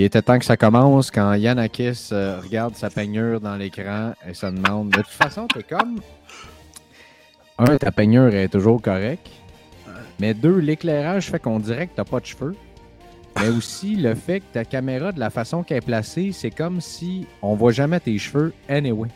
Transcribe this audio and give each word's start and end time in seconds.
Il 0.00 0.04
était 0.04 0.22
temps 0.22 0.38
que 0.38 0.46
ça 0.46 0.56
commence 0.56 1.10
quand 1.10 1.34
Yanakis 1.34 2.08
euh, 2.12 2.40
regarde 2.42 2.74
sa 2.74 2.88
peignure 2.88 3.38
dans 3.38 3.56
l'écran 3.56 4.14
et 4.26 4.32
se 4.32 4.46
demande 4.46 4.88
De 4.88 4.96
toute 4.96 5.08
façon, 5.08 5.46
t'es 5.46 5.62
comme. 5.62 6.00
Un, 7.58 7.76
ta 7.76 7.92
peignure 7.92 8.34
est 8.34 8.48
toujours 8.48 8.80
correcte. 8.80 9.28
Mais 10.18 10.32
deux, 10.32 10.56
l'éclairage 10.56 11.26
fait 11.26 11.38
qu'on 11.38 11.58
dirait 11.58 11.86
que 11.86 11.96
t'as 11.96 12.06
pas 12.06 12.18
de 12.18 12.24
cheveux. 12.24 12.56
Mais 13.38 13.50
aussi 13.50 13.94
le 13.94 14.14
fait 14.14 14.40
que 14.40 14.46
ta 14.54 14.64
caméra, 14.64 15.12
de 15.12 15.20
la 15.20 15.28
façon 15.28 15.62
qu'elle 15.62 15.76
est 15.76 15.80
placée, 15.82 16.30
c'est 16.32 16.50
comme 16.50 16.80
si 16.80 17.26
on 17.42 17.54
voit 17.54 17.72
jamais 17.72 18.00
tes 18.00 18.16
cheveux 18.16 18.54
anyway. 18.70 19.10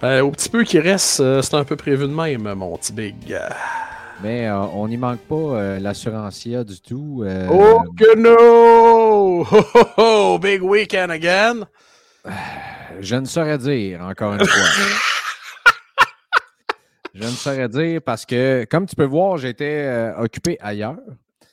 Ben, 0.00 0.22
au 0.22 0.30
petit 0.30 0.50
peu 0.50 0.62
qui 0.62 0.78
reste, 0.78 1.18
euh, 1.18 1.42
c'est 1.42 1.56
un 1.56 1.64
peu 1.64 1.74
prévu 1.74 2.04
de 2.04 2.14
même, 2.14 2.54
mon 2.54 2.76
petit 2.76 2.92
big. 2.92 3.36
Mais 4.22 4.46
euh, 4.48 4.58
on 4.60 4.86
n'y 4.88 4.98
manque 4.98 5.20
pas 5.20 5.34
euh, 5.34 5.78
l'assurancia 5.78 6.62
du 6.62 6.78
tout. 6.80 7.22
euh, 7.24 7.48
Oh 7.50 7.82
que 7.98 8.16
no! 8.16 9.44
Ho, 9.44 9.64
ho, 9.74 9.84
ho! 9.96 10.38
Big 10.38 10.62
weekend 10.62 11.10
again! 11.10 11.66
Je 13.00 13.16
ne 13.16 13.24
saurais 13.24 13.56
dire, 13.56 14.02
encore 14.02 14.34
une 14.34 14.44
fois. 14.44 14.62
Je 17.14 17.24
ne 17.24 17.28
saurais 17.30 17.68
dire 17.68 18.00
parce 18.02 18.24
que, 18.26 18.64
comme 18.70 18.86
tu 18.86 18.94
peux 18.94 19.04
voir, 19.06 19.36
j'étais 19.38 19.84
euh, 19.86 20.16
occupé 20.18 20.58
ailleurs. 20.60 20.98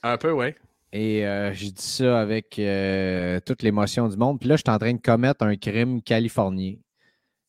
Un 0.03 0.17
peu, 0.17 0.31
ouais. 0.31 0.55
Et 0.93 1.25
euh, 1.25 1.51
j'ai 1.53 1.71
dit 1.71 1.81
ça 1.85 2.19
avec 2.19 2.59
euh, 2.59 3.39
toute 3.45 3.61
l'émotion 3.63 4.07
du 4.07 4.17
monde. 4.17 4.39
Puis 4.39 4.47
là, 4.49 4.55
je 4.55 4.61
suis 4.65 4.73
en 4.73 4.77
train 4.77 4.93
de 4.93 5.01
commettre 5.01 5.43
un 5.45 5.55
crime 5.55 6.01
californien. 6.01 6.75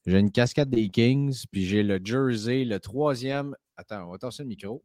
J'ai 0.07 0.19
une 0.19 0.31
casquette 0.31 0.71
des 0.71 0.89
Kings, 0.89 1.43
puis 1.53 1.67
j'ai 1.67 1.83
le 1.83 2.01
jersey, 2.03 2.65
le 2.65 2.79
troisième. 2.81 3.55
Attends, 3.77 4.07
on 4.09 4.13
va 4.13 4.19
tasser 4.19 4.43
le 4.45 4.49
micro. 4.49 4.83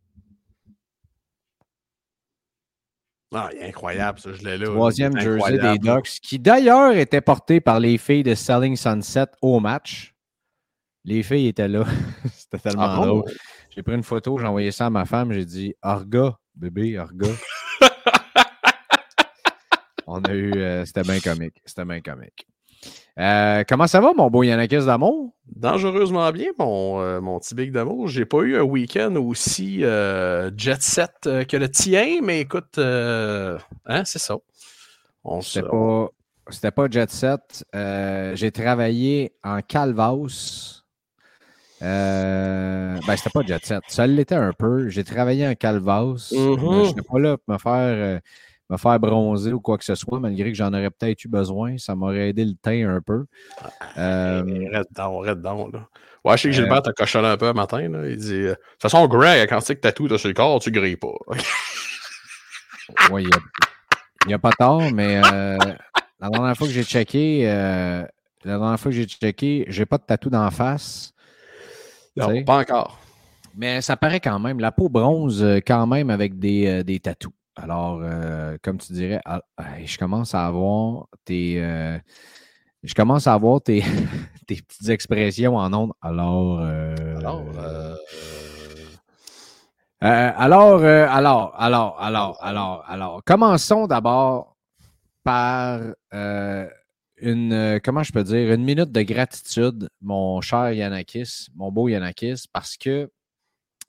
Ah, 3.33 3.49
il 3.53 3.59
est 3.59 3.67
incroyable, 3.69 4.19
ce 4.19 4.33
gilet-là. 4.33 4.67
Troisième 4.67 5.19
jersey 5.19 5.57
des. 5.57 5.77
Ducks, 5.79 6.19
qui 6.21 6.37
d'ailleurs 6.39 6.91
était 6.95 7.21
porté 7.21 7.59
par 7.61 7.79
les 7.79 7.97
filles 7.97 8.23
de 8.23 8.35
Selling 8.35 8.75
Sunset 8.75 9.25
au 9.41 9.59
match. 9.59 10.13
Les 11.03 11.23
filles 11.23 11.47
étaient 11.47 11.67
là. 11.67 11.83
C'était 12.33 12.59
tellement 12.59 12.83
Ah 12.83 12.95
bon? 12.97 13.05
drôle. 13.19 13.31
J'ai 13.71 13.81
pris 13.81 13.95
une 13.95 14.03
photo, 14.03 14.37
j'ai 14.37 14.45
envoyé 14.45 14.71
ça 14.71 14.85
à 14.85 14.89
ma 14.91 15.05
femme, 15.05 15.33
j'ai 15.33 15.45
dit 15.45 15.73
Arga, 15.81 16.37
bébé, 16.55 16.95
Arga. 16.97 17.27
On 20.07 20.21
a 20.23 20.33
eu. 20.33 20.51
euh, 20.55 20.85
C'était 20.85 21.01
bien 21.01 21.19
comique. 21.19 21.61
C'était 21.65 21.85
bien 21.85 22.01
comique. 22.01 22.45
Euh, 23.19 23.63
comment 23.67 23.85
ça 23.85 24.01
va, 24.01 24.13
mon 24.13 24.29
beau 24.29 24.43
Yannakis 24.43 24.85
d'amour? 24.85 25.33
Dangereusement 25.55 26.31
bien, 26.31 26.49
mon, 26.57 26.99
euh, 26.99 27.21
mon 27.21 27.39
petit 27.39 27.53
big 27.53 27.71
d'amour. 27.71 28.07
J'ai 28.07 28.25
pas 28.25 28.39
eu 28.39 28.57
un 28.57 28.63
week-end 28.63 29.15
aussi 29.15 29.83
euh, 29.83 30.49
jet 30.57 30.81
set 30.81 31.11
que 31.23 31.57
le 31.57 31.69
tien, 31.69 32.21
mais 32.23 32.41
écoute, 32.41 32.79
hein, 32.79 34.03
c'est 34.05 34.19
ça. 34.19 34.35
On 35.23 35.41
C'était 35.41 35.67
pas, 35.67 36.09
c'était 36.49 36.71
pas 36.71 36.87
Jet 36.89 37.09
Set. 37.09 37.65
J'ai 38.35 38.51
travaillé 38.51 39.33
en 39.43 39.61
Calvas. 39.61 40.83
Euh, 41.83 42.97
ben, 43.05 43.15
c'était 43.17 43.29
pas 43.29 43.41
Jet 43.45 43.65
Set. 43.65 43.83
Ça 43.87 44.07
l'était 44.07 44.35
un 44.35 44.53
peu. 44.53 44.89
J'ai 44.89 45.03
travaillé 45.03 45.47
en 45.47 45.55
Calvas. 45.55 46.31
Mhm. 46.31 46.83
Je 46.83 46.87
n'étais 46.89 47.01
pas 47.01 47.19
là 47.19 47.37
pour 47.37 47.53
me 47.53 47.57
faire, 47.57 48.21
me 48.69 48.77
faire 48.77 48.99
bronzer 48.99 49.53
ou 49.53 49.59
quoi 49.59 49.77
que 49.77 49.85
ce 49.85 49.95
soit, 49.95 50.19
malgré 50.19 50.51
que 50.51 50.57
j'en 50.57 50.73
aurais 50.73 50.89
peut-être 50.89 51.23
eu 51.23 51.27
besoin. 51.27 51.77
Ça 51.77 51.95
m'aurait 51.95 52.29
aidé 52.29 52.45
le 52.45 52.55
teint 52.61 52.89
un 52.89 53.01
peu. 53.01 53.25
Euh, 53.97 54.43
Reste 54.71 54.89
dedans, 54.91 55.17
reste 55.19 55.37
dedans, 55.37 55.69
là. 55.71 55.87
Ouais, 56.23 56.37
je 56.37 56.43
sais 56.43 56.49
que 56.49 56.55
Euh, 56.55 56.57
Gilbert 56.61 56.81
t'a 56.81 56.93
cochonné 56.93 57.27
un 57.27 57.37
peu 57.37 57.47
un 57.47 57.53
matin, 57.53 57.89
là. 57.89 58.07
Il 58.07 58.17
dit, 58.17 58.33
euh, 58.33 58.49
de 58.51 58.53
toute 58.53 58.81
façon, 58.81 59.05
Greg, 59.07 59.49
quand 59.49 59.59
tu 59.59 59.65
sais 59.65 59.75
que 59.75 59.81
t'as 59.81 59.91
tout 59.91 60.07
sur 60.17 60.27
le 60.27 60.33
corps, 60.33 60.59
tu 60.59 60.71
grilles 60.71 60.95
pas. 60.95 61.13
Oui, 63.11 63.25
il 64.25 64.27
n'y 64.27 64.33
a, 64.33 64.39
pas 64.39 64.51
tort, 64.51 64.81
mais 64.93 65.21
euh, 65.23 65.57
la 66.19 66.29
dernière 66.29 66.55
fois 66.55 66.67
que 66.67 66.73
j'ai 66.73 66.83
checké, 66.83 67.49
euh, 67.49 68.03
la 68.43 68.57
dernière 68.57 68.79
fois 68.79 68.91
que 68.91 68.97
j'ai 68.97 69.05
checké, 69.05 69.65
j'ai 69.67 69.85
pas 69.85 69.97
de 69.97 70.03
tatou 70.03 70.29
d'en 70.29 70.49
face. 70.51 71.13
non, 72.15 72.43
pas 72.43 72.59
encore. 72.59 72.99
Mais 73.55 73.81
ça 73.81 73.95
paraît 73.95 74.19
quand 74.19 74.39
même. 74.39 74.59
La 74.59 74.71
peau 74.71 74.89
bronze, 74.89 75.45
quand 75.65 75.87
même, 75.87 76.09
avec 76.09 76.39
des, 76.39 76.67
euh, 76.67 76.83
des 76.83 76.99
tatous. 76.99 77.33
Alors, 77.55 77.99
euh, 78.01 78.57
comme 78.63 78.77
tu 78.79 78.93
dirais, 78.93 79.21
je 79.83 79.97
commence 79.97 80.33
à 80.33 80.45
avoir 80.47 81.07
tes. 81.25 81.61
euh, 81.63 81.99
je 82.83 82.93
commence 82.93 83.27
à 83.27 83.33
avoir 83.33 83.61
tes, 83.61 83.81
tes 84.47 84.55
petites 84.55 84.89
expressions 84.89 85.55
en 85.55 85.71
ondes. 85.73 85.91
Alors. 86.01 86.59
euh, 86.61 87.13
Alors, 90.01 90.79
euh, 90.81 91.07
alors, 91.09 91.53
alors, 91.55 91.55
alors, 91.57 91.97
alors, 92.01 92.37
alors, 92.43 92.83
alors, 92.87 93.21
commençons 93.23 93.87
d'abord 93.87 94.57
par 95.23 95.79
une, 97.17 97.79
comment 97.83 98.03
je 98.03 98.11
peux 98.11 98.23
dire, 98.23 98.51
une 98.53 98.63
minute 98.65 98.91
de 98.91 99.01
gratitude, 99.03 99.89
mon 100.01 100.41
cher 100.41 100.71
Yanakis, 100.73 101.47
mon 101.55 101.71
beau 101.71 101.87
Yanakis, 101.87 102.45
parce 102.51 102.75
que 102.75 103.09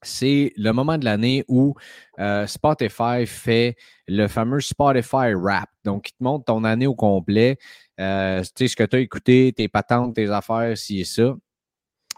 c'est 0.04 0.52
le 0.56 0.72
moment 0.72 0.98
de 0.98 1.04
l'année 1.04 1.44
où 1.48 1.74
euh, 2.18 2.46
Spotify 2.46 3.26
fait 3.26 3.76
le 4.06 4.28
fameux 4.28 4.60
Spotify 4.60 5.34
Rap. 5.34 5.68
Donc, 5.84 6.10
il 6.10 6.12
te 6.12 6.22
montre 6.22 6.44
ton 6.44 6.64
année 6.64 6.86
au 6.86 6.94
complet, 6.94 7.58
euh, 8.00 8.42
tu 8.42 8.48
sais, 8.56 8.68
ce 8.68 8.76
que 8.76 8.84
tu 8.84 8.96
as 8.96 9.00
écouté, 9.00 9.52
tes 9.56 9.68
patentes, 9.68 10.14
tes 10.14 10.30
affaires, 10.30 10.76
ci 10.76 11.00
et 11.00 11.04
ça. 11.04 11.34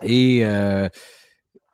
Et 0.02 0.44
euh, 0.44 0.88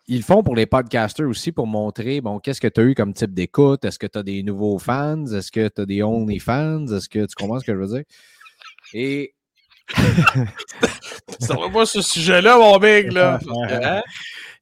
ils 0.06 0.18
le 0.18 0.22
font 0.22 0.42
pour 0.42 0.54
les 0.54 0.66
podcasters 0.66 1.28
aussi 1.28 1.52
pour 1.52 1.66
montrer, 1.66 2.20
bon, 2.20 2.38
qu'est-ce 2.38 2.60
que 2.60 2.68
tu 2.68 2.80
as 2.80 2.84
eu 2.84 2.94
comme 2.94 3.14
type 3.14 3.34
d'écoute? 3.34 3.84
Est-ce 3.84 3.98
que 3.98 4.06
tu 4.06 4.18
as 4.18 4.22
des 4.22 4.42
nouveaux 4.42 4.78
fans? 4.78 5.26
Est-ce 5.26 5.50
que 5.50 5.68
tu 5.68 5.80
as 5.80 5.86
des 5.86 6.02
only 6.02 6.38
fans? 6.38 6.86
Est-ce 6.86 7.08
que 7.08 7.26
tu 7.26 7.34
comprends 7.34 7.58
ce 7.60 7.64
que 7.64 7.72
je 7.72 7.78
veux 7.78 7.86
dire? 7.86 8.04
Et 8.94 9.34
ça 11.38 11.54
va 11.54 11.68
pas 11.70 11.86
ce 11.86 12.02
sujet-là, 12.02 12.58
mon 12.58 12.78
big, 12.78 13.12
là. 13.12 13.38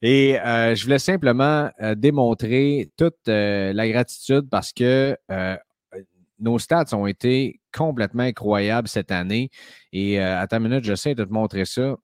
Et 0.01 0.39
euh, 0.39 0.73
je 0.75 0.83
voulais 0.83 0.99
simplement 0.99 1.69
euh, 1.81 1.95
démontrer 1.95 2.91
toute 2.97 3.17
euh, 3.27 3.71
la 3.73 3.87
gratitude 3.89 4.49
parce 4.49 4.73
que 4.73 5.15
euh, 5.31 5.55
nos 6.39 6.57
stats 6.59 6.85
ont 6.93 7.05
été 7.07 7.61
complètement 7.75 8.23
incroyables 8.23 8.87
cette 8.87 9.11
année. 9.11 9.49
Et 9.93 10.19
euh, 10.19 10.39
à 10.39 10.47
ta 10.47 10.59
minute, 10.59 10.83
j'essaie 10.83 11.13
de 11.15 11.23
te 11.23 11.31
montrer 11.31 11.65
ça. 11.65 11.95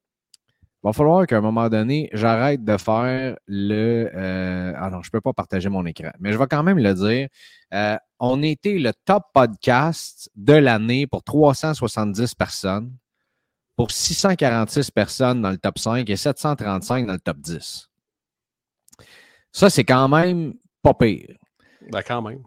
Il 0.83 0.87
va 0.87 0.93
falloir 0.93 1.25
qu'à 1.27 1.37
un 1.37 1.41
moment 1.41 1.67
donné, 1.69 2.09
j'arrête 2.13 2.63
de 2.63 2.77
faire 2.77 3.35
le. 3.47 4.09
euh, 4.15 4.73
ah 4.77 4.89
non, 4.91 5.01
je 5.01 5.07
ne 5.09 5.11
peux 5.11 5.21
pas 5.21 5.33
partager 5.33 5.69
mon 5.69 5.85
écran, 5.85 6.11
mais 6.19 6.31
je 6.31 6.37
vais 6.37 6.47
quand 6.47 6.63
même 6.63 6.77
le 6.77 6.93
dire. 6.93 7.27
Euh, 7.73 7.97
on 8.19 8.41
était 8.43 8.77
le 8.77 8.93
top 9.05 9.23
podcast 9.33 10.29
de 10.35 10.53
l'année 10.53 11.07
pour 11.07 11.23
370 11.23 12.35
personnes, 12.35 12.93
pour 13.75 13.91
646 13.91 14.91
personnes 14.91 15.41
dans 15.41 15.51
le 15.51 15.57
top 15.57 15.79
5 15.79 16.09
et 16.09 16.15
735 16.15 17.07
dans 17.07 17.13
le 17.13 17.19
top 17.19 17.37
10. 17.39 17.86
Ça, 19.51 19.69
c'est 19.69 19.83
quand 19.83 20.07
même 20.09 20.53
pas 20.81 20.93
pire. 20.93 21.35
Ben, 21.91 22.01
quand 22.01 22.21
même. 22.21 22.43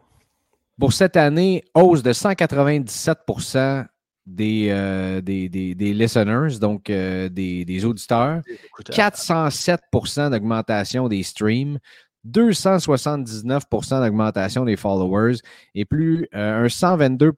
Pour 0.79 0.93
cette 0.93 1.17
année, 1.17 1.65
hausse 1.75 2.03
de 2.03 2.13
197 2.13 3.19
des, 4.27 4.69
euh, 4.71 5.21
des, 5.21 5.49
des, 5.49 5.75
des 5.75 5.93
listeners, 5.93 6.59
donc 6.59 6.89
euh, 6.89 7.29
des, 7.29 7.65
des 7.65 7.85
auditeurs. 7.85 8.43
Écoute, 8.67 8.91
407% 8.91 10.31
d'augmentation 10.31 11.09
des 11.09 11.23
streams, 11.23 11.79
279% 12.27 14.01
d'augmentation 14.03 14.65
des 14.65 14.77
followers 14.77 15.37
et 15.75 15.85
plus 15.85 16.29
euh, 16.35 16.65
un 16.65 16.69
122 16.69 17.33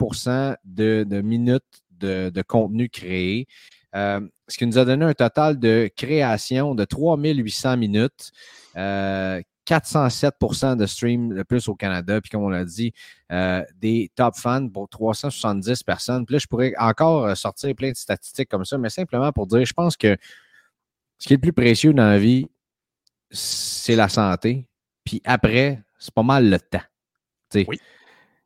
de, 0.64 1.04
de 1.08 1.20
minutes 1.20 1.62
de, 1.90 2.30
de 2.30 2.42
contenu 2.42 2.88
créé. 2.88 3.46
Euh, 3.94 4.20
ce 4.48 4.58
qui 4.58 4.66
nous 4.66 4.78
a 4.78 4.84
donné 4.84 5.04
un 5.04 5.14
total 5.14 5.58
de 5.58 5.90
création 5.96 6.74
de 6.74 6.84
3800 6.84 7.76
minutes, 7.76 8.32
euh, 8.76 9.40
407% 9.66 10.76
de 10.76 10.86
stream 10.86 11.32
le 11.32 11.44
plus 11.44 11.68
au 11.68 11.74
Canada. 11.74 12.20
Puis 12.20 12.30
comme 12.30 12.42
on 12.42 12.48
l'a 12.48 12.64
dit, 12.64 12.92
euh, 13.30 13.62
des 13.76 14.10
top 14.14 14.34
fans 14.36 14.68
pour 14.68 14.88
370 14.88 15.82
personnes. 15.82 16.26
Puis 16.26 16.34
là, 16.34 16.38
je 16.38 16.46
pourrais 16.46 16.72
encore 16.78 17.26
euh, 17.26 17.34
sortir 17.34 17.74
plein 17.74 17.90
de 17.90 17.96
statistiques 17.96 18.48
comme 18.48 18.64
ça, 18.64 18.78
mais 18.78 18.90
simplement 18.90 19.32
pour 19.32 19.46
dire, 19.46 19.64
je 19.64 19.72
pense 19.72 19.96
que 19.96 20.16
ce 21.18 21.26
qui 21.28 21.34
est 21.34 21.36
le 21.36 21.40
plus 21.40 21.52
précieux 21.52 21.92
dans 21.92 22.08
la 22.08 22.18
vie, 22.18 22.48
c'est 23.30 23.96
la 23.96 24.08
santé. 24.08 24.66
Puis 25.04 25.22
après, 25.24 25.82
c'est 25.98 26.14
pas 26.14 26.22
mal 26.22 26.50
le 26.50 26.58
temps. 26.58 26.82
Oui. 27.54 27.78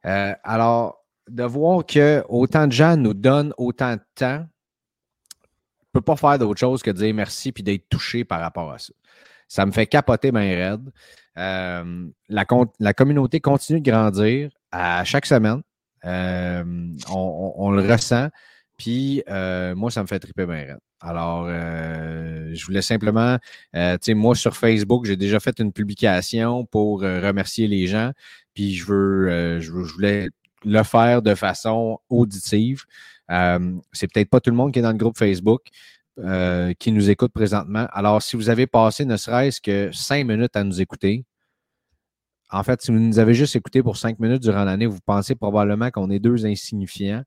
Euh, 0.04 0.34
alors, 0.44 1.04
de 1.28 1.44
voir 1.44 1.84
que 1.86 2.24
autant 2.28 2.66
de 2.66 2.72
gens 2.72 2.96
nous 2.96 3.14
donnent 3.14 3.52
autant 3.56 3.94
de 3.94 4.02
temps, 4.14 4.38
ne 4.38 6.00
peut 6.00 6.00
pas 6.00 6.16
faire 6.16 6.38
d'autre 6.38 6.60
chose 6.60 6.82
que 6.82 6.90
de 6.90 6.98
dire 6.98 7.14
merci 7.14 7.52
puis 7.52 7.62
d'être 7.62 7.88
touché 7.88 8.24
par 8.24 8.40
rapport 8.40 8.70
à 8.70 8.78
ça. 8.78 8.92
Ça 9.48 9.66
me 9.66 9.72
fait 9.72 9.87
capoter 9.87 10.32
bien 10.32 10.43
raide. 10.43 10.90
Euh, 11.38 12.06
la, 12.28 12.46
la 12.81 12.94
communauté 12.94 13.40
continue 13.40 13.81
de 13.81 13.90
grandir 13.90 14.50
à 14.72 15.04
chaque 15.04 15.26
semaine. 15.26 15.62
Euh, 16.04 16.64
on, 17.10 17.70
le 17.70 17.82
ressent. 17.82 18.28
Puis 18.76 19.22
euh, 19.28 19.75
moi, 19.75 19.90
ça 19.90 20.02
me 20.02 20.06
fait 20.06 20.19
triper 20.19 20.46
bien 20.46 20.56
raide. 20.56 20.78
Alors, 21.00 21.46
je 21.48 22.64
voulais 22.64 22.82
simplement, 22.82 23.38
tu 23.75 23.81
sais, 24.00 24.14
moi 24.14 24.34
sur 24.34 24.56
Facebook, 24.56 25.04
j'ai 25.04 25.16
déjà 25.16 25.40
fait 25.40 25.58
une 25.60 25.72
publication 25.72 26.64
pour 26.64 27.02
remercier 27.02 27.69
les 27.69 27.87
gens. 27.87 28.12
Puis 28.54 28.75
je 28.75 28.87
veux, 28.87 29.60
je 29.60 29.70
voulais 29.70 30.28
le 30.64 30.82
faire 30.82 31.20
de 31.22 31.34
façon 31.34 31.98
auditive. 32.08 32.84
C'est 33.28 34.12
peut-être 34.12 34.31
pas 34.31 34.40
tout 34.40 34.50
le 34.50 34.56
monde 34.56 34.72
qui 34.72 34.78
est 34.78 34.82
dans 34.82 34.90
le 34.90 34.96
groupe 34.96 35.19
Facebook 35.19 35.69
euh, 36.18 36.72
qui 36.78 36.92
nous 36.92 37.10
écoute 37.10 37.32
présentement. 37.32 37.86
Alors, 37.92 38.22
si 38.22 38.36
vous 38.36 38.48
avez 38.50 38.66
passé 38.66 39.04
ne 39.04 39.16
serait-ce 39.16 39.60
que 39.60 39.90
cinq 39.92 40.26
minutes 40.26 40.56
à 40.56 40.64
nous 40.64 40.80
écouter, 40.80 41.24
en 42.50 42.62
fait, 42.62 42.80
si 42.82 42.92
vous 42.92 42.98
nous 42.98 43.18
avez 43.18 43.34
juste 43.34 43.56
écouté 43.56 43.82
pour 43.82 43.96
cinq 43.96 44.18
minutes 44.20 44.42
durant 44.42 44.64
l'année, 44.64 44.86
vous 44.86 45.00
pensez 45.04 45.34
probablement 45.34 45.90
qu'on 45.90 46.10
est 46.10 46.20
deux 46.20 46.46
insignifiants. 46.46 47.24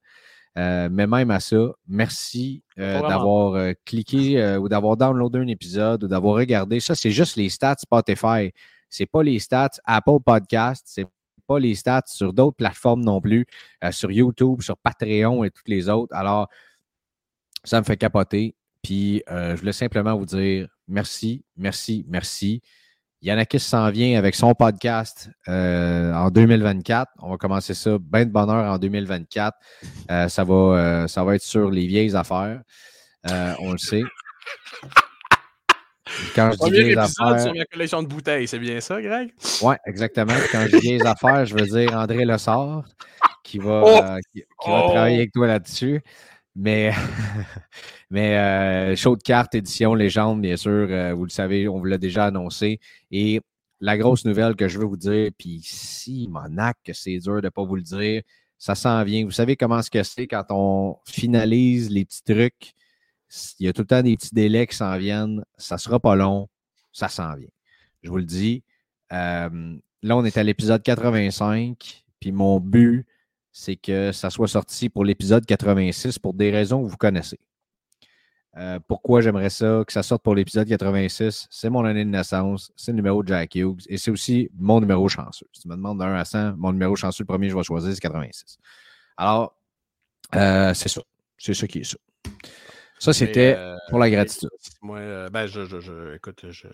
Euh, 0.57 0.89
mais 0.91 1.07
même 1.07 1.31
à 1.31 1.39
ça, 1.39 1.73
merci 1.87 2.63
euh, 2.79 3.01
d'avoir 3.01 3.53
euh, 3.53 3.73
cliqué 3.85 4.57
ou 4.57 4.67
d'avoir 4.67 4.97
downloadé 4.97 5.39
un 5.39 5.47
épisode 5.47 6.03
ou 6.03 6.07
d'avoir 6.07 6.35
regardé. 6.35 6.79
Ça, 6.79 6.95
c'est 6.95 7.11
juste 7.11 7.35
les 7.35 7.49
stats 7.49 7.77
Spotify. 7.79 8.51
C'est 8.89 9.05
pas 9.05 9.23
les 9.23 9.39
stats 9.39 9.69
Apple 9.85 10.19
Podcast. 10.25 10.83
C'est 10.87 11.05
pas 11.47 11.59
les 11.59 11.75
stats 11.75 12.03
sur 12.07 12.33
d'autres 12.33 12.57
plateformes 12.57 13.03
non 13.03 13.21
plus, 13.21 13.45
sur 13.91 14.11
YouTube, 14.11 14.61
sur 14.61 14.77
Patreon 14.77 15.43
et 15.43 15.51
toutes 15.51 15.67
les 15.67 15.89
autres. 15.89 16.15
Alors, 16.15 16.47
ça 17.63 17.79
me 17.79 17.85
fait 17.85 17.97
capoter. 17.97 18.55
Puis, 18.83 19.23
euh, 19.29 19.55
je 19.55 19.59
voulais 19.59 19.73
simplement 19.73 20.17
vous 20.17 20.25
dire 20.25 20.67
merci, 20.87 21.43
merci, 21.57 22.05
merci. 22.07 22.61
Yanakis 23.21 23.59
s'en 23.59 23.89
vient 23.91 24.17
avec 24.17 24.33
son 24.35 24.53
podcast 24.53 25.29
euh, 25.49 26.13
en 26.13 26.29
2024. 26.29 27.11
On 27.19 27.31
va 27.31 27.37
commencer 27.37 27.73
ça 27.73 27.97
bien 27.99 28.25
de 28.25 28.31
bonne 28.31 28.49
heure 28.49 28.71
en 28.71 28.77
2024. 28.77 29.57
Euh, 30.09 30.29
ça, 30.29 30.43
va, 30.45 31.05
ça 31.09 31.23
va 31.25 31.35
être 31.35 31.41
sur 31.41 31.69
les 31.69 31.85
vieilles 31.85 32.15
affaires. 32.15 32.61
On 33.25 33.73
le 33.73 33.77
sait. 33.77 34.03
Quand 36.35 36.51
je 36.53 36.57
dis 36.65 36.71
vieilles 36.71 36.97
affaires, 36.97 37.39
sur 37.41 37.53
ma 37.53 37.65
collection 37.65 38.01
de 38.01 38.07
bouteilles, 38.07 38.47
c'est 38.47 38.57
bien 38.59 38.79
ça, 38.79 39.01
Greg? 39.01 39.31
oui, 39.61 39.75
exactement. 39.85 40.33
Quand 40.51 40.61
je 40.67 40.77
dis 40.77 40.79
vieilles 40.79 41.05
affaires, 41.05 41.45
je 41.45 41.53
veux 41.55 41.65
dire 41.67 41.93
André 41.97 42.23
Lessard 42.25 42.83
qui 43.43 43.57
va, 43.57 43.81
Oh! 43.85 44.01
qui, 44.33 44.41
qui 44.41 44.69
va 44.69 44.85
Oh! 44.85 44.89
travailler 44.91 45.17
avec 45.17 45.31
toi 45.33 45.47
là-dessus. 45.47 46.01
Mais, 46.55 46.91
mais 48.09 48.37
euh, 48.37 48.95
show 48.95 49.15
de 49.15 49.23
cartes, 49.23 49.55
édition 49.55 49.93
légende, 49.93 50.41
bien 50.41 50.57
sûr, 50.57 50.87
euh, 50.89 51.13
vous 51.13 51.23
le 51.23 51.29
savez, 51.29 51.67
on 51.67 51.79
vous 51.79 51.85
l'a 51.85 51.97
déjà 51.97 52.25
annoncé. 52.25 52.79
Et 53.11 53.41
la 53.79 53.97
grosse 53.97 54.25
nouvelle 54.25 54.55
que 54.55 54.67
je 54.67 54.77
veux 54.77 54.85
vous 54.85 54.97
dire, 54.97 55.31
puis 55.37 55.61
si, 55.63 56.27
monac, 56.29 56.77
que 56.83 56.93
c'est 56.93 57.17
dur 57.19 57.37
de 57.37 57.47
ne 57.47 57.49
pas 57.49 57.63
vous 57.63 57.75
le 57.75 57.81
dire, 57.81 58.21
ça 58.57 58.75
s'en 58.75 59.03
vient. 59.03 59.23
Vous 59.23 59.31
savez 59.31 59.55
comment 59.55 59.81
ce 59.81 59.89
que 59.89 60.03
c'est 60.03 60.27
quand 60.27 60.45
on 60.49 60.97
finalise 61.05 61.89
les 61.89 62.03
petits 62.05 62.23
trucs? 62.23 62.73
Il 63.59 63.65
y 63.65 63.69
a 63.69 63.73
tout 63.73 63.83
le 63.83 63.87
temps 63.87 64.01
des 64.01 64.17
petits 64.17 64.33
délais 64.33 64.67
qui 64.67 64.75
s'en 64.75 64.97
viennent. 64.97 65.43
Ça 65.57 65.75
ne 65.75 65.79
sera 65.79 65.99
pas 65.99 66.15
long. 66.15 66.49
Ça 66.91 67.07
s'en 67.07 67.35
vient. 67.35 67.49
Je 68.03 68.09
vous 68.09 68.17
le 68.17 68.25
dis. 68.25 68.63
Euh, 69.13 69.77
là, 70.03 70.17
on 70.17 70.25
est 70.25 70.37
à 70.37 70.43
l'épisode 70.43 70.83
85. 70.83 72.03
Puis 72.19 72.31
mon 72.31 72.59
but, 72.59 73.05
c'est 73.51 73.75
que 73.75 74.11
ça 74.11 74.29
soit 74.29 74.47
sorti 74.47 74.89
pour 74.89 75.03
l'épisode 75.05 75.45
86 75.45 76.19
pour 76.19 76.33
des 76.33 76.51
raisons 76.51 76.83
que 76.83 76.89
vous 76.89 76.97
connaissez. 76.97 77.39
Euh, 78.57 78.79
pourquoi 78.87 79.21
j'aimerais 79.21 79.49
ça, 79.51 79.83
que 79.85 79.93
ça 79.93 80.01
sorte 80.03 80.23
pour 80.23 80.33
l'épisode 80.35 80.67
86? 80.67 81.47
C'est 81.51 81.69
mon 81.69 81.85
année 81.85 82.03
de 82.03 82.09
naissance, 82.09 82.71
c'est 82.75 82.91
le 82.91 82.97
numéro 82.97 83.21
de 83.23 83.27
Jack 83.27 83.55
Hughes 83.55 83.81
et 83.87 83.97
c'est 83.97 84.11
aussi 84.11 84.49
mon 84.55 84.79
numéro 84.81 85.07
chanceux. 85.07 85.45
Si 85.53 85.61
tu 85.61 85.67
me 85.67 85.75
demandes 85.75 85.99
de 85.99 86.03
1 86.03 86.15
à 86.15 86.25
100, 86.25 86.57
mon 86.57 86.71
numéro 86.71 86.95
chanceux, 86.95 87.23
le 87.23 87.27
premier 87.27 87.47
que 87.47 87.51
je 87.53 87.57
vais 87.57 87.63
choisir, 87.63 87.93
c'est 87.93 87.99
86. 88.01 88.57
Alors, 89.17 89.55
euh, 90.35 90.73
c'est 90.73 90.89
ça. 90.89 91.01
C'est 91.37 91.53
ça 91.53 91.67
qui 91.67 91.79
est 91.79 91.83
ça. 91.83 91.97
Ça, 92.97 93.13
c'était 93.13 93.55
euh, 93.57 93.77
pour 93.89 93.99
la 93.99 94.09
gratitude. 94.09 94.49
Moi, 94.81 95.29
ben, 95.29 95.45
je, 95.45 95.63
je, 95.65 95.79
je- 95.79 96.15
écoute, 96.15 96.45
je, 96.49 96.67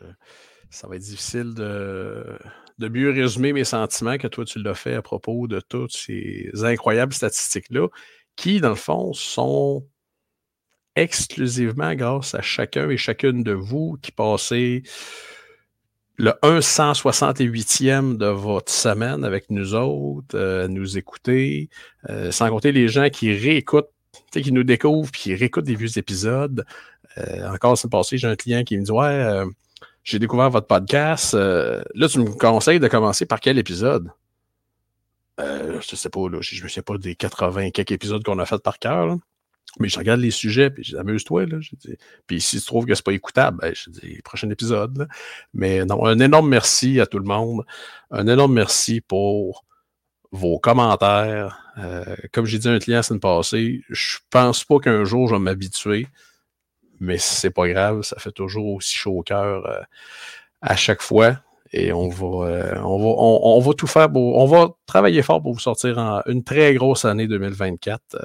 ça 0.71 0.87
va 0.87 0.95
être 0.95 1.03
difficile 1.03 1.53
de, 1.53 2.39
de 2.77 2.89
mieux 2.89 3.11
résumer 3.11 3.53
mes 3.53 3.63
sentiments 3.63 4.17
que 4.17 4.27
toi, 4.27 4.45
tu 4.45 4.61
l'as 4.61 4.75
fait 4.75 4.95
à 4.95 5.01
propos 5.01 5.47
de 5.47 5.59
toutes 5.59 5.93
ces 5.93 6.49
incroyables 6.63 7.13
statistiques-là, 7.13 7.87
qui, 8.35 8.59
dans 8.59 8.69
le 8.69 8.75
fond, 8.75 9.13
sont 9.13 9.87
exclusivement 10.95 11.93
grâce 11.93 12.35
à 12.35 12.41
chacun 12.41 12.89
et 12.89 12.97
chacune 12.97 13.43
de 13.43 13.51
vous 13.51 13.97
qui 14.01 14.11
passez 14.11 14.83
le 16.17 16.31
168e 16.41 18.17
de 18.17 18.27
votre 18.27 18.71
semaine 18.71 19.25
avec 19.25 19.49
nous 19.49 19.75
autres, 19.75 20.35
euh, 20.35 20.67
nous 20.69 20.97
écouter, 20.97 21.69
euh, 22.09 22.31
sans 22.31 22.49
compter 22.49 22.71
les 22.71 22.87
gens 22.87 23.09
qui 23.09 23.33
réécoutent, 23.33 23.89
qui 24.31 24.51
nous 24.53 24.63
découvrent 24.63 25.11
puis 25.11 25.21
qui 25.21 25.35
réécoutent 25.35 25.65
des 25.65 25.75
vieux 25.75 25.97
épisodes. 25.97 26.65
Euh, 27.17 27.49
encore 27.49 27.77
semaine 27.77 27.91
passée, 27.91 28.17
j'ai 28.17 28.27
un 28.27 28.35
client 28.37 28.63
qui 28.63 28.77
me 28.77 28.83
dit 28.83 28.91
Ouais, 28.91 29.43
j'ai 30.05 30.19
découvert 30.19 30.49
votre 30.49 30.67
podcast. 30.67 31.33
euh, 31.33 31.83
là, 31.95 32.07
tu 32.07 32.19
me 32.19 32.29
conseilles 32.31 32.79
de 32.79 32.87
commencer 32.87 33.25
par 33.25 33.41
quel 33.41 33.57
épisode? 33.57 34.09
Euh, 35.41 35.81
Je 35.81 35.95
sais 35.97 36.09
pas, 36.09 36.19
je 36.39 36.63
ne 36.63 36.69
sais 36.69 36.81
pas 36.81 36.97
des 36.97 37.15
80 37.15 37.71
quelques 37.71 37.91
épisodes 37.91 38.23
qu'on 38.23 38.39
a 38.39 38.45
fait 38.45 38.61
par 38.63 38.79
cœur. 38.79 39.17
Mais 39.79 39.89
je 39.89 39.97
regarde 39.97 40.21
les 40.21 40.31
sujets, 40.31 40.69
puis 40.69 40.95
amuse-toi, 40.95 41.47
puis 42.27 42.39
si 42.39 42.59
tu 42.59 42.65
trouves 42.65 42.85
que 42.85 42.95
c'est 42.95 43.03
pas 43.03 43.11
écoutable, 43.11 43.57
ben, 43.61 43.73
je 43.75 43.89
dis, 43.89 44.21
prochain 44.23 44.49
épisode. 44.49 45.09
Mais 45.53 45.83
non, 45.83 46.05
un 46.05 46.19
énorme 46.19 46.47
merci 46.47 47.01
à 47.01 47.07
tout 47.07 47.19
le 47.19 47.25
monde. 47.25 47.65
Un 48.11 48.27
énorme 48.27 48.53
merci 48.53 49.01
pour 49.01 49.65
vos 50.31 50.59
commentaires. 50.59 51.73
Euh, 51.79 52.15
comme 52.31 52.45
j'ai 52.45 52.59
dit 52.59 52.69
à 52.69 52.71
un 52.71 52.79
client 52.79 52.99
la 52.99 53.03
semaine 53.03 53.19
passée, 53.19 53.81
je 53.89 54.19
pense 54.29 54.63
pas 54.63 54.79
qu'un 54.79 55.03
jour 55.03 55.27
je 55.27 55.33
vais 55.33 55.41
m'habituer, 55.41 56.07
mais 56.99 57.17
c'est 57.17 57.51
pas 57.51 57.67
grave, 57.67 58.01
ça 58.03 58.17
fait 58.19 58.31
toujours 58.31 58.75
aussi 58.75 58.93
chaud 58.95 59.19
au 59.19 59.23
cœur 59.23 59.65
euh, 59.67 59.81
à 60.61 60.75
chaque 60.75 61.01
fois. 61.01 61.39
Et 61.73 61.91
on 61.91 62.07
va, 62.09 62.47
euh, 62.47 62.75
on, 62.83 62.97
va, 62.99 63.05
on, 63.05 63.57
on 63.57 63.59
va 63.59 63.73
tout 63.73 63.87
faire 63.87 64.09
pour. 64.11 64.37
On 64.37 64.45
va 64.45 64.69
travailler 64.85 65.21
fort 65.21 65.41
pour 65.41 65.53
vous 65.53 65.59
sortir 65.59 65.97
en 65.97 66.21
une 66.27 66.43
très 66.43 66.73
grosse 66.73 67.05
année 67.05 67.27
2024, 67.27 68.01
euh, 68.15 68.19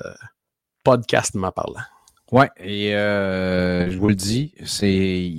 podcastement 0.84 1.50
parlant. 1.50 1.80
Ouais, 2.32 2.48
et 2.58 2.90
je 2.92 3.98
vous 3.98 4.08
le 4.08 4.14
dis, 4.14 4.54
c'est 4.64 5.32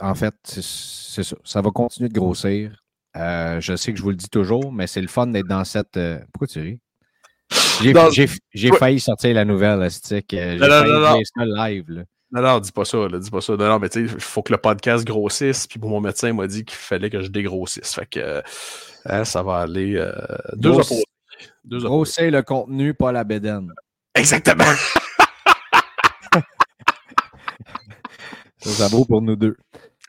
en 0.00 0.14
fait, 0.16 0.34
c'est 0.44 1.22
ça. 1.22 1.36
Ça 1.44 1.60
va 1.60 1.70
continuer 1.70 2.08
de 2.08 2.14
grossir. 2.14 2.82
Je 3.14 3.74
sais 3.76 3.92
que 3.92 3.98
je 3.98 4.02
vous 4.02 4.10
le 4.10 4.16
dis 4.16 4.28
toujours, 4.28 4.72
mais 4.72 4.88
c'est 4.88 5.02
le 5.02 5.06
fun 5.06 5.28
d'être 5.28 5.46
dans 5.46 5.64
cette. 5.64 5.98
Pourquoi 6.32 6.48
tu 6.48 6.60
ris? 6.60 6.80
J'ai 7.80 7.92
Dans- 7.92 8.76
failli 8.76 8.98
sortir 8.98 9.34
la 9.34 9.44
nouvelle, 9.44 9.88
Stick. 9.90 10.26
J'ai 10.30 10.58
failli 10.58 10.90
non, 10.90 11.00
non. 11.00 11.16
dire 11.16 11.26
ça 11.36 11.44
live. 11.44 11.84
Là. 11.88 12.02
Non, 12.32 12.40
non, 12.42 12.60
dis 12.60 12.72
pas 12.72 12.84
ça, 12.86 12.96
là, 13.08 13.18
dis 13.18 13.30
pas 13.30 13.40
ça. 13.42 13.56
Non, 13.56 13.68
non, 13.68 13.78
mais 13.78 13.88
tu 13.90 14.06
sais, 14.08 14.14
il 14.14 14.20
faut 14.20 14.42
que 14.42 14.52
le 14.52 14.58
podcast 14.58 15.04
grossisse. 15.06 15.66
Puis 15.66 15.78
mon 15.80 16.00
médecin 16.00 16.32
m'a 16.32 16.46
dit 16.46 16.64
qu'il 16.64 16.76
fallait 16.78 17.10
que 17.10 17.20
je 17.20 17.28
dégrossisse. 17.28 17.94
Fait 17.94 18.06
que 18.06 18.18
euh, 18.20 18.40
hein, 19.04 19.24
ça 19.24 19.42
va 19.42 19.58
aller 19.58 19.96
euh, 19.96 20.12
deux 20.54 20.70
opposés. 20.70 21.04
Deux 21.64 21.76
opposés. 21.84 21.88
Grossir 21.88 22.30
le 22.30 22.42
contenu, 22.42 22.94
pas 22.94 23.12
la 23.12 23.24
bédaine. 23.24 23.72
Exactement. 24.14 24.64
Ça, 28.58 28.70
ça 28.70 28.88
vaut 28.88 29.04
pour 29.04 29.20
nous 29.22 29.34
deux. 29.36 29.56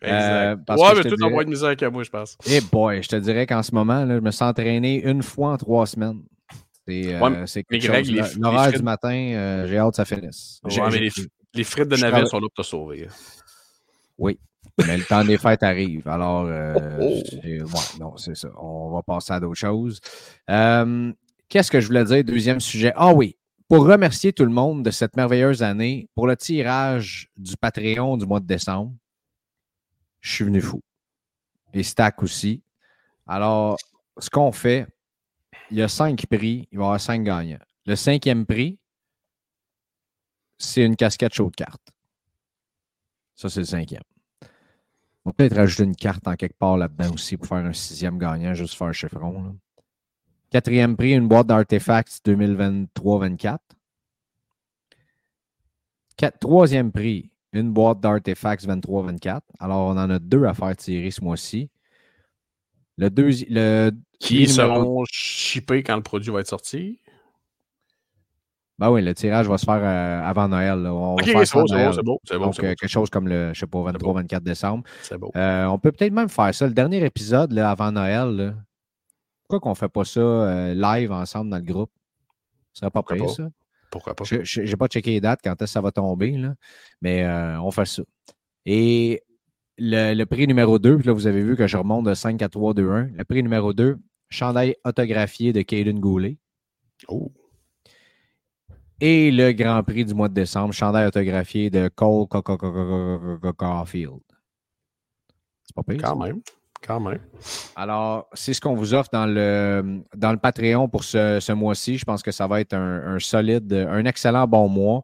Euh, 0.03 0.55
parce 0.67 0.79
ouais, 0.81 0.89
que 0.91 0.97
mais 0.97 1.09
tout 1.09 1.15
dirais- 1.15 1.27
en 1.27 1.31
moins 1.31 1.43
de 1.43 1.49
misère 1.49 1.75
qu'à 1.75 1.89
moi, 1.89 2.03
je 2.03 2.09
pense. 2.09 2.37
Eh 2.45 2.61
boy, 2.61 3.01
je 3.01 3.09
te 3.09 3.15
dirais 3.15 3.47
qu'en 3.47 3.63
ce 3.63 3.73
moment, 3.73 4.05
là, 4.05 4.15
je 4.15 4.19
me 4.19 4.31
suis 4.31 4.43
entraîné 4.43 5.01
une 5.03 5.23
fois 5.23 5.53
en 5.53 5.57
trois 5.57 5.87
semaines. 5.87 6.21
C'est 6.87 7.15
euh, 7.15 7.19
Ouais, 7.19 7.45
quelque 7.69 7.81
chose. 7.81 8.11
les 8.11 8.21
L'horaire 8.39 8.73
du 8.73 8.83
matin, 8.83 9.09
euh, 9.15 9.67
j'ai 9.67 9.77
hâte 9.77 9.91
que 9.91 9.95
ça 9.95 10.05
finisse. 10.05 10.59
J'ai- 10.67 10.81
Ouais, 10.81 10.87
mais 10.91 11.09
j'ai- 11.09 11.21
les, 11.23 11.27
les 11.53 11.63
frites 11.63 11.87
de 11.87 11.95
travaille- 11.95 12.27
sont 12.27 12.37
là 12.39 12.47
pour 12.53 12.63
te 12.63 12.67
sauver. 12.67 13.07
Oui, 14.17 14.39
mais 14.85 14.97
le 14.97 15.03
temps 15.03 15.23
des 15.23 15.37
fêtes 15.37 15.63
arrive. 15.63 16.07
Alors, 16.07 16.45
euh, 16.45 16.73
Oh, 16.99 17.21
oh. 17.31 17.37
ouais, 17.43 17.63
non, 17.99 18.17
c'est 18.17 18.35
ça. 18.35 18.49
On 18.61 18.91
va 18.91 19.01
passer 19.03 19.33
à 19.33 19.39
d'autres 19.39 19.55
choses. 19.55 19.99
Euh, 20.49 21.11
Qu'est-ce 21.49 21.69
que 21.69 21.79
je 21.79 21.87
voulais 21.87 22.03
dire? 22.05 22.23
Deuxième 22.23 22.59
sujet? 22.59 22.93
Ah 22.95 23.13
oui, 23.13 23.37
pour 23.67 23.85
remercier 23.85 24.33
tout 24.33 24.45
le 24.45 24.51
monde 24.51 24.83
de 24.83 24.89
cette 24.89 25.15
merveilleuse 25.15 25.61
année, 25.61 26.09
pour 26.15 26.25
le 26.25 26.35
tirage 26.35 27.29
du 27.37 27.55
Patreon 27.57 28.17
du 28.17 28.25
mois 28.25 28.39
de 28.39 28.47
décembre, 28.47 28.93
je 30.21 30.31
suis 30.33 30.45
venu 30.45 30.61
fou. 30.61 30.81
Et 31.73 31.83
Stack 31.83 32.23
aussi. 32.23 32.63
Alors, 33.27 33.77
ce 34.17 34.29
qu'on 34.29 34.51
fait, 34.51 34.87
il 35.69 35.77
y 35.77 35.81
a 35.83 35.87
cinq 35.87 36.25
prix, 36.25 36.67
il 36.71 36.77
va 36.79 36.83
y 36.83 36.87
avoir 36.87 36.99
cinq 37.01 37.23
gagnants. 37.23 37.59
Le 37.85 37.95
cinquième 37.95 38.45
prix, 38.47 38.79
c'est 40.57 40.85
une 40.85 40.95
casquette 40.95 41.33
chaude 41.33 41.55
carte. 41.55 41.81
Ça, 43.35 43.49
c'est 43.49 43.61
le 43.61 43.65
cinquième. 43.65 44.03
On 45.25 45.31
peut 45.31 45.35
peut-être 45.37 45.55
rajouter 45.55 45.83
une 45.83 45.95
carte 45.95 46.27
en 46.27 46.35
quelque 46.35 46.57
part 46.57 46.77
là-dedans 46.77 47.13
aussi 47.13 47.37
pour 47.37 47.47
faire 47.47 47.57
un 47.57 47.73
sixième 47.73 48.17
gagnant, 48.17 48.53
juste 48.53 48.75
faire 48.75 48.87
un 48.87 48.93
chiffron. 48.93 49.43
là. 49.43 49.51
Quatrième 50.51 50.95
prix, 50.95 51.13
une 51.13 51.27
boîte 51.27 51.47
d'artefacts 51.47 52.19
2023-24. 52.25 53.57
Troisième 56.39 56.91
prix, 56.91 57.31
une 57.53 57.71
boîte 57.71 57.99
d'artefacts 57.99 58.65
23-24. 58.65 59.41
Alors, 59.59 59.87
on 59.87 59.97
en 59.97 60.09
a 60.09 60.19
deux 60.19 60.45
à 60.45 60.53
faire 60.53 60.75
tirer 60.75 61.09
ce 61.09 61.23
mois-ci. 61.23 61.69
Le 62.97 63.09
deuxième. 63.09 63.49
Le 63.51 63.91
Qui 64.19 64.47
seront 64.47 65.03
shippés 65.11 65.81
quand 65.83 65.95
le 65.95 66.03
produit 66.03 66.31
va 66.31 66.41
être 66.41 66.47
sorti? 66.47 66.99
Ben 68.79 68.89
oui, 68.89 69.03
le 69.03 69.13
tirage 69.13 69.47
va 69.47 69.57
se 69.57 69.65
faire 69.65 69.81
euh, 69.81 70.21
avant 70.23 70.47
Noël. 70.47 70.87
On 70.87 71.13
ok, 71.13 71.23
c'est 71.25 71.33
beau, 71.33 71.67
c'est 71.67 72.03
beau, 72.03 72.19
c'est 72.23 72.39
Donc, 72.39 72.59
euh, 72.59 72.73
quelque 72.73 72.87
chose 72.87 73.09
comme 73.09 73.27
le, 73.27 73.53
je 73.53 73.59
sais 73.59 73.67
pas, 73.67 73.79
23-24 73.79 74.39
décembre. 74.41 74.83
C'est 75.03 75.17
beau. 75.17 75.31
Euh, 75.35 75.65
on 75.65 75.77
peut 75.77 75.91
peut-être 75.91 76.13
même 76.13 76.29
faire 76.29 76.53
ça. 76.55 76.65
Le 76.65 76.73
dernier 76.73 77.03
épisode, 77.05 77.51
là, 77.51 77.69
avant 77.69 77.91
Noël, 77.91 78.35
là, 78.35 78.53
pourquoi 79.43 79.59
qu'on 79.59 79.69
ne 79.69 79.75
fait 79.75 79.89
pas 79.89 80.05
ça 80.05 80.73
live 80.73 81.11
ensemble 81.11 81.51
dans 81.51 81.57
le 81.57 81.63
groupe? 81.63 81.91
Ça 82.73 82.81
serait 82.81 82.91
pas 82.91 83.03
pire, 83.03 83.29
ça? 83.29 83.47
Pourquoi 83.91 84.15
pas? 84.15 84.23
Je 84.23 84.61
n'ai 84.61 84.75
pas 84.75 84.87
checké 84.87 85.11
les 85.11 85.21
dates 85.21 85.41
quand 85.43 85.51
est-ce 85.51 85.59
que 85.59 85.65
ça 85.67 85.81
va 85.81 85.91
tomber, 85.91 86.31
là, 86.31 86.55
mais 87.01 87.27
on 87.61 87.69
fait 87.69 87.85
ça. 87.85 88.01
Et 88.65 89.21
le, 89.77 90.23
prix 90.25 90.47
numéro 90.47 90.79
2, 90.79 90.97
là, 90.97 91.13
vous 91.13 91.27
avez 91.27 91.43
vu 91.43 91.55
que 91.55 91.67
je 91.67 91.77
remonte 91.77 92.05
de 92.05 92.13
5 92.13 92.41
à 92.41 92.49
3, 92.49 92.73
2, 92.73 92.89
1. 92.89 93.09
Le 93.15 93.23
prix 93.23 93.43
numéro 93.43 93.73
2, 93.73 93.97
chandail 94.29 94.75
autographié 94.83 95.53
de 95.53 95.61
Caden 95.61 95.99
Goulet. 95.99 96.37
Oh. 97.07 97.31
Et 98.99 99.31
le 99.31 99.51
Grand 99.51 99.83
Prix 99.83 100.05
du 100.05 100.13
mois 100.13 100.29
de 100.29 100.33
décembre, 100.33 100.73
chandail 100.73 101.07
autographié 101.07 101.69
de 101.69 101.89
Cole 101.89 102.27
Caulfield. 102.27 104.21
C'est 105.63 105.75
pas 105.75 105.83
pire. 105.83 106.01
Quand 106.01 106.15
même. 106.15 106.41
Quand 106.85 106.99
même. 106.99 107.19
Alors, 107.75 108.27
c'est 108.33 108.53
ce 108.53 108.59
qu'on 108.59 108.75
vous 108.75 108.93
offre 108.93 109.09
dans 109.11 109.25
le, 109.25 110.01
dans 110.15 110.31
le 110.31 110.37
Patreon 110.37 110.89
pour 110.89 111.03
ce, 111.03 111.51
mois-ci. 111.53 111.97
Je 111.97 112.03
pense 112.03 112.21
que 112.21 112.31
ça 112.31 112.45
va 112.47 112.59
être 112.59 112.73
un, 112.73 113.19
solide, 113.19 113.71
un 113.73 114.03
excellent 114.05 114.47
bon 114.47 114.67
mois. 114.67 115.03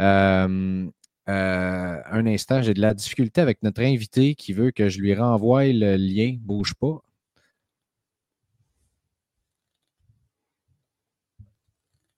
Euh, 0.00 0.86
euh, 1.28 2.00
un 2.10 2.26
instant, 2.26 2.60
j'ai 2.60 2.74
de 2.74 2.80
la 2.80 2.92
difficulté 2.92 3.40
avec 3.40 3.62
notre 3.62 3.82
invité 3.82 4.34
qui 4.34 4.52
veut 4.52 4.70
que 4.70 4.90
je 4.90 5.00
lui 5.00 5.14
renvoie 5.14 5.64
le 5.66 5.96
lien. 5.96 6.36
Bouge 6.40 6.74
pas. 6.74 7.00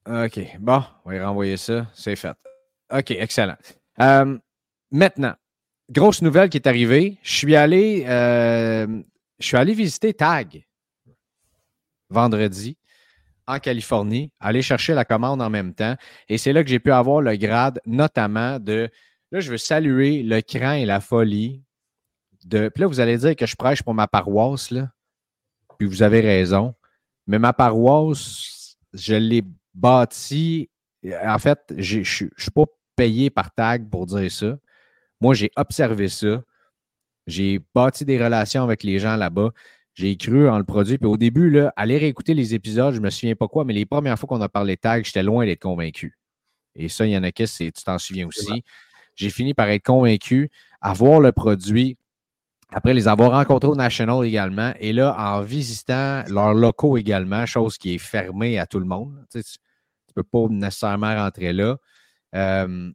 OK. 0.06 0.40
Bon, 0.60 0.82
on 1.04 1.10
va 1.10 1.16
y 1.16 1.20
renvoyer 1.20 1.56
ça. 1.56 1.86
C'est 1.94 2.16
fait. 2.16 2.36
OK, 2.92 3.10
excellent. 3.10 3.56
Euh, 4.00 4.38
maintenant, 4.90 5.34
grosse 5.90 6.22
nouvelle 6.22 6.48
qui 6.48 6.58
est 6.58 6.68
arrivée. 6.68 7.18
Je 7.22 7.36
suis 7.36 7.56
allé, 7.56 8.04
euh, 8.06 8.86
je 9.38 9.46
suis 9.46 9.56
allé 9.56 9.74
visiter 9.74 10.14
TAG 10.14 10.66
vendredi 12.08 12.76
en 13.48 13.58
Californie, 13.58 14.32
aller 14.40 14.62
chercher 14.62 14.94
la 14.94 15.04
commande 15.04 15.40
en 15.42 15.50
même 15.50 15.74
temps. 15.74 15.96
Et 16.28 16.38
c'est 16.38 16.52
là 16.52 16.62
que 16.62 16.70
j'ai 16.70 16.80
pu 16.80 16.92
avoir 16.92 17.20
le 17.20 17.36
grade, 17.36 17.80
notamment 17.86 18.58
de. 18.58 18.88
Là, 19.32 19.40
je 19.40 19.50
veux 19.50 19.58
saluer 19.58 20.22
le 20.22 20.40
cran 20.40 20.72
et 20.72 20.86
la 20.86 21.00
folie. 21.00 21.62
De, 22.44 22.68
puis 22.68 22.82
là, 22.82 22.86
vous 22.86 23.00
allez 23.00 23.18
dire 23.18 23.34
que 23.34 23.46
je 23.46 23.56
prêche 23.56 23.82
pour 23.82 23.94
ma 23.94 24.06
paroisse, 24.06 24.70
là. 24.70 24.90
Puis 25.78 25.88
vous 25.88 26.02
avez 26.02 26.20
raison. 26.20 26.74
Mais 27.26 27.38
ma 27.38 27.52
paroisse, 27.52 28.76
je 28.92 29.14
l'ai 29.14 29.42
bâtie. 29.76 30.70
En 31.24 31.38
fait, 31.38 31.60
je 31.76 31.98
ne 31.98 32.04
suis 32.04 32.50
pas 32.54 32.64
payé 32.96 33.30
par 33.30 33.54
tag 33.54 33.88
pour 33.88 34.06
dire 34.06 34.30
ça. 34.32 34.58
Moi, 35.20 35.34
j'ai 35.34 35.50
observé 35.56 36.08
ça. 36.08 36.42
J'ai 37.26 37.60
bâti 37.74 38.04
des 38.04 38.22
relations 38.22 38.62
avec 38.62 38.82
les 38.82 38.98
gens 38.98 39.16
là-bas. 39.16 39.50
J'ai 39.94 40.16
cru 40.16 40.48
en 40.48 40.58
le 40.58 40.64
produit. 40.64 40.98
Puis 40.98 41.08
au 41.08 41.16
début, 41.16 41.50
là, 41.50 41.72
aller 41.76 41.98
réécouter 41.98 42.34
les 42.34 42.54
épisodes, 42.54 42.94
je 42.94 43.00
ne 43.00 43.04
me 43.04 43.10
souviens 43.10 43.34
pas 43.34 43.48
quoi, 43.48 43.64
mais 43.64 43.72
les 43.72 43.86
premières 43.86 44.18
fois 44.18 44.28
qu'on 44.28 44.40
a 44.40 44.48
parlé 44.48 44.76
de 44.76 44.80
tag, 44.80 45.04
j'étais 45.04 45.22
loin 45.22 45.46
d'être 45.46 45.62
convaincu. 45.62 46.18
Et 46.74 46.88
ça, 46.88 47.06
il 47.06 47.12
y 47.12 47.16
en 47.16 47.22
a 47.22 47.32
qui, 47.32 47.46
tu 47.46 47.72
t'en 47.84 47.98
souviens 47.98 48.26
aussi. 48.26 48.62
J'ai 49.14 49.30
fini 49.30 49.54
par 49.54 49.68
être 49.68 49.84
convaincu 49.84 50.50
à 50.82 50.92
voir 50.92 51.20
le 51.20 51.32
produit, 51.32 51.96
après 52.70 52.92
les 52.92 53.08
avoir 53.08 53.30
rencontrés 53.30 53.70
au 53.70 53.76
National 53.76 54.26
également, 54.26 54.74
et 54.78 54.92
là, 54.92 55.16
en 55.18 55.40
visitant 55.40 56.22
leurs 56.28 56.52
locaux 56.52 56.98
également, 56.98 57.46
chose 57.46 57.78
qui 57.78 57.94
est 57.94 57.98
fermée 57.98 58.58
à 58.58 58.66
tout 58.66 58.78
le 58.78 58.84
monde. 58.84 59.24
Tu 59.30 59.38
ne 59.38 59.42
peux 60.16 60.24
pas 60.24 60.46
nécessairement 60.50 61.14
rentrer 61.14 61.52
là. 61.52 61.76
Euh, 62.34 62.90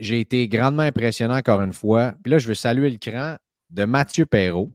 j'ai 0.00 0.20
été 0.20 0.48
grandement 0.48 0.82
impressionnant 0.82 1.36
encore 1.36 1.62
une 1.62 1.72
fois. 1.72 2.14
Puis 2.22 2.32
là, 2.32 2.38
je 2.38 2.48
veux 2.48 2.54
saluer 2.54 2.90
le 2.90 2.98
cran 2.98 3.36
de 3.70 3.84
Mathieu 3.84 4.26
Perrault, 4.26 4.72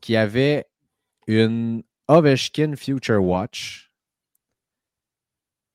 qui 0.00 0.16
avait 0.16 0.66
une 1.26 1.82
Ovechkin 2.08 2.74
Future 2.76 3.22
Watch 3.22 3.90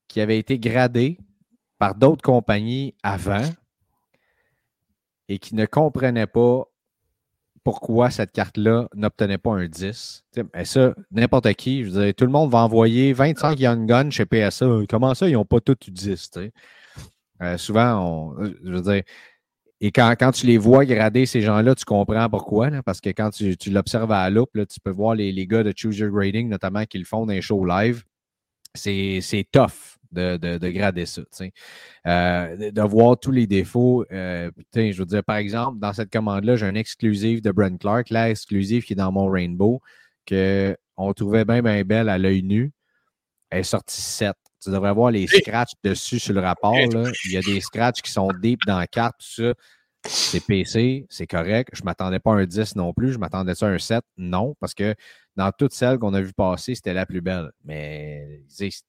qui 0.07 0.21
avait 0.21 0.39
été 0.39 0.59
gradée 0.59 1.17
par 1.77 1.95
d'autres 1.95 2.21
compagnies 2.21 2.95
avant 3.03 3.49
et 5.27 5.39
qui 5.39 5.55
ne 5.55 5.65
comprenait 5.65 6.27
pas 6.27 6.65
pourquoi 7.65 8.11
cette 8.11 8.31
carte-là 8.31 8.87
n'obtenait 8.95 9.39
pas 9.39 9.53
un 9.53 9.67
10. 9.67 10.23
Et 10.53 10.65
ça, 10.65 10.93
n'importe 11.11 11.51
qui, 11.55 11.83
je 11.83 11.89
veux 11.89 12.05
dire, 12.05 12.13
tout 12.13 12.25
le 12.25 12.31
monde 12.31 12.51
va 12.51 12.59
envoyer 12.59 13.11
25 13.11 13.59
Young 13.59 13.87
Guns 13.87 14.11
chez 14.11 14.25
PSA. 14.25 14.67
Comment 14.87 15.15
ça, 15.15 15.27
ils 15.27 15.33
n'ont 15.33 15.45
pas 15.45 15.59
tous 15.59 15.75
eu 15.87 15.91
10? 15.91 16.31
Euh, 17.41 17.57
souvent, 17.57 18.35
on, 18.37 18.43
je 18.63 18.71
veux 18.71 18.81
dire, 18.81 19.01
et 19.81 19.91
quand, 19.91 20.31
tu 20.31 20.45
les 20.45 20.59
vois 20.59 20.85
grader, 20.85 21.25
ces 21.25 21.41
gens-là, 21.41 21.73
tu 21.73 21.85
comprends 21.85 22.29
pourquoi. 22.29 22.69
parce 22.83 23.01
que 23.01 23.09
quand 23.09 23.31
tu, 23.31 23.57
l'observes 23.71 24.11
à 24.11 24.25
la 24.25 24.29
loupe, 24.29 24.51
tu 24.53 24.79
peux 24.79 24.91
voir 24.91 25.15
les, 25.15 25.31
les, 25.31 25.47
gars 25.47 25.63
de 25.63 25.73
Choose 25.75 25.97
Your 25.97 26.11
Grading, 26.11 26.47
notamment, 26.47 26.85
qui 26.85 26.99
le 26.99 27.03
font 27.05 27.25
dans 27.25 27.33
les 27.33 27.41
shows 27.41 27.65
live. 27.65 28.03
C'est 28.75 29.47
tough 29.51 29.97
de, 30.15 30.57
de, 30.57 30.69
grader 30.69 31.05
ça. 31.05 31.21
Euh, 32.07 32.71
de, 32.71 32.81
voir 32.81 33.19
tous 33.19 33.31
les 33.31 33.45
défauts. 33.45 34.05
Euh, 34.11 34.49
je 34.73 34.97
veux 34.97 35.05
dire, 35.05 35.23
par 35.23 35.35
exemple, 35.35 35.79
dans 35.79 35.93
cette 35.93 36.11
commande-là, 36.11 36.55
j'ai 36.55 36.65
un 36.65 36.75
exclusif 36.75 37.41
de 37.41 37.51
Brent 37.51 37.77
Clark, 37.77 38.11
exclusif 38.11 38.85
qui 38.85 38.93
est 38.93 38.95
dans 38.95 39.11
mon 39.11 39.29
Rainbow, 39.29 39.81
qu'on 40.27 41.13
trouvait 41.13 41.45
bien, 41.45 41.61
bien 41.61 41.83
belle 41.83 42.09
à 42.09 42.17
l'œil 42.17 42.41
nu. 42.41 42.71
Elle 43.49 43.59
est 43.59 43.63
sortie 43.63 44.01
7. 44.01 44.33
Tu 44.63 44.71
devrais 44.71 44.93
voir 44.93 45.11
les 45.11 45.27
scratchs 45.27 45.73
dessus 45.83 46.17
sur 46.17 46.33
le 46.33 46.39
rapport. 46.39 46.75
Là. 46.75 47.11
Il 47.25 47.31
y 47.31 47.37
a 47.37 47.41
des 47.41 47.61
scratchs 47.61 48.01
qui 48.01 48.11
sont 48.11 48.29
deep 48.41 48.59
dans 48.65 48.79
la 48.79 48.87
carte, 48.87 49.15
tout 49.19 49.43
ça. 49.43 49.53
C'est 50.05 50.45
PC, 50.45 51.05
c'est 51.09 51.27
correct. 51.27 51.69
Je 51.73 51.81
ne 51.81 51.85
m'attendais 51.85 52.19
pas 52.19 52.31
à 52.31 52.35
un 52.35 52.45
10 52.45 52.75
non 52.75 52.93
plus. 52.93 53.13
Je 53.13 53.17
m'attendais 53.17 53.53
à 53.61 53.65
un 53.67 53.77
7. 53.77 54.03
Non, 54.17 54.55
parce 54.59 54.73
que 54.73 54.95
dans 55.35 55.51
toutes 55.51 55.73
celles 55.73 55.97
qu'on 55.97 56.13
a 56.13 56.21
vues 56.21 56.33
passer, 56.33 56.75
c'était 56.75 56.93
la 56.93 57.05
plus 57.05 57.21
belle. 57.21 57.51
Mais 57.63 58.41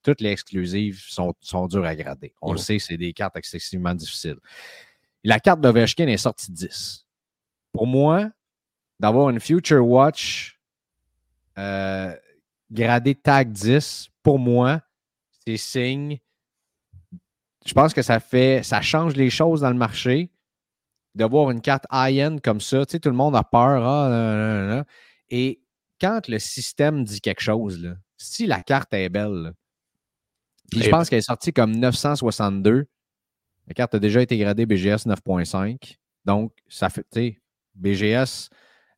toutes 0.02 0.20
les 0.20 0.30
exclusives 0.30 1.02
sont, 1.08 1.34
sont 1.40 1.66
dures 1.66 1.84
à 1.84 1.96
grader. 1.96 2.34
On 2.42 2.52
le 2.52 2.58
sait, 2.58 2.78
c'est 2.78 2.96
des 2.96 3.12
cartes 3.12 3.36
excessivement 3.36 3.94
difficiles. 3.94 4.38
La 5.24 5.40
carte 5.40 5.60
d'Ovechkin 5.60 6.06
est 6.06 6.18
sortie 6.18 6.52
10. 6.52 7.06
Pour 7.72 7.86
moi, 7.86 8.30
d'avoir 9.00 9.30
une 9.30 9.40
Future 9.40 9.86
Watch 9.86 10.60
euh, 11.58 12.14
gradée 12.70 13.14
tag 13.14 13.50
10, 13.50 14.08
pour 14.22 14.38
moi, 14.38 14.82
c'est 15.44 15.56
signe. 15.56 16.18
Je 17.64 17.74
pense 17.74 17.92
que 17.92 18.02
ça 18.02 18.20
fait, 18.20 18.62
ça 18.62 18.80
change 18.80 19.16
les 19.16 19.30
choses 19.30 19.62
dans 19.62 19.70
le 19.70 19.76
marché. 19.76 20.30
D'avoir 21.16 21.50
une 21.50 21.60
carte 21.60 21.84
high-end 21.90 22.36
comme 22.42 22.60
ça, 22.60 22.84
tu 22.86 22.92
sais, 22.92 23.00
tout 23.00 23.08
le 23.08 23.16
monde 23.16 23.34
a 23.34 23.42
peur. 23.42 23.82
Ah, 23.84 24.84
et 25.30 25.60
quand 26.00 26.28
le 26.28 26.38
système 26.38 27.04
dit 27.04 27.20
quelque 27.20 27.40
chose, 27.42 27.82
là, 27.82 27.94
si 28.16 28.46
la 28.46 28.62
carte 28.62 28.92
est 28.94 29.08
belle, 29.08 29.52
je 30.72 30.88
pense 30.88 31.08
qu'elle 31.08 31.20
est 31.20 31.22
sortie 31.22 31.52
comme 31.52 31.74
962, 31.76 32.86
la 33.66 33.74
carte 33.74 33.94
a 33.94 33.98
déjà 33.98 34.22
été 34.22 34.36
gradée 34.38 34.66
BGS 34.66 35.06
9.5. 35.06 35.96
Donc, 36.24 36.52
ça 36.68 36.90
fait, 36.90 37.06
tu 37.10 37.20
sais, 37.20 37.40
BGS 37.74 38.50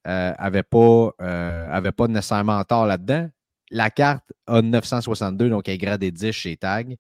n'avait 0.04 0.58
euh, 0.58 0.62
pas, 0.62 1.24
euh, 1.24 1.68
avait 1.70 1.92
pas 1.92 2.08
nécessairement 2.08 2.62
tort 2.64 2.86
là-dedans 2.86 3.28
la 3.70 3.90
carte 3.90 4.32
a 4.46 4.62
962, 4.62 5.50
donc 5.50 5.68
elle 5.68 5.74
est 5.74 5.78
gradée 5.78 6.10
10 6.10 6.32
chez 6.32 6.56
Tag. 6.56 6.96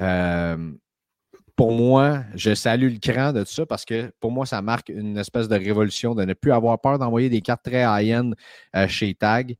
Euh, 0.00 0.72
pour 1.58 1.72
moi, 1.72 2.22
je 2.36 2.54
salue 2.54 2.92
le 2.92 2.98
cran 3.00 3.32
de 3.32 3.40
tout 3.42 3.50
ça 3.50 3.66
parce 3.66 3.84
que 3.84 4.12
pour 4.20 4.30
moi, 4.30 4.46
ça 4.46 4.62
marque 4.62 4.90
une 4.90 5.18
espèce 5.18 5.48
de 5.48 5.56
révolution 5.56 6.14
de 6.14 6.24
ne 6.24 6.32
plus 6.32 6.52
avoir 6.52 6.80
peur 6.80 7.00
d'envoyer 7.00 7.28
des 7.30 7.40
cartes 7.40 7.64
très 7.64 7.82
high-end 7.82 8.30
euh, 8.76 8.86
chez 8.86 9.12
Tag. 9.12 9.56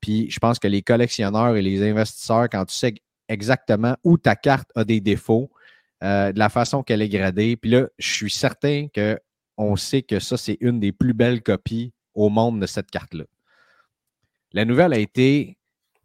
Puis 0.00 0.30
je 0.30 0.38
pense 0.38 0.60
que 0.60 0.68
les 0.68 0.82
collectionneurs 0.82 1.56
et 1.56 1.62
les 1.62 1.82
investisseurs, 1.82 2.48
quand 2.48 2.64
tu 2.66 2.76
sais 2.76 2.94
exactement 3.28 3.96
où 4.04 4.18
ta 4.18 4.36
carte 4.36 4.70
a 4.76 4.84
des 4.84 5.00
défauts, 5.00 5.50
euh, 6.04 6.30
de 6.30 6.38
la 6.38 6.48
façon 6.48 6.84
qu'elle 6.84 7.02
est 7.02 7.08
gradée, 7.08 7.56
puis 7.56 7.72
là, 7.72 7.88
je 7.98 8.12
suis 8.12 8.30
certain 8.30 8.86
qu'on 8.94 9.74
sait 9.74 10.02
que 10.02 10.20
ça, 10.20 10.36
c'est 10.36 10.58
une 10.60 10.78
des 10.78 10.92
plus 10.92 11.12
belles 11.12 11.42
copies 11.42 11.92
au 12.14 12.28
monde 12.28 12.60
de 12.60 12.66
cette 12.66 12.88
carte-là. 12.92 13.24
La 14.52 14.64
nouvelle 14.64 14.92
a 14.92 14.98
été 14.98 15.58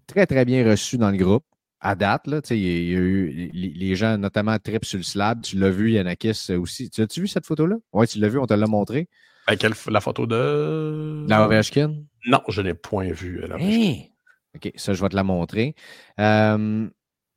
très, 0.08 0.26
très 0.26 0.46
bien 0.46 0.68
reçue 0.68 0.98
dans 0.98 1.12
le 1.12 1.18
groupe. 1.18 1.46
À 1.80 1.94
date, 1.96 2.26
là, 2.26 2.42
il 2.50 2.58
y, 2.58 2.96
a 2.96 3.00
eu 3.00 3.52
les 3.54 3.96
gens, 3.96 4.18
notamment 4.18 4.58
Trip 4.58 4.84
sur 4.84 4.98
le 4.98 5.04
slab. 5.04 5.42
Tu 5.44 5.58
l'as 5.58 5.70
vu, 5.70 5.92
Yanakis 5.92 6.54
aussi. 6.54 6.90
Tu 6.90 7.02
as-tu 7.02 7.22
vu 7.22 7.28
cette 7.28 7.46
photo-là? 7.46 7.76
Oui, 7.94 8.08
tu 8.08 8.18
l'as 8.20 8.30
vu, 8.30 8.40
on 8.40 8.48
te 8.48 8.54
l'a 8.56 8.66
montré. 8.66 9.08
la 9.48 10.02
photo 10.02 10.26
de. 10.26 11.26
La 11.28 11.46
Ovechkin? 11.46 12.04
Non, 12.26 12.42
je 12.50 12.62
n'ai 12.62 12.74
point 12.74 13.12
vu. 13.12 13.42
La 13.48 13.58
hey! 13.60 14.12
OK, 14.56 14.72
ça, 14.76 14.94
je 14.94 15.02
vais 15.02 15.10
te 15.10 15.16
la 15.16 15.24
montrer. 15.24 15.76
Euh, 16.20 16.90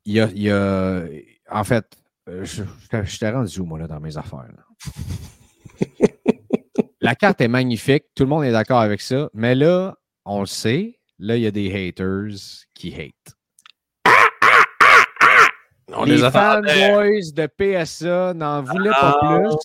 il 0.07 0.13
y, 0.15 0.21
a, 0.21 0.29
il 0.35 0.43
y 0.43 0.51
a- 0.51 1.05
En 1.51 1.65
fait, 1.65 1.85
euh, 2.29 2.43
je, 2.45 2.63
je, 2.93 3.03
je 3.05 3.19
t'ai 3.19 3.29
rendu 3.29 3.61
où, 3.61 3.67
moi, 3.67 3.79
là, 3.79 3.87
dans 3.87 4.01
mes 4.01 4.17
affaires? 4.17 4.49
là? 4.49 4.65
la 7.01 7.15
carte 7.15 7.41
est 7.43 7.49
magnifique. 7.49 8.05
Tout 8.15 8.25
le 8.25 8.31
monde 8.31 8.45
est 8.45 8.53
d'accord 8.53 8.81
avec 8.81 9.03
ça. 9.03 9.29
Mais 9.35 9.55
là, 9.55 9.97
on 10.25 10.41
le 10.41 10.47
sait, 10.47 10.99
là, 11.19 11.37
il 11.37 11.43
y 11.43 11.47
a 11.47 11.51
des 11.51 11.71
haters 11.89 12.65
qui 12.75 12.95
hate. 12.95 13.37
On 15.95 16.05
les 16.05 16.19
fanboys 16.19 17.33
de 17.33 17.47
PSA 17.47 18.35
n'en 18.35 18.63
voulaient 18.63 18.91
pas 18.91 19.19
Ah. 19.23 19.39
plus 19.41 19.57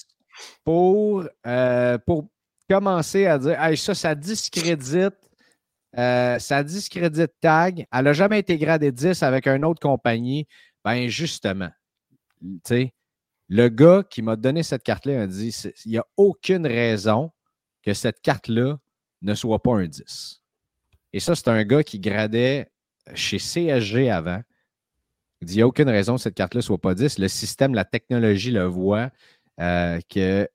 pour, 0.63 1.23
euh, 1.45 1.97
pour 1.99 2.25
commencer 2.69 3.25
à 3.27 3.37
dire 3.37 3.61
Hey, 3.61 3.77
ça, 3.77 3.93
ça 3.95 4.15
discrédite. 4.15 5.13
euh, 5.97 6.37
ça 6.39 6.61
discrédite 6.63 7.31
Tag. 7.39 7.85
Elle 7.93 8.03
n'a 8.03 8.13
jamais 8.13 8.39
été 8.39 8.57
gradée 8.57 8.91
10 8.91 9.23
avec 9.23 9.47
une 9.47 9.63
autre 9.63 9.79
compagnie. 9.79 10.45
Ben, 10.83 11.07
justement, 11.07 11.69
tu 12.41 12.59
sais, 12.65 12.93
le 13.47 13.69
gars 13.69 14.03
qui 14.09 14.21
m'a 14.21 14.35
donné 14.35 14.61
cette 14.63 14.83
carte-là 14.83 15.21
a 15.21 15.27
dit 15.27 15.55
il 15.85 15.91
n'y 15.91 15.97
a 15.97 16.05
aucune 16.17 16.67
raison 16.67 17.31
que 17.81 17.93
cette 17.93 18.19
carte-là 18.21 18.77
ne 19.21 19.33
soit 19.35 19.59
pas 19.63 19.73
un 19.75 19.85
10. 19.85 20.41
Et 21.13 21.19
ça, 21.21 21.33
c'est 21.33 21.47
un 21.47 21.63
gars 21.63 21.83
qui 21.83 21.99
gradait 21.99 22.69
chez 23.13 23.37
CSG 23.39 24.09
avant. 24.09 24.41
Il 25.41 25.47
dit 25.47 25.53
il 25.55 25.57
n'y 25.57 25.61
a 25.63 25.67
aucune 25.67 25.89
raison 25.89 26.15
que 26.15 26.21
cette 26.21 26.35
carte-là 26.35 26.59
ne 26.59 26.63
soit 26.63 26.77
pas 26.77 26.95
10. 26.95 27.19
Le 27.19 27.27
système, 27.27 27.73
la 27.73 27.85
technologie 27.85 28.51
le 28.51 28.65
voit 28.65 29.11
euh, 29.59 29.99
que 30.09 30.47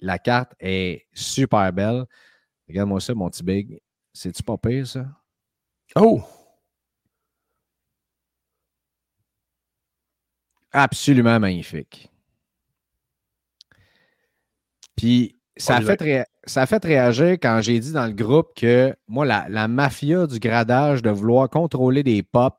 la 0.00 0.18
carte 0.18 0.52
est 0.60 1.06
super 1.12 1.72
belle. 1.72 2.04
Regarde-moi 2.68 3.00
ça, 3.00 3.14
mon 3.14 3.28
petit 3.30 3.42
big. 3.42 3.80
C'est-tu 4.12 4.42
pas 4.42 4.56
pire, 4.56 4.86
ça? 4.86 5.06
Oh! 5.96 6.22
Absolument 10.72 11.38
magnifique. 11.38 12.10
Puis, 14.96 15.36
ça 15.56 15.76
a, 15.76 15.78
On 15.80 15.82
y 15.82 15.86
fait 15.86 16.00
ré- 16.00 16.24
ça 16.44 16.62
a 16.62 16.66
fait 16.66 16.84
réagir 16.84 17.32
quand 17.34 17.60
j'ai 17.62 17.78
dit 17.78 17.92
dans 17.92 18.06
le 18.06 18.12
groupe 18.12 18.54
que 18.56 18.94
moi, 19.06 19.24
la, 19.24 19.48
la 19.48 19.68
mafia 19.68 20.26
du 20.26 20.38
gradage 20.40 21.02
de 21.02 21.10
vouloir 21.10 21.48
contrôler 21.48 22.02
des 22.02 22.22
pops, 22.22 22.58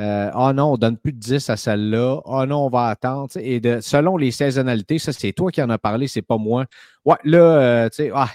euh, 0.00 0.30
ah 0.32 0.52
non, 0.54 0.72
on 0.72 0.76
donne 0.78 0.96
plus 0.96 1.12
de 1.12 1.18
10 1.18 1.50
à 1.50 1.56
celle-là, 1.56 2.22
ah 2.24 2.46
non, 2.46 2.66
on 2.66 2.70
va 2.70 2.86
attendre. 2.88 3.28
Et 3.36 3.60
selon 3.82 4.16
les 4.16 4.30
saisonnalités, 4.30 4.98
ça, 4.98 5.12
c'est 5.12 5.32
toi 5.32 5.50
qui 5.50 5.62
en 5.62 5.68
as 5.68 5.78
parlé, 5.78 6.08
c'est 6.08 6.22
pas 6.22 6.38
moi. 6.38 6.64
Ouais, 7.04 7.16
là, 7.24 7.38
euh, 7.84 7.88
tu 7.90 7.96
sais, 7.96 8.10
ah, 8.14 8.30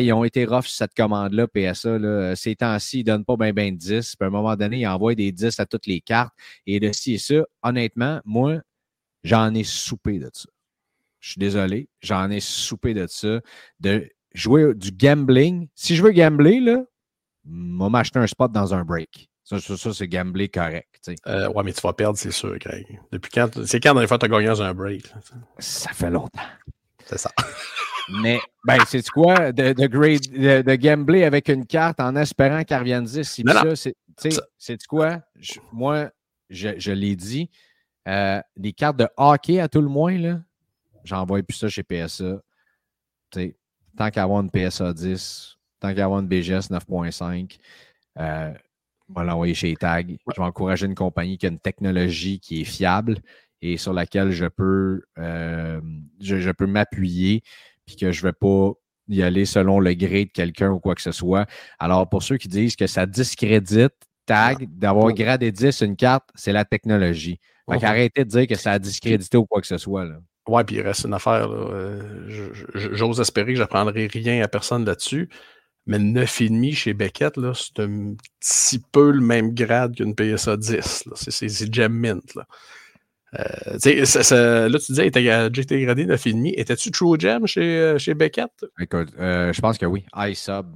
ils 0.00 0.12
ont 0.12 0.24
été 0.24 0.44
rough 0.44 0.66
sur 0.66 0.76
cette 0.76 0.94
commande-là, 0.94 1.48
PSA. 1.48 1.98
Là. 1.98 2.36
Ces 2.36 2.54
temps-ci, 2.56 3.00
ils 3.00 3.06
ne 3.06 3.12
donnent 3.12 3.24
pas 3.24 3.36
bien 3.36 3.52
ben 3.52 3.74
de 3.74 3.78
10. 3.78 4.16
Puis 4.16 4.24
à 4.24 4.26
un 4.26 4.30
moment 4.30 4.56
donné, 4.56 4.78
ils 4.80 4.86
envoient 4.86 5.14
des 5.14 5.32
10 5.32 5.58
à 5.58 5.66
toutes 5.66 5.86
les 5.86 6.00
cartes. 6.00 6.32
Et 6.66 6.80
de 6.80 6.92
ci 6.92 7.14
et 7.14 7.18
ça, 7.18 7.44
honnêtement, 7.62 8.20
moi, 8.24 8.60
j'en 9.24 9.52
ai 9.54 9.64
soupé 9.64 10.18
de 10.18 10.30
ça. 10.32 10.48
Je 11.20 11.30
suis 11.30 11.38
désolé, 11.38 11.88
j'en 12.02 12.30
ai 12.30 12.40
soupé 12.40 12.94
de 12.94 13.06
ça. 13.08 13.40
De 13.80 14.08
jouer 14.34 14.74
du 14.74 14.92
gambling. 14.92 15.68
Si 15.74 15.96
je 15.96 16.02
veux 16.02 16.12
gambler, 16.12 16.60
là, 16.60 16.84
moi, 17.44 17.90
m'acheter 17.90 18.18
un 18.18 18.26
spot 18.26 18.52
dans 18.52 18.74
un 18.74 18.84
break. 18.84 19.28
Ça, 19.44 19.60
ça, 19.60 19.76
ça, 19.76 19.92
c'est 19.92 20.08
gambler 20.08 20.48
correct. 20.48 21.10
Euh, 21.26 21.48
ouais, 21.50 21.62
mais 21.62 21.72
tu 21.74 21.80
vas 21.82 21.92
perdre, 21.92 22.16
c'est 22.18 22.30
sûr, 22.30 22.56
Greg. 22.58 22.98
Depuis 23.12 23.30
quand? 23.30 23.64
C'est 23.66 23.78
quand 23.78 23.90
la 23.90 23.94
dernière 23.94 24.08
fois 24.08 24.18
que 24.18 24.26
tu 24.26 24.32
as 24.32 24.36
gagné 24.36 24.46
dans 24.48 24.62
un 24.62 24.72
break? 24.74 25.10
là? 25.10 25.20
Ça 25.58 25.90
fait 25.92 26.10
longtemps. 26.10 26.40
C'est 27.04 27.18
ça. 27.18 27.30
Mais, 28.22 28.40
ben, 28.66 28.78
c'est 28.86 29.06
quoi? 29.10 29.52
De, 29.52 29.72
de, 29.72 29.86
grade- 29.86 30.30
de, 30.30 30.62
de 30.62 30.74
gambler 30.76 31.24
avec 31.24 31.48
une 31.48 31.66
carte 31.66 32.00
en 32.00 32.16
espérant 32.16 32.62
qu'elle 32.64 32.78
revienne 32.80 33.04
10. 33.04 33.22
si 33.22 33.44
Non, 33.44 33.52
ça, 33.52 33.64
non. 33.64 33.74
c'est- 33.74 34.86
quoi? 34.86 35.20
Je- 35.38 35.54
moi, 35.72 36.10
je, 36.50 36.70
je 36.78 36.92
l'ai 36.92 37.16
dit, 37.16 37.50
euh, 38.08 38.40
les 38.56 38.72
cartes 38.74 38.98
de 38.98 39.08
hockey, 39.16 39.58
à 39.60 39.68
tout 39.68 39.80
le 39.80 39.88
moins, 39.88 40.16
là, 40.18 40.40
j'envoie 41.02 41.42
plus 41.42 41.56
ça 41.56 41.68
chez 41.68 41.82
PSA. 41.82 42.40
Tu 43.30 43.40
sais, 43.40 43.56
tant 43.96 44.10
qu'à 44.10 44.22
avoir 44.22 44.40
une 44.42 44.50
PSA 44.50 44.92
10, 44.92 45.56
tant 45.80 45.94
qu'à 45.94 46.04
avoir 46.04 46.20
une 46.20 46.28
BGS 46.28 46.70
9.5, 46.70 47.58
euh, 48.18 48.52
je 49.08 49.14
vais 49.20 49.26
l'envoyer 49.26 49.54
chez 49.54 49.74
Tag. 49.76 50.16
Je 50.34 50.40
vais 50.40 50.46
encourager 50.46 50.86
une 50.86 50.94
compagnie 50.94 51.38
qui 51.38 51.46
a 51.46 51.48
une 51.50 51.58
technologie 51.60 52.40
qui 52.40 52.62
est 52.62 52.64
fiable 52.64 53.18
et 53.62 53.76
sur 53.76 53.92
laquelle 53.92 54.30
je 54.30 54.46
peux, 54.46 55.02
euh, 55.18 55.80
je, 56.20 56.38
je 56.38 56.50
peux 56.50 56.66
m'appuyer 56.66 57.42
puis 57.86 57.96
que 57.96 58.12
je 58.12 58.20
ne 58.24 58.28
vais 58.28 58.32
pas 58.32 58.72
y 59.08 59.22
aller 59.22 59.44
selon 59.44 59.80
le 59.80 59.92
gré 59.94 60.24
de 60.24 60.30
quelqu'un 60.30 60.70
ou 60.70 60.80
quoi 60.80 60.94
que 60.94 61.02
ce 61.02 61.12
soit. 61.12 61.46
Alors, 61.78 62.08
pour 62.08 62.22
ceux 62.22 62.38
qui 62.38 62.48
disent 62.48 62.76
que 62.76 62.86
ça 62.86 63.04
discrédite 63.06 63.92
Tag 64.26 64.66
d'avoir 64.70 65.12
gradé 65.12 65.52
10 65.52 65.82
une 65.82 65.96
carte, 65.96 66.30
c'est 66.34 66.52
la 66.52 66.64
technologie. 66.64 67.38
Fait 67.70 67.78
qu'arrêtez 67.78 68.24
de 68.24 68.30
dire 68.30 68.46
que 68.46 68.54
ça 68.56 68.72
a 68.72 68.78
discrédité 68.78 69.36
ou 69.36 69.44
quoi 69.44 69.60
que 69.60 69.66
ce 69.66 69.76
soit. 69.78 70.04
Là. 70.06 70.16
Ouais, 70.48 70.64
puis 70.64 70.76
il 70.76 70.80
reste 70.82 71.04
une 71.04 71.12
affaire. 71.14 71.50
euh, 71.50 72.28
J'ose 72.74 73.20
espérer 73.20 73.52
que 73.52 73.56
je 73.56 73.60
n'apprendrai 73.62 74.06
rien 74.06 74.42
à 74.42 74.48
personne 74.48 74.84
là-dessus. 74.84 75.28
Mais 75.86 75.98
9,5 75.98 76.74
chez 76.74 76.94
Beckett, 76.94 77.34
c'est 77.54 77.82
un 77.82 78.14
petit 78.40 78.78
peu 78.92 79.10
le 79.10 79.20
même 79.20 79.54
grade 79.54 79.94
qu'une 79.96 80.14
PSA 80.14 80.56
10. 80.56 81.04
là. 81.06 81.12
C'est- 81.16 81.72
Gem 81.72 81.92
Mint. 81.92 82.34
Là. 82.34 82.46
Euh, 83.38 84.04
ça- 84.06 84.22
ça- 84.22 84.68
là, 84.68 84.78
tu 84.78 84.92
disais, 84.92 85.04
j'étais 85.52 85.82
gradé 85.82 86.06
9,5. 86.06 86.52
Étais-tu 86.56 86.90
True 86.90 87.18
Gem 87.18 87.46
chez, 87.46 87.60
euh, 87.80 87.98
chez 87.98 88.14
Beckett? 88.14 88.50
Écoute, 88.80 89.08
euh, 89.18 89.52
je 89.52 89.60
pense 89.60 89.76
que 89.76 89.86
oui. 89.86 90.04
iSub. 90.16 90.66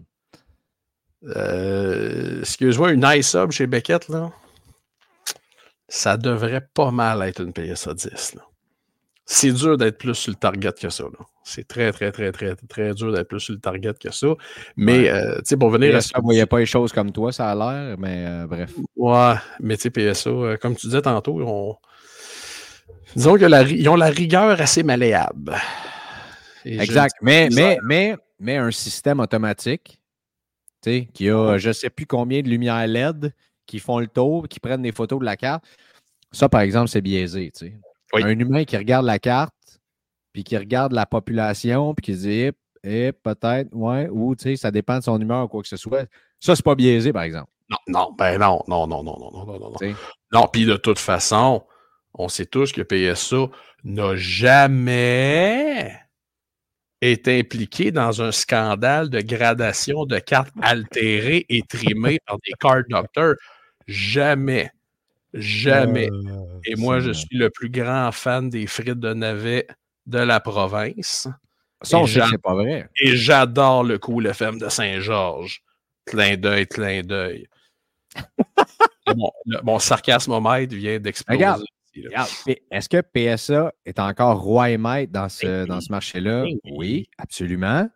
Euh, 1.25 2.41
Excuse-moi, 2.41 2.93
une 2.93 3.05
iSub 3.07 3.51
chez 3.51 3.67
Beckett, 3.67 4.09
là, 4.09 4.31
ça 5.89 6.17
devrait 6.17 6.69
pas 6.75 6.91
mal 6.91 7.23
être 7.23 7.41
une 7.43 7.53
PSA 7.53 7.95
10. 7.95 8.35
là. 8.35 8.43
C'est 9.31 9.53
dur 9.53 9.77
d'être 9.77 9.99
plus 9.99 10.15
sur 10.15 10.31
le 10.31 10.37
target 10.37 10.73
que 10.73 10.89
ça. 10.89 11.05
là. 11.05 11.19
C'est 11.45 11.69
très, 11.69 11.93
très, 11.93 12.11
très, 12.13 12.33
très, 12.33 12.57
très 12.57 12.95
dur 12.95 13.13
d'être 13.13 13.29
plus 13.29 13.41
sur 13.41 13.53
le 13.53 13.61
target 13.61 13.93
que 14.01 14.11
ça. 14.11 14.29
Mais, 14.75 15.11
euh, 15.11 15.37
tu 15.37 15.43
sais, 15.45 15.57
pour 15.59 15.69
venir 15.69 15.95
à 15.95 15.99
ne 15.99 16.23
voyait 16.23 16.47
pas 16.47 16.61
les 16.61 16.65
choses 16.65 16.95
comme 16.95 17.13
toi, 17.13 17.31
ça 17.31 17.51
a 17.51 17.55
l'air, 17.55 17.99
mais 17.99 18.25
euh, 18.27 18.47
bref. 18.47 18.73
Ouais, 18.97 19.35
mais 19.61 19.77
tu 19.77 19.83
sais, 19.83 19.91
PSA, 19.91 20.31
euh, 20.31 20.57
comme 20.57 20.75
tu 20.75 20.87
disais 20.87 21.03
tantôt, 21.03 21.41
ils 21.41 21.45
ont, 21.45 21.77
disons 23.15 23.37
que 23.37 23.45
la, 23.45 23.59
ri- 23.59 23.77
ils 23.79 23.89
ont 23.91 23.97
la 23.97 24.09
rigueur 24.09 24.59
assez 24.63 24.83
malléable. 24.83 25.57
Et 26.65 26.81
Exact. 26.81 27.15
Mais, 27.21 27.51
mais, 27.53 27.79
mais, 27.85 28.17
mais 28.41 28.57
un 28.57 28.71
système 28.71 29.21
automatique, 29.21 30.01
tu 30.83 30.91
sais, 30.91 31.09
qui 31.13 31.29
a 31.29 31.59
je 31.59 31.69
ne 31.69 31.73
sais 31.75 31.91
plus 31.91 32.07
combien 32.07 32.41
de 32.41 32.49
lumières 32.49 32.87
LED 32.87 33.35
qui 33.67 33.79
font 33.79 33.99
le 33.99 34.07
tour, 34.07 34.49
qui 34.49 34.59
prennent 34.59 34.81
des 34.81 34.93
photos 34.93 35.21
de 35.21 35.27
la 35.27 35.37
carte. 35.37 35.65
Ça, 36.33 36.49
par 36.49 36.63
exemple, 36.63 36.89
c'est 36.89 37.03
biaisé. 37.03 37.51
tu 37.55 37.67
sais. 37.67 37.77
Oui. 38.13 38.23
Un 38.25 38.39
humain 38.39 38.65
qui 38.65 38.77
regarde 38.77 39.05
la 39.05 39.19
carte, 39.19 39.55
puis 40.33 40.45
qui 40.45 40.57
regarde 40.57 40.93
la 40.93 41.07
population, 41.07 41.95
puis 41.95 42.05
qui 42.05 42.15
se 42.15 42.27
dit, 42.27 42.51
Eh, 42.85 43.13
peut-être, 43.13 43.69
ouais, 43.73 44.09
ou 44.11 44.35
tu 44.37 44.45
sais, 44.45 44.57
ça 44.57 44.71
dépend 44.71 44.99
de 44.99 45.03
son 45.05 45.21
humeur 45.21 45.45
ou 45.45 45.49
quoi 45.49 45.63
que 45.63 45.69
ce 45.69 45.77
soit. 45.77 46.07
Ça, 46.41 46.55
c'est 46.55 46.65
pas 46.65 46.75
biaisé, 46.75 47.13
par 47.13 47.23
exemple. 47.23 47.51
Non, 47.69 47.79
non, 47.87 48.15
ben 48.17 48.39
non, 48.39 48.63
non, 48.67 48.87
non, 48.87 49.03
non, 49.03 49.19
non, 49.21 49.31
non, 49.31 49.47
non, 49.47 49.59
non. 49.59 49.95
non. 50.33 50.49
puis 50.51 50.65
de 50.65 50.77
toute 50.77 50.99
façon, 50.99 51.67
on 52.15 52.29
sait 52.29 52.47
tous 52.47 52.73
que 52.73 52.81
PSA 52.81 53.51
n'a 53.85 54.17
jamais 54.17 55.93
été 57.01 57.39
impliqué 57.39 57.93
dans 57.93 58.23
un 58.23 58.33
scandale 58.33 59.11
de 59.11 59.21
gradation 59.21 60.05
de 60.05 60.19
cartes 60.19 60.53
altérées 60.63 61.47
et 61.49 61.63
trimées 61.63 62.21
par 62.27 62.39
des 62.39 62.53
card 62.59 62.83
doctors. 62.89 63.35
Jamais. 63.87 64.71
Jamais. 65.35 66.09
et 66.65 66.75
moi, 66.77 67.01
je 67.01 67.13
suis 67.13 67.37
le 67.37 67.51
plus 67.51 67.69
grand 67.71 68.11
fan 68.13 68.49
des 68.49 68.67
frites 68.67 68.99
de 69.01 69.13
navet 69.13 69.67
de 70.07 70.19
la 70.19 70.41
province. 70.41 71.29
Ça, 71.83 71.99
on 71.99 72.07
sait 72.07 72.21
c'est 72.31 72.43
pas 72.43 72.55
vrai. 72.55 72.89
Et 73.01 73.15
j'adore 73.17 73.85
le 73.85 73.99
Cool 73.99 74.27
FM 74.27 74.59
de 74.59 74.69
Saint-Georges. 74.69 75.63
Clin 76.07 76.37
d'œil, 76.37 76.67
clin 76.67 77.03
d'œil. 77.03 77.47
mon, 79.17 79.31
le- 79.47 79.61
mon 79.63 79.79
sarcasmomètre 79.79 80.75
vient 80.75 80.99
d'exploser. 80.99 81.37
Regarde. 81.39 81.63
Est-ce 82.71 82.89
que 82.89 83.01
PSA 83.01 83.73
est 83.85 83.99
encore 83.99 84.41
roi 84.41 84.71
et 84.71 84.79
maître 84.79 85.13
dans 85.13 85.29
ce, 85.29 85.45
Ben 85.47 85.67
dans 85.67 85.81
ce 85.81 85.91
marché-là? 85.91 86.43
Ben 86.45 86.51
oui. 86.65 86.73
Oui, 86.77 87.07
absolument. 87.19 87.89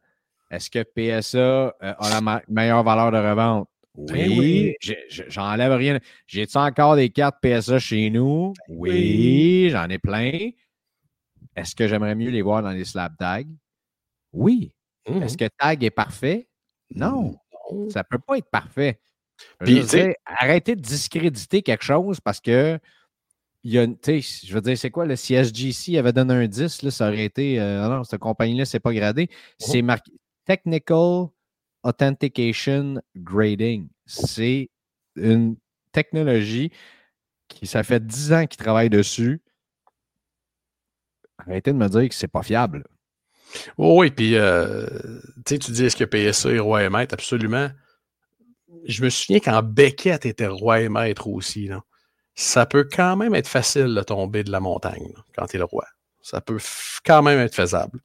Est-ce 0.50 0.70
que 0.70 0.82
PSA 0.82 1.38
euh, 1.38 1.72
a 1.80 2.20
la 2.20 2.42
meilleure 2.48 2.82
valeur 2.82 3.10
de 3.10 3.16
revente? 3.16 3.68
Oui. 3.94 4.06
Ben 4.12 4.38
oui. 4.38 4.74
J'enlève 5.28 5.72
rien. 5.72 5.98
J'ai-tu 6.26 6.56
encore 6.56 6.96
des 6.96 7.10
cartes 7.10 7.36
PSA 7.42 7.78
chez 7.78 8.10
nous? 8.10 8.54
Oui, 8.68 8.90
Ben 8.90 8.96
oui. 8.96 9.70
j'en 9.70 9.88
ai 9.88 9.98
plein. 9.98 10.50
Est-ce 11.54 11.74
que 11.74 11.86
j'aimerais 11.86 12.14
mieux 12.14 12.30
les 12.30 12.42
voir 12.42 12.62
dans 12.62 12.70
les 12.70 12.84
slab 12.84 13.16
tags? 13.18 13.42
Oui. 14.32 14.72
Mhm. 15.08 15.22
Est-ce 15.22 15.36
que 15.36 15.48
tag 15.58 15.84
est 15.84 15.90
parfait? 15.90 16.48
Non. 16.94 17.36
Ça 17.90 18.00
ne 18.00 18.04
peut 18.08 18.18
pas 18.18 18.38
être 18.38 18.50
parfait. 18.50 19.00
Puis, 19.60 19.80
dire, 19.80 20.14
arrêtez 20.24 20.76
de 20.76 20.80
discréditer 20.80 21.62
quelque 21.62 21.84
chose 21.84 22.20
parce 22.20 22.40
que 22.40 22.78
il 23.64 23.72
y 23.72 23.78
a, 23.78 23.86
je 23.86 24.54
veux 24.54 24.60
dire, 24.60 24.76
c'est 24.76 24.90
quoi, 24.90 25.06
le 25.06 25.14
si 25.14 25.34
SGC 25.34 25.96
avait 25.96 26.12
donné 26.12 26.34
un 26.34 26.46
10, 26.48 26.82
là, 26.82 26.90
ça 26.90 27.06
aurait 27.08 27.24
été, 27.24 27.60
euh, 27.60 27.84
ah 27.84 27.88
non, 27.88 28.02
cette 28.02 28.18
compagnie-là, 28.20 28.64
c'est 28.64 28.80
pas 28.80 28.92
gradé. 28.92 29.28
C'est 29.58 29.82
marqué 29.82 30.10
Technical 30.44 31.28
Authentication 31.82 33.00
Grading. 33.16 33.88
C'est 34.06 34.70
une 35.16 35.56
technologie 35.92 36.72
qui, 37.48 37.66
ça 37.66 37.82
fait 37.82 38.04
10 38.04 38.32
ans 38.32 38.46
qu'ils 38.46 38.62
travaillent 38.62 38.90
dessus. 38.90 39.42
Arrêtez 41.38 41.72
de 41.72 41.76
me 41.76 41.88
dire 41.88 42.08
que 42.08 42.14
c'est 42.14 42.28
pas 42.28 42.42
fiable. 42.42 42.84
Oui, 43.76 44.10
puis 44.10 44.36
euh, 44.36 44.86
tu 45.44 45.58
dis 45.58 45.84
est-ce 45.84 45.96
que 45.96 46.04
PSA 46.04 46.52
est 46.52 46.58
roi 46.58 46.84
et 46.84 46.88
maître? 46.88 47.14
Absolument. 47.14 47.70
Je 48.86 49.04
me 49.04 49.10
souviens 49.10 49.40
quand 49.40 49.62
Beckett 49.62 50.24
était 50.24 50.46
roi 50.46 50.80
et 50.80 50.88
maître 50.88 51.28
aussi. 51.28 51.68
Ça 52.34 52.64
peut 52.64 52.88
quand 52.90 53.16
même 53.16 53.34
être 53.34 53.48
facile 53.48 53.94
de 53.94 54.02
tomber 54.02 54.44
de 54.44 54.50
la 54.50 54.60
montagne 54.60 55.12
quand 55.36 55.46
tu 55.46 55.56
es 55.56 55.58
le 55.58 55.64
roi. 55.64 55.86
Ça 56.22 56.40
peut 56.40 56.58
quand 57.04 57.22
même 57.22 57.38
être 57.40 57.54
faisable. 57.54 58.00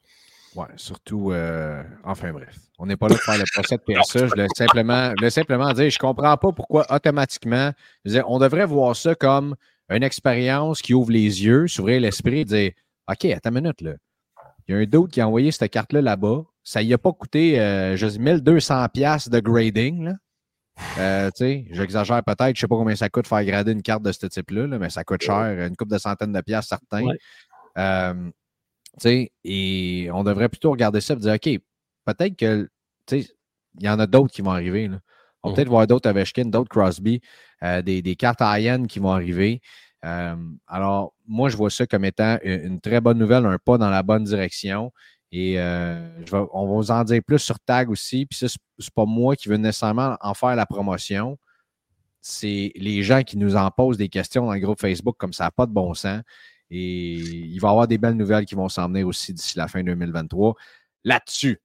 Oui, 0.57 0.65
surtout, 0.77 1.31
euh, 1.33 1.83
enfin 2.03 2.31
bref, 2.31 2.57
on 2.79 2.87
n'est 2.87 2.97
pas 2.97 3.07
là 3.07 3.13
pour 3.13 3.23
faire 3.23 3.37
le 3.37 3.43
procès 3.53 3.77
de 3.77 3.83
PSA. 4.01 4.25
Je 4.25 4.31
voulais 4.31 4.47
simplement, 4.57 5.13
simplement 5.29 5.71
dire, 5.71 5.91
je 5.91 5.97
ne 5.97 5.99
comprends 5.99 6.35
pas 6.35 6.51
pourquoi 6.51 6.91
automatiquement, 6.91 7.71
on 8.25 8.39
devrait 8.39 8.65
voir 8.65 8.95
ça 8.95 9.13
comme 9.13 9.55
une 9.89 10.01
expérience 10.01 10.81
qui 10.81 10.95
ouvre 10.95 11.11
les 11.11 11.45
yeux, 11.45 11.67
s'ouvrir 11.67 12.01
l'esprit 12.01 12.39
et 12.39 12.45
dire, 12.45 12.71
OK, 13.07 13.25
attends 13.25 13.51
une 13.51 13.61
minute, 13.61 13.81
là. 13.81 13.93
Il 14.67 14.73
y 14.73 14.77
a 14.77 14.81
un 14.81 14.85
d'autre 14.85 15.13
qui 15.13 15.21
a 15.21 15.27
envoyé 15.27 15.51
cette 15.51 15.71
carte-là 15.71 16.01
là-bas. 16.01 16.43
Ça 16.63 16.81
y 16.81 16.91
a 16.91 16.97
pas 16.97 17.13
coûté, 17.13 17.59
euh, 17.59 17.95
je 17.95 18.07
dis, 18.07 18.19
1200 18.19 18.87
pièces 18.89 19.29
de 19.29 19.39
grading, 19.39 20.05
là. 20.05 20.13
Euh, 20.97 21.29
j'exagère 21.71 22.23
peut-être, 22.23 22.47
je 22.47 22.49
ne 22.49 22.55
sais 22.55 22.67
pas 22.67 22.75
combien 22.75 22.95
ça 22.95 23.09
coûte 23.09 23.27
faire 23.27 23.43
grader 23.45 23.73
une 23.73 23.83
carte 23.83 24.01
de 24.01 24.11
ce 24.11 24.25
type-là, 24.25 24.65
mais 24.67 24.89
ça 24.89 25.03
coûte 25.03 25.21
cher, 25.21 25.67
une 25.67 25.75
coupe 25.75 25.89
de 25.89 25.97
centaines 25.99 26.33
de 26.33 26.41
pièces 26.41 26.67
certains. 26.67 27.05
Euh, 27.77 28.31
et 29.05 30.09
on 30.13 30.23
devrait 30.23 30.49
plutôt 30.49 30.71
regarder 30.71 31.01
ça 31.01 31.13
et 31.13 31.17
dire, 31.17 31.33
OK, 31.33 31.59
peut-être 32.05 32.35
que 32.35 32.69
il 33.11 33.85
y 33.85 33.89
en 33.89 33.99
a 33.99 34.07
d'autres 34.07 34.33
qui 34.33 34.41
vont 34.41 34.51
arriver. 34.51 34.89
On 35.43 35.49
va 35.49 35.55
peut-être 35.55 35.69
voir 35.69 35.85
d'autres 35.87 36.09
Ovechkin, 36.09 36.45
d'autres 36.45 36.69
Crosby, 36.69 37.21
euh, 37.63 37.81
des, 37.81 38.01
des, 38.01 38.15
cartes 38.15 38.41
IN 38.41 38.85
qui 38.85 38.99
vont 38.99 39.11
arriver. 39.11 39.61
Euh, 40.03 40.35
alors, 40.67 41.13
moi, 41.27 41.49
je 41.49 41.57
vois 41.57 41.69
ça 41.69 41.85
comme 41.85 42.05
étant 42.05 42.37
une, 42.43 42.81
très 42.81 43.01
bonne 43.01 43.17
nouvelle, 43.17 43.45
un 43.45 43.57
pas 43.57 43.77
dans 43.77 43.89
la 43.89 44.03
bonne 44.03 44.23
direction. 44.23 44.91
Et 45.31 45.59
on 45.59 46.67
va 46.67 46.73
vous 46.73 46.91
en 46.91 47.03
dire 47.03 47.21
plus 47.25 47.39
sur 47.39 47.59
Tag 47.59 47.89
aussi. 47.89 48.25
Puis 48.25 48.39
ça, 48.39 48.47
c'est 48.79 48.93
pas 48.93 49.05
moi 49.05 49.35
qui 49.35 49.49
veux 49.49 49.57
nécessairement 49.57 50.17
en 50.21 50.33
faire 50.33 50.55
la 50.55 50.65
promotion. 50.65 51.37
C'est 52.21 52.71
les 52.75 53.03
gens 53.03 53.23
qui 53.23 53.37
nous 53.37 53.55
en 53.55 53.69
posent 53.69 53.97
des 53.97 54.09
questions 54.09 54.45
dans 54.45 54.53
le 54.53 54.59
groupe 54.59 54.79
Facebook 54.79 55.15
comme 55.17 55.33
ça 55.33 55.45
n'a 55.45 55.51
pas 55.51 55.65
de 55.65 55.71
bon 55.71 55.93
sens. 55.93 56.21
Et 56.69 57.13
il 57.13 57.59
va 57.59 57.69
y 57.69 57.71
avoir 57.71 57.87
des 57.87 57.97
belles 57.97 58.15
nouvelles 58.15 58.45
qui 58.45 58.55
vont 58.55 58.69
s'emmener 58.69 59.03
aussi 59.03 59.33
d'ici 59.33 59.57
la 59.57 59.67
fin 59.67 59.83
2023 59.83 60.55
là-dessus. 61.03 61.61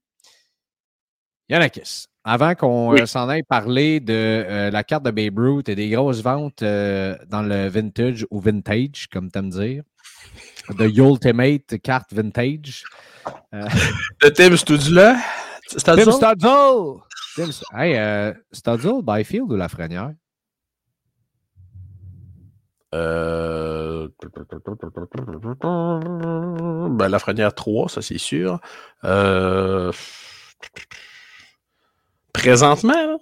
Yanakis, 1.49 2.07
avant 2.25 2.55
qu'on 2.55 2.95
euh, 2.95 3.05
s'en 3.07 3.29
aille 3.29 3.43
parler 3.43 3.99
de 3.99 4.12
euh, 4.15 4.71
la 4.71 4.85
carte 4.85 5.05
de 5.05 5.11
Babe 5.11 5.38
Ruth 5.38 5.69
et 5.69 5.75
des 5.75 5.91
grosses 5.91 6.23
ventes 6.23 6.62
euh, 6.62 7.17
dans 7.29 7.43
le 7.43 7.69
vintage 7.69 8.27
ou 8.31 8.41
vintage, 8.41 9.09
comme 9.12 9.31
tu 9.31 9.38
aimes 9.38 9.51
dire, 9.51 9.83
de 10.79 10.87
Ultimate 10.97 11.81
carte 11.83 12.12
vintage. 12.12 12.85
de 13.53 14.29
Tim 14.29 14.57
Studula? 14.57 15.17
Tim 15.69 16.11
Studzle! 16.11 17.03
Tim, 17.35 17.51
hey, 17.75 18.35
Studzle, 18.53 19.03
Byfield 19.03 19.51
ou 19.51 19.57
Lafrenière? 19.57 20.12
Euh... 22.94 24.09
Ben, 26.90 27.09
la 27.09 27.18
Frenière 27.18 27.55
3, 27.55 27.88
ça 27.88 28.02
c'est 28.02 28.18
sûr. 28.18 28.61
Euh... 29.05 29.92
Présentement, 32.33 33.18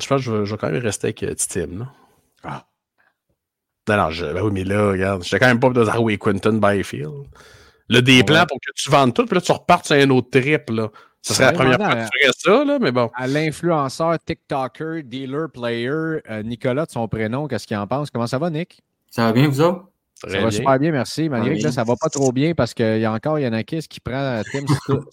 je 0.00 0.06
pense 0.06 0.24
que 0.24 0.44
je 0.44 0.52
vais, 0.52 0.58
quand 0.58 0.70
même 0.70 0.82
rester 0.82 1.08
avec 1.08 1.22
euh, 1.22 1.34
Tim. 1.34 1.90
Ah. 2.42 2.66
Non, 3.88 3.96
non, 3.96 4.10
je, 4.10 4.26
ben 4.26 4.42
oui, 4.42 4.50
mais 4.52 4.64
là, 4.64 4.90
regarde, 4.90 5.22
j'étais 5.22 5.38
quand 5.38 5.46
même 5.46 5.60
pas 5.60 5.70
de 5.70 5.80
Harvey 5.86 6.18
Quinton 6.18 6.58
Byfield. 6.58 7.26
Le 7.88 8.00
des 8.02 8.24
plans 8.24 8.44
pour 8.46 8.58
que 8.60 8.72
tu 8.74 8.90
vendes 8.90 9.14
tout, 9.14 9.26
puis 9.26 9.36
là, 9.36 9.40
tu 9.40 9.52
repartes 9.52 9.86
sur 9.86 9.94
un 9.94 10.10
autre 10.10 10.28
trip, 10.30 10.70
là. 10.70 10.90
Ce 11.26 11.34
serait 11.34 11.46
la 11.46 11.52
première 11.52 11.76
fois 11.76 11.88
que 11.88 12.00
tu 12.02 12.18
ferais 12.20 12.32
ça, 12.36 12.64
là, 12.64 12.78
mais 12.78 12.92
bon. 12.92 13.10
À 13.14 13.26
l'influenceur, 13.26 14.16
TikToker, 14.24 15.02
dealer, 15.02 15.50
player, 15.50 15.90
euh, 15.90 16.42
Nicolas 16.44 16.86
de 16.86 16.92
son 16.92 17.08
prénom, 17.08 17.48
qu'est-ce 17.48 17.66
qu'il 17.66 17.76
en 17.76 17.86
pense? 17.88 18.10
Comment 18.10 18.28
ça 18.28 18.38
va, 18.38 18.48
Nick? 18.48 18.80
Ça 19.10 19.24
va 19.24 19.32
bien, 19.32 19.48
vous 19.48 19.60
autres? 19.60 19.86
ça 20.14 20.40
va 20.40 20.50
super 20.52 20.78
bien, 20.78 20.92
merci. 20.92 21.28
Malgré 21.28 21.58
que 21.58 21.64
là, 21.64 21.72
ça 21.72 21.82
va 21.82 21.94
pas 22.00 22.08
trop 22.08 22.30
bien 22.30 22.54
parce 22.54 22.72
qu'il 22.74 23.00
y 23.00 23.04
a 23.04 23.12
encore 23.12 23.40
Yanakis 23.40 23.88
qui 23.88 23.98
prend 23.98 24.14
euh, 24.14 24.42
Tim 24.52 24.66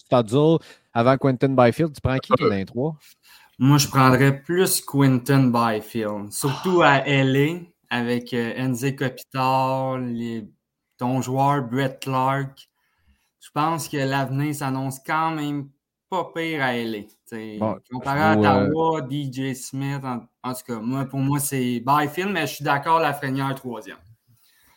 Studzle 0.06 0.58
avant 0.94 1.16
Quentin 1.16 1.48
Byfield. 1.48 1.92
Tu 1.92 2.00
prends 2.00 2.16
qui, 2.18 2.28
toi, 2.28 2.48
dans 2.48 2.54
les 2.54 2.64
trois? 2.64 2.94
Moi, 3.58 3.78
je 3.78 3.88
prendrais 3.88 4.40
plus 4.40 4.80
Quentin 4.82 5.50
Byfield, 5.50 6.32
surtout 6.32 6.82
à 6.82 7.00
LA 7.06 7.58
avec 7.90 8.32
euh, 8.34 8.52
Enze 8.56 8.86
Kopitar, 8.96 9.98
les... 9.98 10.46
ton 10.96 11.20
joueur 11.20 11.62
Brett 11.62 11.98
Clark. 12.00 12.68
Je 13.40 13.50
pense 13.52 13.88
que 13.88 13.96
l'avenir 13.96 14.54
s'annonce 14.54 15.00
quand 15.04 15.32
même 15.32 15.70
pas 16.14 16.30
pire 16.34 16.62
à 16.62 16.76
LA. 16.76 16.98
comparé 17.90 18.20
à 18.20 18.36
Ottawa, 18.36 19.00
DJ 19.10 19.54
Smith, 19.54 20.02
en, 20.42 20.52
tout 20.52 20.60
cas, 20.66 20.80
moi, 20.80 21.04
pour 21.04 21.20
moi, 21.20 21.38
c'est 21.38 21.82
Byfield, 21.84 22.30
mais 22.30 22.46
je 22.46 22.54
suis 22.54 22.64
d'accord, 22.64 23.00
la 23.00 23.08
Lafrenière 23.08 23.54
troisième. 23.54 23.96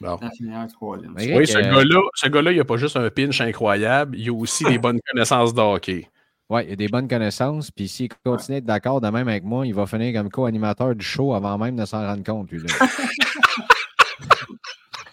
Lafrenière 0.01 0.67
troisième. 0.67 1.13
Oui, 1.15 1.47
ce 1.47 1.57
gars-là, 1.57 2.01
ce 2.13 2.27
gars-là, 2.27 2.51
il 2.51 2.55
n'y 2.55 2.61
a 2.61 2.65
pas 2.65 2.77
juste 2.77 2.97
un 2.97 3.09
pinch 3.09 3.41
incroyable, 3.41 4.17
il 4.17 4.29
a 4.29 4.33
aussi 4.33 4.63
des 4.63 4.77
bonnes 4.79 4.99
connaissances 5.11 5.53
de 5.53 5.61
hockey. 5.61 6.07
Oui, 6.49 6.61
il 6.65 6.73
a 6.73 6.75
des 6.77 6.87
bonnes 6.87 7.09
connaissances. 7.09 7.71
Puis 7.71 7.87
s'il 7.89 8.09
continue 8.23 8.57
d'être 8.57 8.65
d'accord 8.65 9.01
de 9.01 9.09
même 9.09 9.27
avec 9.27 9.43
moi, 9.43 9.67
il 9.67 9.73
va 9.73 9.85
finir 9.85 10.13
comme 10.13 10.29
co-animateur 10.29 10.95
du 10.95 11.03
show 11.03 11.33
avant 11.33 11.57
même 11.57 11.75
de 11.75 11.83
s'en 11.85 12.01
rendre 12.01 12.23
compte, 12.23 12.49
lui. 12.51 12.61
Là. 12.61 12.67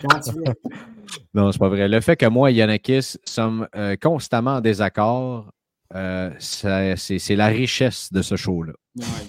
non, 1.35 1.51
c'est 1.51 1.59
pas 1.59 1.69
vrai. 1.69 1.89
Le 1.89 2.01
fait 2.01 2.17
que 2.17 2.27
moi 2.27 2.51
et 2.51 2.55
Yanakis 2.55 3.17
sommes 3.25 3.67
euh, 3.75 3.97
constamment 4.01 4.57
en 4.57 4.61
désaccord 4.61 5.51
euh, 5.95 6.31
c'est 6.39 7.37
la 7.37 7.47
richesse 7.47 8.13
de 8.13 8.23
ce 8.23 8.37
show-là. 8.37 8.73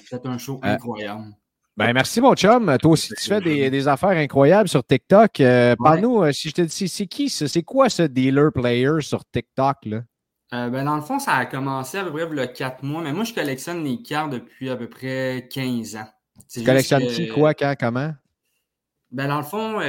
c'est 0.09 0.25
un 0.25 0.37
show 0.37 0.59
euh, 0.63 0.73
incroyable. 0.73 1.25
Ben, 1.77 1.91
merci, 1.91 2.21
mon 2.21 2.35
chum. 2.35 2.77
Toi 2.81 2.91
aussi, 2.91 3.13
tu 3.13 3.25
fais 3.25 3.41
des, 3.41 3.87
affaires 3.87 4.09
incroyables 4.09 4.69
sur 4.69 4.83
TikTok. 4.85 5.41
Euh, 5.41 5.75
parle-nous, 5.75 6.31
si 6.31 6.49
je 6.49 6.53
te 6.53 6.61
dis, 6.61 6.87
c'est 6.87 7.07
qui 7.07 7.29
C'est 7.29 7.63
quoi 7.63 7.89
ce 7.89 8.03
dealer 8.03 8.51
player 8.53 9.01
sur 9.01 9.25
TikTok? 9.25 9.77
Là? 9.85 10.01
ben, 10.51 10.85
dans 10.85 10.95
le 10.95 11.01
fond, 11.01 11.19
ça 11.19 11.33
a 11.33 11.45
commencé 11.45 11.97
à 11.97 12.05
peu 12.05 12.11
près 12.11 12.29
le 12.29 12.47
4 12.47 12.83
mois, 12.83 13.01
mais 13.01 13.11
moi, 13.11 13.25
je 13.25 13.33
collectionne 13.33 13.83
les 13.83 14.01
cartes 14.01 14.31
depuis 14.31 14.69
à 14.69 14.77
peu 14.77 14.89
près 14.89 15.49
15 15.51 15.97
ans. 15.97 16.07
Tu 16.49 16.63
collectionnes 16.63 17.07
qui, 17.07 17.27
quoi, 17.27 17.53
quand, 17.53 17.75
comment? 17.77 18.13
Ben, 19.11 19.27
dans 19.27 19.37
le 19.37 19.43
fond, 19.43 19.81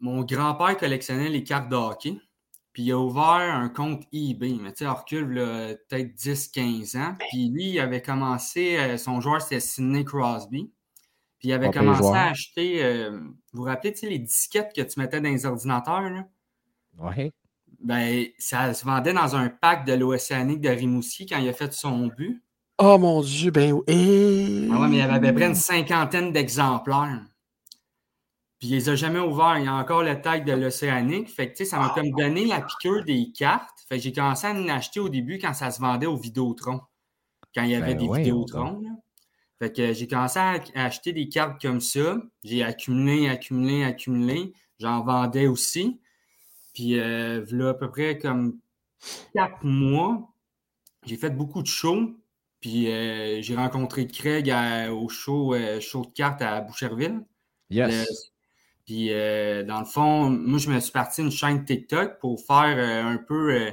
mon 0.00 0.22
grand-père 0.24 0.76
collectionnait 0.76 1.28
les 1.28 1.44
cartes 1.44 1.68
de 1.68 1.76
hockey. 1.76 2.16
Puis 2.72 2.84
il 2.84 2.92
a 2.92 2.98
ouvert 2.98 3.22
un 3.54 3.68
compte 3.68 4.04
eBay, 4.12 4.56
mais 4.60 4.72
tu 4.72 4.84
sais, 4.84 4.88
recule 4.88 5.34
peut-être 5.88 6.14
10-15 6.14 6.98
ans. 6.98 7.16
Puis 7.18 7.48
lui, 7.48 7.70
il 7.70 7.80
avait 7.80 8.02
commencé, 8.02 8.76
euh, 8.78 8.96
son 8.96 9.20
joueur, 9.20 9.42
c'était 9.42 9.60
Sidney 9.60 10.04
Crosby. 10.04 10.70
Puis 11.38 11.48
il 11.48 11.52
avait 11.52 11.70
commencé 11.70 12.06
à 12.06 12.26
acheter, 12.26 12.84
euh, 12.84 13.10
vous 13.52 13.60
vous 13.60 13.62
rappelez, 13.62 13.92
tu 13.92 14.00
sais, 14.00 14.08
les 14.08 14.18
disquettes 14.18 14.72
que 14.74 14.82
tu 14.82 14.98
mettais 14.98 15.20
dans 15.20 15.28
les 15.28 15.46
ordinateurs, 15.46 16.10
là? 16.10 16.24
Oui. 16.98 17.32
Ben, 17.80 18.26
ça 18.38 18.74
se 18.74 18.84
vendait 18.84 19.12
dans 19.12 19.36
un 19.36 19.48
pack 19.48 19.84
de 19.86 19.92
l'Océanique 19.92 20.60
de 20.60 20.68
Rimouski 20.68 21.26
quand 21.26 21.38
il 21.38 21.48
a 21.48 21.52
fait 21.52 21.72
son 21.72 22.08
but. 22.08 22.42
Oh 22.78 22.98
mon 22.98 23.22
Dieu, 23.22 23.50
ben 23.50 23.72
oui. 23.72 24.68
Ah 24.72 24.80
ouais, 24.80 24.88
mais 24.88 24.96
il 24.96 24.98
y 24.98 25.02
avait 25.02 25.14
à 25.14 25.20
peu 25.20 25.34
près 25.34 25.46
une 25.46 25.54
cinquantaine 25.54 26.32
d'exemplaires. 26.32 27.24
Puis 28.58 28.68
il 28.68 28.74
les 28.74 28.88
a 28.88 28.96
jamais 28.96 29.20
ouverts. 29.20 29.58
Il 29.58 29.64
y 29.64 29.68
a 29.68 29.74
encore 29.74 30.02
le 30.02 30.20
tag 30.20 30.44
de 30.44 30.52
l'Océanique. 30.52 31.28
Fait 31.28 31.46
que, 31.46 31.56
tu 31.56 31.58
sais, 31.58 31.70
ça 31.70 31.78
m'a 31.78 31.90
comme 31.90 32.10
donné 32.10 32.44
la 32.44 32.60
piqûre 32.60 33.04
des 33.04 33.30
cartes. 33.30 33.78
Fait 33.88 33.96
que 33.96 34.02
j'ai 34.02 34.12
commencé 34.12 34.46
à 34.46 34.50
en 34.52 34.68
acheter 34.68 35.00
au 35.00 35.08
début 35.08 35.38
quand 35.38 35.54
ça 35.54 35.70
se 35.70 35.80
vendait 35.80 36.06
au 36.06 36.16
Vidéotron. 36.16 36.80
Quand 37.54 37.62
il 37.62 37.70
y 37.70 37.74
avait 37.74 37.94
ben 37.94 38.06
des 38.06 38.18
Vidéotrons. 38.18 38.82
Fait 39.58 39.74
que 39.74 39.92
j'ai 39.92 40.06
commencé 40.06 40.38
à 40.38 40.60
acheter 40.74 41.12
des 41.12 41.28
cartes 41.28 41.60
comme 41.60 41.80
ça. 41.80 42.16
J'ai 42.44 42.62
accumulé, 42.62 43.28
accumulé, 43.28 43.84
accumulé. 43.84 44.52
J'en 44.78 45.02
vendais 45.02 45.46
aussi. 45.46 46.00
Puis 46.74 46.98
euh, 46.98 47.44
là, 47.50 47.70
à 47.70 47.74
peu 47.74 47.90
près 47.90 48.18
comme 48.18 48.58
quatre 49.34 49.64
mois, 49.64 50.32
j'ai 51.04 51.16
fait 51.16 51.30
beaucoup 51.30 51.62
de 51.62 51.66
shows. 51.66 52.14
Puis 52.60 52.90
euh, 52.90 53.40
j'ai 53.42 53.56
rencontré 53.56 54.06
Craig 54.06 54.52
au 54.90 55.08
show, 55.08 55.54
euh, 55.54 55.80
show 55.80 56.04
de 56.04 56.12
cartes 56.12 56.42
à 56.42 56.60
Boucherville. 56.60 57.24
Yes. 57.70 58.32
Puis, 58.88 59.12
euh, 59.12 59.64
dans 59.64 59.80
le 59.80 59.84
fond, 59.84 60.30
moi, 60.30 60.58
je 60.58 60.70
me 60.70 60.80
suis 60.80 60.92
parti 60.92 61.20
une 61.20 61.30
chaîne 61.30 61.62
TikTok 61.62 62.18
pour 62.20 62.40
faire 62.40 62.74
euh, 62.78 63.04
un 63.04 63.18
peu 63.18 63.52
euh, 63.52 63.70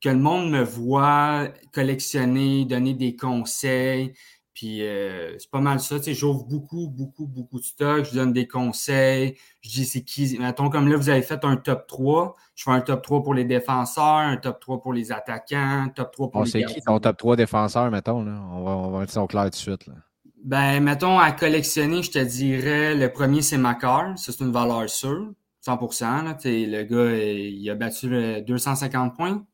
que 0.00 0.08
le 0.08 0.16
monde 0.16 0.50
me 0.50 0.62
voit 0.62 1.48
collectionner, 1.74 2.64
donner 2.64 2.94
des 2.94 3.16
conseils. 3.16 4.14
Puis 4.54 4.78
c'est 4.78 5.50
pas 5.50 5.60
mal 5.60 5.78
ça. 5.80 5.98
Tu 5.98 6.04
sais, 6.04 6.14
j'ouvre 6.14 6.44
beaucoup, 6.44 6.88
beaucoup, 6.88 7.26
beaucoup 7.26 7.60
de 7.60 7.64
stock. 7.64 8.06
Je 8.06 8.14
donne 8.14 8.32
des 8.32 8.48
conseils. 8.48 9.36
Je 9.60 9.68
dis 9.68 9.84
c'est 9.84 10.00
qui. 10.00 10.38
Mettons, 10.38 10.70
comme 10.70 10.88
là, 10.88 10.96
vous 10.96 11.10
avez 11.10 11.20
fait 11.20 11.44
un 11.44 11.58
top 11.58 11.86
3. 11.86 12.34
Je 12.54 12.64
fais 12.64 12.70
un 12.70 12.80
top 12.80 13.02
3 13.02 13.22
pour 13.22 13.34
les 13.34 13.44
défenseurs, 13.44 14.04
un 14.04 14.38
top 14.38 14.58
3 14.60 14.80
pour 14.80 14.94
les 14.94 15.12
attaquants, 15.12 15.82
un 15.84 15.88
top 15.90 16.12
3 16.12 16.30
pour 16.30 16.40
On 16.40 16.44
les 16.44 16.50
sait 16.50 16.62
qui 16.62 16.80
ton 16.80 16.98
top 16.98 17.18
3 17.18 17.36
défenseurs, 17.36 17.90
mettons. 17.90 18.24
Là. 18.24 18.40
On 18.52 18.64
va, 18.64 18.70
on 18.70 18.90
va 18.92 19.22
au 19.22 19.26
clair 19.26 19.44
tout 19.44 19.50
de 19.50 19.54
suite. 19.56 19.86
Là. 19.86 19.96
Ben, 20.46 20.80
mettons, 20.80 21.18
à 21.18 21.32
collectionner, 21.32 22.04
je 22.04 22.12
te 22.12 22.18
dirais, 22.20 22.94
le 22.94 23.12
premier, 23.12 23.42
c'est 23.42 23.58
Macar. 23.58 24.16
Ça, 24.16 24.30
c'est 24.30 24.44
une 24.44 24.52
valeur 24.52 24.88
sûre. 24.88 25.32
100%. 25.66 26.22
Là. 26.22 26.36
Le 26.44 26.82
gars, 26.84 27.16
il 27.16 27.68
a 27.68 27.74
battu 27.74 28.08
le 28.08 28.40
250 28.42 29.16
points. 29.16 29.44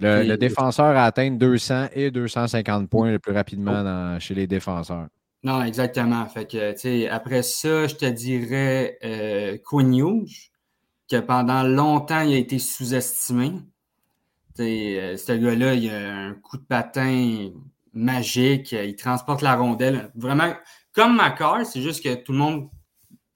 Le, 0.00 0.34
défenseur 0.36 0.96
a 0.96 1.04
atteint 1.04 1.30
200 1.30 1.90
et 1.92 2.10
250 2.10 2.88
points 2.90 3.12
le 3.12 3.20
plus 3.20 3.32
rapidement 3.32 3.84
dans- 3.84 4.18
chez 4.18 4.34
les 4.34 4.48
défenseurs. 4.48 5.06
Non, 5.44 5.62
exactement. 5.62 6.26
Fait 6.26 6.46
que, 6.46 6.72
tu 6.72 6.78
sais, 6.78 7.08
après 7.08 7.44
ça, 7.44 7.86
je 7.86 7.94
te 7.94 8.06
dirais 8.06 8.98
euh, 9.04 9.58
Quinn 9.64 9.94
Hughes, 9.94 10.50
que 11.08 11.20
pendant 11.20 11.62
longtemps, 11.62 12.22
il 12.22 12.34
a 12.34 12.36
été 12.38 12.58
sous-estimé. 12.58 13.52
Tu 14.56 14.64
sais, 14.64 15.00
euh, 15.00 15.16
ce 15.16 15.32
gars-là, 15.32 15.74
il 15.74 15.88
a 15.88 16.16
un 16.16 16.34
coup 16.34 16.56
de 16.56 16.64
patin 16.64 17.50
magique. 17.92 18.72
Il 18.72 18.96
transporte 18.96 19.42
la 19.42 19.56
rondelle. 19.56 20.10
Vraiment, 20.14 20.54
comme 20.92 21.16
Macar, 21.16 21.64
c'est 21.64 21.82
juste 21.82 22.02
que 22.02 22.14
tout 22.14 22.32
le 22.32 22.38
monde 22.38 22.68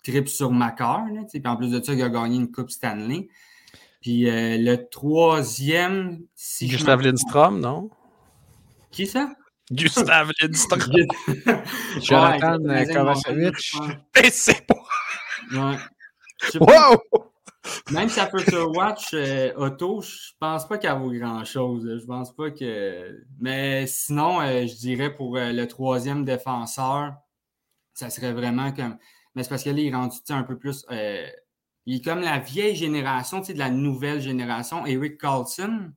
tripe 0.03 0.29
sur 0.29 0.51
Macar. 0.51 1.05
Là. 1.13 1.23
Puis 1.31 1.43
en 1.45 1.57
plus 1.57 1.71
de 1.71 1.83
ça, 1.83 1.95
il 1.95 2.03
a 2.03 2.09
gagné 2.09 2.37
une 2.37 2.51
Coupe 2.51 2.71
Stanley. 2.71 3.29
Puis 4.01 4.29
euh, 4.29 4.59
le 4.59 4.89
troisième, 4.89 6.21
si 6.35 6.69
Gustav 6.69 7.01
Lindstrom, 7.01 7.59
non? 7.61 7.91
Qui 8.91 9.07
ça? 9.07 9.31
Gustav 9.71 10.31
Lindstrom. 10.41 10.83
Jonathan 12.03 12.59
Ouais, 12.61 12.87
Kovacevic. 12.87 13.73
Mais 14.15 14.31
c'est 14.31 14.67
pas. 14.67 14.75
Ouais. 15.53 15.79
Wow! 16.61 17.24
Même 17.91 18.09
sa 18.09 18.29
Future 18.29 18.71
Watch 18.77 19.11
euh, 19.15 19.53
auto, 19.57 20.03
je 20.03 20.33
pense 20.39 20.67
pas 20.69 20.79
qu'elle 20.79 20.99
vaut 20.99 21.11
grand-chose. 21.13 21.99
Je 22.01 22.05
pense 22.07 22.35
pas 22.35 22.51
que. 22.51 23.25
Mais 23.41 23.87
sinon, 23.87 24.41
euh, 24.41 24.67
je 24.67 24.75
dirais 24.77 25.15
pour 25.15 25.37
euh, 25.37 25.53
le 25.53 25.67
troisième 25.67 26.25
défenseur, 26.25 27.15
ça 27.95 28.11
serait 28.11 28.33
vraiment 28.33 28.73
comme. 28.73 28.97
Mais 29.35 29.43
c'est 29.43 29.49
parce 29.49 29.65
que 29.65 29.71
là, 29.71 29.79
il 29.81 29.89
est 29.89 29.95
rendu 29.95 30.17
tu 30.19 30.23
sais, 30.27 30.33
un 30.35 30.43
peu 30.45 30.59
plus. 30.59 30.85
euh, 30.91 31.27
Il 31.87 31.97
est 31.97 32.05
comme 32.05 32.21
la 32.21 32.39
vieille 32.39 32.77
génération, 32.77 33.41
tu 33.41 33.47
sais, 33.49 33.55
de 33.55 33.59
la 33.59 33.71
nouvelle 33.71 34.21
génération. 34.21 34.85
Eric 34.87 35.19
Carlson. 35.21 35.91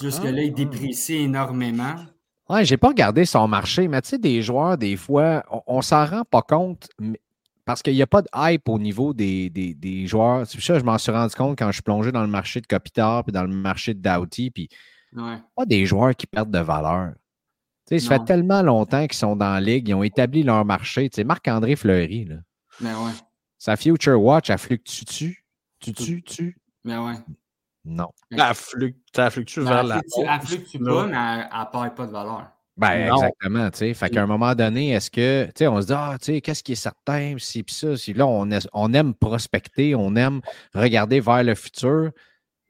Jusque-là, 0.00 0.42
il 0.42 0.52
déprécie 0.54 1.16
énormément. 1.16 1.96
Ouais, 2.48 2.64
j'ai 2.64 2.76
pas 2.76 2.88
regardé 2.88 3.24
son 3.24 3.46
marché, 3.48 3.88
mais 3.88 4.00
tu 4.02 4.10
sais, 4.10 4.18
des 4.18 4.42
joueurs, 4.42 4.78
des 4.78 4.96
fois, 4.96 5.44
on, 5.50 5.62
on 5.66 5.82
s'en 5.82 6.06
rend 6.06 6.24
pas 6.24 6.42
compte 6.42 6.88
mais- 6.98 7.20
parce 7.68 7.82
qu'il 7.82 7.92
n'y 7.92 8.00
a 8.00 8.06
pas 8.06 8.22
de 8.22 8.28
hype 8.34 8.66
au 8.70 8.78
niveau 8.78 9.12
des, 9.12 9.50
des, 9.50 9.74
des 9.74 10.06
joueurs. 10.06 10.46
C'est 10.46 10.56
pour 10.56 10.64
ça 10.64 10.72
que 10.72 10.80
je 10.80 10.84
m'en 10.86 10.96
suis 10.96 11.12
rendu 11.12 11.34
compte 11.34 11.58
quand 11.58 11.66
je 11.66 11.72
suis 11.74 11.82
plongé 11.82 12.10
dans 12.12 12.22
le 12.22 12.26
marché 12.28 12.62
de 12.62 12.66
Kopitar 12.66 13.24
puis 13.24 13.32
dans 13.32 13.42
le 13.42 13.54
marché 13.54 13.92
de 13.92 14.00
Doughty, 14.00 14.50
puis 14.50 14.68
Ouais. 15.12 15.36
pas 15.54 15.66
des 15.66 15.84
joueurs 15.84 16.16
qui 16.16 16.26
perdent 16.26 16.50
de 16.50 16.58
valeur. 16.58 17.12
Tu 17.86 17.98
sais, 17.98 18.06
ça 18.06 18.18
fait 18.18 18.24
tellement 18.24 18.62
longtemps 18.62 19.06
qu'ils 19.06 19.18
sont 19.18 19.36
dans 19.36 19.52
la 19.52 19.60
ligue, 19.60 19.88
ils 19.88 19.94
ont 19.94 20.02
établi 20.02 20.42
leur 20.42 20.64
marché. 20.64 21.10
Tu 21.10 21.16
sais, 21.16 21.24
Marc-André 21.24 21.76
Fleury, 21.76 22.24
là, 22.24 22.36
Mais 22.80 22.94
ouais. 22.94 23.12
sa 23.58 23.76
Future 23.76 24.18
Watch, 24.22 24.48
elle 24.48 24.56
fluctue-tu? 24.58 25.44
Tu 25.80 25.92
tu 25.92 26.22
tu 26.22 26.58
Mais 26.84 26.96
ouais. 26.96 27.14
Non. 27.84 28.08
Elle 28.30 28.54
fluctue, 28.54 29.00
elle 29.18 29.30
fluctue 29.30 29.60
vers 29.60 29.82
la. 29.84 30.00
elle 30.26 30.40
fluctue 30.40 30.78
pas, 30.78 31.06
mais 31.06 31.16
elle, 31.16 31.48
elle 31.52 31.66
perd 31.70 31.94
pas 31.94 32.06
de 32.06 32.12
valeur. 32.12 32.50
Ben, 32.78 33.08
Non. 33.08 33.14
exactement, 33.16 33.70
tu 33.70 33.78
sais. 33.78 33.94
Fait 33.94 34.08
qu'à 34.08 34.22
un 34.22 34.26
moment 34.26 34.54
donné, 34.54 34.90
est-ce 34.92 35.10
que, 35.10 35.46
tu 35.46 35.52
sais, 35.56 35.66
on 35.66 35.80
se 35.82 35.86
dit, 35.88 35.92
ah, 35.94 36.16
tu 36.20 36.26
sais, 36.26 36.40
qu'est-ce 36.40 36.62
qui 36.62 36.72
est 36.72 36.76
certain, 36.76 37.34
si 37.38 37.62
pis 37.64 37.74
ça, 37.74 37.96
si 37.96 38.12
là, 38.14 38.26
on, 38.26 38.48
est- 38.52 38.68
on 38.72 38.92
aime 38.94 39.14
prospecter, 39.14 39.94
on 39.96 40.14
aime 40.14 40.40
regarder 40.74 41.18
vers 41.18 41.42
le 41.42 41.56
futur, 41.56 42.12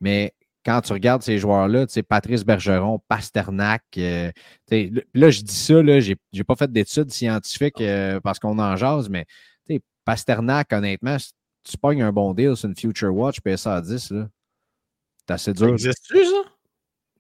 mais 0.01 0.33
quand 0.65 0.81
tu 0.81 0.93
regardes 0.95 1.23
ces 1.23 1.39
joueurs-là, 1.39 1.87
tu 1.87 1.93
sais, 1.93 2.03
Patrice 2.03 2.43
Bergeron, 2.45 3.01
Pasternak, 3.07 3.83
euh, 3.99 4.31
tu 4.67 4.91
sais, 4.91 4.93
là- 5.15 5.31
je 5.31 5.43
dis 5.43 5.55
ça, 5.55 5.83
là, 5.83 6.01
j'ai 6.01 6.17
j'ai 6.33 6.45
pas 6.45 6.57
fait 6.57 6.73
d'études 6.73 7.11
scientifiques 7.11 7.81
euh, 7.83 8.19
parce 8.21 8.39
qu'on 8.39 8.59
en 8.59 8.77
jase, 8.77 9.11
mais, 9.11 9.27
tu 9.67 9.75
sais, 9.75 9.81
Pasternak, 10.07 10.73
honnêtement, 10.73 11.19
si 11.19 11.33
tu 11.65 11.77
pognes 11.77 12.01
un 12.03 12.13
bon 12.13 12.33
deal 12.33 12.57
sur 12.57 12.69
une 12.71 12.77
Future 12.77 13.15
Watch, 13.15 13.39
à 13.67 13.81
10, 13.83 14.11
là. 14.11 14.29
C'est 15.21 15.35
assez 15.35 15.51
Ça 15.51 15.67
dur. 15.67 15.75
existe-tu, 15.75 16.25
ça? 16.25 16.43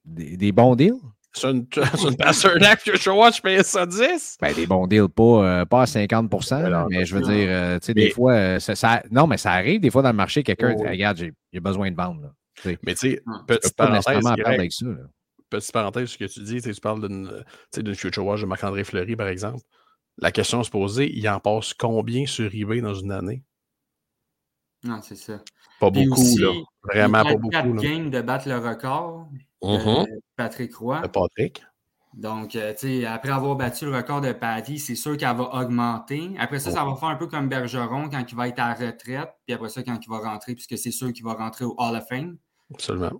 Des, 0.07 0.38
des 0.38 0.53
bons 0.53 0.74
deals? 0.74 0.94
Sur 1.38 1.51
une, 1.51 1.66
sur 1.96 2.09
une 2.11 2.16
Pasternak 2.16 2.81
Future 2.81 3.16
Watch, 3.16 3.40
paye 3.40 3.62
ça 3.64 3.87
10? 3.87 4.37
Ben, 4.40 4.55
des 4.55 4.66
bons 4.66 4.87
deals, 4.87 5.09
pas, 5.09 5.22
euh, 5.22 5.64
pas 5.64 5.83
à 5.83 5.87
50 5.87 6.29
Ben 6.51 6.68
non, 6.70 6.87
mais 6.90 7.05
je 7.05 7.14
veux 7.14 7.20
non. 7.20 7.29
dire, 7.29 7.46
euh, 7.51 7.79
tu 7.79 7.87
sais, 7.87 7.92
Mais- 7.94 8.05
des 8.07 8.11
fois, 8.11 8.33
euh, 8.35 8.59
ça, 8.59 8.74
ça- 8.74 9.03
non, 9.11 9.27
mais 9.27 9.37
ça 9.37 9.53
arrive 9.53 9.81
des 9.81 9.90
fois 9.90 10.03
dans 10.03 10.11
le 10.11 10.16
marché, 10.16 10.42
quelqu'un 10.42 10.74
Oh, 10.77 10.83
dit, 10.83 10.88
regarde, 10.88 11.16
j'ai 11.53 11.61
besoin 11.61 11.90
de 11.90 11.96
vendre. 11.96 12.22
Là. 12.22 12.72
Mais 12.85 12.94
tu 12.94 13.11
sais, 13.12 13.22
peux 13.46 13.57
petite 13.57 13.77
parenthèse, 13.77 14.27
avec 14.27 14.72
ça. 14.72 14.87
là. 14.87 14.94
petite 15.48 15.72
parenthèse, 15.72 16.09
ce 16.11 16.18
que 16.18 16.24
tu 16.24 16.40
dis, 16.42 16.61
tu 16.61 16.74
parles 16.81 17.07
d'une 17.09 17.29
tu 17.29 17.42
sais, 17.74 17.83
d'une 17.83 17.94
Future 17.94 18.27
Watch 18.27 18.40
de 18.40 18.46
Marc-André 18.46 18.85
Fleury, 18.85 19.14
par 19.16 19.29
exemple. 19.29 19.61
La 20.20 20.33
question 20.33 20.61
à 20.61 20.64
se 20.64 20.70
poser, 20.70 21.09
il 21.16 21.29
en 21.29 21.38
passe 21.38 21.72
combien 21.74 22.27
sur 22.27 22.53
eBay 22.53 22.81
dans 22.81 22.94
une 22.94 23.12
année? 23.12 23.44
Non, 24.85 25.01
c'est 25.03 25.16
ça. 25.16 25.40
Pas 25.81 25.90
Puis 25.90 26.07
beaucoup, 26.07 26.20
aussi, 26.20 26.38
là. 26.40 26.53
Vraiment 26.83 27.18
il 27.20 27.24
pas 27.24 27.31
a 27.31 27.35
beaucoup. 27.35 27.48
quatre 27.51 27.66
Là. 27.68 27.83
games 27.83 28.11
de 28.11 28.20
battre 28.20 28.48
le 28.48 28.59
record 28.59 29.29
Mhm. 29.62 30.07
Patrick 30.37 30.75
Roy. 30.77 31.01
Patrick. 31.09 31.62
Donc, 32.14 32.57
euh, 32.57 32.73
tu 32.73 33.01
sais, 33.01 33.07
après 33.07 33.31
avoir 33.31 33.55
battu 33.55 33.85
le 33.85 33.94
record 33.94 34.21
de 34.21 34.33
Patty, 34.33 34.79
c'est 34.79 34.94
sûr 34.94 35.16
qu'elle 35.16 35.37
va 35.37 35.55
augmenter. 35.55 36.35
Après 36.38 36.59
ça, 36.59 36.71
ça 36.71 36.85
va 36.85 36.97
faire 36.97 37.11
un 37.11 37.16
peu 37.16 37.27
comme 37.27 37.49
Bergeron 37.49 38.09
quand 38.09 38.25
il 38.29 38.35
va 38.35 38.49
être 38.49 38.59
à 38.59 38.68
la 38.68 38.75
retraite, 38.75 39.31
puis 39.47 39.55
après 39.55 39.68
ça, 39.68 39.83
quand 39.83 39.99
il 40.03 40.09
va 40.09 40.18
rentrer, 40.18 40.55
puisque 40.55 40.79
c'est 40.79 40.90
sûr 40.90 41.12
qu'il 41.12 41.25
va 41.25 41.35
rentrer 41.35 41.64
au 41.64 41.75
Hall 41.79 41.97
of 41.97 42.09
Fame. 42.09 42.38
Absolument. 42.73 43.12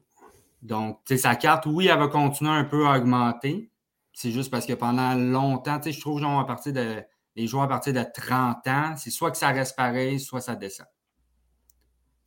Donc, 0.63 1.01
tu 1.05 1.15
sais, 1.15 1.23
sa 1.23 1.37
carte, 1.37 1.67
oui, 1.67 1.87
elle 1.87 1.99
va 1.99 2.09
continuer 2.09 2.51
un 2.51 2.65
peu 2.65 2.87
à 2.87 2.99
augmenter. 2.99 3.71
C'est 4.13 4.33
juste 4.33 4.51
parce 4.51 4.67
que 4.67 4.73
pendant 4.73 5.15
longtemps, 5.15 5.79
tu 5.79 5.85
sais, 5.85 5.93
je 5.93 6.01
trouve, 6.01 6.21
genre, 6.21 6.41
à 6.41 6.47
partir 6.47 6.73
de, 6.73 7.03
les 7.37 7.47
joueurs 7.47 7.65
à 7.65 7.69
partir 7.69 7.93
de 7.93 8.03
30 8.03 8.67
ans, 8.67 8.95
c'est 8.97 9.11
soit 9.11 9.31
que 9.31 9.37
ça 9.37 9.49
reste 9.49 9.77
pareil, 9.77 10.19
soit 10.19 10.41
ça 10.41 10.57
descend. 10.57 10.87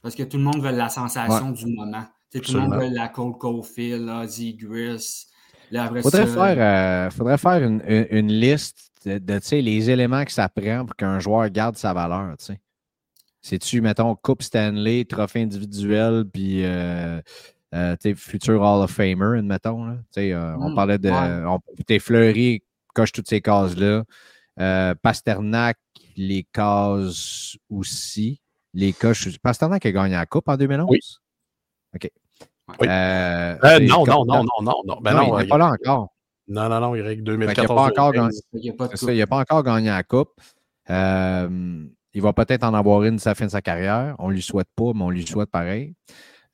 Parce 0.01 0.15
que 0.15 0.23
tout 0.23 0.37
le 0.37 0.43
monde 0.43 0.61
veut 0.61 0.71
la 0.71 0.87
sensation 0.87 1.51
du 1.51 1.65
moment. 1.65 2.05
Tu 2.31 2.37
sais, 2.39 2.43
tout 2.45 2.53
le 2.53 2.59
monde 2.61 2.73
veut 2.81 2.89
la 2.95 3.09
Cole 3.09 3.37
Caulfield, 3.37 4.07
Ozzy 4.09 4.53
Gris. 4.55 5.27
Là, 5.69 5.85
après 5.85 6.01
Faudrait 6.01 6.25
ça, 6.27 6.33
faire, 6.53 7.07
euh, 7.07 7.09
faudrait 7.11 7.37
faire 7.37 7.63
une, 7.63 7.81
une- 7.87 8.07
une 8.11 8.31
liste 8.31 8.91
de, 9.05 9.17
de, 9.17 9.39
tu 9.39 9.45
sais, 9.47 9.61
les 9.61 9.89
éléments 9.89 10.23
que 10.25 10.31
ça 10.31 10.47
prend 10.49 10.85
pour 10.85 10.95
qu'un 10.95 11.19
joueur 11.19 11.49
garde 11.49 11.75
sa 11.77 11.93
valeur. 11.93 12.35
tu 12.37 12.45
sais. 12.45 12.59
C'est-tu, 13.41 13.81
mettons, 13.81 14.15
Coupe 14.15 14.43
Stanley, 14.43 15.03
trophée 15.05 15.41
individuel, 15.41 16.25
puis 16.31 16.63
euh, 16.63 17.19
euh, 17.73 17.95
tu 17.95 18.09
sais, 18.09 18.15
futur 18.15 18.61
Hall 18.61 18.83
of 18.83 18.91
Famer, 18.91 19.39
admettons. 19.39 19.85
Là. 19.85 19.95
Tu 19.95 20.21
sais, 20.21 20.33
euh, 20.33 20.55
On 20.57 20.71
Mm, 20.71 20.75
parlait 20.75 20.97
de. 20.99 21.09
ouais. 21.09 21.83
T'es 21.87 21.99
Fleury, 21.99 22.61
coche 22.93 23.11
toutes 23.11 23.27
ces 23.27 23.41
cases-là. 23.41 24.03
Euh, 24.59 24.93
Pasternak, 25.01 25.77
les 26.15 26.45
cases 26.53 27.57
aussi. 27.69 28.41
Les 28.73 28.93
coches. 28.93 29.37
Pasternak 29.39 29.85
a 29.85 29.91
gagné 29.91 30.13
la 30.13 30.25
Coupe 30.25 30.47
en 30.49 30.55
2011? 30.57 30.87
Oui. 30.89 30.99
OK. 31.95 32.09
Oui. 32.79 32.87
Euh, 32.89 33.55
Euh, 33.63 33.79
non, 33.87 34.05
non, 34.05 34.25
non, 34.25 34.43
non, 34.43 34.61
non, 34.61 34.81
non. 34.85 34.97
Ben 35.01 35.13
non, 35.13 35.27
non, 35.27 35.39
il 35.39 35.41
n'est 35.43 35.47
pas 35.47 35.57
là 35.57 35.71
encore. 35.71 36.09
Non, 36.47 36.67
non, 36.69 36.79
non, 36.79 36.95
il 36.95 37.01
règle 37.01 37.23
Fait 37.31 37.53
qu'il 37.53 37.63
a 37.63 37.67
2014. 37.67 37.75
pas 37.75 38.01
encore 38.01 38.11
2015. 38.13 38.41
il 38.53 38.59
n'y 38.61 38.69
a 38.69 38.73
pas 38.73 38.95
ça, 38.95 39.11
il 39.13 39.17
n'a 39.19 39.27
pas 39.27 39.37
encore 39.37 39.63
gagné 39.63 39.89
la 39.89 40.03
Coupe. 40.03 40.39
Euh, 40.89 41.85
il 42.13 42.21
va 42.21 42.33
peut-être 42.33 42.63
en 42.63 42.73
avoir 42.73 43.03
une 43.03 43.19
la 43.23 43.35
fin 43.35 43.45
de 43.45 43.51
sa 43.51 43.61
carrière. 43.61 44.15
On 44.19 44.29
ne 44.29 44.33
lui 44.33 44.41
souhaite 44.41 44.67
pas, 44.75 44.91
mais 44.93 45.03
on 45.03 45.09
lui 45.09 45.25
souhaite 45.25 45.49
pareil. 45.49 45.93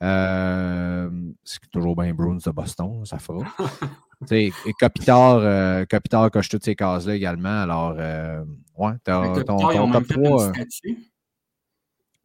Euh, 0.04 1.10
c'est 1.44 1.60
toujours 1.72 1.96
bien 1.96 2.14
Bruins 2.14 2.38
de 2.46 2.52
Boston, 2.52 3.04
ça 3.06 3.18
fera. 3.20 3.40
Tu 4.22 4.28
sais, 4.30 4.44
et 4.66 4.74
Kopitar, 4.80 5.36
euh, 5.38 5.86
Kopitar 5.88 6.32
coche 6.32 6.50
toutes 6.50 6.64
ces 6.66 6.76
cases-là 6.76 7.14
également. 7.14 7.62
Alors, 7.62 7.94
euh, 8.00 8.44
ouais, 8.76 8.94
t'as- 9.04 9.44
ton, 9.44 9.58
ton 9.58 9.92
top 9.92 10.06
fait 10.06 10.14
3. 10.16 10.26
une 10.46 10.50
euh, 10.50 10.54
statue. 10.56 10.98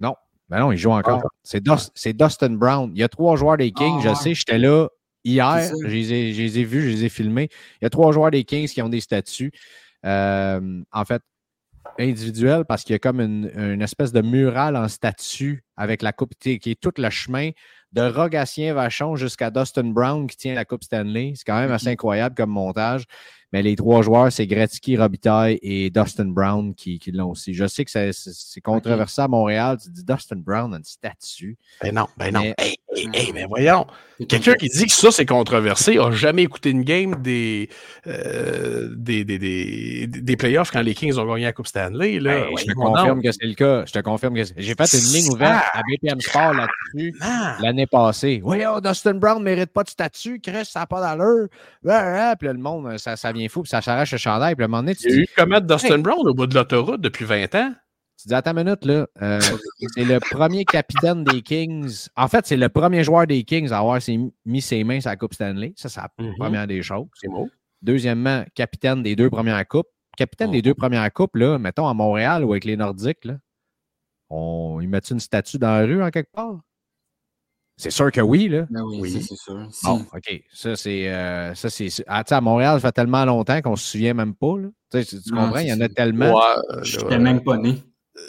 non, 0.00 0.14
ben 0.52 0.60
non, 0.60 0.70
il 0.70 0.76
joue 0.76 0.90
encore. 0.90 1.22
C'est 1.42 1.62
Dust- 1.62 1.90
c'est 1.94 2.12
Dustin 2.12 2.50
Brown. 2.50 2.92
Il 2.94 3.00
y 3.00 3.02
a 3.02 3.08
trois 3.08 3.36
joueurs 3.36 3.56
des 3.56 3.72
Kings, 3.72 3.96
Ah, 4.00 4.02
je 4.02 4.08
ouais. 4.10 4.14
sais, 4.14 4.34
j'étais 4.34 4.58
là 4.58 4.86
hier, 5.24 5.60
je 5.82 5.86
les, 5.88 6.12
ai, 6.12 6.32
je 6.34 6.42
les 6.42 6.58
ai 6.58 6.64
vus, 6.64 6.82
je 6.82 6.88
les 6.88 7.04
ai 7.04 7.08
filmés. 7.08 7.48
Il 7.80 7.84
y 7.84 7.86
a 7.86 7.90
trois 7.90 8.12
joueurs 8.12 8.30
des 8.30 8.44
Kings 8.44 8.68
qui 8.68 8.82
ont 8.82 8.90
des 8.90 9.00
statuts. 9.00 9.50
Euh, 10.04 10.82
en 10.92 11.04
fait, 11.06 11.22
individuels, 11.98 12.64
parce 12.64 12.84
qu'il 12.84 12.92
y 12.92 12.96
a 12.96 12.98
comme 12.98 13.20
une, 13.20 13.50
une 13.56 13.82
espèce 13.82 14.12
de 14.12 14.20
mural 14.20 14.76
en 14.76 14.88
statue 14.88 15.64
avec 15.76 16.02
la 16.02 16.12
coupe 16.12 16.32
qui 16.38 16.58
qui 16.58 16.72
est 16.72 16.80
tout 16.80 16.92
le 16.96 17.10
chemin 17.10 17.50
de 17.92 18.02
Rogatien 18.02 18.74
Vachon 18.74 19.16
jusqu'à 19.16 19.50
Dustin 19.50 19.84
Brown 19.84 20.26
qui 20.26 20.36
tient 20.36 20.54
la 20.54 20.64
Coupe 20.64 20.84
Stanley. 20.84 21.32
C'est 21.34 21.44
quand 21.44 21.58
même 21.58 21.72
assez 21.72 21.88
incroyable 21.88 22.34
comme 22.34 22.50
montage. 22.50 23.04
Mais 23.52 23.62
les 23.62 23.76
trois 23.76 24.02
joueurs, 24.02 24.32
c'est 24.32 24.46
Gretzky, 24.46 24.96
Robitaille 24.96 25.58
et 25.62 25.90
Dustin 25.90 26.24
Brown 26.26 26.74
qui, 26.74 26.98
qui 26.98 27.12
l'ont 27.12 27.30
aussi. 27.30 27.52
Je 27.52 27.66
sais 27.66 27.84
que 27.84 27.90
c'est- 27.90 28.60
controversé 28.62 29.20
à 29.22 29.28
Montréal. 29.28 29.78
Tu 29.82 29.90
dis 29.90 30.04
Dustin 30.04 30.36
Brown 30.36 30.72
a 30.72 30.78
une 30.78 30.84
statue. 30.84 31.56
Ben 31.82 31.94
non, 31.94 32.06
ben 32.16 32.32
non. 32.32 32.40
Mais- 32.40 32.54
Hey, 32.58 32.76
Hey, 32.94 33.08
hey, 33.14 33.32
mais 33.32 33.46
voyons, 33.46 33.86
quelqu'un 34.28 34.54
qui 34.54 34.68
dit 34.68 34.86
que 34.86 34.92
ça 34.92 35.10
c'est 35.10 35.24
controversé 35.24 35.98
a 35.98 36.10
jamais 36.10 36.42
écouté 36.42 36.70
une 36.70 36.82
game 36.82 37.22
des, 37.22 37.70
euh, 38.06 38.88
des, 38.94 39.24
des, 39.24 39.38
des, 39.38 40.06
des 40.06 40.36
playoffs 40.36 40.70
quand 40.70 40.82
les 40.82 40.94
Kings 40.94 41.16
ont 41.16 41.26
gagné 41.26 41.44
la 41.44 41.52
Coupe 41.52 41.66
Stanley. 41.66 42.20
Là. 42.20 42.40
Ben, 42.40 42.46
je 42.58 42.64
te 42.64 42.72
Voyons 42.74 42.92
confirme 42.92 43.22
que 43.22 43.32
c'est 43.32 43.46
le 43.46 43.54
cas. 43.54 43.84
Je 43.86 43.92
te 43.92 43.98
confirme 44.00 44.34
que 44.34 44.42
j'ai 44.56 44.74
fait 44.74 44.92
une 44.92 45.12
ligne 45.12 45.30
ouverte 45.32 45.64
à 45.72 45.80
BPM 45.82 46.20
Sport 46.20 46.54
là-dessus 46.54 47.14
l'année 47.62 47.86
passée. 47.86 48.40
Oui, 48.44 48.62
oh, 48.68 48.80
Dustin 48.80 49.14
Brown 49.14 49.38
ne 49.38 49.44
mérite 49.44 49.72
pas 49.72 49.84
de 49.84 49.88
statut. 49.88 50.40
Chris, 50.40 50.66
ça 50.66 50.80
n'a 50.80 50.86
pas 50.86 51.00
d'allure. 51.00 51.48
Puis 51.80 51.88
là, 51.88 52.36
le 52.40 52.54
monde, 52.54 52.98
ça, 52.98 53.16
ça 53.16 53.32
vient 53.32 53.48
fou. 53.48 53.62
Puis 53.62 53.70
ça 53.70 53.80
s'arrache 53.80 54.12
le 54.12 54.18
chandail. 54.18 54.54
Puis 54.54 54.62
à 54.62 54.66
un 54.66 54.68
moment 54.68 54.82
donné, 54.82 54.94
tu 54.94 55.08
Il 55.08 55.16
y 55.16 55.18
a 55.18 55.22
eu 55.22 55.26
comment 55.36 55.60
Dustin 55.60 55.98
Brown 55.98 56.28
au 56.28 56.34
bout 56.34 56.46
de 56.46 56.54
l'autoroute 56.54 57.00
depuis 57.00 57.24
20 57.24 57.54
ans? 57.54 57.72
Tu 58.22 58.28
dis, 58.28 58.34
attends 58.34 58.56
une 58.56 58.64
minute, 58.64 58.84
là. 58.84 59.06
euh, 59.20 59.40
c'est 59.96 60.04
le 60.04 60.18
premier 60.20 60.64
capitaine 60.64 61.24
des 61.24 61.42
Kings. 61.42 62.08
En 62.16 62.28
fait, 62.28 62.46
c'est 62.46 62.56
le 62.56 62.68
premier 62.68 63.04
joueur 63.04 63.26
des 63.26 63.42
Kings 63.44 63.70
à 63.72 63.78
avoir 63.78 64.00
ses- 64.00 64.18
mis 64.46 64.62
ses 64.62 64.84
mains 64.84 65.00
sur 65.00 65.10
la 65.10 65.16
Coupe 65.16 65.34
Stanley. 65.34 65.72
Ça, 65.76 65.88
c'est 65.88 66.00
la 66.00 66.08
Mhm. 66.18 66.34
première 66.36 66.66
des 66.66 66.82
choses. 66.82 67.06
C'est 67.14 67.28
beau. 67.28 67.48
Deuxièmement, 67.82 68.44
capitaine 68.54 69.02
des 69.02 69.16
deux 69.16 69.28
premières 69.30 69.66
coupes. 69.66 69.88
Capitaine 70.16 70.50
Oh. 70.50 70.52
des 70.52 70.62
deux 70.62 70.74
premières 70.74 71.10
coupes, 71.12 71.36
là, 71.36 71.58
mettons 71.58 71.86
à 71.88 71.94
Montréal 71.94 72.44
ou 72.44 72.52
avec 72.52 72.64
les 72.64 72.76
Nordiques, 72.76 73.24
là, 73.24 73.38
on 74.30 74.80
y 74.80 74.86
met 74.86 74.98
une 75.10 75.20
statue 75.20 75.58
dans 75.58 75.68
la 75.78 75.84
rue 75.86 76.02
en 76.02 76.10
quelque 76.10 76.30
part? 76.32 76.60
C'est 77.78 77.90
sûr 77.90 78.12
que 78.12 78.20
oui, 78.20 78.48
là. 78.48 78.66
Ben 78.70 78.82
oui, 78.84 79.10
c'est 79.10 79.34
sûr. 79.34 79.66
Si. 79.72 79.84
Bon, 79.86 80.04
OK. 80.14 80.42
Ça, 80.52 80.76
c'est. 80.76 81.08
euh, 81.10 81.54
ça, 81.54 81.70
c'est 81.70 81.88
ah, 82.06 82.22
tu 82.22 82.28
sais, 82.28 82.34
à 82.34 82.40
Montréal, 82.40 82.80
ça 82.80 82.88
fait 82.88 82.92
tellement 82.92 83.24
longtemps 83.24 83.60
qu'on 83.62 83.74
se 83.76 83.90
souvient 83.92 84.14
même 84.14 84.34
pas. 84.34 84.58
Là. 84.58 84.68
Tu, 84.92 85.02
sais, 85.02 85.16
tu- 85.16 85.22
tu 85.22 85.32
Non, 85.32 85.46
comprends? 85.46 85.60
Il 85.60 85.68
y 85.68 85.72
en 85.72 85.80
a 85.80 85.88
tellement. 85.88 86.34
Ouais, 86.34 86.82
Je 86.84 87.00
n'étais 87.00 87.18
même 87.18 87.42
pas 87.42 87.56
né. 87.56 87.82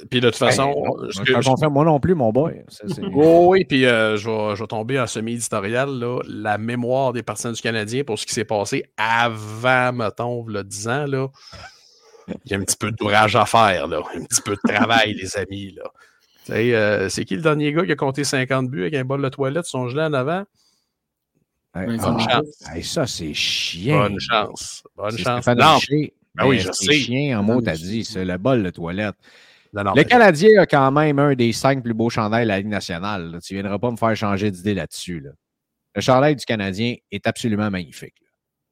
Puis 0.09 0.21
de 0.21 0.27
toute 0.29 0.37
façon, 0.37 0.71
Ben, 0.73 0.81
non, 0.81 1.11
ce 1.11 1.19
je 1.19 1.23
que- 1.33 1.39
te 1.39 1.45
confirme, 1.45 1.73
moi 1.73 1.83
non 1.85 1.99
plus, 1.99 2.15
mon 2.15 2.31
boy. 2.31 2.63
Oh 3.15 3.47
oui, 3.49 3.65
puis 3.65 3.85
euh, 3.85 4.15
je, 4.15 4.29
vais, 4.29 4.55
je 4.55 4.63
tomber 4.63 4.99
en 4.99 5.07
semi-éditorial. 5.07 5.89
La 6.27 6.57
mémoire 6.57 7.11
des 7.13 7.21
partisans 7.23 7.51
du 7.53 7.61
Canadien 7.61 8.03
pour 8.03 8.17
ce 8.17 8.25
qui 8.25 8.33
s'est 8.33 8.45
passé 8.45 8.85
avant, 8.97 9.91
mettons, 9.93 10.45
le 10.47 10.63
10 10.63 10.87
ans, 10.87 11.05
là. 11.05 11.27
Il 12.45 12.51
y 12.51 12.55
a 12.55 12.57
un 12.57 12.63
petit 12.63 12.77
peu 12.77 12.91
d'ouvrage 12.91 13.35
à 13.35 13.45
faire, 13.45 13.87
là. 13.87 14.01
Un 14.15 14.23
petit 14.23 14.41
peu 14.41 14.55
de 14.55 14.73
travail, 14.73 15.13
les 15.21 15.35
amis, 15.37 15.71
là. 15.75 15.83
Euh, 16.49 17.09
c'est 17.09 17.25
qui 17.25 17.35
le 17.35 17.41
dernier 17.41 17.71
gars 17.73 17.85
qui 17.85 17.91
a 17.91 17.95
compté 17.95 18.23
50 18.23 18.69
buts 18.69 18.81
avec 18.81 18.93
un 18.95 19.03
bol 19.05 19.21
de 19.21 19.29
toilette, 19.29 19.65
son 19.65 19.89
gelé 19.89 20.03
en 20.03 20.13
avant? 20.13 20.43
Hey, 21.75 21.87
Bonne 21.87 21.99
ça- 21.99 22.17
chance. 22.19 22.45
hey, 22.73 22.83
ça, 22.83 23.07
c'est 23.07 23.33
chiant. 23.33 23.99
Bonne 24.01 24.19
chance. 24.19 24.83
Bonne 24.95 25.17
chance. 25.17 25.41
Stéphane 25.41 25.57
Non, 25.57 25.75
Richer. 25.75 26.13
Ben 26.35 26.45
oui, 26.47 26.59
je 26.59 26.69
c'est 26.71 26.85
sais. 26.85 26.93
chien 26.99 27.39
en 27.39 27.43
mot, 27.43 27.61
t'as 27.61 27.73
je- 27.75 27.81
dit. 27.83 28.05
C'est 28.05 28.25
le 28.25 28.37
bol 28.37 28.61
de 28.63 28.69
toilette. 28.69 29.15
Non, 29.73 29.83
non, 29.83 29.93
Le 29.95 30.03
Canadien 30.03 30.61
a 30.61 30.65
quand 30.65 30.91
même 30.91 31.19
un 31.19 31.33
des 31.35 31.51
cinq 31.51 31.81
plus 31.83 31.93
beaux 31.93 32.09
chandails 32.09 32.43
de 32.43 32.49
la 32.49 32.57
Ligue 32.59 32.67
nationale. 32.67 33.31
là. 33.31 33.39
Tu 33.41 33.53
ne 33.55 33.59
viendras 33.61 33.79
pas 33.79 33.91
me 33.91 33.97
faire 33.97 34.15
changer 34.15 34.51
d'idée 34.51 34.73
là-dessus. 34.75 35.19
là. 35.19 35.31
Le 35.95 36.01
chandail 36.01 36.35
du 36.35 36.45
Canadien 36.45 36.95
est 37.11 37.27
absolument 37.27 37.69
magnifique. 37.71 38.15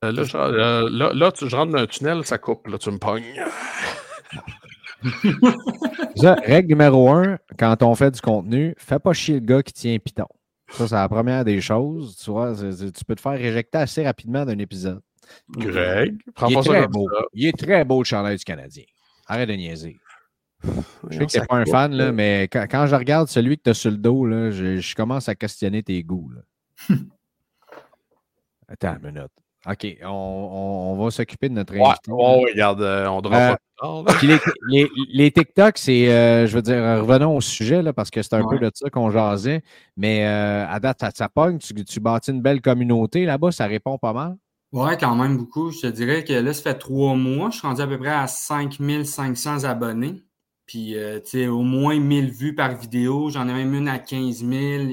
là. 0.02 0.10
euh, 0.10 0.12
là, 0.12 0.24
je, 0.24 0.38
euh, 0.38 1.14
là, 1.14 1.32
tu, 1.32 1.50
je 1.50 1.56
rentre 1.56 1.72
dans 1.74 1.80
un 1.80 1.88
tunnel, 1.88 2.26
ça 2.26 2.38
coupe, 2.38 2.68
là, 2.68 2.78
tu 2.78 2.90
me 2.92 2.98
pognes. 2.98 3.44
Ça, 6.16 6.36
règle 6.46 6.70
numéro 6.70 7.10
un, 7.10 7.38
quand 7.58 7.82
on 7.84 7.96
fait 7.96 8.12
du 8.12 8.22
contenu, 8.22 8.76
fais 8.78 9.00
pas 9.00 9.14
chier 9.14 9.36
le 9.40 9.46
gars 9.46 9.64
qui 9.64 9.74
tient 9.74 9.98
Python. 9.98 10.28
Ça, 10.70 10.88
c'est 10.88 10.96
la 10.96 11.10
première 11.10 11.44
des 11.44 11.60
choses. 11.60 12.16
Tu 12.24 12.30
vois, 12.30 12.54
tu 12.56 13.04
peux 13.06 13.16
te 13.16 13.22
faire 13.22 13.32
réjecter 13.34 13.78
assez 13.80 14.06
rapidement 14.06 14.46
d'un 14.46 14.60
épisode. 14.60 15.02
Greg, 15.50 16.18
prends 16.36 16.48
Il 16.50 16.54
pas 16.56 16.60
est, 16.60 16.64
ça 16.64 16.70
très 16.70 16.82
comme 16.84 16.92
beau. 16.92 17.10
ça. 17.12 17.22
il 17.34 17.46
est 17.48 17.58
très 17.58 17.84
beau, 17.86 18.00
le 18.02 18.06
chandail 18.06 18.38
du 18.38 18.44
Canadien. 18.44 18.84
Arrête 19.28 19.50
de 19.50 19.54
niaiser. 19.54 19.98
Je 21.10 21.18
sais 21.18 21.26
que 21.26 21.32
t'es 21.32 21.46
pas 21.46 21.56
un 21.56 21.66
fan, 21.66 21.92
là, 21.94 22.12
mais 22.12 22.44
quand, 22.52 22.66
quand 22.70 22.86
je 22.88 22.96
regarde 22.96 23.28
celui 23.28 23.58
que 23.58 23.64
tu 23.64 23.70
as 23.72 23.74
sur 23.74 23.92
le 23.92 23.98
dos, 23.98 24.26
là, 24.26 24.52
je, 24.52 24.78
je 24.78 24.96
commence 24.96 25.28
à 25.30 25.36
questionner 25.36 25.82
tes 25.84 26.04
goûts. 26.04 26.30
là. 26.30 26.42
Attends 28.68 28.96
une 29.04 29.12
minute. 29.14 29.32
OK, 29.68 29.98
on, 30.04 30.08
on- 30.08 30.94
on 31.00 31.04
va 31.04 31.12
s'occuper 31.12 31.48
de 31.50 31.54
notre 31.54 31.74
Ouais, 31.76 31.86
invité. 31.86 32.12
ouais, 32.12 32.52
regarde, 32.52 32.82
euh, 32.82 33.06
on 33.08 33.22
drop 33.22 33.34
Euh, 33.36 33.56
pas 34.04 34.14
les, 34.24 34.40
les, 34.70 34.90
les 35.14 35.32
TikTok, 35.32 35.78
c'est, 35.78 36.12
euh, 36.12 36.48
je 36.48 36.56
veux 36.56 36.62
dire, 36.64 36.76
revenons 37.02 37.36
au 37.38 37.42
sujet, 37.42 37.82
là, 37.84 37.94
parce 37.94 38.10
que 38.10 38.22
c'est 38.24 38.34
un 38.34 38.42
Ouais. 38.42 38.58
peu 38.58 38.66
de 38.66 38.72
ça 38.74 38.90
qu'on 38.90 39.12
jasait. 39.12 39.62
Mais 39.98 40.26
euh, 40.26 40.66
à 40.68 40.80
date, 40.80 40.98
ça, 41.02 41.12
ça 41.14 41.30
pogne, 41.30 41.60
tu, 41.60 41.74
tu 41.86 42.00
bâtis 42.00 42.32
une 42.32 42.42
belle 42.42 42.62
communauté 42.62 43.26
là-bas, 43.26 43.52
ça 43.52 43.68
répond 43.68 43.98
pas 44.00 44.14
mal? 44.14 44.36
Ouais, 44.72 44.98
quand 44.98 45.16
même 45.16 45.38
beaucoup. 45.38 45.70
Je 45.72 45.82
te 45.82 45.88
dirais 45.88 46.24
que 46.24 46.34
là, 46.34 46.54
ça 46.54 46.64
fait 46.64 46.78
trois 46.80 47.14
mois. 47.16 47.50
Je 47.52 47.58
suis 47.58 47.68
rendu 47.68 47.82
à 47.82 47.88
peu 47.88 48.00
près 48.00 48.10
à 48.10 48.26
5500 48.26 49.64
abonnés. 49.66 50.24
Puis, 50.72 50.96
euh, 50.96 51.20
tu 51.20 51.32
sais, 51.32 51.48
au 51.48 51.64
moins 51.64 52.00
1000 52.00 52.32
vues 52.32 52.56
par 52.56 52.74
vidéo. 52.78 53.30
J'en 53.30 53.46
ai 53.50 53.54
même 53.54 53.74
une 53.74 53.90
à 53.90 54.00
15 54.00 54.38
000, 54.46 54.52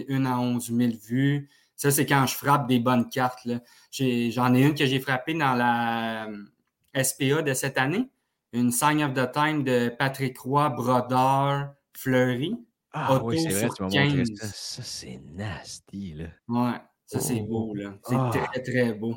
une 0.09 0.27
à 0.27 0.41
11 0.41 0.73
000 0.77 0.91
vues. 1.09 1.49
Ça, 1.77 1.93
c'est 1.93 2.05
quand 2.05 2.27
je 2.27 2.35
frappe 2.35 2.67
des 2.67 2.81
bonnes 2.81 3.09
cartes. 3.09 3.45
là. 3.45 3.61
J'ai- 3.93 4.33
J'en 4.33 4.53
ai, 4.55 4.63
une 4.65 4.75
que 4.75 4.87
j'ai 4.87 4.99
frappée 4.99 5.35
dans 5.35 5.55
la 5.55 6.27
euh, 6.27 7.03
SPA 7.05 7.43
de 7.43 7.55
cette 7.55 7.79
année. 7.79 8.11
Une 8.53 8.73
Sign 8.73 9.05
of 9.05 9.15
the 9.15 9.31
Time 9.31 9.63
de 9.63 9.89
Patrick 9.89 10.37
Roy, 10.41 10.69
Brodeur, 10.71 11.69
Fleury. 11.97 12.57
Ah 12.93 13.15
Auto 13.15 13.27
oui, 13.27 13.39
c'est 13.41 13.51
vrai, 13.51 13.69
tu 13.77 13.83
m'as 13.85 13.89
montré 13.89 14.17
15. 14.17 14.29
ça. 14.35 14.47
Ça, 14.49 14.83
c'est 14.83 15.21
nasty, 15.37 16.15
là. 16.15 16.25
Ouais, 16.49 16.77
ça, 17.07 17.21
c'est 17.21 17.41
Oh. 17.43 17.47
beau. 17.47 17.75
là. 17.77 17.93
C'est 18.03 18.17
Ah. 18.19 18.31
très, 18.33 18.63
très 18.65 18.95
beau. 18.95 19.15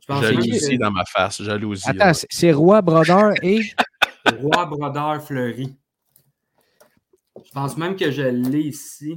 Je 0.00 0.06
pense 0.06 0.22
même 0.22 0.30
Jalousie 0.34 0.76
que 0.78 0.80
dans 0.80 0.90
ma 0.92 1.04
face, 1.06 1.42
jalousie. 1.42 1.88
Attends, 1.88 2.12
c'est 2.30 2.52
Roi, 2.52 2.82
Brodeur 2.82 3.32
et. 3.42 3.62
Roi, 4.40 4.66
Brodeur, 4.66 5.20
Fleury. 5.20 5.76
Je 7.54 7.60
pense 7.60 7.76
même 7.76 7.94
que 7.94 8.10
je 8.10 8.22
l'ai 8.22 8.62
ici. 8.62 9.16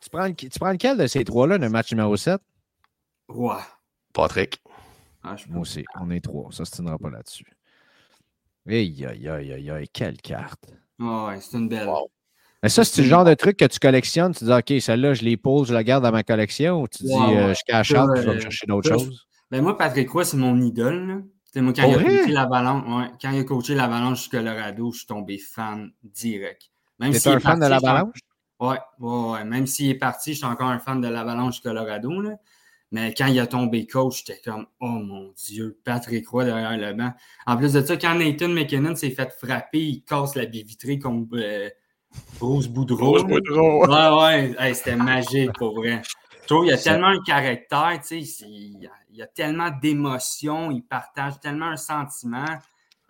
Tu 0.00 0.10
prends, 0.10 0.30
tu 0.30 0.50
prends 0.58 0.72
lequel 0.72 0.98
de 0.98 1.06
ces 1.06 1.24
trois-là, 1.24 1.56
le 1.56 1.70
match 1.70 1.90
numéro 1.92 2.14
7? 2.14 2.38
Roi. 3.26 3.62
Patrick. 4.12 4.60
Ah, 5.22 5.34
je 5.34 5.48
Moi 5.48 5.62
aussi, 5.62 5.82
on 5.98 6.10
est 6.10 6.20
trois. 6.20 6.52
Ça 6.52 6.64
ne 6.64 6.66
se 6.66 6.72
tiendra 6.72 6.98
pas 6.98 7.08
là-dessus. 7.08 7.46
Aïe, 8.68 9.06
aïe, 9.06 9.26
aïe, 9.26 9.52
aïe, 9.54 9.70
aïe, 9.70 9.88
quelle 9.90 10.18
carte. 10.18 10.74
Ah 11.00 11.28
ouais, 11.28 11.40
c'est 11.40 11.56
une 11.56 11.70
belle. 11.70 11.88
Wow. 11.88 12.10
Mais 12.62 12.68
ça, 12.68 12.84
c'est 12.84 13.00
le 13.00 13.08
genre 13.08 13.24
de 13.24 13.32
truc 13.32 13.56
que 13.56 13.64
tu 13.64 13.78
collectionnes. 13.78 14.34
Tu 14.34 14.44
dis, 14.44 14.52
OK, 14.52 14.74
celle-là, 14.78 15.14
je 15.14 15.24
les 15.24 15.38
pose, 15.38 15.68
je 15.68 15.72
la 15.72 15.82
garde 15.82 16.04
dans 16.04 16.12
ma 16.12 16.22
collection. 16.22 16.82
Ou 16.82 16.88
tu 16.88 17.04
dis, 17.04 17.14
Ouais, 17.14 17.38
euh, 17.38 17.46
ouais. 17.46 17.54
je 17.54 17.60
cache 17.66 17.92
Ça, 17.92 18.04
out, 18.04 18.10
puis 18.12 18.22
je 18.22 18.28
vais 18.28 18.34
me 18.34 18.40
chercher 18.40 18.66
d'autres 18.66 18.90
choses? 18.90 19.26
Ben 19.50 19.62
moi, 19.62 19.78
Patrick 19.78 20.10
Roy, 20.10 20.26
c'est 20.26 20.36
mon 20.36 20.60
idole. 20.60 21.24
C'est 21.50 21.62
moi, 21.62 21.72
quand 21.74 21.88
il 21.88 21.94
a 21.94 22.02
coaché 22.02 22.32
l'Avalanche, 22.32 22.84
ouais, 22.86 23.10
quand 23.22 23.30
il 23.30 23.40
a 23.40 23.44
coaché 23.44 23.74
l'Avalanche 23.74 24.24
du 24.24 24.28
Colorado, 24.28 24.92
je 24.92 24.98
suis 24.98 25.06
tombé 25.06 25.38
fan 25.38 25.90
direct. 26.02 26.70
Même 27.00 27.12
s'il 27.12 27.32
un 27.32 27.36
est 27.38 27.40
fan 27.40 27.58
de 27.58 27.68
parti, 27.68 27.74
suis 27.74 27.86
l'Avalanche? 27.86 28.18
Ouais, 28.60 28.78
ouais, 29.00 29.30
ouais. 29.32 29.44
Même 29.44 29.66
s'il 29.66 29.90
est 29.90 29.94
parti, 29.94 30.32
je 30.32 30.38
suis 30.38 30.46
encore 30.46 30.68
un 30.68 30.78
fan 30.78 31.00
de 31.00 31.08
l'Avalanche 31.08 31.56
du 31.56 31.60
Colorado. 31.62 32.20
Là. 32.20 32.36
Mais 32.92 33.14
quand 33.14 33.26
il 33.26 33.38
a 33.38 33.46
tombé 33.46 33.86
coach, 33.86 34.24
j'étais 34.26 34.40
comme 34.44 34.66
Oh 34.80 34.86
mon 34.86 35.32
Dieu, 35.36 35.80
Patrick 35.84 36.28
Roy 36.28 36.44
derrière 36.44 36.76
le 36.76 36.92
banc. 36.92 37.12
En 37.46 37.56
plus 37.56 37.72
de 37.72 37.82
ça, 37.82 37.96
quand 37.96 38.14
Nathan 38.14 38.48
McKinnon 38.48 38.96
s'est 38.96 39.10
fait 39.10 39.30
frapper, 39.30 39.80
il 39.80 40.02
casse 40.02 40.34
la 40.34 40.46
baie 40.46 40.62
vitrée 40.62 40.98
contre 40.98 41.36
euh, 41.36 41.70
Bruce 42.38 42.68
Boudreau. 42.68 43.12
Rose 43.12 43.24
Boudreau. 43.24 43.86
Ouais, 43.86 44.22
ouais. 44.22 44.56
Hey, 44.58 44.74
c'était 44.74 44.96
magique 44.96 45.52
pour 45.56 45.74
vrai. 45.74 46.02
Je 46.42 46.46
trouve 46.46 46.64
qu'il 46.64 46.74
a 46.74 46.78
tellement 46.78 47.08
un 47.08 47.22
caractère, 47.22 48.00
tu 48.02 48.24
sais, 48.24 48.46
il 48.48 48.90
y 49.12 49.22
a 49.22 49.26
tellement 49.28 49.70
d'émotions, 49.80 50.72
il 50.72 50.82
partage 50.82 51.38
tellement 51.38 51.68
un 51.68 51.76
sentiment. 51.76 52.44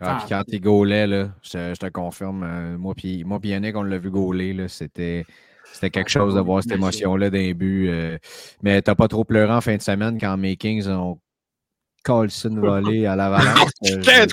Ah, 0.01 0.19
puis 0.21 0.29
quand 0.31 0.43
il 0.49 0.61
gaulait, 0.61 1.07
là, 1.07 1.29
je, 1.43 1.51
te- 1.51 1.75
je 1.75 1.79
te 1.81 1.87
confirme, 1.91 2.43
euh, 2.43 2.79
moi 2.79 2.95
puis 2.95 3.25
moi 3.25 3.39
puis 3.41 3.51
Yannick, 3.51 3.77
on 3.77 3.83
l'a 3.83 3.99
vu 3.99 4.11
gauler, 4.11 4.53
là, 4.53 4.69
c'était, 4.69 5.25
c'était 5.73 5.91
quelque 5.91 6.11
chose 6.11 6.35
de 6.35 6.41
voir 6.41 6.63
cette 6.63 6.73
émotion-là 6.73 7.31
d'un 7.31 7.53
but. 7.53 7.89
euh, 7.89 8.19
mais 8.63 8.81
t'as 8.83 8.95
pas 8.95 9.09
trop 9.09 9.25
pleuré 9.25 9.53
en 9.53 9.61
fin 9.61 9.77
de 9.77 9.83
semaine 9.83 10.19
quand 10.19 10.37
mes 10.37 10.57
Kings 10.57 10.89
ont 10.89 11.19
collé 12.05 12.33
une 12.45 12.61
volée 12.61 13.07
à 13.07 13.15
l'avalanche. 13.17 13.71
euh, 13.91 14.01
c'est- 14.03 14.27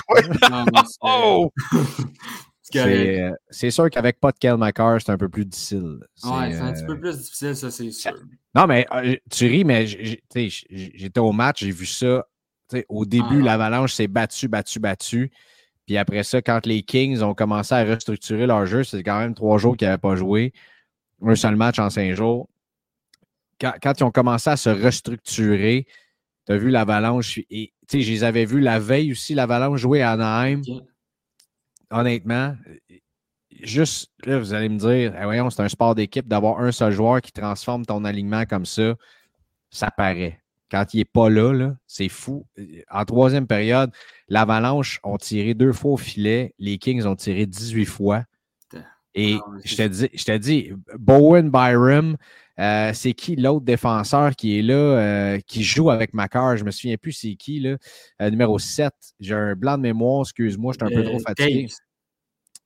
Oh! 1.02 1.50
euh, 2.76 3.30
sûr 3.70 3.88
qu'avec 3.90 4.20
pas 4.20 4.30
de 4.32 4.38
Kel 4.38 4.56
McCarr, 4.56 5.00
c'est 5.00 5.10
un 5.10 5.16
peu 5.16 5.28
plus 5.28 5.44
difficile. 5.46 6.00
C'est, 6.14 6.28
Ouais, 6.28 6.52
c'est 6.52 6.58
un 6.60 6.68
euh, 6.68 6.72
petit 6.74 6.84
peu 6.84 7.00
plus 7.00 7.16
difficile, 7.16 7.56
ça, 7.56 7.70
c'est 7.70 7.90
sûr. 7.90 8.12
Non, 8.54 8.66
mais 8.66 8.86
euh, 8.92 9.16
tu 9.30 9.46
ris, 9.46 9.64
mais 9.64 9.86
j'étais 9.86 11.20
au 11.20 11.32
match, 11.32 11.60
j'ai 11.60 11.70
vu 11.70 11.86
ça. 11.86 12.26
Tu 12.68 12.76
sais, 12.78 12.86
Au 12.90 13.06
début, 13.06 13.40
Ah. 13.40 13.44
l'Avalanche 13.44 13.94
s'est 13.94 14.08
battu, 14.08 14.48
battu, 14.48 14.78
battu. 14.80 15.30
Puis 15.88 15.96
après 15.96 16.22
ça, 16.22 16.42
quand 16.42 16.66
les 16.66 16.82
Kings 16.82 17.22
ont 17.22 17.32
commencé 17.32 17.74
à 17.74 17.82
restructurer 17.82 18.46
leur 18.46 18.66
jeu, 18.66 18.84
c'est 18.84 19.02
quand 19.02 19.20
même 19.20 19.32
trois 19.34 19.56
jours 19.56 19.74
qu'ils 19.74 19.88
n'avaient 19.88 19.96
pas 19.96 20.16
joué. 20.16 20.52
Un 21.22 21.34
seul 21.34 21.56
match 21.56 21.78
en 21.78 21.88
cinq 21.88 22.12
jours. 22.12 22.46
Quand, 23.58 23.72
quand 23.82 23.98
ils 23.98 24.04
ont 24.04 24.10
commencé 24.10 24.50
à 24.50 24.58
se 24.58 24.68
restructurer, 24.68 25.86
tu 26.46 26.52
as 26.52 26.58
vu 26.58 26.68
l'Avalanche. 26.68 27.38
Et 27.48 27.72
tu 27.88 28.00
sais, 28.00 28.00
je 28.02 28.12
les 28.12 28.22
avais 28.22 28.44
vus 28.44 28.60
la 28.60 28.78
veille 28.78 29.12
aussi, 29.12 29.34
l'Avalanche 29.34 29.80
jouer 29.80 30.02
à 30.02 30.12
Anaheim. 30.12 30.60
Honnêtement, 31.90 32.54
juste 33.62 34.10
là, 34.26 34.38
vous 34.38 34.52
allez 34.52 34.68
me 34.68 34.76
dire, 34.76 35.16
Eh, 35.18 35.24
voyons, 35.24 35.48
c'est 35.48 35.62
un 35.62 35.70
sport 35.70 35.94
d'équipe 35.94 36.28
d'avoir 36.28 36.60
un 36.60 36.70
seul 36.70 36.92
joueur 36.92 37.22
qui 37.22 37.32
transforme 37.32 37.86
ton 37.86 38.04
alignement 38.04 38.44
comme 38.44 38.66
ça. 38.66 38.94
Ça 39.70 39.90
paraît. 39.90 40.38
Quand 40.70 40.92
il 40.94 40.98
n'est 40.98 41.04
pas 41.04 41.30
là, 41.30 41.52
là 41.52 41.76
c'est 41.86 42.08
fou. 42.08 42.46
En 42.90 43.04
troisième 43.04 43.46
période, 43.46 43.90
l'Avalanche 44.28 45.00
ont 45.02 45.16
tiré 45.16 45.54
deux 45.54 45.72
fois 45.72 45.92
au 45.92 45.96
filet, 45.96 46.54
les 46.58 46.78
Kings 46.78 47.04
ont 47.04 47.16
tiré 47.16 47.46
18 47.46 47.84
fois. 47.86 48.24
Et 49.14 49.38
Ah 49.42 49.50
ouais, 49.50 49.60
je 49.64 49.76
te 49.76 49.82
dis, 49.88 50.08
je 50.12 50.24
te 50.24 50.36
dis, 50.36 50.72
Bowen 50.98 51.50
Byram, 51.50 52.16
euh, 52.60 52.92
c'est 52.92 53.14
qui 53.14 53.36
l'autre 53.36 53.64
défenseur 53.64 54.36
qui 54.36 54.58
est 54.58 54.62
là, 54.62 54.74
euh, 54.74 55.38
qui 55.46 55.62
joue 55.64 55.90
avec 55.90 56.12
Macar? 56.12 56.56
Je 56.56 56.64
me 56.64 56.70
souviens 56.70 56.96
plus 56.96 57.12
c'est 57.12 57.34
qui, 57.34 57.60
là. 57.60 57.76
Euh, 58.20 58.30
numéro 58.30 58.58
7. 58.58 58.92
J'ai 59.20 59.34
un 59.34 59.54
blanc 59.54 59.76
de 59.76 59.82
mémoire, 59.82 60.22
excuse-moi, 60.22 60.72
je 60.78 60.84
suis 60.86 60.94
un 60.94 60.96
peu 60.96 61.04
trop 61.04 61.18
fatigué. 61.20 61.68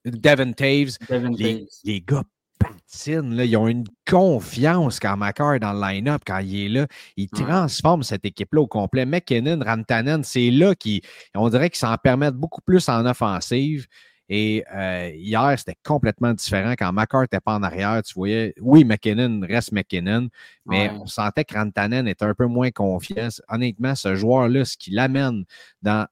Taves, 0.05 0.19
Devin 0.21 0.53
Taves. 0.53 0.97
Devin 1.09 1.31
Les, 1.31 1.59
Taves. 1.61 1.67
les 1.85 2.01
gars 2.01 2.25
patinent, 2.63 3.35
là, 3.35 3.45
ils 3.45 3.57
ont 3.57 3.69
une 3.69 3.85
confiance 4.09 5.01
quand 5.01 5.17
Macar 5.17 5.55
est 5.55 5.61
dans 5.61 5.73
le 5.73 5.81
line-up, 5.81 6.23
quand 6.27 6.39
il 6.39 6.67
est 6.67 6.69
là. 6.69 6.87
Il 7.17 7.29
transforme 7.29 8.03
cette 8.03 8.25
équipe-là 8.25 8.61
au 8.63 8.67
complet. 8.67 9.05
McKinnon, 9.07 9.61
Rantanen, 9.65 10.23
c'est 10.25 10.51
là 10.51 10.75
qu'on 10.75 11.49
dirait 11.49 11.71
qu'ils 11.71 11.79
s'en 11.79 11.97
permettent 11.97 12.35
beaucoup 12.37 12.61
plus 12.63 12.89
en 12.89 13.05
offensive. 13.07 13.87
Et 14.29 14.65
euh, 14.75 15.11
hier, 15.15 15.55
c'était 15.59 15.77
complètement 15.85 16.33
différent. 16.33 16.73
Quand 16.79 16.91
Macar 16.93 17.23
n'était 17.23 17.41
pas 17.41 17.55
en 17.55 17.63
arrière, 17.63 18.03
tu 18.03 18.15
voyais, 18.15 18.55
oui, 18.61 18.85
McKinnon 18.85 19.41
reste 19.47 19.73
McKinnon, 19.73 20.29
mais 20.65 20.89
Ouais. 20.89 20.97
on 21.01 21.07
sentait 21.07 21.45
que 21.45 21.55
Rantanen 21.55 22.09
était 22.09 22.25
un 22.25 22.33
peu 22.35 22.47
moins 22.47 22.71
confiant. 22.71 23.29
Honnêtement, 23.49 23.95
ce 23.95 24.15
joueur-là, 24.15 24.65
ce 24.65 24.77
qu'il 24.79 24.99
amène 24.99 25.45
dans 25.83 26.07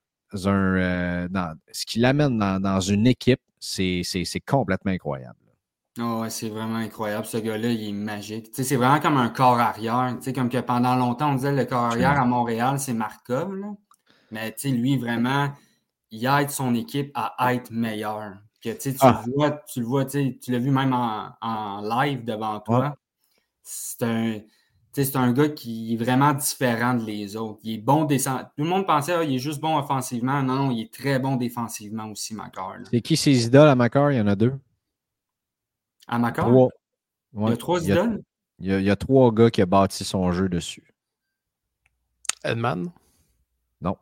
un 0.44 0.76
euh, 0.76 1.28
dans, 1.28 1.54
ce 1.72 1.98
dans, 2.38 2.60
dans 2.60 2.80
une 2.80 3.06
équipe, 3.06 3.40
c'est 3.58 4.02
complètement 4.46 4.92
incroyable. 4.92 5.36
Ah 6.02 6.20
ouais, 6.20 6.30
c'est 6.30 6.48
vraiment 6.48 6.76
incroyable. 6.76 7.26
Ce 7.26 7.36
gars-là, 7.36 7.68
il 7.68 7.88
est 7.88 7.92
magique. 7.92 8.48
C'est 8.52 8.76
vraiment 8.76 9.00
comme 9.00 9.16
un 9.18 9.28
corps 9.28 9.58
arrière. 9.60 10.16
Comme 10.34 10.48
que 10.48 10.58
pendant 10.60 10.96
longtemps, 10.96 11.32
on 11.32 11.34
disait 11.34 11.52
le 11.52 11.64
corps 11.66 11.84
arrière 11.86 12.18
à 12.20 12.24
Montréal, 12.24 12.78
c'est 12.80 12.94
Markov. 12.94 13.54
là. 13.54 13.66
Mais 14.30 14.54
lui, 14.64 14.96
vraiment, 14.96 15.48
il 16.10 16.24
aide 16.24 16.50
son 16.50 16.74
équipe 16.74 17.10
à 17.14 17.52
être 17.54 17.70
meilleur. 17.70 18.34
Que, 18.62 18.70
tu 18.78 18.94
Ah. 19.00 19.22
le 19.26 19.32
vois, 19.34 19.50
tu 19.72 19.80
le 19.80 19.86
vois, 19.86 20.04
tu 20.04 20.36
l'as 20.48 20.58
vu 20.58 20.70
même 20.70 20.92
en, 20.92 21.30
en 21.40 21.80
live 22.02 22.24
devant 22.24 22.60
toi. 22.60 22.96
C'est 23.62 24.02
un, 24.02 24.38
c'est 24.92 25.16
un 25.16 25.32
gars 25.32 25.48
qui 25.48 25.94
est 25.94 25.96
vraiment 25.96 26.32
différent 26.34 26.94
de 26.94 27.04
les 27.04 27.36
autres. 27.36 27.58
Il 27.62 27.74
est 27.74 27.78
bon 27.78 28.04
descend. 28.04 28.42
Tout 28.56 28.64
le 28.64 28.68
monde 28.70 28.86
pensait 28.86 29.18
qu'il 29.24 29.34
est 29.34 29.38
juste 29.38 29.60
bon 29.60 29.76
offensivement. 29.78 30.42
Non, 30.42 30.54
non, 30.56 30.70
il 30.70 30.82
est 30.82 30.92
très 30.92 31.18
bon 31.18 31.36
défensivement 31.36 32.06
aussi, 32.10 32.34
Macar. 32.34 32.74
C'est 32.90 33.00
qui 33.00 33.16
ses 33.16 33.46
idoles 33.46 33.68
à 33.68 33.74
Macar? 33.74 34.12
Il 34.12 34.18
y 34.18 34.20
en 34.20 34.26
a 34.26 34.36
deux. 34.36 34.52
À 36.10 36.18
Macar, 36.18 36.46
Trois. 36.48 36.68
il 37.34 37.48
y 37.48 37.52
a 37.52 37.56
trois 37.56 37.80
il 37.80 37.88
y 37.88 37.92
a- 37.92 37.94
idoles? 37.94 38.22
Il 38.58 38.66
y, 38.66 38.72
a, 38.74 38.78
il 38.80 38.84
y 38.84 38.90
a 38.90 38.96
trois 38.96 39.32
gars 39.32 39.48
qui 39.50 39.62
ont 39.62 39.66
bâti 39.66 40.04
son 40.04 40.32
jeu 40.32 40.48
dessus. 40.50 40.92
Edman, 42.44 42.90
Non, 43.80 43.96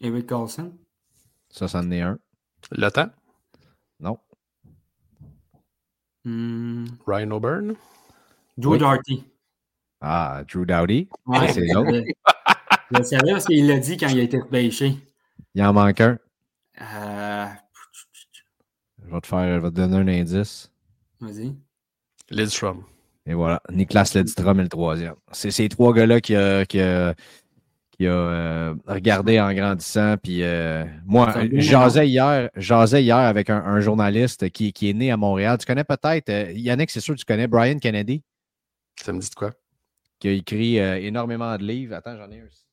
Eric 0.00 0.26
Carlson? 0.26 0.72
ça, 1.48 1.68
c'en 1.68 1.90
est 1.90 2.02
un. 2.02 2.18
Le 2.72 2.90
Temps, 2.90 3.08
Non. 4.00 4.18
Hmm. 6.24 6.84
Ryan 7.06 7.30
O'Byrne, 7.30 7.74
Joe 8.58 8.72
Oui. 8.72 8.78
Darty. 8.78 9.24
Ah, 10.02 10.42
Drew 10.46 10.66
Dowdy. 10.66 11.08
Ouais, 11.26 11.52
c'est 11.52 11.66
l'autre. 11.72 11.90
le 12.90 13.02
savais 13.02 13.32
parce 13.32 13.46
qu'il 13.46 13.66
l'a 13.66 13.78
dit 13.78 13.96
quand 13.96 14.08
il 14.08 14.18
a 14.18 14.22
été 14.22 14.38
repêché. 14.38 14.96
Il 15.54 15.62
en 15.62 15.72
manque 15.72 16.00
un. 16.00 16.18
Euh, 16.80 17.46
Je 19.02 19.10
vais 19.14 19.20
te 19.20 19.26
faire, 19.26 19.54
je 19.56 19.60
vais 19.60 19.70
te 19.70 19.74
donner 19.76 19.96
un 19.96 20.08
indice. 20.20 20.69
Vas-y. 21.20 21.54
Lidstrom. 22.30 22.84
Et 23.26 23.34
voilà, 23.34 23.60
Niklas 23.70 24.12
Ledstrom 24.14 24.60
est 24.60 24.64
le 24.64 24.68
troisième. 24.68 25.14
C'est 25.32 25.50
ces 25.50 25.68
trois 25.68 25.92
gars-là 25.92 26.20
qui 26.20 26.34
a, 26.34 26.64
qui 26.64 26.80
a, 26.80 27.14
qui 27.90 28.06
a, 28.06 28.12
euh, 28.12 28.74
regardé 28.86 29.38
en 29.40 29.52
grandissant. 29.52 30.16
Puis 30.16 30.42
euh, 30.42 30.84
moi, 31.04 31.34
j'asais 31.52 32.08
hier, 32.08 32.50
jasais 32.56 33.02
hier 33.02 33.16
avec 33.16 33.50
un, 33.50 33.58
un 33.58 33.80
journaliste 33.80 34.48
qui, 34.50 34.72
qui 34.72 34.90
est 34.90 34.94
né 34.94 35.10
à 35.10 35.16
Montréal. 35.16 35.58
Tu 35.58 35.66
connais 35.66 35.84
peut-être, 35.84 36.28
euh, 36.30 36.52
Yannick, 36.52 36.90
c'est 36.90 37.00
sûr 37.00 37.14
que 37.14 37.20
tu 37.20 37.26
connais 37.26 37.46
Brian 37.46 37.78
Kennedy, 37.78 38.22
Ça 38.96 39.12
me 39.12 39.20
dit 39.20 39.28
de 39.28 39.34
quoi? 39.34 39.52
qui 40.20 40.28
a 40.28 40.32
écrit 40.32 40.78
euh, 40.78 41.00
énormément 41.00 41.56
de 41.56 41.64
livres. 41.64 41.94
Attends, 41.94 42.16
j'en 42.16 42.30
ai 42.30 42.40
un 42.40 42.46
aussi. 42.46 42.66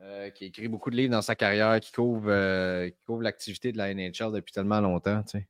Euh, 0.00 0.30
qui 0.30 0.44
a 0.44 0.46
écrit 0.46 0.68
beaucoup 0.68 0.90
de 0.90 0.96
livres 0.96 1.12
dans 1.12 1.22
sa 1.22 1.34
carrière, 1.34 1.78
qui 1.80 1.92
couvre, 1.92 2.28
euh, 2.30 2.88
qui 2.88 3.02
couvre 3.04 3.22
l'activité 3.22 3.72
de 3.72 3.78
la 3.78 3.92
NHL 3.92 4.32
depuis 4.32 4.52
tellement 4.52 4.80
longtemps. 4.80 5.22
tu 5.22 5.38
sais. 5.38 5.48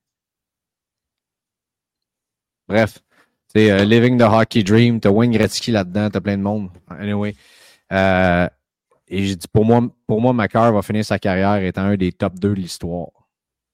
Bref, 2.70 3.02
c'est 3.48 3.68
euh, 3.68 3.84
Living 3.84 4.16
the 4.16 4.22
Hockey 4.22 4.62
Dream, 4.62 5.00
t'as 5.00 5.10
Wayne 5.10 5.32
Gretzky 5.32 5.72
là-dedans, 5.72 6.08
t'as 6.08 6.20
plein 6.20 6.38
de 6.38 6.42
monde. 6.42 6.70
Anyway. 6.88 7.34
Euh, 7.92 8.48
et 9.08 9.26
j'ai 9.26 9.34
dit, 9.34 9.48
pour 9.48 9.64
moi, 9.64 9.82
pour 10.06 10.20
moi, 10.20 10.32
Macar 10.32 10.72
va 10.72 10.80
finir 10.82 11.04
sa 11.04 11.18
carrière 11.18 11.56
étant 11.56 11.82
un 11.82 11.96
des 11.96 12.12
top 12.12 12.38
2 12.38 12.50
de 12.50 12.54
l'histoire. 12.54 13.08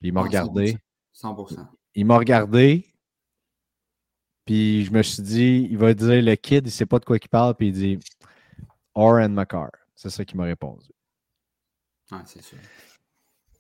Puis 0.01 0.09
il 0.09 0.13
m'a 0.15 0.21
Ah, 0.21 0.25
regardé. 0.25 0.79
100%. 1.13 1.67
Il 1.95 2.07
m'a 2.07 2.17
regardé. 2.17 2.87
Puis 4.47 4.87
je 4.87 4.93
me 4.93 5.03
suis 5.03 5.23
dit, 5.23 5.69
il 5.71 5.77
va 5.77 5.93
dire 5.93 6.23
le 6.23 6.35
kid, 6.37 6.67
il 6.67 6.71
sait 6.71 6.87
pas 6.87 6.99
de 6.99 7.05
quoi 7.05 7.19
il 7.23 7.29
parle, 7.29 7.55
puis 7.55 7.69
il 7.69 7.73
dit 7.75 7.99
Oren 8.95 9.35
Macar. 9.35 9.71
C'est 9.95 10.09
ça 10.09 10.25
qu'il 10.25 10.39
m'a 10.39 10.45
répondu. 10.45 10.87
Ouais, 12.13 12.19
c'est 12.25 12.43
sûr. 12.43 12.57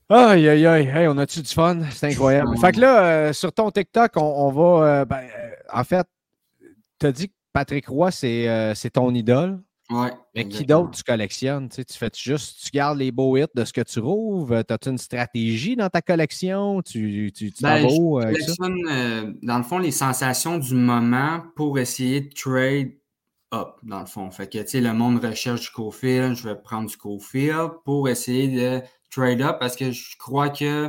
Aïe, 0.08 0.48
aïe, 0.48 0.66
aïe. 0.66 0.86
Hey, 0.86 1.08
on 1.08 1.18
a-tu 1.18 1.42
du 1.42 1.48
fun? 1.52 1.80
C'est 1.90 2.12
incroyable. 2.12 2.56
Fait 2.58 2.72
que 2.72 2.80
là, 2.80 3.04
euh, 3.04 3.32
sur 3.32 3.52
ton 3.52 3.70
TikTok, 3.70 4.12
on, 4.16 4.20
on 4.22 4.50
va. 4.52 4.86
euh, 5.00 5.04
ben, 5.04 5.22
euh, 5.22 5.50
en 5.72 5.82
fait, 5.82 6.06
tu 7.00 7.06
as 7.06 7.12
dit 7.12 7.28
que 7.28 7.34
Patrick 7.52 7.88
Roy, 7.88 8.10
c'est 8.10 8.90
ton 8.92 9.12
idole. 9.14 9.60
Ouais. 9.88 10.10
Mais 10.34 10.48
qui 10.48 10.64
d'autre 10.66 10.90
tu 10.90 11.02
collectionnes? 11.04 11.68
Tu, 11.68 11.76
sais, 11.76 11.84
tu 11.84 11.96
fais 11.96 12.10
juste, 12.14 12.64
tu 12.64 12.70
gardes 12.72 12.98
les 12.98 13.12
beaux 13.12 13.36
hits 13.36 13.46
de 13.54 13.64
ce 13.64 13.72
que 13.72 13.80
tu 13.80 14.00
trouves? 14.00 14.52
As-tu 14.52 14.88
une 14.90 14.98
stratégie 14.98 15.76
dans 15.76 15.88
ta 15.88 16.02
collection? 16.02 16.82
Tu, 16.82 17.32
tu, 17.34 17.52
tu 17.52 17.62
Ben, 17.62 17.78
je 17.78 17.88
ça? 17.88 18.26
collectionne, 18.26 18.78
euh, 18.90 19.32
dans 19.42 19.58
le 19.58 19.62
fond, 19.64 19.78
les 19.78 19.92
sensations 19.92 20.58
du 20.58 20.74
moment 20.74 21.42
pour 21.54 21.78
essayer 21.78 22.20
de 22.20 22.34
trade 22.34 22.92
up, 23.54 23.76
dans 23.84 24.00
le 24.00 24.06
fond. 24.06 24.28
Fait 24.32 24.48
que, 24.50 24.58
tu 24.58 24.66
sais, 24.68 24.80
le 24.80 24.92
monde 24.92 25.24
recherche 25.24 25.60
du 25.62 25.70
Cofield, 25.70 26.34
je 26.34 26.48
vais 26.48 26.56
prendre 26.56 26.88
du 26.90 26.96
Cofield 26.96 27.70
pour 27.84 28.08
essayer 28.08 28.48
de 28.48 28.82
trade 29.10 29.40
up 29.42 29.56
parce 29.60 29.76
que 29.76 29.90
je 29.92 30.16
crois 30.18 30.48
que, 30.50 30.88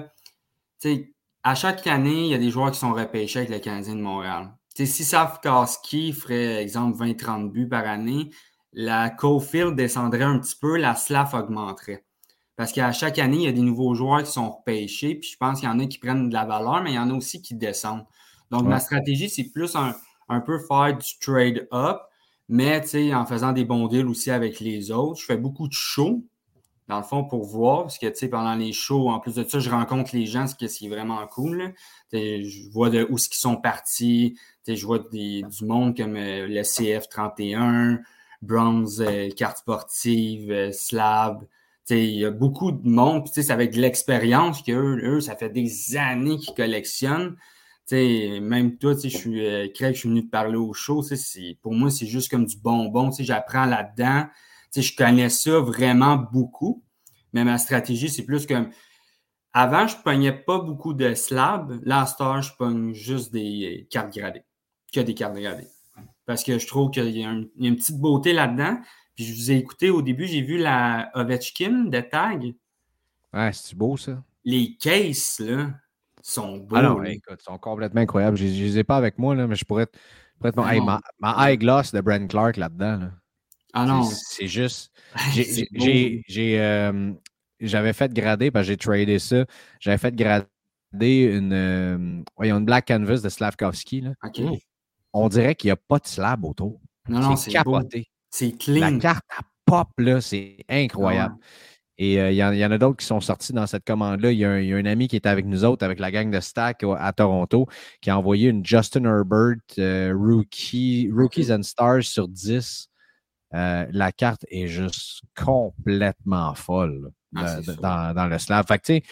tu 0.81 0.89
sais, 0.89 1.13
à 1.43 1.55
chaque 1.55 1.85
année, 1.87 2.25
il 2.25 2.31
y 2.31 2.33
a 2.33 2.37
des 2.37 2.49
joueurs 2.51 2.71
qui 2.71 2.79
sont 2.79 2.93
repêchés 2.93 3.39
avec 3.39 3.51
le 3.51 3.59
Canadien 3.59 3.95
de 3.95 4.01
Montréal. 4.01 4.53
Tu 4.75 4.85
sais, 4.85 4.91
si 4.91 5.03
Safkowski 5.05 6.13
ferait, 6.13 6.61
exemple, 6.61 6.97
20-30 6.97 7.51
buts 7.51 7.67
par 7.69 7.87
année, 7.87 8.29
la 8.73 9.09
Cofield 9.09 9.75
descendrait 9.75 10.23
un 10.23 10.39
petit 10.39 10.55
peu, 10.59 10.77
la 10.77 10.95
Slav 10.95 11.33
augmenterait. 11.33 12.05
Parce 12.55 12.71
qu'à 12.71 12.91
chaque 12.91 13.19
année, 13.19 13.37
il 13.37 13.43
y 13.43 13.47
a 13.47 13.51
des 13.51 13.61
nouveaux 13.61 13.93
joueurs 13.95 14.23
qui 14.23 14.31
sont 14.31 14.49
repêchés, 14.51 15.15
puis 15.15 15.29
je 15.31 15.37
pense 15.37 15.59
qu'il 15.59 15.69
y 15.69 15.71
en 15.71 15.79
a 15.79 15.85
qui 15.85 15.99
prennent 15.99 16.29
de 16.29 16.33
la 16.33 16.43
valeur, 16.45 16.81
mais 16.83 16.91
il 16.91 16.95
y 16.95 16.99
en 16.99 17.09
a 17.09 17.13
aussi 17.13 17.41
qui 17.41 17.55
descendent. 17.55 18.05
Donc, 18.51 18.63
Ouais. 18.63 18.69
ma 18.69 18.79
stratégie, 18.79 19.29
c'est 19.29 19.45
plus 19.51 19.75
un, 19.75 19.95
un 20.29 20.41
peu 20.41 20.59
faire 20.59 20.97
du 20.97 21.19
trade-up, 21.19 21.97
mais 22.49 22.81
tu 22.81 22.87
sais, 22.89 23.13
en 23.13 23.25
faisant 23.25 23.51
des 23.53 23.63
bons 23.65 23.87
deals 23.87 24.07
aussi 24.07 24.31
avec 24.31 24.59
les 24.59 24.91
autres. 24.91 25.19
Je 25.21 25.25
fais 25.25 25.37
beaucoup 25.37 25.67
de 25.67 25.73
shows, 25.73 26.25
dans 26.87 26.97
le 26.97 27.03
fond, 27.03 27.23
pour 27.25 27.43
voir, 27.43 27.83
parce 27.83 27.97
que 27.97 28.07
tu 28.07 28.15
sais, 28.15 28.29
pendant 28.29 28.55
les 28.55 28.71
shows, 28.71 29.09
en 29.09 29.19
plus 29.19 29.35
de 29.35 29.43
ça, 29.43 29.59
je 29.59 29.69
rencontre 29.69 30.15
les 30.15 30.25
gens, 30.25 30.47
ce 30.47 30.55
qui 30.55 30.65
est 30.65 30.89
vraiment 30.89 31.25
cool. 31.27 31.73
Je 32.13 32.71
vois 32.71 32.89
de 32.89 33.05
où 33.09 33.17
ce 33.17 33.27
sont 33.31 33.57
partis. 33.57 34.37
Je 34.67 34.85
vois 34.85 34.99
du 34.99 35.43
monde 35.61 35.95
comme 35.95 36.15
euh, 36.15 36.47
le 36.47 36.61
CF31, 36.61 37.99
Bronze, 38.41 39.01
euh, 39.01 39.29
carte 39.29 39.59
sportive, 39.59 40.51
euh, 40.51 40.71
Slab. 40.71 41.47
Il 41.89 42.17
y 42.17 42.25
a 42.25 42.31
beaucoup 42.31 42.71
de 42.71 42.87
monde, 42.87 43.23
puis 43.23 43.31
tu 43.31 43.35
sais, 43.35 43.47
c'est 43.47 43.53
avec 43.53 43.71
de 43.73 43.79
l'expérience 43.79 44.61
qu'eux, 44.61 44.99
eux, 45.03 45.21
ça 45.21 45.37
fait 45.37 45.49
des 45.49 45.95
années 45.95 46.37
qu'ils 46.37 46.53
collectionnent. 46.53 47.37
Tu 47.87 47.95
sais, 47.95 48.39
même 48.41 48.77
toi, 48.77 48.93
tu 48.93 49.01
sais, 49.01 49.09
je 49.09 49.17
suis, 49.17 49.45
euh, 49.45 49.67
Craig, 49.73 49.95
je 49.95 50.01
suis 50.01 50.09
venu 50.09 50.25
te 50.25 50.29
parler 50.29 50.57
au 50.57 50.73
show. 50.73 51.01
Pour 51.61 51.73
moi, 51.73 51.89
c'est 51.89 52.05
juste 52.05 52.29
comme 52.29 52.45
du 52.45 52.57
bonbon. 52.57 53.09
tu 53.09 53.17
sais, 53.17 53.23
J'apprends 53.23 53.65
là-dedans. 53.65 54.25
Sais, 54.71 54.81
Je 54.81 54.95
connais 54.95 55.29
ça 55.29 55.59
vraiment 55.59 56.17
beaucoup. 56.17 56.83
Mais 57.33 57.43
ma 57.43 57.57
stratégie, 57.57 58.09
c'est 58.09 58.23
plus 58.25 58.45
comme. 58.45 58.69
Avant, 59.53 59.87
je 59.87 59.97
ne 59.97 60.01
pognais 60.03 60.31
pas 60.33 60.59
beaucoup 60.59 60.93
de 60.93 61.13
slabs. 61.13 61.79
Là, 61.83 62.05
à 62.19 62.41
je 62.41 62.51
pogne 62.57 62.93
juste 62.93 63.31
des 63.33 63.87
cartes 63.89 64.13
gradées. 64.15 64.43
Que 64.93 64.99
des 64.99 65.13
cartes 65.13 65.35
gradées. 65.35 65.67
Parce 66.25 66.43
que 66.43 66.59
je 66.59 66.67
trouve 66.67 66.91
qu'il 66.91 67.09
y, 67.17 67.23
a 67.23 67.29
un- 67.29 67.45
il 67.55 67.63
y 67.63 67.65
a 67.65 67.69
une 67.69 67.75
petite 67.77 67.99
beauté 67.99 68.33
là-dedans. 68.33 68.77
Puis 69.15 69.25
je 69.25 69.33
vous 69.33 69.51
ai 69.51 69.55
écouté 69.55 69.89
au 69.89 70.01
début, 70.01 70.27
j'ai 70.27 70.41
vu 70.41 70.57
la 70.57 71.09
Ovechkin 71.15 71.85
de 71.85 72.01
tag. 72.01 72.53
Ouais, 73.33 73.51
c'est 73.53 73.75
beau 73.75 73.97
ça? 73.97 74.23
Les 74.43 74.75
cases, 74.77 75.39
là, 75.39 75.71
sont 76.21 76.57
beaux. 76.57 76.75
Ah 76.75 76.81
non, 76.83 76.99
là. 76.99 77.09
écoute, 77.09 77.39
ils 77.39 77.43
sont 77.43 77.57
complètement 77.57 78.01
incroyables. 78.01 78.37
Je 78.37 78.45
ne 78.45 78.49
les 78.49 78.77
ai 78.79 78.83
pas 78.83 78.97
avec 78.97 79.17
moi, 79.17 79.33
là, 79.35 79.47
mais 79.47 79.55
je 79.55 79.65
pourrais 79.65 79.87
te, 79.87 79.97
pourrais 80.37 80.51
te- 80.51 80.59
Ah 80.59 80.73
Hey, 80.73 80.81
ma 81.19 81.51
high 81.51 81.59
gloss 81.59 81.91
de 81.91 82.01
Brent 82.01 82.27
Clark 82.27 82.57
là-dedans. 82.57 82.97
là. 82.99 83.11
Ah 83.73 83.85
non, 83.85 84.03
C'est- 84.03 84.47
juste. 84.47 84.91
j'ai- 85.33 86.59
euh, 86.59 87.11
J'avais 87.59 87.93
fait 87.93 88.13
grader, 88.13 88.51
parce 88.51 88.65
que 88.67 88.73
j'ai 88.73 88.77
tradé 88.77 89.17
ça. 89.17 89.45
J'avais 89.79 89.97
fait 89.97 90.13
grader 90.15 90.45
une, 90.95 91.53
euh, 91.53 92.21
voyons, 92.35 92.57
une 92.59 92.65
black 92.65 92.87
canvas 92.87 93.21
de 93.21 93.29
Slavkovski. 93.29 94.01
Là. 94.01 94.11
On 95.13 95.27
dirait 95.27 95.55
qu'il 95.55 95.69
n'y 95.69 95.71
a 95.71 95.75
pas 95.75 95.97
de 95.97 96.05
slab 96.07 96.45
autour. 96.45 96.79
Non, 97.09 97.19
non, 97.19 97.35
c'est 97.35 97.49
capoté. 97.51 98.07
C'est 98.29 98.51
La 98.67 98.89
clean. 98.89 98.99
carte 98.99 99.25
à 99.35 99.41
pop, 99.65 99.87
là, 99.97 100.21
c'est 100.21 100.57
incroyable. 100.69 101.35
Et 101.97 102.19
euh, 102.21 102.29
il 102.29 102.35
y, 102.35 102.37
y 102.59 102.65
en 102.65 102.71
a 102.71 102.77
d'autres 102.77 102.97
qui 102.97 103.07
sont 103.07 103.21
sortis 103.21 103.53
dans 103.53 103.65
cette 103.65 103.83
commande-là. 103.85 104.31
Il 104.31 104.37
y, 104.37 104.45
a 104.45 104.51
un- 104.51 104.59
il 104.59 104.67
y 104.67 104.73
a 104.73 104.77
un 104.77 104.85
ami 104.85 105.07
qui 105.07 105.15
était 105.15 105.29
avec 105.29 105.47
nous 105.47 105.65
autres, 105.65 105.83
avec 105.83 105.99
la 105.99 106.11
gang 106.11 106.29
de 106.29 106.39
Stack 106.39 106.83
à 106.83 107.11
Toronto, 107.11 107.65
qui 108.01 108.11
a 108.11 108.17
envoyé 108.19 108.49
une 108.49 108.63
Justin 108.63 109.05
Herbert 109.05 109.55
euh, 109.79 110.13
rookie, 110.15 111.09
Rookies 111.11 111.51
and 111.51 111.63
Stars 111.63 112.03
sur 112.03 112.27
10. 112.27 112.86
Euh, 113.53 113.85
la 113.91 114.11
carte 114.11 114.45
est 114.49 114.67
juste 114.67 115.21
complètement 115.35 116.53
folle 116.53 117.11
Ah, 117.35 117.59
dans, 117.81 118.13
dans 118.13 118.27
le 118.27 118.37
slab. 118.37 118.67
Fait 118.67 118.77
que, 118.77 118.83
tu 118.85 118.93
sais, 118.95 119.03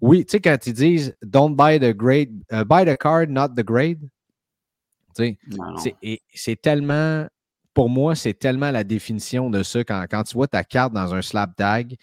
oui, 0.00 0.24
tu 0.26 0.32
sais, 0.32 0.40
quand 0.40 0.56
ils 0.66 0.74
disent 0.74 1.16
don't 1.22 1.54
buy 1.56 1.78
the 1.80 1.96
grade, 1.96 2.30
euh, 2.52 2.64
buy 2.64 2.84
the 2.84 2.96
card, 2.98 3.28
not 3.30 3.48
the 3.56 3.64
grade, 3.64 4.00
tu 5.16 5.38
sais, 5.76 5.96
c'est- 6.34 6.60
tellement, 6.60 7.26
pour 7.74 7.88
moi, 7.88 8.14
c'est 8.14 8.34
tellement 8.34 8.70
la 8.70 8.84
définition 8.84 9.48
de 9.50 9.62
ça 9.62 9.82
quand, 9.82 10.04
quand 10.10 10.22
tu 10.24 10.34
vois 10.34 10.46
ta 10.48 10.62
carte 10.64 10.92
dans 10.92 11.14
un 11.14 11.22
slab 11.22 11.54
tag. 11.56 11.96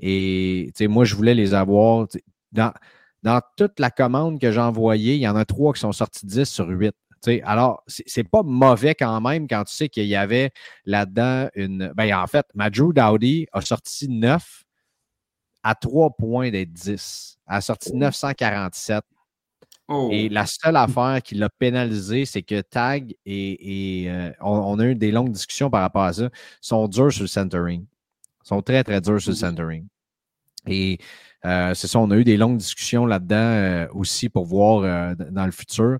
Et 0.00 0.66
tu 0.74 0.84
sais, 0.84 0.88
moi, 0.88 1.04
je 1.04 1.14
voulais 1.14 1.34
les 1.34 1.54
avoir. 1.54 2.06
dans 2.52 3.40
toute 3.56 3.78
la 3.78 3.90
commande 3.90 4.40
que 4.40 4.50
j'ai 4.50 4.60
envoyée, 4.60 5.14
il 5.14 5.20
y 5.20 5.28
en 5.28 5.36
a 5.36 5.44
trois 5.44 5.72
qui 5.72 5.80
sont 5.80 5.92
sortis 5.92 6.26
10 6.26 6.44
sur 6.48 6.68
8. 6.68 6.92
Tu 7.22 7.30
sais, 7.30 7.42
alors, 7.42 7.82
c'est 7.86 8.28
pas 8.28 8.42
mauvais 8.42 8.94
quand 8.94 9.20
même 9.20 9.46
quand 9.46 9.64
tu 9.64 9.74
sais 9.74 9.88
qu'il 9.88 10.06
y 10.06 10.16
avait 10.16 10.50
là-dedans 10.84 11.48
une. 11.54 11.92
Ben, 11.96 12.12
en 12.14 12.26
fait, 12.26 12.46
ma 12.54 12.68
Drew 12.70 12.92
Dowdy 12.92 13.46
a 13.52 13.60
sorti 13.60 14.08
9 14.08 14.64
à 15.62 15.74
3 15.74 16.10
points 16.16 16.50
d'être 16.50 16.72
10. 16.72 17.38
Elle 17.48 17.56
a 17.56 17.60
sorti 17.60 17.94
947. 17.94 19.04
Oh. 19.88 20.08
Et 20.10 20.28
la 20.28 20.46
seule 20.46 20.76
affaire 20.76 21.20
qui 21.22 21.34
l'a 21.34 21.48
pénalisé, 21.48 22.24
c'est 22.24 22.42
que 22.42 22.60
Tag 22.60 23.14
et, 23.26 24.02
et, 24.04 24.10
euh, 24.10 24.32
on, 24.40 24.50
on 24.50 24.78
a 24.78 24.86
eu 24.86 24.94
des 24.94 25.12
longues 25.12 25.32
discussions 25.32 25.70
par 25.70 25.82
rapport 25.82 26.04
à 26.04 26.12
ça, 26.12 26.30
sont 26.60 26.88
durs 26.88 27.12
sur 27.12 27.22
le 27.22 27.28
centering. 27.28 27.84
Ils 28.44 28.48
sont 28.48 28.62
très, 28.62 28.82
très 28.84 29.00
durs 29.00 29.20
sur 29.20 29.30
le 29.30 29.36
centering. 29.36 29.86
Et 30.66 30.98
euh, 31.44 31.74
c'est 31.74 31.88
ça, 31.88 31.98
on 31.98 32.10
a 32.10 32.16
eu 32.16 32.24
des 32.24 32.36
longues 32.36 32.56
discussions 32.56 33.04
là-dedans 33.06 33.36
euh, 33.36 33.86
aussi 33.92 34.28
pour 34.28 34.44
voir 34.44 34.82
euh, 34.84 35.14
dans 35.30 35.44
le 35.44 35.52
futur. 35.52 35.98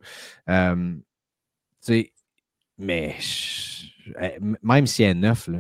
Tu 1.84 1.92
sais, 1.92 2.12
mais 2.78 3.16
eh, 4.20 4.38
même 4.62 4.86
si 4.86 5.02
elle 5.02 5.10
est 5.10 5.20
neuf, 5.20 5.48
là, 5.48 5.58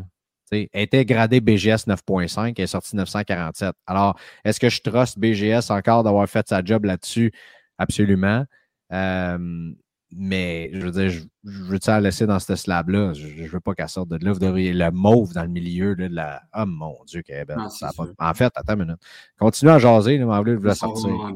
tu 0.50 0.58
sais, 0.58 0.70
elle 0.72 0.82
était 0.82 1.04
gradée 1.04 1.40
BGS 1.40 1.86
9.5, 1.86 2.54
elle 2.56 2.64
est 2.64 2.66
sortie 2.66 2.96
947. 2.96 3.74
Alors, 3.86 4.18
est-ce 4.44 4.60
que 4.60 4.68
je 4.68 4.80
trust 4.80 5.18
BGS 5.18 5.70
encore 5.70 6.04
d'avoir 6.04 6.28
fait 6.28 6.48
sa 6.48 6.62
job 6.64 6.84
là-dessus? 6.84 7.32
Absolument. 7.78 8.44
Euh, 8.92 9.72
mais 10.14 10.70
je 10.74 10.80
veux 10.80 10.90
dire, 10.90 11.08
je, 11.08 11.20
je 11.44 11.62
veux 11.62 11.78
la 11.86 12.00
laisser 12.00 12.26
dans 12.26 12.38
ce 12.38 12.54
slab-là? 12.54 13.14
Je, 13.14 13.28
je 13.28 13.50
veux 13.50 13.60
pas 13.60 13.74
qu'elle 13.74 13.88
sorte 13.88 14.10
de 14.10 14.22
là. 14.22 14.32
Vous 14.32 14.38
devriez 14.38 14.74
le 14.74 14.90
mauve 14.90 15.32
dans 15.32 15.42
le 15.42 15.48
milieu 15.48 15.94
là, 15.94 16.08
de 16.08 16.14
la. 16.14 16.42
Oh 16.54 16.66
mon 16.66 16.98
Dieu, 17.06 17.22
qu'elle 17.22 17.38
est 17.38 17.44
belle. 17.46 17.56
Ah, 17.58 17.70
Ça 17.70 17.90
pas-. 17.96 18.08
En 18.18 18.34
fait, 18.34 18.52
attends 18.54 18.74
une 18.74 18.84
minute. 18.84 19.00
Continuez 19.38 19.72
à 19.72 19.78
jaser, 19.78 20.18
là, 20.18 20.42
mais 20.44 20.52
Ils 20.52 20.74
sont 20.74 20.94
sortir. 20.94 21.34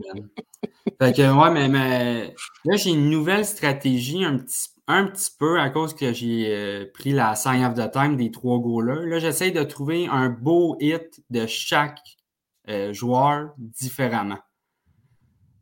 Fait 1.01 1.16
que, 1.16 1.32
ouais, 1.32 1.51
mais, 1.51 1.68
mais 1.68 2.34
là, 2.64 2.76
j'ai 2.76 2.91
une 2.91 3.11
nouvelle 3.11 3.45
stratégie 3.45 4.24
un 4.24 4.39
petit, 4.39 4.68
un 4.89 5.07
petit 5.07 5.30
peu 5.39 5.59
à 5.61 5.70
cause 5.70 5.95
que 5.95 6.12
j'ai 6.12 6.47
euh, 6.49 6.84
pris 6.93 7.12
la 7.12 7.34
sign 7.34 7.64
of 7.64 7.74
the 7.74 7.91
time 7.91 8.16
des 8.16 8.30
trois 8.30 8.59
goalers. 8.59 9.07
Là, 9.07 9.18
j'essaie 9.18 9.51
de 9.51 9.62
trouver 9.62 10.07
un 10.07 10.28
beau 10.28 10.76
hit 10.80 11.22
de 11.30 11.47
chaque 11.47 11.99
euh, 12.68 12.93
joueur 12.93 13.53
différemment. 13.59 14.39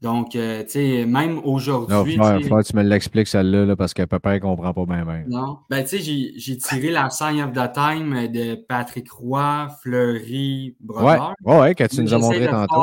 Donc, 0.03 0.37
euh, 0.37 0.63
tu 0.65 0.71
sais, 0.71 1.07
même 1.07 1.37
Non, 1.37 1.47
aujourd'hui. 1.47 2.13
il 2.13 2.19
va 2.19 2.63
tu 2.63 2.73
que 2.73 2.77
me 2.77 2.83
l'expliques 2.83 3.27
celle-là 3.29 3.65
là, 3.65 3.75
parce 3.75 3.95
que 3.95 4.03
papa 4.03 4.35
ne 4.35 4.39
comprend 4.39 4.75
pas 4.75 4.85
bien. 4.85 5.25
Non. 5.27 5.61
Ben, 5.71 5.83
tu 5.83 5.99
sais, 5.99 6.33
j'ai- 6.37 6.59
tiré 6.59 6.91
la 6.91 7.09
sign 7.09 7.41
of 7.41 7.53
the 7.53 7.73
time 7.73 8.29
de 8.29 8.55
Patrick 8.55 9.11
Roy, 9.11 9.69
Fleury, 9.83 10.77
Brodeur. 10.79 11.35
ouais, 11.43 11.59
ouais, 11.59 11.75
que 11.75 11.85
tu 11.85 12.03
nous 12.03 12.13
as 12.13 12.19
montré 12.19 12.47
tantôt. 12.47 12.83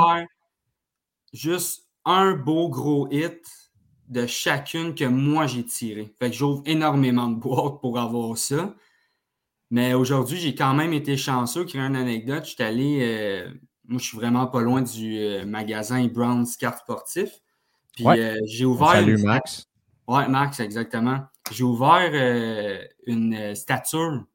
juste 1.31 1.87
un 2.05 2.33
beau 2.33 2.69
gros 2.69 3.07
hit 3.11 3.39
de 4.11 4.27
chacune 4.27 4.93
que 4.93 5.05
moi 5.05 5.47
j'ai 5.47 5.65
tiré. 5.65 6.13
Fait 6.19 6.29
que 6.29 6.35
j'ouvre 6.35 6.61
énormément 6.65 7.27
de 7.29 7.35
boîtes 7.39 7.81
pour 7.81 7.97
avoir 7.97 8.37
ça. 8.37 8.75
Mais 9.71 9.93
aujourd'hui, 9.93 10.37
j'ai 10.37 10.53
quand 10.53 10.73
même 10.73 10.91
été 10.93 11.15
chanceux. 11.17 11.63
Créer 11.63 11.81
une 11.81 11.95
anecdote, 11.95 12.43
je 12.45 12.51
suis 12.51 12.63
allé. 12.63 12.99
euh, 13.01 13.49
moi, 13.87 13.99
je 13.99 14.05
suis 14.05 14.17
vraiment 14.17 14.45
pas 14.47 14.61
loin 14.61 14.81
du 14.81 15.17
euh, 15.17 15.45
magasin 15.45 16.05
Brown's 16.07 16.57
Carte 16.57 16.79
Sportif. 16.79 17.29
Puis 17.95 18.05
Ouais. 18.05 18.19
euh, 18.19 18.37
j'ai 18.45 18.65
ouvert. 18.65 18.91
Salut 18.91 19.17
une- 19.17 19.25
Max. 19.25 19.67
Ouais, 20.07 20.27
Max, 20.27 20.59
exactement. 20.59 21.21
J'ai 21.51 21.63
ouvert 21.63 22.11
une 23.07 23.55
stature. 23.55 24.25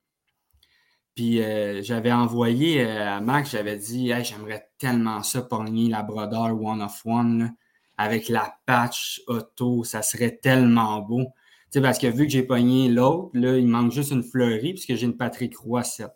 Puis 1.15 1.41
j'avais 1.83 2.13
envoyé 2.13 2.83
à 2.85 3.21
Max, 3.21 3.51
j'avais 3.51 3.77
dit 3.77 4.11
Hey, 4.11 4.25
j'aimerais 4.25 4.69
tellement 4.79 5.23
ça 5.23 5.43
pogner 5.43 5.89
la 5.91 6.03
brodeur 6.03 6.61
One 6.63 6.83
of 6.83 7.01
One 7.07 7.39
là, 7.39 7.51
avec 7.99 8.29
la 8.29 8.59
patch 8.67 9.23
auto, 9.27 9.85
ça 9.85 10.03
serait 10.03 10.37
tellement 10.37 11.01
beau. 11.01 11.25
Tu 11.25 11.79
sais, 11.79 11.81
parce 11.81 11.99
que 11.99 12.07
vu 12.07 12.27
que 12.27 12.33
j'ai 12.33 12.43
pogné 12.43 12.89
l'autre, 12.89 13.31
là, 13.35 13.57
il 13.57 13.67
manque 13.67 13.93
juste 13.93 14.11
une 14.13 14.23
fleurie 14.23 14.75
puisque 14.75 14.95
j'ai 14.95 15.07
une 15.07 15.17
Patrick 15.17 15.57
Roy 15.59 15.83
7. 15.83 16.11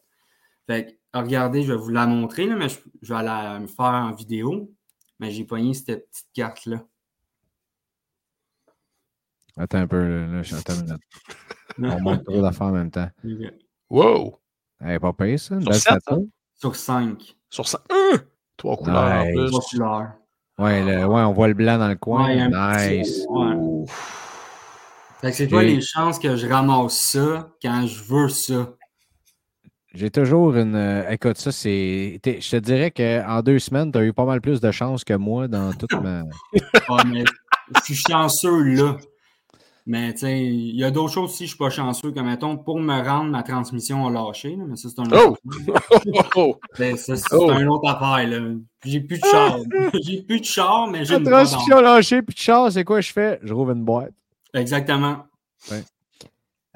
Fait 0.67 0.87
que, 0.87 0.93
ah, 1.13 1.23
regardez, 1.23 1.63
je 1.63 1.73
vais 1.73 1.79
vous 1.79 1.89
la 1.89 2.07
montrer, 2.07 2.47
là, 2.47 2.55
mais 2.57 2.69
je, 2.69 2.79
je 3.03 3.13
vais 3.15 3.23
la 3.23 3.59
me 3.59 3.67
faire 3.67 3.85
en 3.87 4.13
vidéo. 4.13 4.71
Mais 5.19 5.31
j'ai 5.31 5.45
pogné 5.45 5.75
cette 5.75 6.09
petite 6.11 6.29
carte-là. 6.33 6.85
Attends 9.57 9.79
un 9.79 9.87
peu, 9.87 9.99
là, 10.07 10.27
là, 10.27 10.43
je- 10.43 10.55
attends 10.55 10.75
une 10.75 10.85
minute. 10.85 11.03
On 11.79 12.01
monte 12.01 12.25
trop 12.25 12.41
d'affaires 12.41 12.67
en 12.69 12.73
même 12.73 12.91
temps. 12.91 13.09
Wow! 13.91 14.39
Elle 14.81 14.93
est 14.93 15.01
pas 15.01 15.13
payée, 15.13 15.39
ça? 15.39 15.61
Sur 15.61 15.71
belle 15.71 15.81
sept, 15.81 16.01
statue? 16.03 16.31
Sur 16.55 16.77
5. 16.77 17.37
Sur 17.51 17.69
ça. 17.69 17.83
Hein? 17.91 18.19
Trois 18.57 18.77
couleurs 18.77 18.97
en 19.13 19.25
Nice. 19.25 19.35
plus. 19.35 19.51
Trois 19.51 19.61
couleurs. 19.71 20.13
Ouais, 20.61 20.85
le- 20.85 21.07
ouais, 21.07 21.23
on 21.23 21.33
voit 21.33 21.49
le 21.49 21.55
blanc 21.55 21.79
dans 21.79 21.89
le 21.89 21.95
coin. 21.97 22.27
Ouais, 22.27 22.37
petit- 22.51 22.99
nice. 22.99 23.27
Fait 25.21 25.31
que 25.31 25.37
c'est 25.37 25.49
quoi 25.49 25.63
les 25.63 25.81
chances 25.81 26.19
que 26.19 26.37
je 26.37 26.47
ramasse 26.47 26.99
ça 27.01 27.49
quand 27.63 27.87
je 27.87 28.03
veux 28.05 28.29
ça? 28.29 28.75
J'ai 29.93 30.11
toujours 30.11 30.55
une. 30.57 30.75
euh, 30.77 31.11
écoute, 31.11 31.37
ça, 31.39 31.51
c'est. 31.51 32.21
Je 32.25 32.51
te 32.51 32.57
dirais 32.57 32.91
qu'en 32.91 33.43
deux 33.43 33.59
semaines, 33.59 33.91
tu 33.91 33.99
as 33.99 34.05
eu 34.05 34.13
pas 34.13 34.25
mal 34.25 34.41
plus 34.41 34.61
de 34.61 34.71
chance 34.71 35.03
que 35.03 35.15
moi 35.15 35.49
dans 35.49 35.73
toute 35.73 35.91
ma. 36.03 36.23
Ouais, 36.23 37.05
mais 37.07 37.25
je 37.75 37.81
suis 37.83 37.95
chanceux 37.97 38.63
là. 38.75 38.97
Mais 39.91 40.11
il 40.13 40.77
y 40.77 40.85
a 40.85 40.93
d'autres 40.93 41.13
choses 41.13 41.33
si 41.35 41.47
je 41.47 41.49
suis 41.49 41.59
pas 41.59 41.69
chanceux, 41.69 42.13
comme 42.13 42.27
mettons, 42.27 42.57
pour 42.57 42.79
me 42.79 43.03
rendre, 43.03 43.33
ma 43.33 43.43
transmission 43.43 44.07
a 44.07 44.11
lâché. 44.13 44.55
là, 44.55 44.63
mais 44.69 44.77
ça, 44.77 44.89
c'est 44.89 45.01
un 45.01 45.09
Oh! 45.13 45.31
autre 45.33 45.41
Oh! 46.37 46.57
Ben, 46.79 46.97
ça, 46.97 47.17
c'est 47.17 47.27
Oh! 47.35 47.51
une 47.51 47.67
autre 47.69 47.89
affaire. 47.89 48.41
J'ai 48.85 49.01
plus 49.01 49.19
de 49.19 49.25
char. 49.25 49.59
j'ai 50.01 50.23
plus 50.23 50.39
de 50.39 50.45
char, 50.45 50.87
mais 50.87 51.05
j'ai 51.05 51.15
La 51.15 51.19
une 51.19 51.25
transmission 51.25 51.81
lâchée, 51.81 52.23
puis 52.23 52.35
de 52.37 52.39
char, 52.41 52.71
c'est 52.71 52.85
quoi 52.85 53.01
je 53.01 53.11
fais? 53.13 53.41
Je 53.43 53.53
rouvre 53.53 53.73
une 53.73 53.83
boîte. 53.85 54.13
Exactement. 54.55 55.25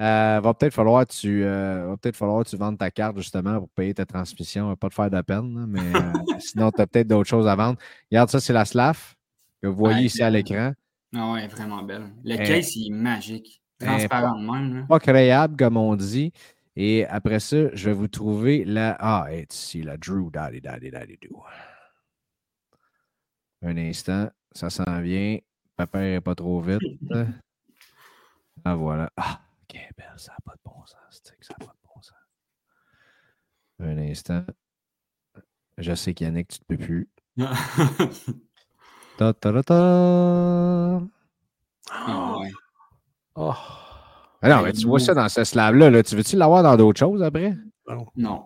Euh, 0.01 0.41
va 0.43 0.53
peut-être 0.53 0.73
falloir 0.73 1.07
que 1.07 1.13
tu 1.13 1.45
euh, 1.45 1.87
va 1.87 1.95
peut-être 1.95 2.17
falloir 2.17 2.43
tu 2.43 2.57
vendes 2.57 2.77
ta 2.77 2.91
carte 2.91 3.15
justement 3.15 3.59
pour 3.59 3.69
payer 3.69 3.93
ta 3.93 4.05
transmission. 4.05 4.67
Va 4.67 4.75
pas 4.75 4.89
te 4.89 4.93
faire 4.93 5.09
de 5.09 5.21
peine, 5.21 5.65
mais 5.69 5.79
euh, 5.79 6.11
sinon, 6.39 6.69
tu 6.71 6.81
as 6.81 6.87
peut-être 6.87 7.07
d'autres 7.07 7.29
choses 7.29 7.47
à 7.47 7.55
vendre. 7.55 7.77
Regarde, 8.11 8.29
ça, 8.29 8.41
c'est 8.41 8.51
la 8.51 8.65
SLAF 8.65 9.15
que 9.61 9.67
vous 9.67 9.75
voyez 9.77 9.99
Ouais, 9.99 10.03
ici 10.03 10.21
à 10.21 10.29
l'écran. 10.29 10.73
Ah 11.15 11.31
ouais, 11.31 11.47
vraiment 11.47 11.81
belle. 11.83 12.11
Le 12.23 12.33
Euh, 12.35 12.45
case, 12.45 12.75
il 12.75 12.87
est 12.87 12.95
magique. 12.95 13.61
euh, 13.81 13.85
Transparent 13.85 14.37
même. 14.39 14.79
Là. 14.81 14.85
Pas 14.87 14.99
créable, 14.99 15.55
comme 15.57 15.77
on 15.77 15.95
dit. 15.95 16.31
Et 16.75 17.05
après 17.05 17.39
ça, 17.39 17.73
je 17.73 17.89
vais 17.89 17.93
vous 17.95 18.07
trouver 18.09 18.65
la. 18.65 18.95
Ah, 18.99 19.27
et 19.31 19.45
ici, 19.49 19.81
la 19.81 19.95
Drew 19.97 20.29
Daddy 20.29 20.59
Daddy 20.61 20.91
Daddy 20.91 21.17
Do. 21.21 21.41
Un 23.61 23.77
instant, 23.77 24.29
ça 24.51 24.69
s'en 24.69 25.01
vient. 25.01 25.37
Papa 25.77 25.99
n'est 26.01 26.21
pas 26.21 26.35
trop 26.35 26.61
vite. 26.61 26.81
Ah, 28.63 28.73
voilà. 28.73 29.11
Ah, 29.17 29.41
ok, 29.63 29.79
belle, 29.97 30.13
ça 30.17 30.31
n'a 30.31 30.37
pas 30.43 30.53
de 30.53 30.59
bon 30.63 30.83
sens. 30.85 31.21
que 31.37 31.45
Ça 31.45 31.53
n'a 31.59 31.65
pas 31.67 31.73
de 31.73 31.87
bon 31.93 32.01
sens. 32.01 32.15
Un 33.79 33.97
instant. 33.99 34.43
Je 35.77 35.93
sais 35.93 36.13
qu'Yannick, 36.13 36.47
tu 36.47 36.59
ne 36.69 36.75
peux 36.75 36.83
plus. 36.83 37.09
Ta 39.17 39.33
ta 39.33 39.53
ta 39.53 39.63
ta. 39.63 41.01
Ah 41.89 42.37
ouais. 42.39 42.51
Oh. 43.35 43.53
Ah 44.41 44.49
non, 44.49 44.61
mais 44.61 44.73
tu 44.73 44.85
vois 44.85 44.99
ça 44.99 45.13
dans 45.13 45.29
ce 45.29 45.43
slab-là. 45.43 45.89
Là. 45.89 46.03
Tu 46.03 46.15
veux-tu 46.15 46.35
l'avoir 46.35 46.63
dans 46.63 46.75
d'autres 46.75 46.99
choses 46.99 47.23
après? 47.23 47.53
Non. 48.15 48.45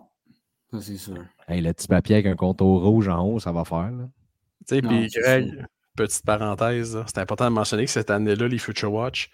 Ça, 0.70 0.80
c'est 0.80 0.96
sûr. 0.96 1.24
Hey, 1.48 1.60
le 1.60 1.72
petit 1.72 1.88
papier 1.88 2.16
avec 2.16 2.26
un 2.26 2.36
contour 2.36 2.82
rouge 2.84 3.08
en 3.08 3.24
haut, 3.24 3.40
ça 3.40 3.52
va 3.52 3.64
faire. 3.64 3.90
Là. 3.90 4.08
Tu 4.66 4.76
sais, 4.76 4.82
puis 4.82 5.08
Greg, 5.08 5.66
petite 5.96 6.24
parenthèse, 6.24 7.02
c'est 7.06 7.18
important 7.18 7.46
de 7.46 7.54
mentionner 7.54 7.84
que 7.84 7.90
cette 7.90 8.10
année-là, 8.10 8.46
les 8.46 8.58
Future 8.58 8.92
Watch, 8.92 9.30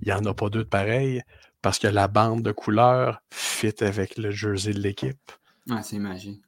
il 0.00 0.08
n'y 0.08 0.12
en 0.12 0.24
a 0.24 0.34
pas 0.34 0.48
deux 0.48 0.64
de 0.64 0.68
pareils 0.68 1.22
parce 1.62 1.78
que 1.78 1.88
la 1.88 2.06
bande 2.06 2.42
de 2.42 2.52
couleurs 2.52 3.20
fit 3.32 3.74
avec 3.80 4.16
le 4.16 4.30
jersey 4.30 4.72
de 4.72 4.80
l'équipe. 4.80 5.32
Ah, 5.68 5.82
c'est 5.82 5.98
magique. 5.98 6.42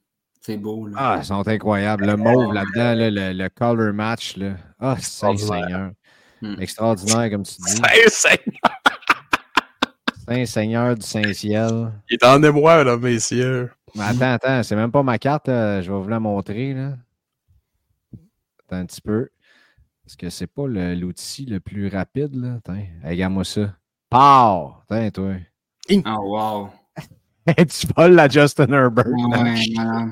C'est 0.48 0.56
beau. 0.56 0.86
Là. 0.86 0.94
Ah, 0.96 1.16
ils 1.20 1.24
sont 1.26 1.46
incroyables. 1.46 2.06
Le 2.06 2.16
mauve 2.16 2.54
là-dedans, 2.54 2.94
là, 2.94 3.10
le, 3.10 3.32
le 3.34 3.48
color 3.50 3.92
match. 3.92 4.34
Là. 4.38 4.52
Ah, 4.80 4.96
Saint-Seigneur. 4.98 5.90
Hmm. 6.40 6.54
Extraordinaire, 6.58 7.30
comme 7.30 7.42
tu 7.42 7.56
dis. 7.60 7.72
C'est 8.08 8.08
c'est- 8.08 8.44
Saint-Seigneur 10.26 10.94
du 10.94 11.04
Saint-Ciel. 11.06 11.92
Il 12.08 12.14
est 12.14 12.24
en 12.24 12.42
émoi, 12.42 12.82
là, 12.82 12.96
messieurs. 12.96 13.70
Mais 13.94 14.04
attends, 14.04 14.32
attends, 14.32 14.62
c'est 14.62 14.74
même 14.76 14.90
pas 14.90 15.02
ma 15.02 15.18
carte. 15.18 15.48
là. 15.48 15.82
Je 15.82 15.92
vais 15.92 15.98
vous 15.98 16.08
la 16.08 16.18
montrer. 16.20 16.72
Là. 16.72 16.94
Attends 18.66 18.76
un 18.76 18.86
petit 18.86 19.02
peu. 19.02 19.28
Parce 20.04 20.16
que 20.16 20.30
c'est 20.30 20.46
pas 20.46 20.66
l'outil 20.66 21.44
le 21.44 21.60
plus 21.60 21.88
rapide. 21.88 22.34
Là. 22.34 22.54
Attends, 22.54 22.82
regarde-moi 23.04 23.44
ça. 23.44 23.74
Pow! 24.08 24.72
Attends, 24.88 25.10
toi. 25.10 25.34
Oh, 25.90 26.22
wow. 26.22 26.68
tu 27.68 27.86
voles 27.96 28.12
la 28.14 28.28
Justin 28.28 28.72
Herbert. 28.72 29.06
Ouais. 29.08 29.54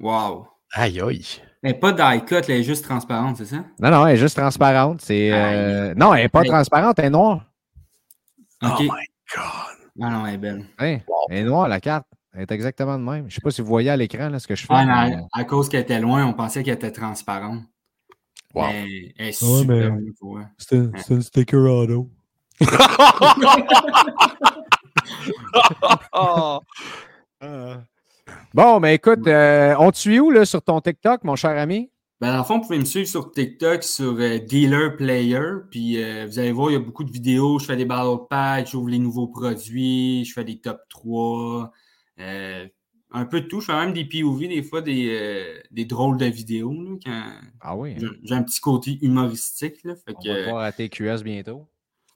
Wow. 0.00 0.48
Aïe, 0.72 1.00
aïe. 1.00 1.24
Mais 1.62 1.74
pas 1.74 1.92
die-cut, 1.92 2.34
elle 2.48 2.50
est 2.50 2.62
juste 2.64 2.84
transparente, 2.84 3.36
c'est 3.36 3.44
ça? 3.44 3.58
Non, 3.78 3.90
non, 3.90 4.04
elle 4.06 4.16
est 4.16 4.18
juste 4.18 4.36
transparente. 4.36 5.00
C'est, 5.00 5.30
euh, 5.32 5.94
Non, 5.94 6.12
elle 6.12 6.24
n'est 6.24 6.28
pas 6.28 6.42
transparente, 6.42 6.98
elle 6.98 7.04
est 7.04 7.10
noire. 7.10 7.44
Oh 8.64 8.66
my 8.80 8.88
God. 8.88 8.96
Ah 10.02 10.10
non, 10.10 10.26
elle 10.26 10.34
est 10.34 10.38
belle. 10.38 10.64
Hein? 10.80 10.98
Elle 11.28 11.38
est 11.38 11.44
noire, 11.44 11.68
la 11.68 11.78
carte. 11.78 12.06
Elle 12.34 12.42
est 12.42 12.50
exactement 12.50 12.98
de 12.98 13.04
même. 13.04 13.20
Je 13.22 13.24
ne 13.26 13.30
sais 13.30 13.40
pas 13.40 13.50
si 13.52 13.60
vous 13.60 13.68
voyez 13.68 13.90
à 13.90 13.96
l'écran 13.96 14.28
là, 14.28 14.40
ce 14.40 14.48
que 14.48 14.56
je 14.56 14.66
fais. 14.66 14.74
Ouais, 14.74 14.84
mais 14.86 15.10
mais- 15.10 15.16
à, 15.32 15.40
à 15.40 15.44
cause 15.44 15.68
qu'elle 15.68 15.82
était 15.82 16.00
loin, 16.00 16.26
on 16.26 16.32
pensait 16.32 16.64
qu'elle 16.64 16.74
était 16.74 16.90
transparente. 16.90 17.62
Wow. 18.54 18.64
Mais 18.66 19.12
elle 19.18 19.26
est 19.26 19.42
Ouais, 19.42 19.60
super 19.60 19.92
mais- 19.92 20.46
c'est 20.58 21.14
un 21.14 21.20
sticker 21.20 21.60
auto. 21.60 22.10
Bon, 28.54 28.80
mais 28.80 28.94
écoute, 28.94 29.26
euh, 29.26 29.74
on 29.78 29.90
te 29.90 29.96
suit 29.98 30.20
où 30.20 30.30
là, 30.30 30.44
sur 30.44 30.62
ton 30.62 30.80
TikTok, 30.80 31.24
mon 31.24 31.36
cher 31.36 31.50
ami? 31.58 31.90
Ben, 32.20 32.30
dans 32.32 32.38
le 32.38 32.44
fond, 32.44 32.58
vous 32.58 32.62
pouvez 32.66 32.78
me 32.78 32.84
suivre 32.84 33.08
sur 33.08 33.32
TikTok, 33.32 33.82
sur 33.82 34.12
euh, 34.20 34.38
Dealer 34.38 34.96
Player. 34.96 35.40
Puis 35.70 36.00
euh, 36.02 36.26
vous 36.26 36.38
allez 36.38 36.52
voir, 36.52 36.70
il 36.70 36.74
y 36.74 36.76
a 36.76 36.80
beaucoup 36.80 37.02
de 37.02 37.10
vidéos. 37.10 37.58
Je 37.58 37.64
fais 37.64 37.76
des 37.76 37.84
battle 37.84 38.26
packs, 38.30 38.68
j'ouvre 38.70 38.88
les 38.90 39.00
nouveaux 39.00 39.26
produits, 39.26 40.24
je 40.24 40.32
fais 40.32 40.44
des 40.44 40.60
top 40.60 40.80
3. 40.88 41.72
euh, 42.20 42.66
un 43.14 43.24
peu 43.26 43.40
de 43.40 43.46
tout. 43.48 43.60
Je 43.60 43.66
fais 43.66 43.74
même 43.74 43.92
des 43.92 44.04
POV, 44.04 44.46
des 44.48 44.62
fois, 44.62 44.80
des, 44.82 45.60
des 45.72 45.84
drôles 45.84 46.16
de 46.16 46.26
vidéos. 46.26 46.72
là, 46.72 46.96
quand 47.04 47.24
Ah 47.60 47.76
oui. 47.76 47.94
j'ai- 47.98 48.06
J'ai 48.22 48.34
un 48.34 48.42
petit 48.44 48.60
côté 48.60 48.98
humoristique. 49.02 49.82
Là, 49.84 49.94
fait 49.96 50.14
On 50.16 50.22
que, 50.22 50.28
va 50.28 50.34
te 50.44 50.48
voir 50.48 50.62
à 50.62 50.72
TQS 50.72 51.22
bientôt. 51.24 51.66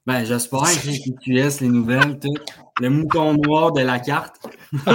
Ben, 0.07 0.23
j'espère 0.23 0.61
que 0.61 0.87
les 0.87 0.99
QS, 1.21 1.59
les 1.61 1.67
nouvelles, 1.67 2.17
tout. 2.17 2.33
Le 2.79 2.89
mouton 2.89 3.33
noir 3.33 3.73
de 3.73 3.81
la 3.81 3.99
carte. 3.99 4.37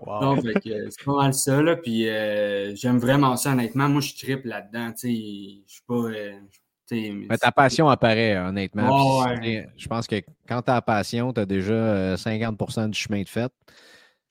Wow. 0.00 0.36
Euh, 0.36 0.52
c'est 0.90 1.04
pas 1.04 1.12
mal 1.12 1.32
ça, 1.32 1.62
là. 1.62 1.76
Puis 1.76 2.08
euh, 2.08 2.74
j'aime 2.74 2.98
vraiment 2.98 3.36
ça, 3.36 3.52
honnêtement. 3.52 3.88
Moi, 3.88 4.00
je 4.00 4.14
tripe 4.16 4.44
là-dedans, 4.44 4.90
tu 4.90 4.98
sais. 4.98 5.62
Je 5.64 5.72
suis 5.72 5.82
pas. 5.86 5.94
euh, 5.94 6.32
tu 6.88 7.26
Mais 7.28 7.38
ta 7.38 7.52
passion 7.52 7.88
apparaît, 7.88 8.36
honnêtement. 8.36 8.88
Oh, 8.90 9.24
ouais. 9.24 9.38
tu 9.38 9.44
sais, 9.44 9.68
Je 9.76 9.86
pense 9.86 10.08
que 10.08 10.16
quand 10.48 10.62
tu 10.62 10.70
as 10.72 10.74
la 10.74 10.82
passion, 10.82 11.32
tu 11.32 11.40
as 11.40 11.46
déjà 11.46 11.72
euh, 11.72 12.16
50% 12.16 12.90
du 12.90 12.98
chemin 12.98 13.22
de 13.22 13.28
fait. 13.28 13.52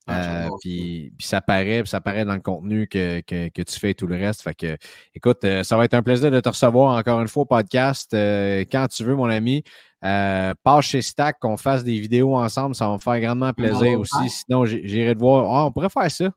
Ah, 0.10 0.44
Euh, 0.44 0.44
ça. 0.46 0.50
puis, 0.62 1.14
puis 1.18 1.28
ça 1.28 1.42
paraît, 1.42 1.82
puis 1.84 1.90
ça 1.90 2.02
paraît 2.02 2.26
dans 2.26 2.34
le 2.34 2.40
contenu 2.40 2.88
que, 2.88 3.22
que, 3.22 3.50
que 3.50 3.62
tu 3.62 3.80
fais 3.80 3.92
et 3.92 3.96
tout 3.96 4.08
le 4.08 4.16
reste. 4.16 4.42
Fait 4.42 4.56
que, 4.56 4.78
écoute, 5.14 5.44
euh, 5.44 5.64
ça 5.64 5.78
va 5.78 5.86
être 5.86 5.94
un 5.94 6.04
plaisir 6.04 6.32
de 6.32 6.40
te 6.40 6.50
recevoir 6.50 6.98
encore 6.98 7.22
une 7.22 7.28
fois 7.28 7.44
au 7.44 7.46
podcast 7.46 8.14
euh, 8.14 8.66
quand 8.72 8.88
tu 8.88 9.04
veux, 9.04 9.16
mon 9.16 9.30
ami. 9.30 9.64
Euh, 10.06 10.54
passe 10.64 10.86
chez 10.86 11.02
Stack, 11.02 11.40
qu'on 11.40 11.58
fasse 11.58 11.84
des 11.84 12.00
vidéos 12.00 12.36
ensemble, 12.36 12.74
ça 12.74 12.88
va 12.88 12.94
me 12.94 13.00
faire 13.00 13.20
grandement 13.20 13.54
plaisir 13.54 14.00
aussi. 14.00 14.30
Sinon, 14.30 14.66
j'irai 14.66 15.14
te 15.14 15.20
voir. 15.20 15.54
Ah, 15.54 15.66
on 15.66 15.72
pourrait 15.72 15.90
faire 15.90 16.10
ça. 16.10 16.30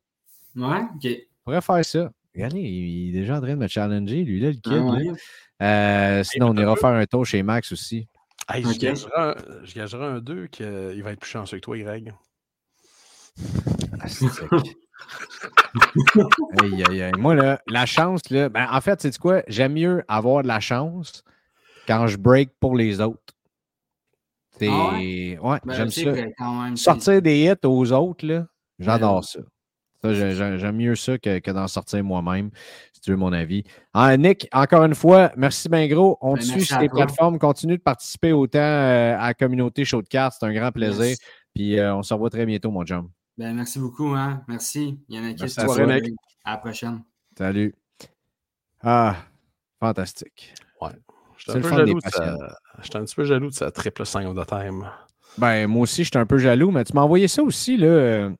Ouais, 0.56 0.80
ok. 0.96 1.06
On 1.06 1.44
pourrait 1.44 1.60
faire 1.60 1.84
ça. 1.84 2.10
Regardez, 2.34 2.60
il 2.60 3.10
est 3.10 3.20
déjà 3.20 3.36
en 3.36 3.40
train 3.40 3.50
de 3.50 3.56
me 3.56 3.68
challenger, 3.68 4.24
lui, 4.24 4.40
là, 4.40 4.48
le 4.48 4.54
kid. 4.54 4.62
Ah, 4.66 4.76
là. 4.76 4.82
ouais. 4.82 5.12
Euh, 5.62 6.24
sinon, 6.24 6.48
on 6.50 6.56
ira 6.56 6.74
faire 6.76 6.90
un 6.90 7.06
tour 7.06 7.24
chez 7.24 7.42
Max 7.42 7.70
aussi. 7.70 8.08
Hey, 8.48 8.64
je, 8.64 8.78
gagerais 8.78 9.10
un, 9.16 9.34
je 9.62 9.74
gagerais 9.74 10.06
un 10.06 10.18
2 10.18 10.48
qu'il 10.48 11.02
va 11.02 11.12
être 11.12 11.20
plus 11.20 11.30
chanceux 11.30 11.58
que 11.58 11.62
toi, 11.62 11.78
Greg. 11.78 12.12
Ah, 14.00 14.08
c'est 14.08 14.28
sec. 14.28 14.48
aïe, 16.62 16.84
aïe, 16.88 17.02
aïe. 17.02 17.12
Moi, 17.18 17.34
là, 17.34 17.60
la 17.68 17.86
chance, 17.86 18.20
là, 18.30 18.48
ben, 18.48 18.66
en 18.70 18.80
fait, 18.80 19.00
c'est 19.00 19.16
quoi? 19.18 19.42
J'aime 19.48 19.74
mieux 19.74 20.04
avoir 20.08 20.42
de 20.42 20.48
la 20.48 20.60
chance 20.60 21.24
quand 21.86 22.06
je 22.06 22.16
break 22.16 22.50
pour 22.60 22.76
les 22.76 23.00
autres. 23.00 23.18
C'est. 24.58 24.68
Ah 24.70 24.92
ouais, 24.94 25.38
Ben, 25.64 25.74
j'aime 25.74 25.90
ça. 25.90 26.12
quand 26.38 26.62
même. 26.62 26.76
Sortir 26.76 27.22
des 27.22 27.44
hits 27.44 27.66
aux 27.66 27.90
autres, 27.92 28.26
là, 28.26 28.46
j'adore 28.78 29.16
Ouais. 29.16 29.22
ça. 29.22 29.40
Ça, 30.04 30.12
j'ai- 30.14 30.32
j'ai- 30.32 30.58
j'aime 30.58 30.76
mieux 30.76 30.96
ça 30.96 31.16
que, 31.16 31.38
que 31.38 31.50
d'en 31.52 31.68
sortir 31.68 32.02
moi-même, 32.02 32.50
si 32.92 33.00
tu 33.00 33.10
veux 33.12 33.16
mon 33.16 33.32
avis. 33.32 33.62
Ah, 33.94 34.16
Nick, 34.16 34.48
encore 34.52 34.82
une 34.84 34.96
fois, 34.96 35.30
merci 35.36 35.68
bien 35.68 35.86
gros. 35.86 36.18
On 36.20 36.34
Ben, 36.34 36.40
te 36.40 36.44
suit 36.44 36.54
merci 36.56 36.66
sur 36.66 36.78
tes 36.80 36.88
plateformes. 36.88 37.38
Continue 37.38 37.76
de 37.78 37.82
participer 37.82 38.32
autant 38.32 38.58
euh, 38.58 39.14
à 39.16 39.28
la 39.28 39.34
communauté 39.34 39.84
Show 39.84 40.02
de 40.02 40.08
cartes. 40.08 40.34
C'est 40.40 40.46
un 40.46 40.52
grand 40.52 40.72
plaisir. 40.72 41.16
Puis 41.54 41.78
euh, 41.78 41.94
on 41.94 42.02
se 42.02 42.12
revoit 42.12 42.30
très 42.30 42.46
bientôt, 42.46 42.72
mon 42.72 42.84
chum. 42.84 43.08
Ben, 43.42 43.54
merci 43.56 43.80
beaucoup, 43.80 44.06
hein. 44.14 44.44
Merci. 44.46 45.00
Il 45.08 45.16
y 45.16 45.18
en 45.18 45.24
a 45.28 45.32
qui 45.34 45.40
Merci 45.42 45.56
se 45.56 45.60
à 45.62 45.64
toi, 45.64 45.84
Nick. 46.00 46.14
À 46.44 46.52
la 46.52 46.56
prochaine. 46.58 47.02
Salut. 47.36 47.74
Ah, 48.80 49.16
fantastique. 49.80 50.54
J'étais 50.80 51.52
C'est 51.52 51.58
un, 51.58 51.60
peu 51.60 51.68
jaloux 51.76 51.98
de 52.00 52.08
sa- 52.08 52.36
j'étais 52.84 52.96
un 52.98 53.04
petit 53.04 53.14
peu 53.16 53.24
jaloux 53.24 53.48
de 53.48 53.54
sa 53.54 53.72
triple 53.72 54.06
5 54.06 54.26
of 54.28 54.36
the 54.36 54.48
time. 54.48 54.88
Ben, 55.38 55.66
moi 55.66 55.82
aussi, 55.82 56.04
j'étais 56.04 56.20
un 56.20 56.26
peu 56.26 56.38
jaloux, 56.38 56.70
mais 56.70 56.84
tu 56.84 56.92
m'as 56.94 57.00
envoyé 57.00 57.26
ça 57.26 57.42
aussi, 57.42 57.76
là, 57.76 57.86
euh, 57.88 58.30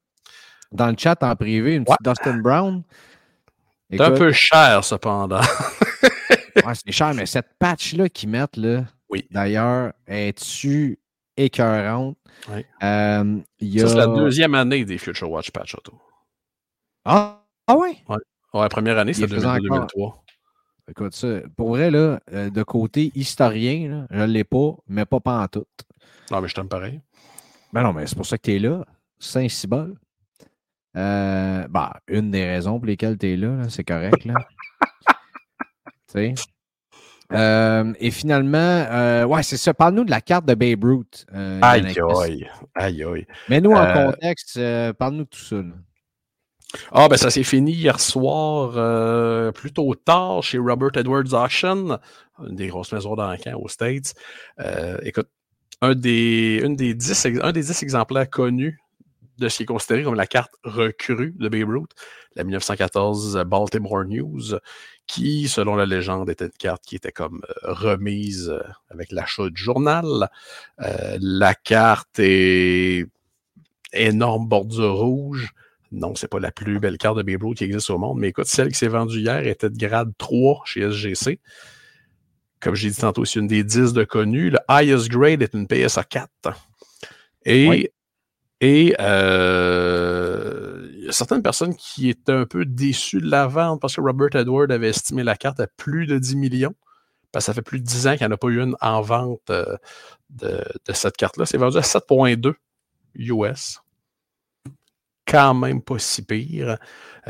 dans 0.71 0.87
le 0.87 0.95
chat 0.97 1.21
en 1.25 1.35
privé, 1.35 1.75
une 1.75 1.85
petite 1.85 1.99
Dustin 2.05 2.37
Brown. 2.39 2.85
C'est 3.91 4.01
un 4.01 4.13
peu 4.13 4.31
cher, 4.31 4.85
cependant. 4.85 5.41
ouais, 6.65 6.75
c'est 6.75 6.93
cher, 6.93 7.13
mais 7.13 7.27
cette 7.27 7.49
patch-là 7.59 8.09
qu'ils 8.09 8.29
mettent, 8.29 8.57
là, 8.57 8.85
Oui. 9.11 9.27
d'ailleurs, 9.33 9.95
est-tu 10.07 11.01
écœurante? 11.37 12.17
Euh, 12.83 13.41
il 13.61 13.69
y 13.69 13.81
a... 13.81 13.87
Ça, 13.87 13.89
c'est 13.89 13.99
la 13.99 14.07
deuxième 14.07 14.55
année 14.55 14.85
des 14.85 14.99
Future 14.99 15.31
Watch 15.31 15.51
Patch 15.51 15.75
Auto. 15.75 16.01
Ah, 17.05 17.43
ah 17.67 17.77
ouais? 17.77 17.97
Ouais, 18.09 18.19
la 18.55 18.69
première 18.69 18.99
année, 18.99 19.13
c'était 19.13 19.35
les 19.35 19.41
faisait 19.41 19.47
encore. 19.47 19.87
2002-2003. 19.87 20.23
Écoute, 20.91 21.15
ça, 21.15 21.41
pour 21.57 21.71
vrai, 21.71 21.91
là, 21.91 22.21
euh, 22.33 22.51
de 22.51 22.63
côté 22.63 23.13
historien, 23.15 23.89
là, 23.89 24.07
je 24.11 24.19
ne 24.19 24.27
l'ai 24.27 24.45
pas, 24.45 24.77
mais 24.89 25.07
pas 25.07 25.21
pantoute. 25.21 25.69
Non, 26.31 26.41
mais 26.41 26.49
je 26.49 26.55
t'aime 26.55 26.69
pareil. 26.69 27.01
Ben 27.73 27.83
non, 27.83 27.93
mais 27.93 28.07
c'est 28.07 28.17
pour 28.17 28.27
ça 28.27 28.37
que 28.37 28.43
tu 28.43 28.57
es 28.57 28.59
là. 28.59 28.85
Saint-Cybole. 29.19 29.95
Euh, 30.97 31.67
bah, 31.69 32.01
une 32.09 32.31
des 32.31 32.45
raisons 32.45 32.79
pour 32.79 32.87
lesquelles 32.87 33.17
tu 33.17 33.33
es 33.33 33.37
là, 33.37 33.57
là, 33.57 33.71
c'est 33.71 33.85
correct. 33.85 34.25
Là. 34.25 34.35
Tu 36.13 36.35
sais? 36.35 36.35
Euh, 37.35 37.93
et 37.99 38.11
finalement, 38.11 38.59
euh, 38.59 39.25
ouais, 39.25 39.43
c'est 39.43 39.57
ça. 39.57 39.75
Parle-nous 39.75 40.05
de 40.05 40.11
la 40.11 40.21
carte 40.21 40.45
de 40.47 40.55
Babe 40.55 40.85
Ruth. 40.85 41.27
euh, 41.35 41.59
Aïe, 41.63 41.87
aïe. 42.25 42.49
Aïe, 42.75 43.05
aïe. 43.05 43.27
Mets-nous 43.49 43.73
en 43.73 43.93
contexte. 43.93 44.59
Parle-nous 44.99 45.25
de 45.25 45.29
tout 45.29 45.39
ça. 45.41 45.57
là. 45.57 45.63
Ah, 46.91 47.07
ben 47.09 47.17
ça 47.19 47.29
s'est 47.31 47.43
fini 47.43 47.73
hier 47.73 48.01
soir, 48.01 49.53
plutôt 49.53 49.95
tard, 49.95 50.43
chez 50.43 50.57
Robert 50.59 50.91
Edwards 50.97 51.35
Auction, 51.35 51.99
une 52.49 52.57
des 52.57 52.69
grosses 52.69 52.93
maisons 52.93 53.15
d'encan 53.15 53.59
aux 53.61 53.69
States. 53.69 54.15
Écoute, 55.03 55.29
un 55.83 55.95
des, 55.95 56.61
une 56.65 56.77
des 56.77 56.95
dix, 56.95 57.27
un 57.43 57.53
des 57.53 57.63
dix 57.63 57.83
exemplaires 57.83 58.31
connus 58.31 58.79
de 59.39 59.49
ce 59.49 59.57
qui 59.59 59.63
est 59.65 59.67
considéré 59.67 60.03
comme 60.05 60.15
la 60.15 60.27
carte 60.27 60.53
recrue 60.65 61.35
de 61.39 61.49
Babe 61.49 61.69
Ruth, 61.69 61.91
la 62.37 62.45
1914 62.45 63.43
Baltimore 63.47 64.05
News, 64.05 64.55
qui, 65.13 65.47
selon 65.47 65.77
la 65.77 65.85
légende, 65.85 66.31
était 66.31 66.47
une 66.47 66.53
carte 66.53 66.83
qui 66.87 66.97
était 66.97 67.13
comme 67.13 67.43
euh, 67.67 67.75
remise 67.75 68.49
euh, 68.49 68.63
avec 68.89 69.13
l'achat 69.13 69.51
du 69.51 69.63
journal. 69.63 70.31
Euh, 70.81 71.19
la 71.21 71.55
carte 71.55 72.19
est 72.19 73.05
énorme 73.93 74.49
bordure 74.49 74.95
rouge. 74.95 75.53
Non, 75.91 76.15
c'est 76.15 76.29
pas 76.29 76.41
la 76.41 76.51
plus 76.51 76.81
belle 76.81 76.97
carte 76.97 77.19
de 77.19 77.23
Babe 77.23 77.53
qui 77.55 77.65
existe 77.65 77.91
au 77.91 77.99
monde, 77.99 78.21
mais 78.21 78.29
écoute, 78.29 78.47
celle 78.47 78.69
qui 78.69 78.79
s'est 78.79 78.89
vendue 78.89 79.19
hier 79.21 79.47
était 79.47 79.69
de 79.69 79.77
grade 79.77 80.13
3 80.17 80.63
chez 80.65 80.91
SGC. 80.91 81.39
Comme 82.61 82.75
j'ai 82.75 82.89
dit 82.89 82.97
tantôt, 82.97 83.27
c'est 83.27 83.39
une 83.39 83.49
des 83.49 83.65
10 83.65 83.93
de 83.93 84.05
connues. 84.05 84.49
Le 84.49 84.59
highest 84.67 85.11
grade 85.11 85.43
est 85.43 85.53
une 85.53 85.67
PSA 85.67 86.05
4. 86.05 86.31
Et, 87.45 87.69
Oui. 87.69 87.89
et 88.63 88.95
euh, 88.99 90.62
a 91.13 91.17
certaines 91.17 91.43
personnes 91.43 91.75
qui 91.77 92.09
étaient 92.09 92.33
un 92.33 92.47
peu 92.47 92.65
déçues 92.65 93.21
de 93.21 93.31
la 93.31 93.47
vente 93.47 93.81
parce 93.81 93.97
que 93.97 94.01
Robert 94.01 94.35
Edward 94.35 94.71
avait 94.73 94.89
estimé 94.89 95.23
la 95.23 95.37
carte 95.37 95.61
à 95.61 95.67
plus 95.67 96.07
de 96.07 96.19
10 96.19 96.37
millions. 96.37 96.75
Parce 97.31 97.47
que 97.47 97.47
ça 97.47 97.55
fait 97.55 97.63
plus 97.63 97.81
de 97.81 97.85
10 97.85 98.07
ans 98.09 98.17
qu'il 98.17 98.27
n'y 98.27 98.33
en 98.33 98.35
a 98.35 98.37
pas 98.37 98.49
eu 98.49 98.61
une 98.61 98.77
en 98.81 99.01
vente 99.01 99.49
euh, 99.49 99.77
de, 100.31 100.63
de 100.87 100.93
cette 100.93 101.17
carte-là. 101.17 101.47
C'est 101.47 101.57
vendu 101.57 101.79
à 101.79 101.81
7,2 101.81 102.55
US 103.15 103.81
quand 105.33 105.55
même 105.55 105.83
pas 105.83 105.99
si 105.99 106.23
pire. 106.23 106.77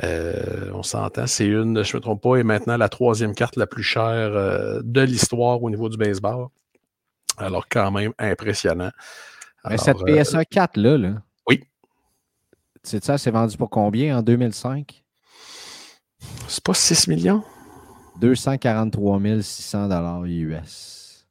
Euh, 0.02 0.70
on 0.72 0.82
s'entend, 0.82 1.26
c'est 1.26 1.46
une, 1.46 1.82
je 1.84 1.92
ne 1.92 1.98
me 1.98 2.00
trompe 2.00 2.22
pas, 2.22 2.36
est 2.36 2.44
maintenant 2.44 2.76
la 2.76 2.88
troisième 2.88 3.34
carte 3.34 3.56
la 3.56 3.66
plus 3.66 3.82
chère 3.82 4.02
euh, 4.04 4.80
de 4.82 5.02
l'histoire 5.02 5.62
au 5.62 5.70
niveau 5.70 5.88
du 5.88 5.96
baseball. 5.96 6.48
Alors, 7.36 7.66
quand 7.68 7.90
même 7.90 8.12
impressionnant. 8.18 8.90
Mais 9.68 9.78
cette 9.78 10.00
euh, 10.08 10.22
PSA 10.22 10.44
4 10.44 10.76
là, 10.76 10.98
là 10.98 11.22
sais 12.84 13.00
ça, 13.00 13.18
c'est 13.18 13.30
vendu 13.30 13.56
pour 13.56 13.70
combien 13.70 14.18
en 14.18 14.22
2005? 14.22 14.98
c'est 16.48 16.62
pas 16.62 16.74
6 16.74 17.08
millions? 17.08 17.42
243 18.20 19.18
600 19.42 20.24
US. 20.26 21.26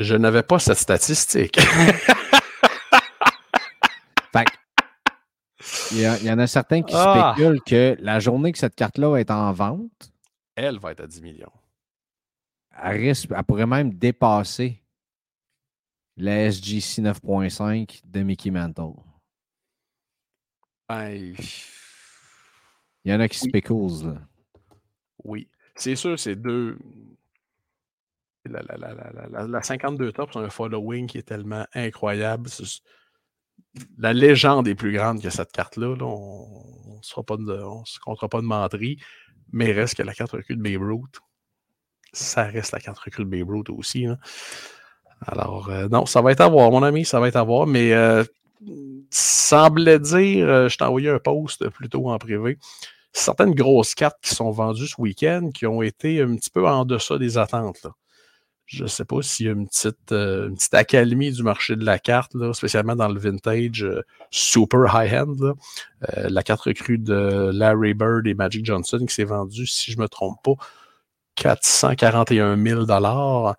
Je 0.00 0.14
n'avais 0.14 0.42
pas 0.42 0.58
cette 0.58 0.78
statistique. 0.78 1.58
Fait 4.32 4.46
il 5.92 5.98
y, 5.98 6.04
a- 6.06 6.18
il 6.18 6.24
y 6.26 6.30
en 6.30 6.38
a 6.38 6.46
certains 6.46 6.82
qui 6.82 6.94
Ah. 6.96 7.32
spéculent 7.34 7.60
que 7.62 7.96
la 8.00 8.20
journée 8.20 8.52
que 8.52 8.58
cette 8.58 8.74
carte-là 8.74 9.08
va 9.10 9.20
être 9.20 9.30
en 9.32 9.52
vente, 9.52 10.12
Elle 10.54 10.78
va 10.78 10.92
être 10.92 11.00
à 11.00 11.06
10 11.06 11.22
millions. 11.22 11.52
elle, 12.82 12.96
risque- 13.00 13.30
elle 13.36 13.44
pourrait 13.44 13.66
même 13.66 13.92
dépasser 13.94 14.82
la 16.16 16.50
SGC 16.50 17.02
9.5 17.02 18.00
de 18.04 18.22
Mickey 18.22 18.50
Mantle. 18.50 18.94
Ben, 20.88 21.34
Il 23.04 23.12
y 23.12 23.14
en 23.14 23.20
a 23.20 23.28
qui 23.28 23.38
Oui. 23.42 23.48
spéculent. 23.50 24.04
là. 24.04 24.20
oui. 25.24 25.48
C'est 25.78 25.94
sûr, 25.96 26.18
c'est 26.18 26.36
deux. 26.36 26.78
La, 28.46 28.62
la, 28.62 28.76
la, 28.78 28.94
la, 28.94 29.10
la- 29.12 29.28
la- 29.28 29.46
la 29.46 29.62
52 29.62 30.12
tops 30.12 30.34
ont 30.36 30.40
un 30.40 30.48
following 30.48 31.06
qui 31.06 31.18
est 31.18 31.22
tellement 31.22 31.66
incroyable. 31.74 32.48
La 33.98 34.12
légende 34.14 34.68
est 34.68 34.74
plus 34.74 34.92
grande 34.92 35.20
que 35.20 35.28
cette 35.28 35.52
carte-là. 35.52 35.94
là. 35.96 36.04
On 36.06 36.96
ne 36.96 37.02
se 37.02 37.98
comptera 38.00 38.28
pas 38.28 38.40
de 38.40 38.46
menterie. 38.46 38.98
Mais 39.52 39.66
il 39.70 39.72
reste 39.72 39.96
que 39.96 40.02
la 40.02 40.14
carte 40.14 40.30
recul 40.32 40.56
de 40.56 40.62
Babe 40.62 40.82
Ruth. 40.82 41.20
Ça 42.12 42.44
reste 42.44 42.72
la 42.72 42.80
carte 42.80 42.98
recul 42.98 43.28
de 43.28 43.30
Babe 43.38 43.50
Ruth 43.50 43.68
aussi. 43.70 44.04
là. 44.04 44.16
Alors, 45.20 45.68
euh, 45.70 45.88
non, 45.88 46.06
ça 46.06 46.22
va 46.22 46.32
être 46.32 46.40
à 46.40 46.48
voir, 46.48 46.70
mon 46.70 46.82
ami, 46.82 47.04
ça 47.04 47.20
va 47.20 47.28
être 47.28 47.36
à 47.36 47.42
voir. 47.42 47.66
Mais 47.66 47.92
euh, 47.92 48.24
semblait 49.10 49.98
dire, 49.98 50.48
euh, 50.48 50.68
je 50.68 50.76
t'ai 50.76 50.84
envoyé 50.84 51.10
un 51.10 51.18
post 51.18 51.68
plus 51.68 51.88
tôt 51.88 52.10
en 52.10 52.18
privé, 52.18 52.58
certaines 53.12 53.54
grosses 53.54 53.94
cartes 53.94 54.18
qui 54.22 54.34
sont 54.34 54.50
vendues 54.50 54.86
ce 54.86 55.00
week-end 55.00 55.50
qui 55.54 55.66
ont 55.66 55.82
été 55.82 56.20
un 56.20 56.36
petit 56.36 56.50
peu 56.50 56.66
en 56.66 56.84
deçà 56.84 57.18
des 57.18 57.38
attentes. 57.38 57.86
Je 58.66 58.82
ne 58.82 58.88
sais 58.88 59.04
pas 59.04 59.22
s'il 59.22 59.46
y 59.46 59.48
a 59.48 59.52
une 59.52 59.68
petite, 59.68 60.10
euh, 60.10 60.48
une 60.48 60.56
petite 60.56 60.74
accalmie 60.74 61.30
du 61.30 61.44
marché 61.44 61.76
de 61.76 61.84
la 61.84 62.00
carte, 62.00 62.34
là, 62.34 62.52
spécialement 62.52 62.96
dans 62.96 63.08
le 63.08 63.20
vintage 63.20 63.84
euh, 63.84 64.02
super 64.30 64.92
high-end. 64.92 65.54
la 66.00 66.42
carte 66.42 66.62
recrue 66.62 66.98
de 66.98 67.50
Larry 67.52 67.94
Bird 67.94 68.26
et 68.26 68.34
Magic 68.34 68.66
Johnson 68.66 69.04
qui 69.06 69.14
s'est 69.14 69.24
vendue, 69.24 69.66
si 69.66 69.92
je 69.92 69.98
ne 69.98 70.02
me 70.02 70.08
trompe 70.08 70.42
pas, 70.42 70.56
441 71.36 72.56
000 72.56 72.90
euh, 72.90 73.52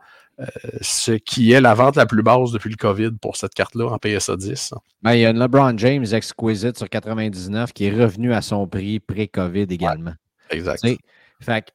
ce 0.81 1.13
qui 1.13 1.51
est 1.51 1.61
la 1.61 1.73
vente 1.73 1.95
la 1.95 2.05
plus 2.05 2.21
basse 2.23 2.51
depuis 2.51 2.69
le 2.69 2.75
COVID 2.75 3.11
pour 3.21 3.35
cette 3.35 3.53
carte-là 3.53 3.88
en 3.88 3.97
PSA 3.97 4.38
10. 4.38 4.73
Ben, 5.01 5.13
il 5.13 5.21
y 5.21 5.25
a 5.25 5.31
une 5.31 5.39
LeBron 5.39 5.77
James 5.77 6.05
Exquisite 6.11 6.77
sur 6.77 6.89
99 6.89 7.73
qui 7.73 7.85
est 7.85 7.91
revenu 7.91 8.33
à 8.33 8.41
son 8.41 8.67
prix 8.67 8.99
pré-COVID 8.99 9.67
également. 9.69 10.13
Exact. 10.49 10.81
Tu 10.83 10.89
sais, 10.89 10.97
Fait 11.41 11.61
que 11.65 11.71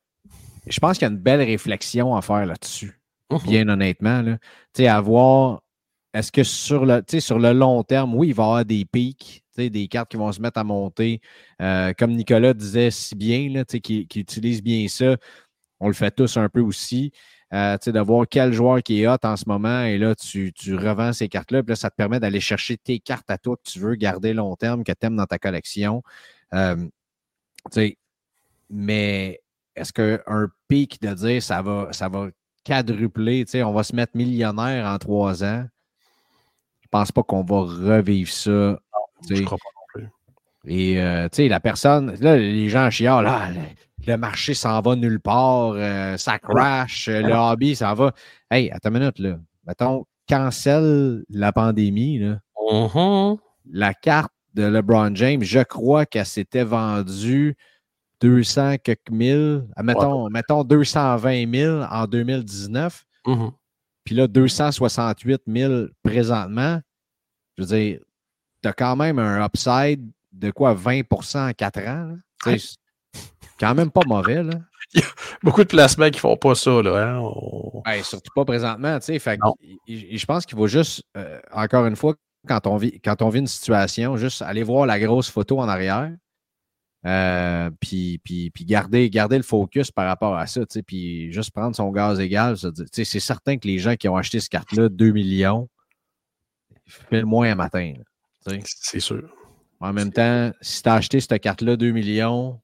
je 0.66 0.78
pense 0.78 0.98
qu'il 0.98 1.06
y 1.06 1.10
a 1.10 1.12
une 1.12 1.18
belle 1.18 1.42
réflexion 1.42 2.14
à 2.14 2.22
faire 2.22 2.46
là-dessus. 2.46 3.00
Mhm. 3.30 3.38
bien 3.44 3.68
honnêtement. 3.68 4.22
Là. 4.22 4.38
Tu 4.74 4.82
sais, 4.82 4.88
à 4.88 5.00
voir, 5.00 5.62
est-ce 6.14 6.30
que 6.30 6.44
sur 6.44 6.84
le, 6.84 7.02
sur 7.18 7.38
long 7.38 7.82
terme, 7.82 8.14
oui, 8.14 8.28
il 8.28 8.34
va 8.34 8.42
y 8.42 8.46
avoir 8.46 8.64
des 8.64 8.84
pics, 8.84 9.42
des 9.56 9.88
cartes 9.88 10.10
qui 10.10 10.16
vont 10.16 10.32
se 10.32 10.40
mettre 10.40 10.58
à 10.58 10.64
monter. 10.64 11.20
Euh, 11.60 11.92
comme 11.98 12.12
Nicolas 12.12 12.54
disait 12.54 12.90
si 12.90 13.14
bien, 13.14 13.48
là, 13.50 13.64
qui, 13.64 14.06
qui 14.06 14.20
utilise 14.20 14.62
bien 14.62 14.86
ça, 14.88 15.16
on 15.80 15.88
le 15.88 15.94
fait 15.94 16.10
tous 16.10 16.36
un 16.36 16.48
peu 16.48 16.60
aussi. 16.60 17.12
Euh, 17.52 17.76
de 17.76 18.00
voir 18.00 18.26
quel 18.30 18.54
joueur 18.54 18.82
qui 18.82 19.02
est 19.02 19.06
hot 19.06 19.18
en 19.24 19.36
ce 19.36 19.44
moment, 19.46 19.82
et 19.82 19.98
là, 19.98 20.14
tu, 20.14 20.54
tu 20.54 20.74
revends 20.74 21.12
ces 21.12 21.28
cartes-là, 21.28 21.62
puis 21.62 21.72
là, 21.72 21.76
ça 21.76 21.90
te 21.90 21.96
permet 21.96 22.18
d'aller 22.18 22.40
chercher 22.40 22.78
tes 22.78 22.98
cartes 22.98 23.30
à 23.30 23.36
toi 23.36 23.56
que 23.56 23.70
tu 23.70 23.78
veux 23.78 23.94
garder 23.94 24.32
long 24.32 24.56
terme, 24.56 24.84
que 24.84 24.92
tu 24.92 25.06
aimes 25.06 25.16
dans 25.16 25.26
ta 25.26 25.38
collection. 25.38 26.02
Euh, 26.54 26.76
tu 26.76 26.90
sais, 27.72 27.98
mais 28.70 29.42
est-ce 29.76 29.92
qu'un 29.92 30.48
pic 30.66 31.02
de 31.02 31.12
dire 31.12 31.42
ça 31.42 31.60
va, 31.60 31.88
ça 31.92 32.08
va 32.08 32.30
quadrupler, 32.64 33.44
tu 33.44 33.50
sais, 33.50 33.62
on 33.62 33.74
va 33.74 33.82
se 33.82 33.94
mettre 33.94 34.16
millionnaire 34.16 34.86
en 34.86 34.96
trois 34.96 35.44
ans? 35.44 35.66
Je 36.80 36.88
pense 36.90 37.12
pas 37.12 37.22
qu'on 37.22 37.42
va 37.42 37.60
revivre 37.96 38.30
ça. 38.30 38.80
Je 39.28 39.42
crois 39.42 39.58
pas. 39.58 39.81
Et, 40.66 41.00
euh, 41.00 41.28
tu 41.28 41.36
sais, 41.36 41.48
la 41.48 41.60
personne, 41.60 42.14
là, 42.20 42.36
les 42.36 42.68
gens 42.68 42.88
chialent, 42.90 43.24
là, 43.24 43.48
le, 44.06 44.16
marché 44.16 44.54
s'en 44.54 44.80
va 44.80 44.94
nulle 44.96 45.20
part, 45.20 45.72
euh, 45.74 46.16
ça 46.16 46.38
crash, 46.38 47.08
euh, 47.08 47.20
le 47.22 47.34
hobby 47.34 47.74
s'en 47.74 47.94
va. 47.94 48.12
Hey, 48.50 48.70
attends 48.70 48.90
une 48.90 48.98
minute, 49.00 49.18
là. 49.18 49.38
Mettons, 49.66 50.04
cancelle 50.28 51.24
la 51.28 51.52
pandémie, 51.52 52.18
là. 52.18 52.38
Mhm. 52.72 53.36
La 53.70 53.94
carte 53.94 54.32
de 54.54 54.64
LeBron 54.64 55.14
James, 55.14 55.42
je 55.42 55.60
crois 55.60 56.06
qu'elle 56.06 56.26
s'était 56.26 56.64
vendue 56.64 57.56
200 58.20 58.76
quelques 58.78 59.10
mille, 59.10 59.64
ah, 59.76 59.82
mettons, 59.82 60.28
mettons 60.30 60.62
220 60.62 61.52
000 61.52 61.82
en 61.90 62.06
2019, 62.06 63.04
Mhm. 63.26 63.50
puis 64.04 64.14
là, 64.14 64.26
268 64.28 65.42
000 65.48 65.86
présentement. 66.04 66.80
Je 67.58 67.62
veux 67.62 67.76
dire, 67.76 68.00
tu 68.62 68.68
as 68.68 68.72
quand 68.72 68.94
même 68.96 69.18
un 69.18 69.44
upside 69.44 70.08
de 70.32 70.50
quoi, 70.50 70.74
20% 70.74 71.50
en 71.50 71.52
4 71.52 71.78
ans? 71.88 72.16
c'est 73.14 73.20
quand 73.60 73.74
même 73.74 73.90
pas 73.90 74.00
mauvais, 74.06 74.42
là. 74.42 74.54
Beaucoup 75.42 75.62
de 75.62 75.68
placements 75.68 76.10
qui 76.10 76.18
font 76.20 76.36
pas 76.36 76.54
ça, 76.54 76.82
là. 76.82 76.96
hein. 77.14 77.18
On- 77.20 77.82
Ben, 77.84 78.02
surtout 78.02 78.32
pas 78.34 78.44
présentement. 78.44 78.98
Fait 79.00 79.38
il- 79.60 79.78
il- 79.86 80.18
je 80.18 80.26
pense 80.26 80.44
qu'il 80.46 80.56
faut 80.58 80.66
juste, 80.66 81.02
euh, 81.16 81.40
encore 81.52 81.86
une 81.86 81.96
fois, 81.96 82.14
quand 82.48 82.66
on, 82.66 82.76
vit, 82.76 83.00
quand 83.00 83.22
on 83.22 83.28
vit 83.28 83.38
une 83.38 83.46
situation, 83.46 84.16
juste 84.16 84.42
aller 84.42 84.62
voir 84.64 84.84
la 84.86 84.98
grosse 84.98 85.30
photo 85.30 85.60
en 85.60 85.68
arrière, 85.68 86.12
euh, 87.06 87.70
puis, 87.80 88.20
puis, 88.24 88.50
puis 88.50 88.64
garder, 88.64 89.08
garder 89.10 89.36
le 89.36 89.42
focus 89.42 89.90
par 89.90 90.06
rapport 90.06 90.36
à 90.36 90.46
ça, 90.46 90.60
puis 90.86 91.32
juste 91.32 91.50
prendre 91.52 91.74
son 91.74 91.90
gaz 91.90 92.20
égal. 92.20 92.56
C'est 92.92 93.04
certain 93.20 93.56
que 93.58 93.66
les 93.66 93.78
gens 93.78 93.94
qui 93.96 94.08
ont 94.08 94.16
acheté 94.16 94.40
cette 94.40 94.50
carte-là, 94.50 94.88
2 94.88 95.12
millions, 95.12 95.68
fait 96.86 97.20
le 97.20 97.26
moins 97.26 97.50
un 97.50 97.54
matin. 97.54 97.94
C'est 98.64 99.00
sûr. 99.00 99.22
En 99.82 99.92
même 99.92 100.12
temps, 100.12 100.52
si 100.60 100.82
tu 100.82 100.88
as 100.88 100.94
acheté 100.94 101.20
cette 101.20 101.42
carte-là 101.42 101.76
2 101.76 101.90
millions, 101.90 102.60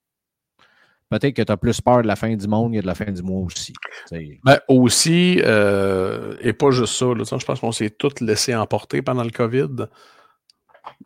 peut-être 1.10 1.34
que 1.34 1.42
tu 1.42 1.50
as 1.50 1.56
plus 1.56 1.80
peur 1.80 2.02
de 2.02 2.06
la 2.06 2.16
fin 2.16 2.34
du 2.34 2.46
monde 2.46 2.74
que 2.74 2.80
de 2.80 2.86
la 2.86 2.94
fin 2.94 3.10
du 3.10 3.22
mois 3.22 3.40
aussi. 3.40 3.72
Ben, 4.10 4.60
aussi, 4.68 5.40
euh, 5.42 6.36
et 6.40 6.52
pas 6.52 6.70
juste 6.70 6.94
ça, 6.94 7.06
là, 7.06 7.24
je 7.24 7.44
pense 7.44 7.60
qu'on 7.60 7.72
s'est 7.72 7.90
tous 7.90 8.20
laissés 8.20 8.54
emporter 8.54 9.02
pendant 9.02 9.24
le 9.24 9.30
COVID. 9.30 9.88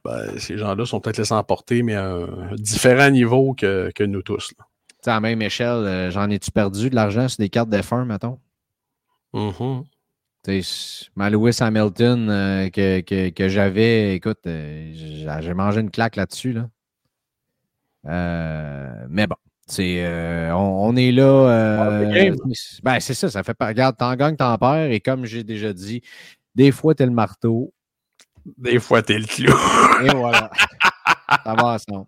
Ben, 0.04 0.38
ces 0.38 0.58
gens-là 0.58 0.84
sont 0.84 1.00
peut-être 1.00 1.16
laissés 1.16 1.34
emporter, 1.34 1.82
mais 1.82 1.94
à 1.94 2.10
un 2.10 2.54
différent 2.56 3.10
niveau 3.10 3.54
que, 3.54 3.90
que 3.94 4.04
nous 4.04 4.22
tous. 4.22 4.52
là. 4.58 4.66
À 5.04 5.14
la 5.14 5.20
même 5.20 5.42
échelle, 5.42 5.66
euh, 5.68 6.10
j'en 6.10 6.30
ai-tu 6.30 6.52
perdu 6.52 6.88
de 6.90 6.94
l'argent 6.94 7.26
sur 7.26 7.38
des 7.38 7.48
cartes 7.48 7.70
d'F1, 7.70 8.04
mettons? 8.04 8.38
Mhm. 9.32 9.82
Tu 9.84 9.88
sais, 9.88 10.01
ma 11.16 11.30
Lewis 11.30 11.58
Hamilton 11.60 12.28
euh, 12.30 12.68
que, 12.70 13.00
que, 13.00 13.28
que 13.30 13.48
j'avais, 13.48 14.14
écoute, 14.14 14.40
euh, 14.46 14.92
j'ai 15.40 15.54
mangé 15.54 15.80
une 15.80 15.90
claque 15.90 16.16
là-dessus. 16.16 16.52
Là. 16.52 16.68
Euh, 18.08 18.92
mais 19.08 19.26
bon, 19.26 19.36
c'est, 19.66 20.04
euh, 20.04 20.54
on, 20.54 20.88
on 20.88 20.96
est 20.96 21.12
là. 21.12 21.22
euh, 21.22 22.32
Ah, 22.40 22.46
ben, 22.82 23.00
c'est 23.00 23.14
ça, 23.14 23.30
ça 23.30 23.42
fait 23.42 23.54
pas. 23.54 23.68
Regarde, 23.68 23.96
t'en 23.96 24.14
gagnes, 24.16 24.36
t'en 24.36 24.56
perds. 24.58 24.90
Et 24.90 25.00
comme 25.00 25.24
j'ai 25.24 25.44
déjà 25.44 25.72
dit, 25.72 26.02
des 26.54 26.72
fois, 26.72 26.94
t'es 26.94 27.06
le 27.06 27.12
marteau. 27.12 27.72
Des 28.58 28.80
fois, 28.80 29.02
t'es 29.02 29.18
le 29.18 29.26
clou. 29.26 29.54
Et 30.04 30.14
voilà. 30.14 30.50
ça 31.44 31.54
va 31.54 31.74
ensemble. 31.74 32.06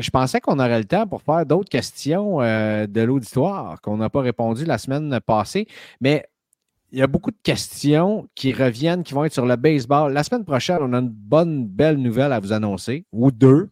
Je 0.00 0.10
pensais 0.10 0.40
qu'on 0.40 0.60
aurait 0.60 0.78
le 0.78 0.84
temps 0.84 1.08
pour 1.08 1.22
faire 1.22 1.44
d'autres 1.44 1.68
questions 1.68 2.38
de 2.38 3.00
l'auditoire 3.00 3.80
qu'on 3.80 3.96
n'a 3.96 4.08
pas 4.08 4.20
répondu 4.20 4.64
la 4.64 4.78
semaine 4.78 5.18
passée, 5.26 5.66
mais 6.00 6.24
il 6.90 6.98
y 6.98 7.02
a 7.02 7.06
beaucoup 7.06 7.30
de 7.30 7.36
questions 7.42 8.28
qui 8.34 8.52
reviennent, 8.52 9.02
qui 9.02 9.14
vont 9.14 9.24
être 9.24 9.32
sur 9.32 9.46
le 9.46 9.56
baseball. 9.56 10.12
La 10.12 10.22
semaine 10.24 10.44
prochaine, 10.44 10.78
on 10.80 10.92
a 10.94 10.98
une 10.98 11.08
bonne, 11.10 11.66
belle 11.66 11.96
nouvelle 11.98 12.32
à 12.32 12.40
vous 12.40 12.52
annoncer, 12.52 13.04
ou 13.12 13.30
deux. 13.30 13.70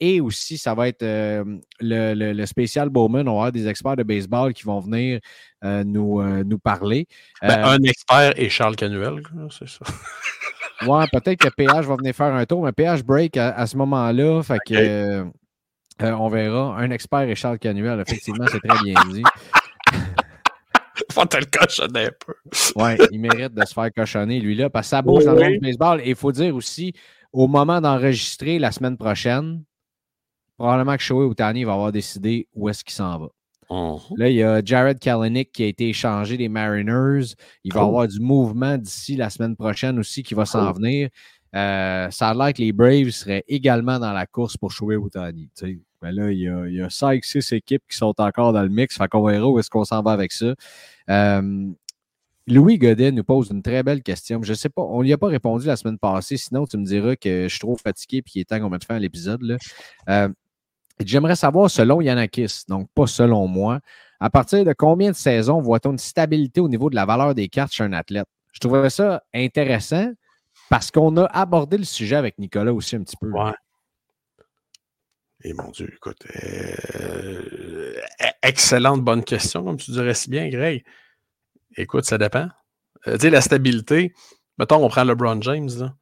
Et 0.00 0.20
aussi, 0.20 0.58
ça 0.58 0.74
va 0.74 0.86
être 0.86 1.02
euh, 1.02 1.44
le, 1.80 2.14
le- 2.14 2.32
le 2.32 2.46
spécial 2.46 2.88
Bowman. 2.88 3.22
On 3.22 3.32
va 3.32 3.38
avoir 3.38 3.52
des 3.52 3.66
experts 3.66 3.96
de 3.96 4.04
baseball 4.04 4.52
qui 4.52 4.62
vont 4.62 4.78
venir 4.78 5.18
euh, 5.64 5.82
nous, 5.84 6.20
euh, 6.20 6.44
nous 6.44 6.58
parler. 6.60 7.06
Ben, 7.42 7.64
un 7.64 7.78
expert 7.82 8.32
et 8.36 8.48
Charles 8.48 8.76
Canuel, 8.76 9.22
c'est 9.50 9.68
ça. 9.68 9.80
Ouais, 10.86 11.04
peut-être 11.12 11.40
que 11.40 11.48
PH 11.48 11.86
va 11.86 11.96
venir 11.96 12.14
faire 12.14 12.32
un 12.32 12.46
tour, 12.46 12.62
mais 12.64 12.70
PH 12.70 13.02
break 13.02 13.36
à, 13.36 13.48
à 13.50 13.66
ce 13.66 13.76
moment-là. 13.78 14.44
Fait 14.44 14.58
que 14.64 15.24
on 16.00 16.28
verra. 16.28 16.76
Un 16.78 16.92
expert 16.92 17.22
et 17.22 17.34
Charles 17.34 17.58
Canuel, 17.58 17.98
effectivement, 17.98 18.44
c'est 18.46 18.60
très 18.60 18.78
bien 18.84 18.94
dit. 19.10 19.24
Faut 21.12 21.24
te 21.24 21.36
le 21.36 21.46
cochonner 21.46 22.06
un 22.06 22.10
peu. 22.26 22.34
Ouais, 22.76 22.96
il 23.12 23.20
mérite 23.20 23.54
de 23.54 23.64
se 23.64 23.72
faire 23.72 23.92
cochonner, 23.94 24.40
lui-là, 24.40 24.70
parce 24.70 24.86
que 24.86 24.90
ça 24.90 25.02
bouge 25.02 25.24
dans 25.24 25.32
le 25.32 25.38
Oui. 25.38 25.44
monde 25.44 25.52
du 25.54 25.58
baseball. 25.60 26.00
Et 26.02 26.10
il 26.10 26.16
faut 26.16 26.32
dire 26.32 26.54
aussi, 26.54 26.92
au 27.32 27.46
moment 27.48 27.80
d'enregistrer 27.80 28.58
la 28.58 28.72
semaine 28.72 28.96
prochaine, 28.96 29.62
probablement 30.56 30.96
que 30.96 31.02
Shohei 31.02 31.24
Ohtani 31.26 31.64
va 31.64 31.74
avoir 31.74 31.92
décidé 31.92 32.48
où 32.54 32.68
est-ce 32.68 32.82
qu'il 32.84 32.94
s'en 32.94 33.18
va. 33.18 33.28
Mhm. 33.70 33.98
Là, 34.16 34.28
il 34.30 34.36
y 34.36 34.42
a 34.42 34.62
Jared 34.64 34.98
Kalanick 34.98 35.52
qui 35.52 35.62
a 35.62 35.66
été 35.66 35.88
échangé 35.90 36.36
des 36.38 36.48
Mariners. 36.48 37.34
Il 37.64 37.72
va 37.72 37.80
y 37.80 37.84
avoir 37.84 38.08
du 38.08 38.18
mouvement 38.18 38.78
d'ici 38.78 39.14
la 39.14 39.28
semaine 39.30 39.56
prochaine 39.56 39.98
aussi 39.98 40.22
qui 40.22 40.34
va 40.34 40.46
s'en 40.46 40.72
Cool. 40.72 40.82
venir. 40.82 41.08
Euh, 41.54 42.10
ça 42.10 42.28
a 42.30 42.34
l'air 42.34 42.52
que 42.52 42.60
les 42.62 42.72
Braves 42.72 43.10
seraient 43.10 43.44
également 43.46 43.98
dans 43.98 44.12
la 44.12 44.26
course 44.26 44.56
pour 44.56 44.70
Shohei 44.72 44.96
Ohtani. 44.96 45.50
tu 45.56 45.66
sais. 45.66 45.78
Mais 46.02 46.12
là, 46.12 46.30
il 46.30 46.38
y 46.38 46.48
a, 46.48 46.66
il 46.66 46.74
y 46.74 46.80
a 46.80 46.88
5-6 46.88 47.54
équipes 47.54 47.82
qui 47.90 47.96
sont 47.96 48.14
encore 48.18 48.52
dans 48.52 48.62
le 48.62 48.68
mix. 48.68 48.96
Fait 48.96 49.08
qu'on 49.08 49.22
verra 49.24 49.48
où 49.48 49.58
est-ce 49.58 49.70
qu'on 49.70 49.84
s'en 49.84 50.02
va 50.02 50.12
avec 50.12 50.32
ça. 50.32 50.54
Euh, 51.10 51.66
Louis 52.46 52.78
Godet 52.78 53.12
nous 53.12 53.24
pose 53.24 53.50
une 53.50 53.62
très 53.62 53.82
belle 53.82 54.02
question. 54.02 54.42
Je 54.42 54.50
ne 54.50 54.56
sais 54.56 54.70
pas, 54.70 54.82
on 54.82 55.02
n'y 55.02 55.12
a 55.12 55.18
pas 55.18 55.26
répondu 55.26 55.66
la 55.66 55.76
semaine 55.76 55.98
passée, 55.98 56.38
sinon 56.38 56.66
tu 56.66 56.78
me 56.78 56.84
diras 56.84 57.14
que 57.16 57.42
je 57.44 57.48
suis 57.48 57.58
trop 57.58 57.76
fatigué 57.76 58.18
et 58.18 58.22
qu'il 58.22 58.40
est 58.40 58.44
temps 58.46 58.58
qu'on 58.58 58.70
mette 58.70 58.84
fin 58.84 58.96
à 58.96 58.98
l'épisode. 58.98 59.58
Euh, 60.08 60.28
J'aimerais 61.04 61.36
savoir, 61.36 61.70
selon 61.70 62.00
Yanakis, 62.00 62.64
donc 62.68 62.88
pas 62.94 63.06
selon 63.06 63.46
moi, 63.46 63.80
à 64.18 64.30
partir 64.30 64.64
de 64.64 64.72
combien 64.72 65.10
de 65.10 65.16
saisons 65.16 65.60
voit-on 65.60 65.92
une 65.92 65.98
stabilité 65.98 66.60
au 66.60 66.68
niveau 66.68 66.90
de 66.90 66.96
la 66.96 67.06
valeur 67.06 67.34
des 67.34 67.48
cartes 67.48 67.72
chez 67.72 67.84
un 67.84 67.92
athlète? 67.92 68.26
Je 68.52 68.58
trouvais 68.58 68.90
ça 68.90 69.22
intéressant 69.32 70.10
parce 70.70 70.90
qu'on 70.90 71.16
a 71.16 71.26
abordé 71.26 71.78
le 71.78 71.84
sujet 71.84 72.16
avec 72.16 72.36
Nicolas 72.38 72.72
aussi 72.72 72.96
un 72.96 73.02
petit 73.02 73.16
peu. 73.16 73.30
Ouais. 73.30 73.52
Et 75.44 75.52
mon 75.52 75.70
Dieu, 75.70 75.88
écoute, 75.94 76.26
euh, 76.42 77.94
excellente 78.42 79.02
bonne 79.02 79.22
question, 79.22 79.64
comme 79.64 79.76
tu 79.76 79.92
dirais 79.92 80.14
si 80.14 80.30
bien, 80.30 80.48
Greg. 80.48 80.84
Écoute, 81.76 82.04
ça 82.04 82.18
dépend. 82.18 82.48
Euh, 83.06 83.16
la 83.22 83.40
stabilité, 83.40 84.12
mettons, 84.58 84.84
on 84.84 84.88
prend 84.88 85.04
LeBron 85.04 85.40
James, 85.42 85.70
là. 85.78 85.94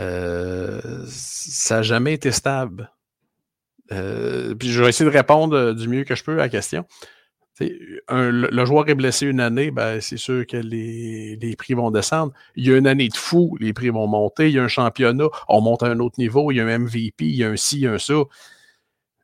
Euh, 0.00 1.04
ça 1.08 1.76
n'a 1.76 1.82
jamais 1.82 2.14
été 2.14 2.30
stable. 2.30 2.90
puis 3.88 4.70
je 4.70 4.82
vais 4.82 4.88
essayer 4.88 5.08
de 5.10 5.14
répondre 5.14 5.72
du 5.72 5.88
mieux 5.88 6.04
que 6.04 6.14
je 6.14 6.24
peux 6.24 6.34
à 6.34 6.36
la 6.36 6.48
question. 6.48 6.86
Le, 7.60 8.64
joueur 8.64 8.88
est 8.88 8.94
blessé 8.94 9.26
une 9.26 9.40
année, 9.40 9.70
ben, 9.70 10.00
c'est 10.00 10.18
sûr 10.18 10.46
que 10.46 10.56
les, 10.56 11.56
prix 11.56 11.74
vont 11.74 11.90
descendre. 11.90 12.32
Il 12.54 12.66
y 12.66 12.72
a 12.72 12.76
une 12.76 12.86
année 12.86 13.08
de 13.08 13.16
fou, 13.16 13.56
les 13.60 13.72
prix 13.72 13.88
vont 13.88 14.06
monter. 14.06 14.48
Il 14.48 14.54
y 14.54 14.58
a 14.58 14.62
un 14.62 14.68
championnat, 14.68 15.28
on 15.48 15.60
monte 15.60 15.82
à 15.82 15.86
un 15.86 15.98
autre 16.00 16.16
niveau. 16.18 16.50
Il 16.50 16.56
y 16.56 16.60
a 16.60 16.66
un 16.66 16.78
MVP, 16.78 17.24
il 17.24 17.36
y 17.36 17.44
a 17.44 17.48
un 17.48 17.56
ci, 17.56 17.76
il 17.76 17.82
y 17.82 17.86
a 17.86 17.92
un 17.92 17.98
ça. 17.98 18.22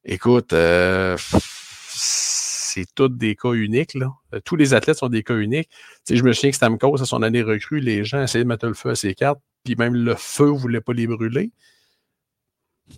Écoute, 0.05 0.53
euh, 0.53 1.17
c'est 1.53 2.87
tous 2.95 3.09
des 3.09 3.37
cas 3.37 3.53
uniques. 3.53 3.97
Euh, 4.35 4.41
tous 4.45 4.57
les 4.57 4.75
athlètes 4.75 4.99
sont 4.99 5.09
des 5.09 5.23
cas 5.23 5.37
uniques. 5.37 5.69
je 6.09 6.23
me 6.23 6.33
souviens 6.33 6.51
que 6.51 6.57
Stamkos, 6.57 7.03
à 7.03 7.05
son 7.05 7.23
année 7.23 7.43
recrue, 7.43 7.81
les 7.81 8.05
gens 8.05 8.23
essayaient 8.23 8.45
de 8.45 8.49
mettre 8.49 8.67
le 8.67 8.75
feu 8.75 8.91
à 8.91 8.95
ses 8.95 9.15
cartes, 9.15 9.41
puis 9.65 9.77
même 9.77 9.95
le 9.95 10.15
feu 10.17 10.47
ne 10.47 10.59
voulait 10.59 10.81
pas 10.81 10.93
les 10.95 11.07
brûler. 11.07 11.53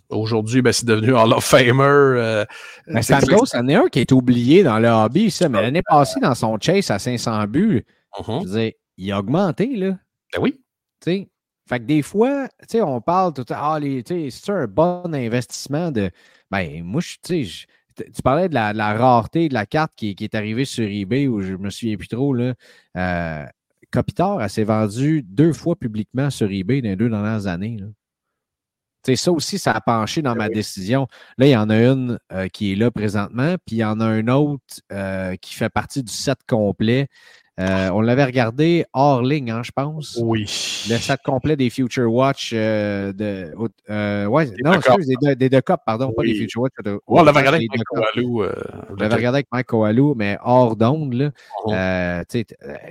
Aujourd'hui, 0.08 0.62
ben, 0.62 0.72
c'est 0.72 0.86
devenu 0.86 1.14
Hall 1.14 1.32
of 1.32 1.44
Famer. 1.44 1.82
Euh, 1.82 2.44
ben, 2.86 3.02
Stamkos, 3.02 3.46
c'en 3.46 3.66
est 3.68 3.74
un 3.74 3.88
qui 3.88 4.00
est 4.00 4.12
oublié 4.12 4.62
dans 4.62 4.78
le 4.78 4.88
hobby, 4.88 5.30
ça, 5.30 5.48
mais 5.48 5.62
l'année 5.62 5.82
passée, 5.82 6.20
dans 6.20 6.34
son 6.34 6.58
chase 6.60 6.90
à 6.90 6.98
500 6.98 7.46
buts, 7.46 7.84
je 8.18 8.44
disais, 8.44 8.76
il 8.96 9.12
a 9.12 9.18
augmenté. 9.18 9.76
Là. 9.76 9.98
Ben 10.32 10.40
oui. 10.40 10.60
sais, 11.02 11.28
fait 11.68 11.80
que 11.80 11.84
des 11.84 12.02
fois, 12.02 12.48
on 12.74 13.00
parle 13.00 13.32
tout 13.32 13.46
ah, 13.50 13.78
c'est 14.06 14.50
un 14.50 14.66
bon 14.66 15.14
investissement 15.14 15.90
de. 15.90 16.10
Ben, 16.50 16.82
moi, 16.82 17.00
tu 17.22 17.46
sais, 17.46 17.66
tu 17.96 18.22
parlais 18.22 18.48
de 18.48 18.54
la, 18.54 18.72
rareté 18.94 19.48
de 19.48 19.54
la 19.54 19.66
carte 19.66 19.92
qui, 19.96 20.14
est 20.18 20.34
arrivée 20.34 20.64
sur 20.64 20.84
eBay, 20.84 21.26
où 21.28 21.40
je 21.40 21.54
me 21.54 21.70
souviens 21.70 21.96
plus 21.96 22.08
trop. 22.08 22.34
Là. 22.34 22.54
Euh, 22.96 23.46
Kopitar, 23.90 24.42
elle 24.42 24.50
s'est 24.50 24.64
vendue 24.64 25.22
deux 25.22 25.52
fois 25.52 25.76
publiquement 25.76 26.28
sur 26.30 26.50
eBay 26.50 26.82
dans 26.82 26.90
les 26.90 26.96
deux 26.96 27.08
dernières 27.08 27.46
années. 27.46 27.78
Là 27.80 27.86
ça 29.14 29.32
aussi, 29.32 29.58
ça 29.58 29.72
a 29.72 29.80
penché 29.80 30.22
dans 30.22 30.32
ben 30.32 30.38
ma 30.38 30.48
décision. 30.48 31.06
Là, 31.38 31.46
il 31.46 31.50
y 31.50 31.56
en 31.56 31.68
a 31.70 31.76
une 31.76 32.18
euh, 32.32 32.48
qui 32.48 32.72
est 32.72 32.76
là 32.76 32.90
présentement, 32.90 33.56
puis 33.66 33.76
il 33.76 33.78
y 33.78 33.84
en 33.84 34.00
a 34.00 34.06
un 34.06 34.28
autre 34.28 34.62
euh, 34.92 35.36
qui 35.36 35.54
fait 35.54 35.68
partie 35.68 36.02
du 36.02 36.12
set 36.12 36.38
complet. 36.46 37.08
Euh, 37.60 37.88
on 37.90 38.00
l'avait 38.00 38.24
regardé 38.24 38.84
hors 38.92 39.22
ligne, 39.22 39.50
hein, 39.52 39.62
je 39.62 39.70
pense. 39.70 40.18
Oui. 40.20 40.42
Le 40.90 40.96
set 40.96 41.20
complet 41.24 41.56
des 41.56 41.70
Future 41.70 42.12
Watch 42.12 42.52
de. 42.52 43.54
ouais, 44.26 44.50
non, 44.64 44.72
excuse, 44.72 45.06
des, 45.22 45.36
des 45.36 45.48
deux 45.48 45.60
copes, 45.60 45.82
pardon, 45.86 46.12
pas 46.12 46.24
des 46.24 46.34
Future 46.34 46.62
Watch. 46.62 46.72
on 47.06 47.22
l'avait 47.22 47.38
regardé 47.38 47.58
avec 47.58 47.70
Mike 47.70 47.84
Koalou. 47.84 48.42
on 48.90 48.94
l'avait 48.96 49.14
regardé 49.14 49.36
avec 49.36 49.46
Mike 49.52 49.66
Koalou, 49.66 50.14
mais 50.16 50.36
hors 50.42 50.74
d'onde. 50.74 51.14
Là. 51.14 51.30
Uh-huh. 51.66 52.44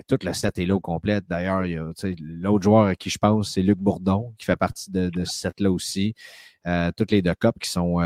tout 0.07 0.17
le 0.23 0.33
set 0.33 0.57
est 0.57 0.65
là 0.65 0.75
au 0.75 0.79
complet. 0.79 1.19
D'ailleurs, 1.29 1.61
l'autre 1.61 2.63
joueur 2.63 2.85
à 2.85 2.95
qui 2.95 3.09
je 3.09 3.17
pense, 3.17 3.51
c'est 3.53 3.61
Luc 3.61 3.79
Bourdon, 3.79 4.33
qui 4.37 4.45
fait 4.45 4.55
partie 4.55 4.91
de, 4.91 5.09
de 5.09 5.25
ce 5.25 5.39
set-là 5.39 5.71
aussi. 5.71 6.15
toutes 6.95 7.11
les 7.11 7.21
deux 7.21 7.35
copes 7.35 7.59
qui 7.59 7.69
sont. 7.69 7.99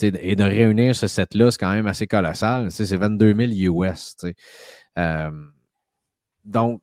et 0.00 0.34
de 0.34 0.42
réunir 0.42 0.96
ce 0.96 1.06
set-là, 1.06 1.52
c'est 1.52 1.58
quand 1.58 1.72
même 1.72 1.86
assez 1.86 2.08
colossal. 2.08 2.72
C'est 2.72 2.96
22 2.96 3.34
000 3.62 3.74
US. 3.84 4.16
Euh, 4.24 4.32
donc, 6.44 6.82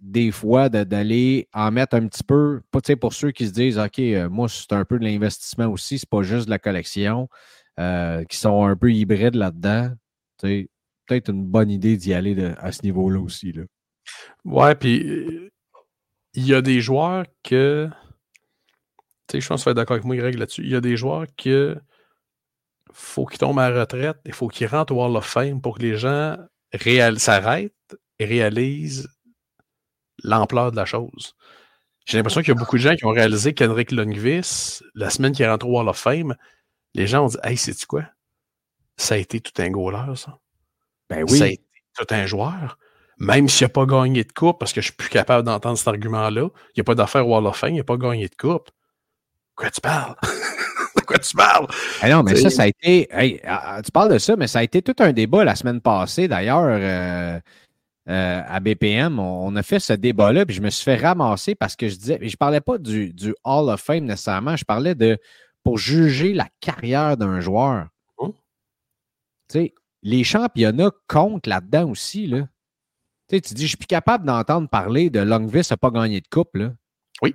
des 0.00 0.30
fois, 0.30 0.68
d'aller 0.68 1.48
en 1.52 1.70
mettre 1.70 1.96
un 1.96 2.06
petit 2.06 2.22
peu, 2.22 2.62
pour 3.00 3.12
ceux 3.12 3.30
qui 3.30 3.46
se 3.46 3.52
disent, 3.52 3.78
OK, 3.78 3.98
euh, 3.98 4.28
moi, 4.28 4.48
c'est 4.48 4.72
un 4.72 4.84
peu 4.84 4.98
de 4.98 5.04
l'investissement 5.04 5.66
aussi, 5.66 5.98
c'est 5.98 6.08
pas 6.08 6.22
juste 6.22 6.46
de 6.46 6.50
la 6.50 6.58
collection, 6.58 7.28
euh, 7.78 8.24
qui 8.24 8.36
sont 8.36 8.64
un 8.64 8.76
peu 8.76 8.92
hybrides 8.92 9.34
là-dedans, 9.34 9.92
peut-être 10.40 11.30
une 11.30 11.44
bonne 11.44 11.70
idée 11.70 11.96
d'y 11.96 12.14
aller 12.14 12.54
à 12.58 12.72
ce 12.72 12.82
niveau-là 12.82 13.20
aussi. 13.20 13.52
Ouais, 14.44 14.74
puis 14.74 15.50
il 16.34 16.46
y 16.46 16.54
a 16.54 16.62
des 16.62 16.80
joueurs 16.80 17.24
que, 17.42 17.88
tu 19.28 19.32
sais, 19.32 19.40
je 19.40 19.48
pense 19.48 19.60
que 19.60 19.64
tu 19.64 19.64
vas 19.66 19.70
être 19.72 19.76
d'accord 19.76 19.94
avec 19.94 20.04
moi, 20.04 20.16
Greg, 20.16 20.38
là-dessus. 20.38 20.62
Il 20.62 20.70
y 20.70 20.76
a 20.76 20.80
des 20.80 20.96
joueurs 20.96 21.26
que 21.36 21.76
faut 22.92 23.26
qu'ils 23.26 23.38
tombent 23.38 23.58
à 23.58 23.68
la 23.68 23.80
retraite, 23.80 24.16
il 24.24 24.32
faut 24.32 24.48
qu'ils 24.48 24.68
rentrent 24.68 24.94
au 24.94 25.04
Hall 25.04 25.16
of 25.16 25.26
Fame 25.26 25.60
pour 25.60 25.76
que 25.76 25.82
les 25.82 25.96
gens 25.96 26.36
s'arrête 27.18 27.74
et 28.18 28.24
réalise 28.24 29.08
l'ampleur 30.22 30.70
de 30.70 30.76
la 30.76 30.84
chose. 30.84 31.34
J'ai 32.06 32.16
l'impression 32.16 32.40
qu'il 32.40 32.48
y 32.48 32.56
a 32.56 32.58
beaucoup 32.58 32.76
de 32.76 32.82
gens 32.82 32.94
qui 32.94 33.04
ont 33.04 33.12
réalisé 33.12 33.52
qu'Henrik 33.52 33.90
Lundqvist, 33.90 34.84
la 34.94 35.10
semaine 35.10 35.32
qui 35.32 35.42
est 35.42 35.50
rentré 35.50 35.68
au 35.68 35.72
Wall 35.72 35.88
of 35.88 35.98
Fame, 35.98 36.36
les 36.94 37.06
gens 37.06 37.24
ont 37.24 37.28
dit 37.28 37.36
Hey, 37.42 37.56
c'est-tu 37.56 37.86
quoi? 37.86 38.04
Ça 38.96 39.16
a 39.16 39.18
été 39.18 39.40
tout 39.40 39.52
un 39.60 39.70
goaler, 39.70 40.14
ça. 40.14 40.38
Ben 41.10 41.24
oui. 41.28 41.38
Ça 41.38 41.44
a 41.44 41.48
été 41.48 41.64
tout 41.96 42.14
un 42.14 42.26
joueur. 42.26 42.78
Même 43.18 43.48
s'il 43.48 43.64
n'a 43.64 43.70
pas 43.70 43.86
gagné 43.86 44.24
de 44.24 44.32
coupe, 44.32 44.58
parce 44.58 44.72
que 44.72 44.80
je 44.80 44.86
suis 44.86 44.94
plus 44.94 45.08
capable 45.08 45.44
d'entendre 45.44 45.78
cet 45.78 45.88
argument-là, 45.88 46.48
il 46.52 46.72
n'y 46.76 46.80
a 46.80 46.84
pas 46.84 46.94
d'affaire 46.94 47.26
Wall 47.26 47.46
of 47.46 47.56
Fame, 47.56 47.74
il 47.74 47.78
n'a 47.78 47.84
pas 47.84 47.96
gagné 47.96 48.28
de 48.28 48.36
coupe. 48.36 48.70
Quoi 49.54 49.70
tu 49.70 49.80
parles? 49.80 50.16
quoi 51.06 51.18
tu 51.18 51.34
parles? 51.34 51.66
Ah 52.02 52.08
non, 52.10 52.22
mais 52.22 52.36
ça, 52.36 52.50
ça 52.50 52.62
a 52.64 52.66
été. 52.66 53.08
Ah, 53.44 53.76
ah, 53.76 53.82
tu 53.82 53.90
parles 53.90 54.12
de 54.12 54.18
ça, 54.18 54.36
mais 54.36 54.46
ça 54.46 54.58
a 54.58 54.62
été 54.62 54.82
tout 54.82 54.96
un 54.98 55.12
débat 55.12 55.44
la 55.44 55.54
semaine 55.54 55.80
passée, 55.80 56.28
d'ailleurs. 56.28 56.66
Euh, 56.66 57.40
euh, 58.08 58.42
à 58.46 58.60
BPM, 58.60 59.18
on, 59.18 59.56
a 59.56 59.62
fait 59.64 59.80
ce 59.80 59.92
débat-là, 59.92 60.46
puis 60.46 60.54
je 60.54 60.62
me 60.62 60.70
suis 60.70 60.84
fait 60.84 60.94
ramasser 60.96 61.56
parce 61.56 61.74
que 61.74 61.88
je 61.88 61.96
disais, 61.96 62.18
je 62.22 62.26
ne 62.26 62.36
parlais 62.36 62.60
pas 62.60 62.78
du, 62.78 63.12
du, 63.12 63.34
Hall 63.42 63.68
of 63.68 63.80
Fame 63.80 64.04
nécessairement, 64.04 64.54
je 64.56 64.64
parlais 64.64 64.94
de 64.94 65.18
pour 65.64 65.76
juger 65.76 66.32
la 66.32 66.46
carrière 66.60 67.16
d'un 67.16 67.40
joueur. 67.40 67.88
Oh. 68.18 68.32
Tu 69.48 69.58
sais, 69.58 69.74
les 70.02 70.22
championnats 70.22 70.92
comptent 71.08 71.48
là-dedans 71.48 71.90
aussi. 71.90 72.28
Là. 72.28 72.46
Tu 73.28 73.40
dis, 73.40 73.62
je 73.62 73.68
suis 73.70 73.76
plus 73.76 73.86
capable 73.86 74.24
d'entendre 74.24 74.68
parler 74.68 75.10
de 75.10 75.18
Longvis 75.18 75.66
n'a 75.68 75.76
pas 75.76 75.90
gagné 75.90 76.20
de 76.20 76.28
coupe. 76.28 76.54
Là. 76.54 76.72
Oui. 77.22 77.34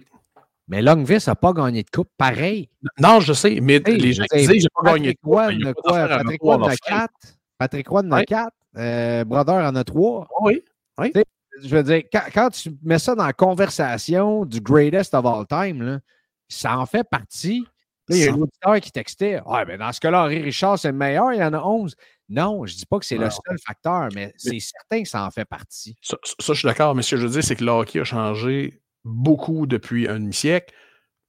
Mais 0.72 0.82
Longvis 0.82 1.26
n'a 1.28 1.36
pas 1.36 1.52
gagné 1.52 1.84
de 1.84 1.90
coupe, 1.90 2.10
pareil. 2.18 2.70
Non, 2.98 3.20
je 3.20 3.34
sais, 3.34 3.60
mais 3.62 3.80
les 3.80 4.14
gens 4.14 4.24
disent 4.34 4.50
j'ai 4.50 4.68
pas 4.74 4.94
gagné 4.94 5.12
de 5.12 5.18
coupe. 5.22 5.36
Patrick 5.36 6.42
Roy 6.42 6.56
en 6.56 6.64
a 6.64 6.76
quatre? 6.78 7.14
Patrick 7.58 7.88
Roy 7.90 8.02
en 8.04 8.12
a 8.14 8.24
quatre? 8.24 8.56
Euh, 8.78 9.26
Brother 9.26 9.56
en 9.56 9.76
a 9.76 9.84
trois? 9.84 10.30
Oui. 10.40 10.64
oui. 10.98 11.12
Je 11.62 11.76
veux 11.76 11.84
dire, 11.84 12.04
quand, 12.34 12.50
tu 12.52 12.72
mets 12.84 13.00
ça 13.00 13.16
dans 13.16 13.26
la 13.26 13.34
conversation 13.34 14.46
du 14.46 14.62
greatest 14.62 15.14
of 15.14 15.26
all 15.26 15.46
time, 15.46 15.82
là, 15.82 16.00
ça 16.48 16.80
en 16.80 16.86
fait 16.86 17.04
partie. 17.04 17.68
Là, 18.08 18.16
il 18.16 18.24
y 18.24 18.28
a 18.30 18.32
un 18.32 18.36
auditeur 18.36 18.80
qui 18.80 18.94
textait 18.94 19.42
Ouais, 19.46 19.66
mais 19.66 19.78
dans 19.78 19.92
ce 19.92 20.00
cas-là, 20.00 20.24
Henri 20.24 20.42
Richard, 20.42 20.80
c'est 20.80 20.92
le 20.92 20.98
meilleur, 20.98 21.34
il 21.34 21.40
y 21.40 21.44
en 21.44 21.54
a 21.54 21.62
11. 21.62 21.96
Non, 22.30 22.66
je 22.66 22.74
ne 22.74 22.78
dis 22.78 22.86
pas 22.86 22.98
que 22.98 23.06
c'est 23.06 23.18
le 23.18 23.30
seul 23.30 23.58
facteur, 23.60 24.08
mais, 24.16 24.34
c'est 24.38 24.58
certain 24.60 25.04
que 25.04 25.10
ça 25.10 25.26
en 25.26 25.32
fait 25.32 25.44
partie. 25.44 25.98
Ça, 26.02 26.16
je 26.24 26.54
suis 26.54 26.66
d'accord, 26.66 26.96
mais 26.96 27.02
ce 27.02 27.12
que 27.12 27.18
je 27.18 27.28
veux 27.28 27.34
dire, 27.34 27.44
c'est 27.44 27.58
que 27.58 27.66
le 27.66 27.72
hockey 27.72 28.00
a 28.00 28.06
changé 28.06 28.81
beaucoup 29.06 29.66
depuis 29.66 30.08
un 30.08 30.20
demi-siècle, 30.20 30.74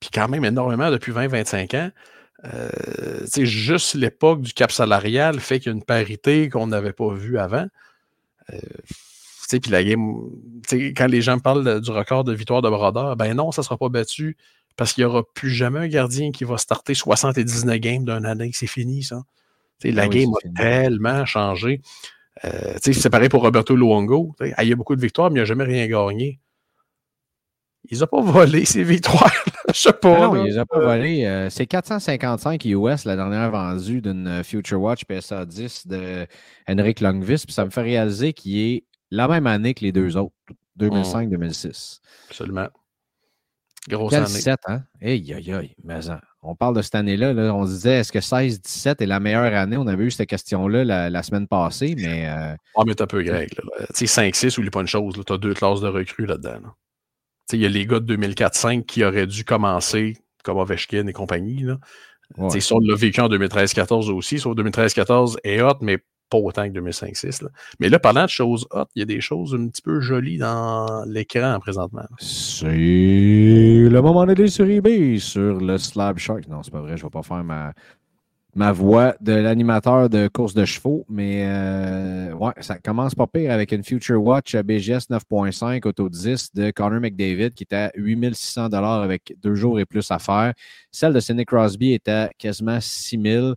puis 0.01 0.11
quand 0.13 0.29
même 0.29 0.45
énormément 0.45 0.91
depuis 0.91 1.13
20-25 1.13 1.77
ans. 1.77 1.91
Euh, 2.45 3.25
juste 3.39 3.95
l'époque 3.95 4.43
du 4.43 4.53
cap 4.53 4.73
salarial 4.73 5.39
fait 5.39 5.61
qu'il 5.61 5.71
y 5.71 5.75
a 5.75 5.77
une 5.77 5.85
parité 5.85 6.49
qu'on 6.49 6.67
n'avait 6.67 6.93
pas 6.93 7.13
vue 7.15 7.39
avant. 7.39 7.67
Euh, 8.53 8.59
puis 9.61 9.71
la 9.71 9.85
game, 9.85 10.31
quand 10.97 11.07
les 11.07 11.21
gens 11.21 11.39
parlent 11.39 11.81
du 11.81 11.91
record 11.91 12.25
de 12.25 12.33
victoire 12.33 12.63
de 12.63 12.71
Brodeur, 12.71 13.17
ben 13.17 13.35
non, 13.35 13.53
ça 13.53 13.61
ne 13.61 13.65
sera 13.65 13.77
pas 13.77 13.91
battu 13.91 14.37
parce 14.77 14.95
qu'il 14.95 15.05
n'y 15.05 15.11
aura 15.11 15.23
plus 15.35 15.51
jamais 15.51 15.81
un 15.81 15.89
gardien 15.89 16.33
qui 16.33 16.45
va 16.45 16.57
starter 16.57 16.95
79 16.95 17.79
games 17.79 18.05
d'une 18.05 18.25
année. 18.25 18.51
C'est 18.55 18.67
fini, 18.67 19.03
ça. 19.03 19.23
la 19.85 20.05
ah 20.05 20.09
game 20.09 20.31
a 20.33 20.61
tellement 20.61 21.27
changé. 21.27 21.83
Euh, 22.45 22.75
c'est 22.81 23.11
pareil 23.11 23.29
pour 23.29 23.43
Roberto 23.43 23.77
Luongo. 23.77 24.35
il 24.41 24.69
y 24.69 24.73
a 24.73 24.77
beaucoup 24.77 24.97
de 24.97 25.01
victoires, 25.01 25.31
mais 25.31 25.39
il 25.39 25.43
n'a 25.43 25.45
jamais 25.45 25.65
rien 25.65 25.87
gagné. 25.87 26.39
Il 27.91 27.99
n'a 27.99 28.07
pas 28.07 28.21
volé 28.21 28.65
ses 28.65 28.85
victoires. 28.85 29.33
Je 29.69 29.75
sais 29.79 29.93
pas. 29.93 30.17
Ah 30.17 30.27
non, 30.29 30.45
il 30.45 30.51
les 30.53 30.59
a 30.59 30.65
pas 30.67 30.79
volé. 30.79 31.25
Euh, 31.27 31.51
c'est 31.51 31.67
455 31.67 32.65
US, 32.65 33.05
la 33.05 33.17
dernière 33.17 33.51
vendue 33.51 34.01
d'une 34.01 34.27
euh, 34.29 34.43
Future 34.43 34.81
Watch 34.81 35.05
PSA 35.05 35.47
10 35.47 35.87
de 35.89 36.27
Henrik 36.69 37.01
Longvis. 37.01 37.43
Puis 37.45 37.53
ça 37.53 37.65
me 37.65 37.71
fait 37.71 37.83
réaliser 37.83 38.33
qu'il 38.33 38.57
est 38.59 38.85
la 39.11 39.27
même 39.29 39.47
année 39.47 39.75
que 39.75 39.85
les 39.85 39.93
deux 39.93 40.17
autres, 40.17 40.33
2005-2006. 40.79 42.01
Absolument. 42.29 42.69
Grosse 43.89 44.13
année. 44.15 44.27
7, 44.29 44.59
hein? 44.69 44.83
Aïe, 45.03 45.35
aïe, 45.35 45.53
aïe. 45.53 45.75
Mais 45.83 46.09
hein, 46.09 46.21
on 46.43 46.55
parle 46.55 46.77
de 46.77 46.83
cette 46.83 46.95
année-là. 46.95 47.33
là. 47.33 47.53
On 47.53 47.67
se 47.67 47.73
disait, 47.73 47.99
est-ce 47.99 48.13
que 48.13 48.21
16-17 48.21 49.03
est 49.03 49.07
la 49.07 49.19
meilleure 49.19 49.53
année? 49.55 49.77
On 49.77 49.89
avait 49.89 50.05
eu 50.05 50.11
cette 50.13 50.29
question-là 50.29 50.85
la, 50.85 51.11
la 51.11 51.23
semaine 51.25 51.49
passée, 51.49 51.95
mais 51.99 52.29
euh, 52.29 52.55
Ah, 52.77 52.83
mais 52.87 53.01
un 53.03 53.07
peu 53.07 53.23
grec. 53.23 53.51
Tu 53.95 54.07
sais, 54.07 54.23
5-6, 54.31 54.59
oublie 54.61 54.71
pas 54.71 54.83
une 54.83 54.87
chose. 54.87 55.21
Tu 55.27 55.33
as 55.33 55.39
deux 55.39 55.55
classes 55.55 55.81
de 55.81 55.89
recrues 55.89 56.27
là-dedans. 56.27 56.61
là. 56.63 56.75
Il 57.53 57.61
y 57.61 57.67
a 57.67 57.69
les 57.69 57.87
gars 57.87 58.01
de 58.01 58.17
2004-5 58.17 58.85
qui 58.85 59.05
auraient 59.05 59.27
dû 59.27 59.45
commencer 59.45 60.17
comme 60.45 60.59
Ovechkin 60.59 61.07
et 61.07 61.13
compagnie. 61.13 61.63
Là. 61.63 61.79
ouais. 62.39 62.61
Ça, 62.61 62.75
on 62.75 62.81
l'a 62.81 62.97
vécu 62.97 63.21
en 63.21 63.29
2013-14 63.29 64.11
aussi, 64.11 64.39
sauf 64.39 64.57
2013-14 64.57 65.37
est 65.45 65.63
hot, 65.63 65.79
mais 65.81 65.99
pas 66.29 66.39
autant 66.39 66.67
que 66.67 66.79
2005-6. 66.79 67.45
là. 67.45 67.51
Mais 67.79 67.91
là, 67.91 67.99
parlant 67.99 68.25
de 68.25 68.31
choses 68.31 68.67
hot, 68.71 68.87
il 68.95 69.01
y 69.01 69.03
a 69.03 69.07
des 69.07 69.21
choses 69.21 69.55
un 69.55 69.69
petit 69.69 69.83
peu 69.83 70.01
jolies 70.01 70.39
dans 70.39 71.05
l'écran 71.07 71.59
présentement. 71.61 72.07
c'est 72.19 72.69
le 72.69 74.01
moment 74.01 74.25
d'aller 74.25 74.49
sur 74.49 74.69
eBay 74.69 75.19
sur 75.19 75.61
le 75.61 75.77
Slab 75.77 76.19
Shark. 76.19 76.49
Non, 76.49 76.63
c'est 76.63 76.71
pas 76.73 76.81
vrai, 76.81 76.97
je 76.97 77.03
vais 77.03 77.11
pas 77.11 77.23
faire 77.23 77.45
ma, 77.45 77.75
ma 78.55 78.73
voix 78.73 79.15
de 79.21 79.33
l'animateur 79.33 80.11
de 80.11 80.29
course 80.29 80.55
de 80.55 80.65
chevaux, 80.65 81.07
mais 81.09 81.45
euh, 81.47 82.33
ouais, 82.33 82.53
ça 82.61 82.79
commence 82.79 83.15
pas 83.15 83.27
pire 83.27 83.51
avec 83.51 83.73
une 83.73 83.83
Future 83.83 84.23
Watch 84.23 84.55
BGS 84.55 85.09
9.5 85.11 85.87
Auto 85.87 86.09
10 86.09 86.55
de 86.55 86.71
Connor 86.71 87.01
McDavid 87.01 87.51
qui 87.51 87.63
était 87.63 87.77
à 87.77 87.93
8600 87.95 88.73
avec 88.73 89.35
deux 89.43 89.55
jours 89.55 89.81
et 89.81 89.87
plus 89.87 90.11
à 90.11 90.19
faire. 90.19 90.53
Celle 90.91 91.15
de 91.15 91.21
Sidney 91.21 91.45
Crosby 91.45 91.93
était 91.93 92.11
à 92.11 92.31
quasiment 92.39 92.79
6000 92.81 93.55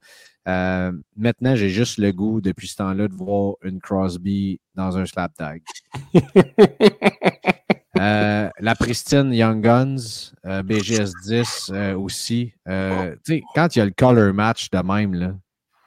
euh, 0.48 0.92
maintenant, 1.16 1.56
j'ai 1.56 1.70
juste 1.70 1.98
le 1.98 2.12
goût 2.12 2.40
depuis 2.40 2.68
ce 2.68 2.76
temps-là 2.76 3.08
de 3.08 3.14
voir 3.14 3.56
une 3.64 3.80
Crosby 3.80 4.60
dans 4.76 4.98
un 4.98 5.06
slap 5.06 5.34
tag. 5.36 5.62
Euh, 7.98 8.50
la 8.60 8.76
pristine 8.76 9.34
Young 9.34 9.62
Guns, 9.64 10.32
euh, 10.46 10.62
BGS 10.64 11.12
10 11.26 11.72
euh, 11.74 11.98
aussi. 11.98 12.54
Quand 13.56 13.76
il 13.76 13.80
y 13.80 13.82
a 13.82 13.86
le 13.86 13.94
color 13.98 14.34
match 14.34 14.70
de 14.70 14.80
même, 14.80 15.14
là, 15.14 15.34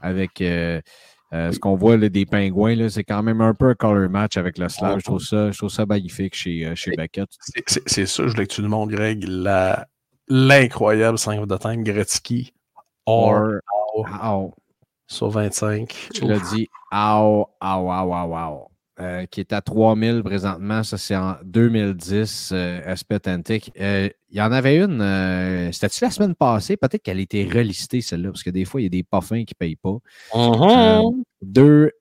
avec 0.00 0.30
ce 0.38 1.58
qu'on 1.58 1.76
voit 1.76 1.96
là, 1.96 2.08
des 2.08 2.24
pingouins, 2.24 2.74
là, 2.74 2.88
c'est 2.88 3.04
quand 3.04 3.22
même 3.22 3.40
un 3.42 3.52
peu 3.54 3.68
un 3.68 3.74
color 3.74 4.08
match 4.08 4.36
avec 4.36 4.56
le 4.58 4.68
slab. 4.68 4.98
Je 5.00 5.04
trouve 5.04 5.20
ça, 5.20 5.50
je 5.50 5.58
trouve 5.58 5.70
ça 5.70 5.84
magnifique 5.86 6.34
chez, 6.34 6.74
chez 6.74 6.92
Beckett. 6.96 7.28
C'est- 7.86 8.06
ça, 8.06 8.22
je 8.26 8.30
voulais 8.32 8.46
que 8.46 8.54
tu 8.54 8.62
nous 8.62 8.68
montres, 8.70 8.92
Greg, 8.92 9.24
la- 9.28 9.86
l'incroyable 10.28 11.18
5 11.18 11.46
de 11.46 11.56
time 11.56 11.82
Gretzky 11.82 12.52
or 13.06 13.60
sur 15.06 15.28
25. 15.30 16.08
tu 16.14 16.26
l'as 16.26 16.40
dit, 16.54 16.68
ow, 16.92 17.46
ow, 17.60 17.90
ow, 17.90 18.12
ow, 18.14 18.34
ow. 18.36 18.68
Euh, 19.00 19.26
qui 19.26 19.38
est 19.38 19.52
à 19.52 19.60
3000 19.60 20.24
présentement. 20.24 20.82
Ça, 20.82 20.98
c'est 20.98 21.14
en 21.14 21.36
2010, 21.44 22.50
euh, 22.52 22.80
Aspect 22.84 23.28
Antique. 23.28 23.70
Euh, 23.80 24.08
Il 24.30 24.38
y 24.38 24.42
en 24.42 24.50
avait 24.50 24.76
une, 24.76 25.00
euh, 25.00 25.70
c'était-tu 25.70 26.04
la 26.04 26.10
semaine 26.10 26.34
passée? 26.34 26.76
Peut-être 26.76 27.02
qu'elle 27.02 27.18
a 27.18 27.20
été 27.20 27.44
relistée, 27.48 28.00
celle-là, 28.00 28.30
parce 28.30 28.42
que 28.42 28.50
des 28.50 28.64
fois, 28.64 28.80
il 28.80 28.84
y 28.84 28.86
a 28.88 28.90
des 28.90 29.04
parfums 29.04 29.44
qui 29.46 29.54
ne 29.54 29.66
payent 29.66 29.76
pas. 29.76 29.98
Mhm. 30.34 31.22
Deux, 31.40 31.92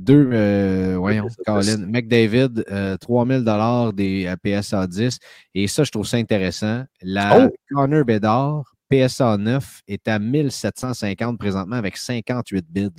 deux 0.00 0.96
voyons, 0.96 1.26
Colin, 1.44 1.86
McDavid, 1.86 2.64
euh, 2.70 2.96
3000 2.96 3.44
dollars 3.44 3.92
des 3.92 4.32
PSA 4.42 4.86
10. 4.86 5.18
Et 5.54 5.66
ça, 5.68 5.84
je 5.84 5.90
trouve 5.90 6.06
ça 6.06 6.16
intéressant. 6.16 6.84
La 7.02 7.46
Oh! 7.48 7.50
Connor 7.70 8.04
Bedard, 8.04 8.74
PSA 8.88 9.36
9, 9.36 9.82
est 9.88 10.08
à 10.08 10.18
1750 10.18 11.38
présentement 11.38 11.76
avec 11.76 11.96
58 11.98 12.64
bids. 12.70 12.90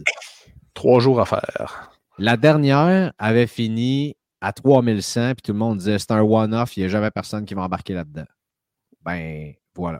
Trois 0.74 1.00
jours 1.00 1.20
à 1.20 1.26
faire. 1.26 1.97
La 2.20 2.36
dernière 2.36 3.13
avait 3.18 3.47
fini 3.47 4.15
à 4.41 4.51
3100, 4.53 5.34
puis 5.36 5.41
tout 5.43 5.53
le 5.53 5.57
monde 5.59 5.78
disait 5.78 5.99
c'est 5.99 6.11
un 6.11 6.22
one-off, 6.22 6.76
il 6.76 6.82
n'y 6.82 6.86
a 6.86 6.89
jamais 6.89 7.11
personne 7.11 7.45
qui 7.45 7.53
va 7.53 7.63
embarquer 7.63 7.93
là-dedans. 7.93 8.26
Ben, 9.03 9.53
voilà. 9.76 9.99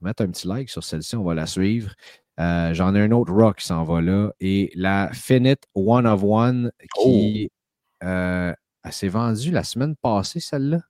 Mettre 0.00 0.22
un 0.22 0.28
petit 0.28 0.46
like 0.46 0.68
sur 0.68 0.82
celle-ci, 0.82 1.16
on 1.16 1.24
va 1.24 1.34
la 1.34 1.46
suivre. 1.46 1.92
Euh, 2.40 2.74
J'en 2.74 2.94
ai 2.94 3.00
un 3.00 3.12
autre 3.12 3.32
rock 3.32 3.58
qui 3.58 3.66
s'en 3.66 3.84
va 3.84 4.00
là. 4.00 4.32
Et 4.40 4.70
la 4.74 5.10
Finite 5.12 5.62
One 5.74 6.06
of 6.06 6.22
One 6.24 6.72
qui 7.00 7.50
euh, 8.02 8.52
elle 8.84 8.92
s'est 8.92 9.08
vendue 9.08 9.50
la 9.50 9.64
semaine 9.64 9.96
passée, 9.96 10.40
celle-là. 10.40 10.80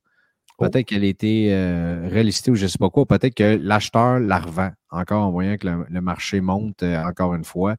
Oh. 0.58 0.64
Peut-être 0.64 0.86
qu'elle 0.86 1.04
a 1.04 1.06
été 1.06 1.52
euh, 1.52 2.08
relistée 2.12 2.50
ou 2.50 2.54
je 2.54 2.64
ne 2.64 2.68
sais 2.68 2.78
pas 2.78 2.90
quoi. 2.90 3.06
Peut-être 3.06 3.34
que 3.34 3.58
l'acheteur 3.60 4.20
la 4.20 4.38
revend 4.38 4.70
encore 4.90 5.24
en 5.24 5.30
voyant 5.30 5.56
que 5.56 5.66
le, 5.66 5.86
le 5.88 6.00
marché 6.00 6.40
monte 6.40 6.82
euh, 6.82 7.02
encore 7.04 7.34
une 7.34 7.44
fois. 7.44 7.76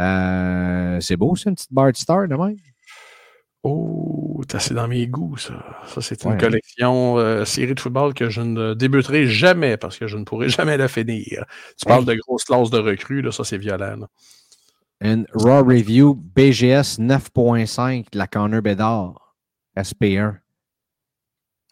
Euh, 0.00 1.00
c'est 1.00 1.16
beau, 1.16 1.36
c'est 1.36 1.48
une 1.50 1.54
petite 1.56 1.72
Bard 1.72 1.94
Star 1.96 2.28
de 2.28 2.34
même. 2.36 2.56
Oh, 3.62 4.42
t'as- 4.46 4.60
c'est 4.60 4.74
dans 4.74 4.86
mes 4.86 5.06
goûts, 5.08 5.36
ça. 5.36 5.54
Ça, 5.86 6.00
c'est 6.00 6.22
une 6.24 6.32
Ouais. 6.32 6.36
collection 6.38 7.18
euh, 7.18 7.44
série 7.44 7.74
de 7.74 7.80
football 7.80 8.14
que 8.14 8.30
je 8.30 8.40
ne 8.40 8.74
débuterai 8.74 9.26
jamais 9.26 9.76
parce 9.76 9.98
que 9.98 10.06
je 10.06 10.16
ne 10.16 10.24
pourrai 10.24 10.48
jamais 10.74 10.76
la 10.76 10.86
finir. 10.88 11.44
Tu 11.78 11.84
parles 11.86 12.04
de 12.04 12.14
grosses 12.14 12.44
classes 12.44 12.70
de 12.70 12.78
recrues, 12.78 13.22
là, 13.22 13.32
ça, 13.32 13.42
c'est 13.44 13.58
violent. 13.58 13.96
là. 13.96 14.06
Une 15.00 15.26
Raw 15.34 15.64
Review 15.64 16.14
BGS 16.14 16.98
9.5 17.00 18.10
de 18.12 18.18
la 18.18 18.26
Connor 18.26 18.62
Bedard 18.62 19.34
SP1. 19.76 20.36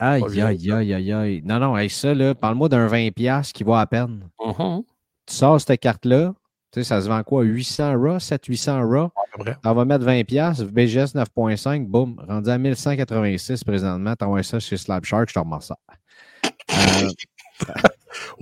Aïe, 0.00 0.22
aïe, 0.42 0.72
aïe, 0.72 0.92
aïe, 0.94 1.12
aïe. 1.12 1.42
Non, 1.44 1.58
non, 1.60 1.78
hey, 1.78 1.88
ça, 1.88 2.12
là, 2.12 2.34
parle-moi 2.34 2.68
d'un 2.68 2.86
20$ 2.88 3.52
qui 3.52 3.62
va 3.64 3.80
à 3.80 3.86
peine. 3.86 4.28
Mhm. 4.44 4.82
Tu 5.26 5.34
sors 5.34 5.60
cette 5.60 5.80
carte-là, 5.80 6.34
tu 6.74 6.80
sais, 6.80 6.84
ça 6.88 7.00
se 7.00 7.08
vend 7.08 7.22
quoi? 7.22 7.42
800 7.44 7.92
RAW, 7.92 8.18
700-800 8.18 8.80
RAW. 8.82 9.10
On 9.64 9.72
va 9.74 9.84
mettre 9.84 10.04
20$, 10.04 10.64
BGS 10.64 11.14
9.5, 11.14 11.86
boum, 11.86 12.20
rendu 12.28 12.50
à 12.50 12.58
1186 12.58 13.62
présentement. 13.62 14.16
T'envoies 14.16 14.42
ça 14.42 14.58
chez 14.58 14.76
Slab 14.76 15.04
Shark, 15.04 15.28
je 15.28 15.34
te 15.34 15.38
remets 15.38 15.60
ça. 15.60 15.76
Euh, 16.72 17.08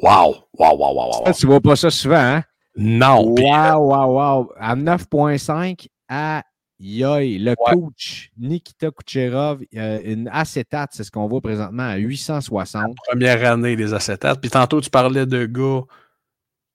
Wow! 0.03 0.37
Wow, 0.59 0.76
wow, 0.76 0.95
wow, 0.95 1.24
wow. 1.26 1.33
tu 1.33 1.47
vois 1.47 1.61
pas 1.61 1.76
ça 1.76 1.91
souvent, 1.91 2.16
hein? 2.16 2.43
Non! 2.76 3.35
puis, 3.35 3.45
euh, 3.45 3.74
Wow, 3.74 3.95
wow, 3.95 4.39
wow. 4.41 4.53
À 4.59 4.74
9.5, 4.76 5.87
à 6.09 6.43
Yoï, 6.80 7.39
le 7.39 7.51
Ouais. 7.51 7.74
coach 7.74 8.30
Nikita 8.39 8.91
Kucherov, 8.91 9.61
euh, 9.76 10.01
une 10.05 10.28
acétate, 10.33 10.91
c'est 10.93 11.05
ce 11.05 11.11
qu'on 11.11 11.26
voit 11.28 11.41
présentement 11.41 11.85
à 11.85 11.97
860. 11.97 12.95
première 13.09 13.53
année 13.53 13.76
des 13.76 13.95
acétates. 13.95 14.41
Puis 14.41 14.51
tantôt, 14.51 14.80
tu 14.80 14.91
parlais 14.91 15.26
de 15.26 15.47
gars 15.47 15.83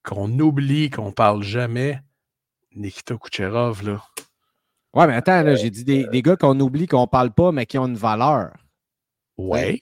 qu'on 0.07 0.39
oublie, 0.39 0.89
qu'on 0.89 1.11
parle 1.11 1.43
jamais. 1.43 1.99
Nikita 2.75 3.17
Kucherov, 3.17 3.83
là. 3.85 4.01
Ouais, 4.93 5.05
mais 5.05 5.15
attends, 5.15 5.43
là, 5.43 5.55
j'ai 5.55 5.69
dit 5.69 5.83
des, 5.83 6.07
des 6.07 6.21
gars 6.21 6.37
qu'on 6.37 6.57
oublie, 6.61 6.87
qu'on 6.87 7.07
parle 7.07 7.31
pas, 7.31 7.51
mais 7.51 7.65
qui 7.65 7.77
ont 7.77 7.87
une 7.87 7.97
valeur. 7.97 8.53
Ouais. 9.37 9.81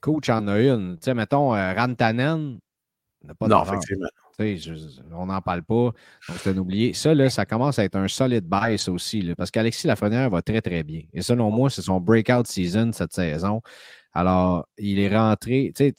Coach 0.00 0.30
en 0.30 0.48
a 0.48 0.58
une. 0.58 0.96
Tu 0.98 1.04
sais, 1.04 1.14
mettons, 1.14 1.54
euh, 1.54 1.74
Rantanen 1.74 2.58
n'a 3.22 3.34
pas 3.34 3.46
de 3.46 3.50
non, 3.52 3.62
valeur. 3.62 3.74
effectivement. 3.74 4.08
Tu 4.38 4.44
sais, 4.44 4.56
je- 4.56 5.00
on 5.12 5.26
n'en 5.26 5.40
parle 5.42 5.62
pas. 5.62 5.92
Donc, 6.28 6.38
c'est 6.38 6.50
un 6.50 6.56
oublié. 6.58 6.92
Ça, 6.94 7.14
là, 7.14 7.28
ça 7.28 7.44
commence 7.44 7.78
à 7.78 7.84
être 7.84 7.96
un 7.96 8.08
solide 8.08 8.46
baisse 8.48 8.88
aussi, 8.88 9.20
là, 9.22 9.34
parce 9.36 9.50
qu'Alexis 9.50 9.86
Lafrenière 9.86 10.30
va 10.30 10.40
très, 10.42 10.62
très 10.62 10.82
bien. 10.82 11.02
Et 11.12 11.20
selon 11.22 11.50
moi, 11.50 11.68
c'est 11.70 11.82
son 11.82 12.00
breakout 12.00 12.46
season 12.46 12.92
cette 12.92 13.12
saison. 13.12 13.60
Alors, 14.12 14.66
il 14.78 14.98
est 14.98 15.14
rentré. 15.14 15.72
Tu 15.76 15.84
sais, 15.84 15.94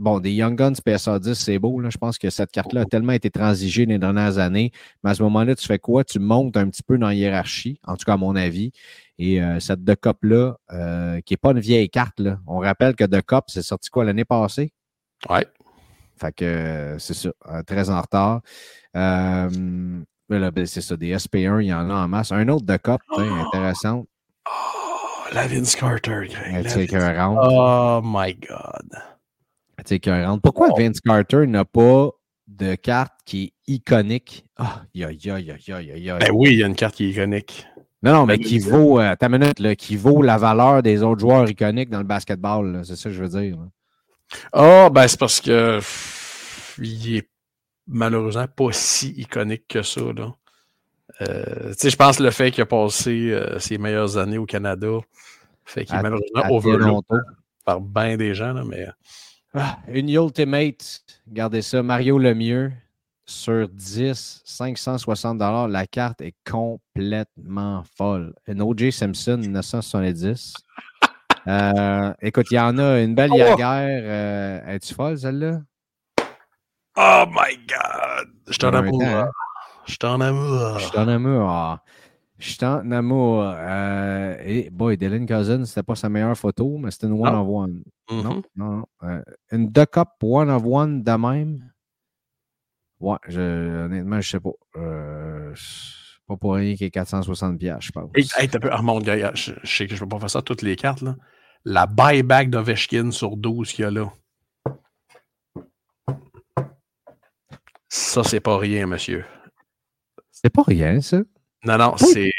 bon, 0.00 0.18
des 0.18 0.32
Young 0.32 0.56
Guns 0.56 0.72
PSA 0.84 1.18
10, 1.18 1.34
c'est 1.34 1.58
beau. 1.58 1.78
Là. 1.80 1.90
Je 1.90 1.98
pense 1.98 2.18
que 2.18 2.28
cette 2.30 2.50
carte-là 2.50 2.80
a 2.82 2.84
tellement 2.86 3.12
été 3.12 3.30
transigée 3.30 3.86
les 3.86 3.98
dernières 3.98 4.38
années. 4.38 4.72
Mais 5.04 5.10
à 5.10 5.14
ce 5.14 5.22
moment-là, 5.22 5.54
tu 5.54 5.66
fais 5.66 5.78
quoi? 5.78 6.02
Tu 6.04 6.18
montes 6.18 6.56
un 6.56 6.68
petit 6.68 6.82
peu 6.82 6.98
dans 6.98 7.06
la 7.08 7.14
hiérarchie, 7.14 7.78
en 7.86 7.96
tout 7.96 8.04
cas 8.04 8.14
à 8.14 8.16
mon 8.16 8.34
avis. 8.34 8.72
Et 9.18 9.42
euh, 9.42 9.60
cette 9.60 9.84
De 9.84 9.94
Cop-là, 9.94 10.56
euh, 10.72 11.20
qui 11.20 11.34
n'est 11.34 11.38
pas 11.38 11.50
une 11.52 11.60
vieille 11.60 11.90
carte, 11.90 12.18
là. 12.20 12.38
on 12.46 12.58
rappelle 12.58 12.96
que 12.96 13.04
De 13.04 13.20
Cop, 13.20 13.44
c'est 13.48 13.62
sorti 13.62 13.90
quoi 13.90 14.04
l'année 14.04 14.24
passée? 14.24 14.72
Ouais. 15.28 15.46
Fait 16.18 16.32
que 16.34 16.44
euh, 16.44 16.98
c'est 16.98 17.14
ça, 17.14 17.30
très 17.66 17.88
en 17.90 18.00
retard. 18.00 18.40
Mais 18.94 20.38
là, 20.38 20.50
ben, 20.52 20.64
c'est 20.64 20.80
ça, 20.80 20.96
des 20.96 21.14
SP1, 21.16 21.60
il 21.60 21.66
y 21.66 21.72
en 21.74 21.90
a 21.90 21.94
en 21.94 22.08
masse. 22.08 22.30
Un 22.30 22.46
autre 22.48 22.64
de 22.64 22.76
COP, 22.76 23.00
tiens, 23.14 23.46
intéressant. 23.46 24.04
Oh, 24.46 25.34
la 25.34 25.46
Vince 25.48 25.74
Carter, 25.74 26.28
Greg. 26.28 26.56
Tu 26.58 26.62
la 26.62 26.68
sais, 26.68 26.78
Vince- 26.78 26.82
écœurante. 26.84 27.38
Oh 27.42 28.00
my 28.04 28.34
God. 28.34 28.88
Tu 29.80 29.88
sais, 29.88 29.96
écœurante. 29.96 30.42
Pourquoi 30.42 30.68
Oh. 30.70 30.76
Vince 30.76 31.00
Carter 31.00 31.46
n'a 31.46 31.64
pas 31.64 32.10
de 32.46 32.74
carte 32.74 33.12
qui 33.24 33.44
est 33.44 33.72
iconique? 33.74 34.44
Ah, 34.56 34.82
aïe. 34.94 35.18
Ben 35.18 36.30
oui, 36.32 36.50
il 36.52 36.58
y 36.58 36.62
a 36.62 36.66
une 36.66 36.74
carte 36.74 36.94
qui 36.94 37.06
est 37.06 37.10
iconique. 37.10 37.66
Non, 38.02 38.12
non, 38.12 38.26
mais 38.26 38.38
ben, 38.38 38.44
qui 38.44 38.58
vaut, 38.58 38.98
euh, 38.98 39.14
ta 39.16 39.28
minute, 39.28 39.58
là, 39.58 39.74
qui 39.76 39.96
vaut 39.96 40.22
la 40.22 40.38
valeur 40.38 40.82
des 40.82 41.02
autres 41.02 41.20
joueurs 41.20 41.48
iconiques 41.48 41.90
dans 41.90 41.98
le 41.98 42.04
basketball. 42.04 42.80
C'est 42.84 42.96
ça 42.96 43.10
que 43.10 43.14
je 43.14 43.22
veux 43.22 43.28
dire. 43.28 43.58
Ah, 44.52 44.88
ben 44.90 45.06
c'est 45.06 45.18
parce 45.18 45.40
que 45.40 45.76
pff, 45.76 46.78
il 46.80 47.16
est 47.16 47.28
malheureusement 47.86 48.46
pas 48.46 48.68
si 48.72 49.10
iconique 49.18 49.64
que 49.68 49.82
ça. 49.82 50.00
Là. 50.00 50.34
Euh, 51.20 51.70
tu 51.70 51.74
sais, 51.78 51.90
je 51.90 51.96
pense 51.96 52.20
le 52.20 52.30
fait 52.30 52.50
qu'il 52.50 52.62
a 52.62 52.66
passé 52.66 53.30
euh, 53.32 53.58
ses 53.58 53.76
meilleures 53.76 54.16
années 54.16 54.38
au 54.38 54.46
Canada 54.46 55.00
fait 55.70 55.84
qu'il 55.84 55.96
est 55.96 56.02
malheureusement 56.02 56.42
overlooked 56.50 57.22
par 57.64 57.80
bien 57.80 58.16
des 58.16 58.34
gens, 58.34 58.52
là, 58.52 58.64
mais 58.64 58.88
Ah, 59.54 59.78
une 59.88 60.08
Ultimate, 60.08 61.02
regardez 61.28 61.62
ça, 61.62 61.82
Mario 61.82 62.18
Lemieux 62.18 62.72
sur 63.26 63.68
10, 63.68 64.42
560 64.44 65.40
La 65.68 65.86
carte 65.86 66.20
est 66.20 66.34
complètement 66.48 67.82
folle. 67.96 68.34
Une 68.46 68.62
O.J. 68.62 68.92
Simpson, 68.92 69.38
1970. 69.38 70.54
Euh, 71.48 72.12
écoute, 72.22 72.46
il 72.50 72.54
y 72.56 72.60
en 72.60 72.78
a 72.78 73.00
une 73.00 73.14
belle 73.14 73.30
Oh! 73.32 73.36
Yaguerre. 73.36 74.00
Euh, 74.04 74.60
Es-tu 74.74 74.94
folle, 74.94 75.18
celle-là? 75.18 75.60
Oh 76.96 77.24
my 77.28 77.56
God! 77.66 78.28
Je 78.46 78.52
suis 78.52 78.64
en 78.64 78.68
En 78.68 78.72
même 78.72 78.86
amour. 78.88 79.02
hein. 79.02 79.30
Je 79.86 79.92
suis 79.92 79.98
en 80.06 80.20
amour. 80.20 80.78
Je 80.78 80.84
suis 80.86 80.98
en 80.98 81.08
amour. 81.08 81.78
Je 82.40 82.52
suis 82.52 82.64
en 82.64 82.90
amour. 82.90 83.42
Euh, 83.44 84.34
et 84.44 84.70
boy, 84.70 84.96
Dylan 84.96 85.26
Cousin, 85.26 85.64
c'était 85.66 85.82
pas 85.82 85.94
sa 85.94 86.08
meilleure 86.08 86.36
photo, 86.36 86.78
mais 86.78 86.90
c'était 86.90 87.06
une 87.06 87.20
one-of-one. 87.20 87.82
Non, 88.10 88.22
non. 88.24 88.42
non. 88.56 88.86
Euh, 89.02 89.22
une 89.52 89.68
duck 89.68 89.98
up 89.98 90.08
one-of-one 90.22 91.02
de 91.02 91.12
même? 91.12 91.70
Ouais, 92.98 93.18
je, 93.28 93.84
honnêtement, 93.84 94.22
je 94.22 94.30
sais 94.30 94.40
pas. 94.40 94.50
Euh, 94.76 95.54
pas 96.26 96.36
pour 96.36 96.54
rien 96.54 96.74
qu'il 96.76 96.86
est 96.86 96.94
460$, 96.94 97.58
piastres, 97.58 97.82
je 97.82 97.92
pense. 97.92 98.10
Hey, 98.14 98.26
hey, 98.38 98.48
t'as 98.48 98.58
peu, 98.58 98.70
gars. 99.00 99.32
Je, 99.34 99.52
je 99.62 99.76
sais 99.76 99.86
que 99.86 99.94
je 99.94 100.02
ne 100.02 100.08
peux 100.08 100.16
pas 100.16 100.20
faire 100.20 100.30
ça 100.30 100.40
toutes 100.40 100.62
les 100.62 100.76
cartes. 100.76 101.02
Là. 101.02 101.16
La 101.66 101.86
buyback 101.86 102.48
d'Ovechkin 102.48 103.10
sur 103.10 103.36
12 103.36 103.70
qu'il 103.70 103.82
y 103.82 103.86
a 103.86 103.90
là. 103.90 104.10
Ça, 107.90 108.24
c'est 108.24 108.40
pas 108.40 108.56
rien, 108.56 108.86
monsieur. 108.86 109.26
C'est 110.30 110.48
pas 110.48 110.62
rien, 110.62 111.02
ça. 111.02 111.18
Non, 111.64 111.76
non, 111.76 111.94
c'est. 111.96 112.30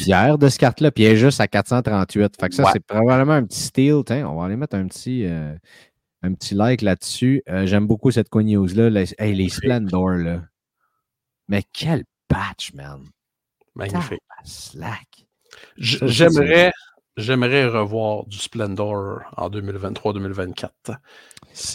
Fier 0.00 0.36
de 0.38 0.48
ce 0.48 0.58
carte-là, 0.58 0.90
puis 0.90 1.04
elle 1.04 1.12
est 1.12 1.16
juste 1.16 1.40
à 1.40 1.48
438. 1.48 2.34
Fait 2.38 2.48
que 2.50 2.54
ça, 2.54 2.64
Ouais. 2.64 2.70
c'est 2.74 2.84
probablement 2.84 3.32
un 3.34 3.44
petit 3.44 3.60
steal. 3.60 4.02
Tiens, 4.04 4.28
on 4.28 4.38
va 4.38 4.44
aller 4.46 4.56
mettre 4.56 4.76
un 4.76 4.86
petit, 4.86 5.24
euh, 5.26 5.54
un 6.22 6.34
petit 6.34 6.54
like 6.54 6.82
là-dessus. 6.82 7.42
Euh, 7.48 7.64
J'aime 7.66 7.86
beaucoup 7.86 8.10
cette 8.10 8.28
Queen 8.28 8.46
News-là. 8.48 8.90
Les, 8.90 9.14
hey, 9.18 9.34
les 9.34 9.48
Splendor, 9.48 10.10
là. 10.10 10.42
Mais 11.48 11.62
quel 11.72 12.04
patch, 12.28 12.74
man. 12.74 13.00
Magnifique. 13.74 14.20
Slack. 14.44 15.06
J'aimerais. 15.78 16.72
J'aimerais 17.16 17.66
revoir 17.66 18.26
du 18.26 18.36
Splendor 18.36 19.20
en 19.38 19.48
2023-2024. 19.48 20.70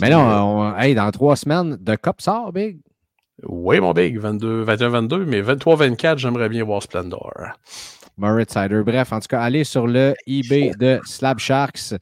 Mais 0.02 0.10
non, 0.12 0.20
on- 0.22 0.78
hey, 0.78 0.94
dans 0.94 1.10
trois 1.10 1.36
semaines, 1.36 1.84
The 1.84 1.98
Cup 1.98 2.22
sort, 2.22 2.54
Big. 2.54 2.80
Oui, 3.48 3.80
mon 3.80 3.92
big, 3.94 4.18
22, 4.18 4.66
21-22, 4.66 5.26
mais 5.26 5.42
23-24, 5.42 6.18
j'aimerais 6.18 6.50
bien 6.50 6.64
voir 6.64 6.84
Splendor. 6.84 7.32
Murray 8.18 8.46
Sider. 8.48 8.82
Bref, 8.86 9.14
en 9.14 9.20
tout 9.20 9.28
cas, 9.30 9.42
allez 9.42 9.64
sur 9.64 9.88
le 9.88 10.14
eBay 10.28 10.74
de 10.78 11.00
Slab 11.06 11.40
Sharks 11.40 11.94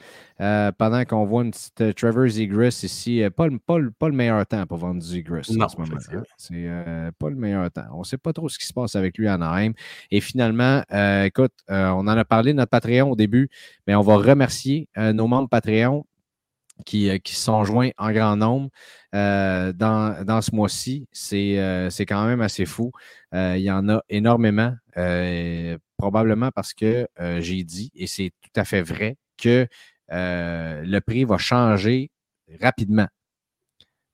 euh, 0.41 0.71
pendant 0.77 1.05
qu'on 1.05 1.23
voit 1.25 1.43
une 1.43 1.51
petite 1.51 1.79
euh, 1.81 1.93
Trevor 1.93 2.27
Zegras 2.27 2.81
ici. 2.83 3.23
euh, 3.23 3.29
pas, 3.29 3.47
le, 3.47 3.59
pas, 3.59 3.77
pas 3.97 4.09
le 4.09 4.15
meilleur 4.15 4.45
temps 4.45 4.65
pour 4.65 4.79
vendre 4.79 5.01
Non, 5.01 5.65
en 5.65 5.69
ce 5.69 5.77
moment. 5.77 5.97
hein. 6.13 6.23
C'est 6.37 6.53
euh, 6.55 7.11
pas 7.17 7.29
le 7.29 7.35
meilleur 7.35 7.69
temps. 7.71 7.85
On 7.93 7.99
ne 7.99 8.03
sait 8.03 8.17
pas 8.17 8.33
trop 8.33 8.49
ce 8.49 8.57
qui 8.57 8.65
se 8.65 8.73
passe 8.73 8.95
avec 8.95 9.17
lui 9.17 9.27
à 9.27 9.35
Anaheim. 9.35 9.71
Et 10.11 10.19
finalement, 10.19 10.81
écoute, 11.23 11.53
on 11.69 11.99
en 11.99 12.07
a 12.07 12.25
parlé 12.25 12.51
de 12.51 12.57
notre 12.57 12.71
Patreon 12.71 13.11
au 13.11 13.15
début, 13.15 13.49
mais 13.87 13.95
on 13.95 14.01
va 14.01 14.17
remercier 14.17 14.89
nos 14.97 15.27
membres 15.27 15.47
Patreon 15.47 16.05
qui, 16.85 17.09
euh, 17.09 17.17
qui 17.17 17.35
sont 17.35 17.63
joints 17.63 17.89
en 17.97 18.11
grand 18.11 18.35
nombre 18.35 18.69
euh, 19.15 19.73
dans, 19.73 20.23
dans 20.25 20.41
ce 20.41 20.55
mois-ci. 20.55 21.07
C'est 21.11 21.59
euh, 21.59 21.89
quand 22.07 22.25
même 22.25 22.41
assez 22.41 22.65
fou. 22.65 22.91
Il 23.33 23.59
y 23.59 23.71
en 23.71 23.89
a 23.89 24.01
énormément, 24.09 24.75
probablement 25.97 26.51
parce 26.51 26.73
que 26.73 27.07
j'ai 27.39 27.63
dit, 27.63 27.91
et 27.93 28.07
c'est 28.07 28.31
tout 28.41 28.59
à 28.59 28.65
fait 28.65 28.81
vrai, 28.81 29.17
que 29.37 29.67
le 30.09 30.99
prix 30.99 31.25
va 31.25 31.37
changer 31.37 32.09
rapidement. 32.59 33.07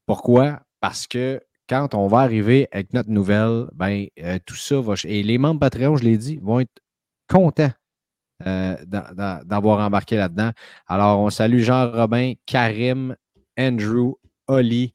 Pourquoi? 0.05 0.61
Parce 0.81 1.07
que 1.07 1.41
quand 1.69 1.95
on 1.95 2.07
va 2.07 2.19
arriver 2.19 2.67
avec 2.71 2.93
notre 2.93 3.09
nouvelle, 3.09 3.67
ben, 3.73 4.07
tout 4.45 4.55
ça 4.55 4.81
va. 4.81 4.95
Et 5.05 5.23
les 5.23 5.37
membres 5.37 5.61
Patreon, 5.61 5.95
je 5.95 6.03
l'ai 6.03 6.17
dit, 6.17 6.37
vont 6.41 6.59
être 6.59 6.81
contents 7.29 7.71
euh, 8.45 8.75
d'a- 8.85 9.11
d'a- 9.13 9.41
d'avoir 9.45 9.79
embarqué 9.79 10.17
là-dedans. 10.17 10.51
Alors, 10.87 11.19
on 11.19 11.29
salue 11.29 11.59
Jean-Robin, 11.59 12.33
Karim, 12.45 13.15
Andrew, 13.57 14.13
Oli 14.47 14.93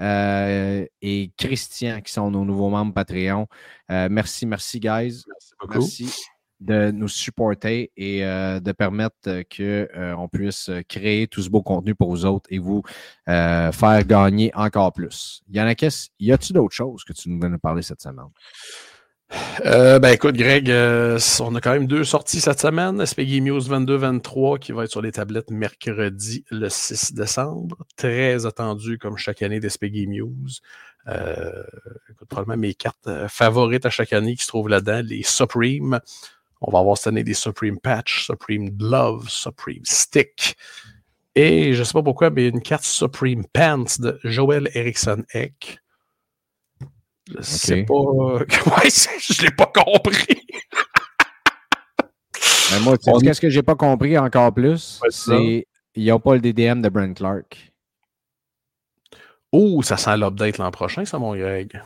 euh, 0.00 0.86
et 1.02 1.30
Christian 1.36 2.00
qui 2.00 2.12
sont 2.12 2.30
nos 2.30 2.44
nouveaux 2.44 2.70
membres 2.70 2.94
Patreon. 2.94 3.46
Euh, 3.90 4.08
merci, 4.10 4.46
merci, 4.46 4.80
guys. 4.80 5.22
Merci 5.26 5.52
beaucoup. 5.60 5.74
Merci 5.74 6.14
de 6.58 6.90
nous 6.90 7.08
supporter 7.08 7.90
et 7.96 8.20
de 8.20 8.72
permettre 8.72 9.42
qu'on 9.56 10.28
puisse 10.28 10.70
créer 10.88 11.26
tout 11.26 11.40
ce 11.40 11.48
beau 11.48 11.62
contenu 11.62 11.94
pour 11.94 12.10
vous 12.10 12.26
autres 12.26 12.50
et 12.50 12.58
vous 12.58 12.82
faire 13.26 14.04
gagner 14.04 14.50
encore 14.54 14.92
plus. 14.92 15.40
Yannakis, 15.50 16.10
y 16.18 16.32
a-t-il 16.32 16.52
d'autres 16.52 16.74
choses 16.74 17.02
que 17.02 17.14
tu 17.14 17.30
nous 17.30 17.40
veux 17.40 17.48
nous 17.48 17.58
parler 17.58 17.80
cette 17.80 18.02
semaine? 18.02 18.26
Euh, 19.64 19.98
ben 19.98 20.10
écoute, 20.10 20.36
Greg, 20.36 20.70
euh, 20.70 21.18
on 21.40 21.54
a 21.54 21.60
quand 21.60 21.72
même 21.72 21.86
deux 21.86 22.04
sorties 22.04 22.40
cette 22.40 22.60
semaine. 22.60 23.04
SPG 23.04 23.40
News 23.40 23.60
22-23 23.60 24.58
qui 24.58 24.72
va 24.72 24.84
être 24.84 24.90
sur 24.90 25.02
les 25.02 25.12
tablettes 25.12 25.50
mercredi 25.50 26.44
le 26.50 26.68
6 26.68 27.14
décembre. 27.14 27.76
Très 27.96 28.46
attendu 28.46 28.98
comme 28.98 29.16
chaque 29.16 29.42
année 29.42 29.60
d'SPG 29.60 30.06
News. 30.06 30.48
Euh, 31.08 31.62
écoute, 32.10 32.28
probablement 32.28 32.60
mes 32.60 32.74
cartes 32.74 33.08
favorites 33.28 33.86
à 33.86 33.90
chaque 33.90 34.12
année 34.12 34.34
qui 34.34 34.42
se 34.42 34.48
trouvent 34.48 34.68
là-dedans, 34.68 35.02
les 35.04 35.22
Supreme. 35.22 36.00
On 36.60 36.70
va 36.70 36.80
avoir 36.80 36.98
cette 36.98 37.08
année 37.08 37.24
des 37.24 37.34
Supreme 37.34 37.78
Patch, 37.78 38.26
Supreme 38.26 38.70
Glove, 38.70 39.28
Supreme 39.28 39.84
Stick. 39.84 40.56
Et 41.34 41.74
je 41.74 41.78
ne 41.78 41.84
sais 41.84 41.92
pas 41.92 42.02
pourquoi, 42.02 42.30
mais 42.30 42.48
une 42.48 42.60
carte 42.60 42.84
Supreme 42.84 43.44
Pants 43.52 43.84
de 43.98 44.18
Joel 44.24 44.68
Eriksson 44.74 45.24
Eck. 45.32 45.80
Je 47.28 47.42
sais 47.42 47.82
pas. 47.84 47.94
Ouais, 47.94 48.90
c'est- 48.90 49.18
je 49.34 49.42
l'ai 49.42 49.50
pas 49.50 49.66
compris. 49.66 50.46
Ben, 52.70 52.80
moi, 52.80 52.96
On- 53.06 53.18
qu'est-ce 53.18 53.40
que 53.40 53.50
j'ai 53.50 53.62
pas 53.62 53.74
compris 53.74 54.16
encore 54.18 54.52
plus? 54.54 55.00
Ouais, 55.02 55.08
c'est 55.10 55.66
c'est 55.94 56.00
n'y 56.00 56.10
a 56.10 56.18
pas 56.18 56.34
le 56.34 56.40
DDM 56.40 56.80
de 56.82 56.88
Brent 56.88 57.14
Clark. 57.14 57.72
Oh, 59.52 59.82
ça 59.82 59.96
sent 59.96 60.16
l'update 60.16 60.58
l'an 60.58 60.70
prochain, 60.70 61.04
ça, 61.04 61.18
mon 61.18 61.34
Greg. 61.34 61.82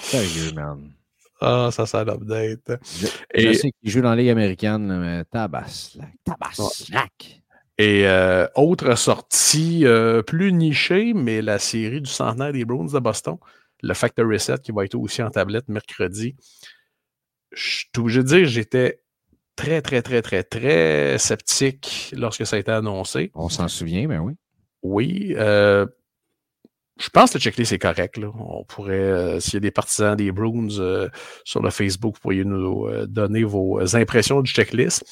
Sérieux, 0.00 0.52
man. 0.52 0.92
Ah, 1.40 1.68
ça 1.70 1.84
sent 1.84 2.04
l'update. 2.04 2.80
Je, 2.98 3.06
Et- 3.34 3.48
je 3.48 3.52
sais 3.52 3.70
qu'il 3.72 3.90
joue 3.90 4.00
dans 4.00 4.10
la 4.10 4.16
Ligue 4.16 4.30
américaine, 4.30 4.86
mais 4.98 5.24
tabaslac. 5.24 6.08
Tabaslac. 6.24 7.42
Et 7.78 8.06
euh, 8.06 8.46
autre 8.54 8.96
sortie 8.96 9.84
euh, 9.84 10.22
plus 10.22 10.52
nichée, 10.52 11.12
mais 11.14 11.42
la 11.42 11.58
série 11.58 12.00
du 12.00 12.10
centenaire 12.10 12.52
des 12.52 12.64
Bruins 12.64 12.92
de 12.92 12.98
Boston, 12.98 13.36
le 13.82 13.92
Factory 13.92 14.40
Set 14.40 14.62
qui 14.62 14.72
va 14.72 14.84
être 14.84 14.94
aussi 14.94 15.22
en 15.22 15.30
tablette 15.30 15.68
mercredi. 15.68 16.36
Je 17.52 17.78
suis 17.78 17.90
obligé 17.98 18.22
de 18.22 18.28
dire, 18.28 18.46
j'étais 18.46 19.00
très, 19.56 19.82
très, 19.82 20.02
très, 20.02 20.22
très, 20.22 20.42
très 20.42 21.18
sceptique 21.18 22.14
lorsque 22.16 22.46
ça 22.46 22.56
a 22.56 22.58
été 22.58 22.70
annoncé. 22.72 23.30
On 23.34 23.48
s'en 23.48 23.68
souvient, 23.68 24.08
mais 24.08 24.18
oui. 24.18 24.34
Oui. 24.82 25.34
euh, 25.36 25.86
je 26.98 27.10
pense 27.10 27.32
que 27.32 27.38
le 27.38 27.42
checklist 27.42 27.72
est 27.72 27.78
correct. 27.78 28.16
Là. 28.16 28.30
On 28.38 28.64
pourrait, 28.64 28.94
euh, 28.94 29.40
s'il 29.40 29.54
y 29.54 29.56
a 29.58 29.60
des 29.60 29.70
partisans 29.70 30.16
des 30.16 30.32
Bruins 30.32 30.78
euh, 30.78 31.08
sur 31.44 31.62
le 31.62 31.70
Facebook, 31.70 32.14
vous 32.14 32.20
pourriez 32.20 32.44
nous 32.44 32.86
euh, 32.86 33.06
donner 33.06 33.44
vos 33.44 33.96
impressions 33.96 34.40
du 34.40 34.50
checklist. 34.50 35.04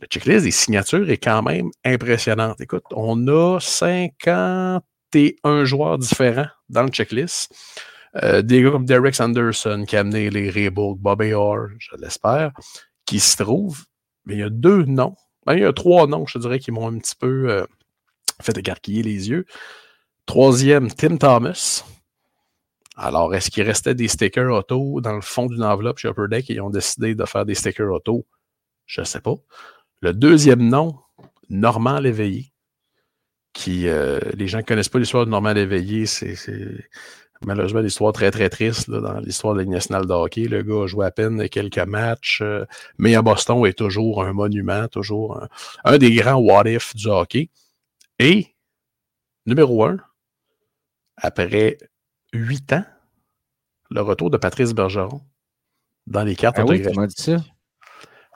Le 0.00 0.06
checklist 0.06 0.44
des 0.44 0.50
signatures 0.50 1.10
est 1.10 1.18
quand 1.18 1.42
même 1.42 1.70
impressionnante. 1.84 2.60
Écoute, 2.60 2.84
on 2.92 3.28
a 3.28 3.60
51 3.60 5.64
joueurs 5.64 5.98
différents 5.98 6.48
dans 6.68 6.82
le 6.82 6.90
checklist. 6.90 7.54
Euh, 8.22 8.42
des 8.42 8.62
gars 8.62 8.70
comme 8.70 8.86
Derek 8.86 9.14
Sanderson 9.14 9.84
qui 9.86 9.96
a 9.96 10.00
amené 10.00 10.30
les 10.30 10.50
Raybook, 10.50 10.98
Bobby 10.98 11.32
Orr, 11.32 11.68
je 11.78 11.96
l'espère, 11.96 12.52
qui 13.06 13.20
se 13.20 13.42
trouvent. 13.42 13.84
Mais 14.24 14.34
il 14.34 14.40
y 14.40 14.44
a 14.44 14.50
deux 14.50 14.84
noms. 14.84 15.16
Ben, 15.46 15.54
il 15.54 15.60
y 15.60 15.64
a 15.64 15.72
trois 15.72 16.06
noms, 16.06 16.26
je 16.26 16.38
dirais, 16.38 16.58
qui 16.58 16.70
m'ont 16.70 16.88
un 16.88 16.98
petit 16.98 17.16
peu 17.16 17.50
euh, 17.50 17.66
fait 18.40 18.56
écarquiller 18.56 19.02
les 19.02 19.28
yeux. 19.28 19.46
Troisième, 20.26 20.90
Tim 20.90 21.16
Thomas. 21.16 21.84
Alors, 22.96 23.34
est-ce 23.34 23.50
qu'il 23.50 23.64
restait 23.64 23.94
des 23.94 24.08
stickers 24.08 24.52
auto 24.52 25.00
dans 25.00 25.14
le 25.14 25.20
fond 25.20 25.46
d'une 25.46 25.64
enveloppe 25.64 25.98
chez 25.98 26.08
Upper 26.08 26.28
Deck 26.30 26.48
et 26.50 26.54
ils 26.54 26.60
ont 26.60 26.70
décidé 26.70 27.14
de 27.14 27.24
faire 27.24 27.44
des 27.44 27.54
stickers 27.54 27.92
auto? 27.92 28.24
Je 28.86 29.00
ne 29.00 29.06
sais 29.06 29.20
pas. 29.20 29.34
Le 30.04 30.12
deuxième 30.12 30.68
nom, 30.68 30.98
Normand 31.48 31.98
Léveillé, 31.98 32.52
qui, 33.54 33.88
euh, 33.88 34.20
les 34.34 34.48
gens 34.48 34.58
ne 34.58 34.62
connaissent 34.62 34.90
pas 34.90 34.98
l'histoire 34.98 35.24
de 35.24 35.30
Normand 35.30 35.54
Léveillé, 35.54 36.04
c'est 36.04 36.36
malheureusement 37.40 37.80
une 37.80 37.86
histoire 37.86 38.12
très, 38.12 38.30
très 38.30 38.50
triste 38.50 38.88
là, 38.88 39.00
dans 39.00 39.18
l'histoire 39.20 39.54
de 39.54 39.60
la 39.60 39.64
Ligue 39.64 39.72
nationale 39.72 40.04
de 40.04 40.12
hockey. 40.12 40.44
Le 40.44 40.62
gars 40.62 40.82
a 40.82 40.86
joué 40.86 41.06
à 41.06 41.10
peine 41.10 41.48
quelques 41.48 41.78
matchs, 41.78 42.42
euh, 42.42 42.66
mais 42.98 43.14
à 43.14 43.22
Boston 43.22 43.64
est 43.64 43.78
toujours 43.78 44.22
un 44.22 44.34
monument, 44.34 44.88
toujours 44.88 45.42
un, 45.42 45.48
un 45.84 45.96
des 45.96 46.14
grands 46.14 46.36
what-if 46.36 46.94
du 46.94 47.08
hockey. 47.08 47.48
Et, 48.18 48.54
numéro 49.46 49.86
un, 49.86 49.96
après 51.16 51.78
huit 52.34 52.74
ans, 52.74 52.84
le 53.90 54.02
retour 54.02 54.28
de 54.28 54.36
Patrice 54.36 54.74
Bergeron 54.74 55.22
dans 56.06 56.24
les 56.24 56.36
cartes 56.36 56.56
Ah 56.58 56.66
oui, 56.66 56.82
autographiées. 56.82 57.00
m'as 57.00 57.06
dit 57.06 57.14
ça. 57.16 57.36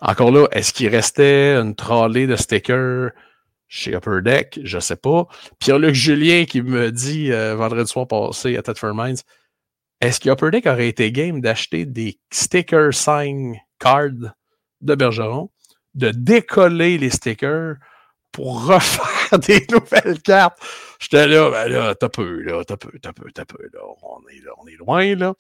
Encore 0.01 0.31
là, 0.31 0.47
est-ce 0.53 0.73
qu'il 0.73 0.89
restait 0.89 1.57
une 1.57 1.75
trolley 1.75 2.27
de 2.27 2.37
stickers 2.37 3.11
chez 3.67 3.95
Upper 3.95 4.23
Deck? 4.23 4.61
Je 4.63 4.79
sais 4.79 4.97
pas. 4.97 5.27
Pierre-Luc 5.59 5.95
Julien 5.95 6.45
qui 6.45 6.63
me 6.63 6.91
dit 6.93 7.33
euh, 7.33 7.57
vendredi 7.57 7.91
soir 7.91 8.07
passé 8.07 8.57
à 8.57 8.93
Mines, 8.95 9.17
est-ce 10.01 10.21
qu'Upper 10.21 10.51
Deck 10.51 10.67
aurait 10.67 10.89
été 10.89 11.11
game 11.11 11.41
d'acheter 11.41 11.85
des 11.85 12.19
stickers 12.31 12.95
sign 12.95 13.57
cards 13.79 14.33
de 14.81 14.95
Bergeron? 14.95 15.51
de 15.99 16.11
décoller 16.11 16.97
les 16.97 17.11
stickers 17.11 17.77
pour 18.33 18.67
refaire 18.67 19.39
des 19.47 19.67
nouvelles 19.71 20.23
cartes? 20.23 20.59
J'étais 21.01 21.27
là, 21.27 21.51
ben 21.51 21.69
là, 21.69 21.95
t'as 21.95 22.09
peu, 22.09 22.43
là, 22.43 22.65
t'as 22.65 22.77
peu, 22.77 22.99
t'as 23.01 23.13
peu, 23.13 23.31
t'as 23.33 23.45
peu, 23.45 23.63
là. 23.73 23.81
On 24.03 24.21
est, 24.29 24.45
là, 24.45 24.53
on 24.59 24.67
est 24.67 24.77
loin, 24.77 25.15
là. 25.15 25.35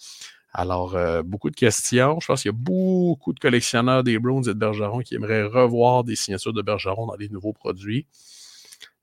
Alors, 0.58 0.96
euh, 0.96 1.22
beaucoup 1.22 1.50
de 1.50 1.54
questions. 1.54 2.18
Je 2.18 2.26
pense 2.26 2.42
qu'il 2.42 2.48
y 2.48 2.54
a 2.54 2.58
beaucoup 2.58 3.32
de 3.32 3.38
collectionneurs 3.38 4.02
des 4.02 4.18
Browns 4.18 4.42
et 4.42 4.54
de 4.54 4.58
Bergeron 4.58 5.02
qui 5.02 5.14
aimeraient 5.14 5.44
revoir 5.44 6.02
des 6.02 6.16
signatures 6.16 6.52
de 6.52 6.62
Bergeron 6.62 7.06
dans 7.06 7.14
les 7.14 7.28
nouveaux 7.28 7.52
produits. 7.52 8.08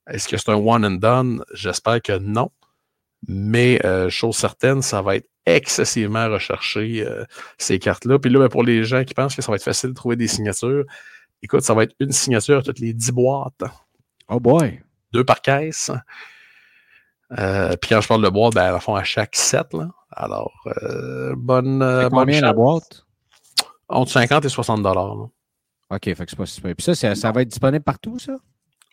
Est-ce 0.05 0.27
que 0.27 0.35
c'est 0.35 0.49
un 0.49 0.55
one 0.55 0.83
and 0.83 0.97
done? 0.97 1.45
J'espère 1.53 2.01
que 2.01 2.17
non. 2.17 2.51
Mais 3.29 3.79
euh, 3.85 4.09
chose 4.09 4.35
certaine, 4.35 4.81
ça 4.81 5.01
va 5.01 5.15
être 5.15 5.29
excessivement 5.45 6.29
recherché, 6.29 7.05
euh, 7.07 7.23
ces 7.57 7.79
cartes-là. 7.79 8.19
Puis 8.19 8.29
là, 8.29 8.39
ben, 8.39 8.49
pour 8.49 8.63
les 8.63 8.83
gens 8.83 9.05
qui 9.05 9.13
pensent 9.13 9.33
que 9.33 9.41
ça 9.41 9.49
va 9.49 9.55
être 9.55 9.63
facile 9.63 9.91
de 9.91 9.95
trouver 9.95 10.17
des 10.17 10.27
signatures, 10.27 10.83
écoute, 11.41 11.61
ça 11.61 11.73
va 11.73 11.83
être 11.83 11.95
une 12.01 12.11
signature 12.11 12.63
toutes 12.63 12.79
les 12.79 12.91
10 12.91 13.11
boîtes. 13.13 13.63
Oh 14.27 14.41
boy! 14.41 14.81
Deux 15.13 15.23
par 15.23 15.41
caisse. 15.41 15.89
Euh, 17.37 17.75
puis 17.81 17.89
quand 17.89 18.01
je 18.01 18.07
parle 18.07 18.23
de 18.23 18.29
boîte, 18.29 18.53
ben, 18.53 18.73
à 18.73 18.79
fond, 18.79 18.95
à 18.95 19.03
chaque 19.03 19.35
7. 19.35 19.73
Là. 19.73 19.89
Alors, 20.11 20.53
euh, 20.83 21.33
bonne. 21.37 21.79
C'est 21.81 22.09
bonne 22.09 22.19
combien 22.19 22.41
la 22.41 22.53
boîte? 22.53 23.05
Entre 23.89 24.11
50 24.11 24.45
et 24.45 24.49
60 24.49 24.81
dollars. 24.83 25.27
OK, 25.91 26.01
fait 26.03 26.15
que 26.15 26.25
c'est 26.29 26.35
pas 26.37 26.45
super. 26.45 26.75
Puis 26.75 26.83
ça, 26.83 26.95
c'est- 26.95 27.15
ça 27.15 27.31
va 27.31 27.41
être 27.41 27.49
disponible 27.49 27.83
partout, 27.83 28.17
ça? 28.17 28.33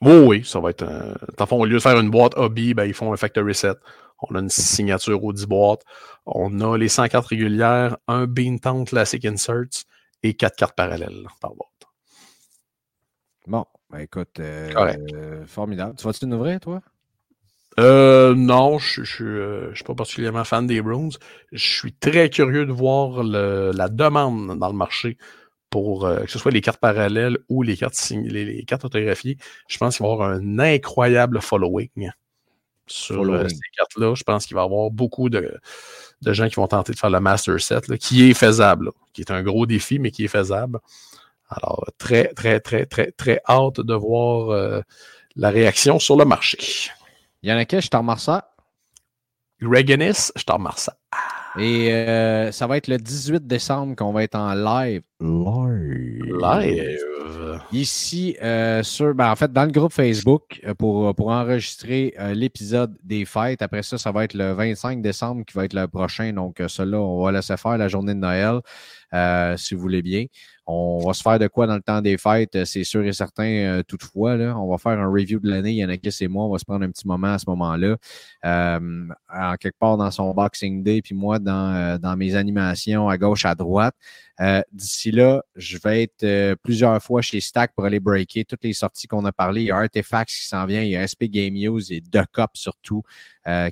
Oui, 0.03 0.17
oui, 0.27 0.45
ça 0.45 0.59
va 0.61 0.71
être. 0.71 0.85
le 0.85 1.47
fond, 1.47 1.61
au 1.61 1.65
lieu 1.65 1.75
de 1.77 1.83
faire 1.83 1.99
une 1.99 2.11
boîte 2.11 2.33
hobby, 2.37 2.75
ben, 2.75 2.85
ils 2.85 2.93
font 2.95 3.13
un 3.13 3.17
factory 3.17 3.55
set. 3.55 3.79
On 4.21 4.35
a 4.35 4.41
une 4.41 4.51
signature 4.51 5.23
aux 5.25 5.33
10 5.33 5.47
boîtes. 5.47 5.83
On 6.27 6.61
a 6.61 6.77
les 6.77 6.89
100 6.89 7.09
cartes 7.09 7.27
régulières, 7.29 7.97
un 8.09 8.27
Beantown 8.27 8.85
Classic 8.85 9.25
Inserts 9.25 9.85
et 10.23 10.35
4 10.35 10.57
cartes 10.57 10.77
parallèles 10.77 11.27
par 11.41 11.55
boîte. 11.55 11.69
Bon, 13.47 13.65
ben 13.91 14.01
écoute, 14.01 14.39
euh, 14.41 14.71
euh, 15.15 15.47
formidable. 15.47 15.95
Tu 15.97 16.05
vas-tu 16.05 16.27
nous 16.27 16.37
ouvrir, 16.37 16.61
toi? 16.61 16.81
Euh, 17.81 18.35
non, 18.35 18.79
je 18.79 19.03
je- 19.03 19.25
je- 19.25 19.69
je 19.71 19.75
suis 19.77 19.85
pas 19.85 19.95
particulièrement 19.95 20.45
fan 20.45 20.67
des 20.67 20.83
Bruins. 20.83 21.09
Je 21.53 21.69
suis 21.79 21.93
très 21.93 22.29
curieux 22.29 22.67
de 22.67 22.73
voir 22.73 23.23
le- 23.23 23.73
la 23.75 23.89
demande 23.89 24.59
dans 24.59 24.69
le 24.69 24.75
marché 24.75 25.17
pour 25.71 26.05
euh, 26.05 26.25
que 26.25 26.31
ce 26.31 26.39
soit 26.39 26.51
les 26.51 26.61
cartes 26.61 26.81
parallèles 26.81 27.39
ou 27.49 27.63
les 27.63 27.77
cartes, 27.79 27.95
sign- 27.95 28.29
les, 28.29 28.45
les 28.45 28.65
cartes 28.65 28.85
autographiées. 28.85 29.39
Je 29.69 29.79
pense 29.79 29.97
qu'il 29.97 30.05
va 30.05 30.11
y 30.11 30.13
avoir 30.13 30.29
un 30.31 30.59
incroyable 30.59 31.41
following 31.41 32.11
sur 32.87 33.23
euh, 33.23 33.49
ces 33.49 33.71
cartes-là. 33.79 34.15
Je 34.15 34.23
pense 34.23 34.45
qu'il 34.45 34.55
va 34.55 34.63
y 34.63 34.65
avoir 34.65 34.91
beaucoup 34.91 35.31
de, 35.31 35.59
de 36.21 36.33
gens 36.35 36.49
qui 36.49 36.57
vont 36.57 36.67
tenter 36.67 36.93
de 36.93 36.99
faire 36.99 37.09
le 37.09 37.21
Master 37.21 37.59
Set, 37.59 37.89
là, 37.89 37.97
qui 37.97 38.29
est 38.29 38.35
faisable, 38.35 38.87
là, 38.87 38.91
qui 39.15 39.23
est 39.23 39.31
un 39.31 39.43
gros 39.43 39.65
défi, 39.65 39.99
mais 39.99 40.11
qui 40.11 40.25
est 40.25 40.29
faisable. 40.29 40.79
Alors, 41.49 41.87
très, 41.97 42.29
très, 42.35 42.61
très, 42.61 42.85
très, 42.85 43.13
très 43.13 43.41
hâte 43.49 43.81
de 43.81 43.95
voir 43.95 44.51
euh, 44.51 44.83
la 45.37 45.49
réaction 45.49 45.99
sur 45.99 46.17
le 46.17 46.27
marché. 46.27 46.59
Il 47.43 47.51
y 47.51 47.53
en 47.53 47.57
a 47.57 47.65
qui, 47.65 47.81
je 47.81 47.89
t'en 47.89 48.07
Ennis, 49.91 50.33
je 50.37 50.45
t'en 50.45 50.55
remercie. 50.55 50.91
Et 51.59 51.93
euh, 51.93 52.51
ça 52.51 52.67
va 52.67 52.77
être 52.77 52.89
le 52.89 52.97
18 52.99 53.47
décembre 53.47 53.95
qu'on 53.95 54.13
va 54.13 54.23
être 54.23 54.37
en 54.37 54.55
live. 54.55 55.03
Live. 55.21 56.25
Live. 56.41 56.99
Ici, 57.73 58.37
euh, 58.43 58.83
sur, 58.83 59.15
ben, 59.15 59.31
en 59.31 59.37
fait, 59.37 59.53
dans 59.53 59.65
le 59.65 59.71
groupe 59.71 59.93
Facebook 59.93 60.61
euh, 60.65 60.75
pour, 60.75 61.15
pour 61.15 61.29
enregistrer 61.29 62.15
euh, 62.19 62.35
l'épisode 62.35 62.97
des 63.03 63.25
fêtes. 63.25 63.63
Après 63.63 63.83
ça, 63.83 63.99
ça 63.99 64.13
va 64.13 64.25
être 64.25 64.35
le 64.35 64.53
25 64.53 65.03
décembre 65.03 65.45
qui 65.45 65.55
va 65.55 65.65
être 65.65 65.75
le 65.75 65.87
prochain. 65.89 66.33
Donc, 66.33 66.63
cela, 66.69 66.99
on 66.99 67.25
va 67.25 67.33
laisser 67.33 67.57
faire 67.57 67.77
la 67.77 67.89
journée 67.89 68.15
de 68.15 68.21
Noël, 68.21 68.61
euh, 69.15 69.57
si 69.57 69.75
vous 69.75 69.81
voulez 69.81 70.03
bien. 70.03 70.27
On 70.65 71.05
va 71.05 71.13
se 71.13 71.23
faire 71.23 71.41
de 71.41 71.49
quoi 71.49 71.67
dans 71.67 71.75
le 71.75 71.83
temps 71.83 72.01
des 72.01 72.17
fêtes, 72.17 72.55
euh, 72.55 72.65
c'est 72.65 72.85
sûr 72.85 73.05
et 73.05 73.13
certain, 73.13 73.45
euh, 73.45 73.83
toutefois. 73.83 74.37
Là, 74.37 74.57
on 74.57 74.71
va 74.71 74.79
faire 74.79 74.93
un 74.93 75.11
review 75.11 75.41
de 75.41 75.51
l'année. 75.51 75.73
Il 75.73 75.77
y 75.77 75.85
en 75.85 75.89
a 75.89 75.97
qui, 75.97 76.13
c'est 76.13 76.29
moi. 76.29 76.45
On 76.45 76.53
va 76.53 76.59
se 76.59 76.65
prendre 76.65 76.85
un 76.85 76.91
petit 76.91 77.07
moment 77.07 77.35
à 77.35 77.39
ce 77.39 77.45
moment-là. 77.49 77.97
Euh, 78.45 79.09
en 79.29 79.57
quelque 79.57 79.79
part 79.79 79.97
dans 79.97 80.11
son 80.13 80.33
Boxing 80.33 80.85
Day, 80.85 81.03
puis 81.03 81.15
moi 81.17 81.41
dans, 81.41 81.75
euh, 81.75 81.99
dans 81.99 82.17
mes 82.17 82.37
animations 82.37 83.09
à 83.09 83.19
gauche, 83.19 83.45
à 83.45 83.55
droite. 83.55 83.95
D'ici 84.73 85.13
là, 85.13 85.41
je 85.55 85.79
vais 85.79 86.03
être 86.03 86.55
plusieurs 86.65 87.01
fois 87.01 87.23
chez 87.23 87.41
Stack 87.41 87.75
pour 87.77 87.85
aller 87.85 88.01
breaker 88.01 88.45
toutes 88.45 88.65
les 88.65 88.73
sorties 88.73 89.07
qu'on 89.07 89.25
a 89.25 89.31
parlé. 89.31 89.63
Il 89.63 89.67
y 89.67 89.71
a 89.71 89.77
Artifacts 89.77 90.31
qui 90.31 90.49
s'en 90.49 90.67
vient, 90.67 90.83
il 90.83 90.91
y 90.91 90.97
a 90.97 91.07
SP 91.07 91.31
Game 91.31 91.55
News 91.55 91.93
et 91.93 92.01
Duck 92.01 92.39
Up 92.39 92.51
surtout, 92.55 93.03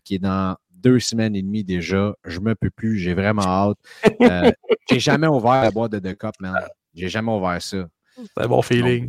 qui 0.05 0.15
est 0.15 0.21
dans 0.21 0.57
deux 0.83 1.01
semaines 1.01 1.37
et 1.37 1.43
demie 1.43 1.65
déjà. 1.65 2.15
Je 2.25 2.41
me 2.41 2.55
peux 2.55 2.71
plus, 2.71 2.99
j'ai 2.99 3.15
vraiment 3.15 3.43
hâte. 3.43 3.79
Euh, 4.23 4.51
j'ai 4.91 5.01
jamais 5.01 5.27
ouvert 5.27 5.63
la 5.63 5.71
boîte 5.71 5.93
de 5.93 5.99
Duck 5.99 6.25
Up, 6.25 6.35
man. 6.41 6.55
J'ai 6.95 7.09
jamais 7.09 7.33
ouvert 7.33 7.61
ça. 7.63 7.87
C'est 8.17 8.45
un 8.45 8.49
bon 8.49 8.63
feeling. 8.63 9.09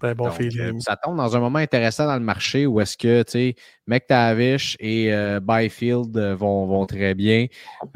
C'est 0.00 0.08
un 0.08 0.14
bon 0.14 0.24
Donc, 0.26 0.34
euh, 0.34 0.36
feeling. 0.36 0.80
ça 0.80 0.96
tombe 0.96 1.16
dans 1.16 1.36
un 1.36 1.40
moment 1.40 1.58
intéressant 1.58 2.06
dans 2.06 2.14
le 2.14 2.24
marché 2.24 2.66
où 2.66 2.80
est-ce 2.80 2.96
que, 2.96 3.22
tu 3.22 3.32
sais, 3.32 3.54
McTavish 3.86 4.76
et 4.80 5.12
euh, 5.12 5.40
Byfield 5.40 6.16
vont, 6.16 6.66
vont 6.66 6.86
très 6.86 7.14
bien. 7.14 7.46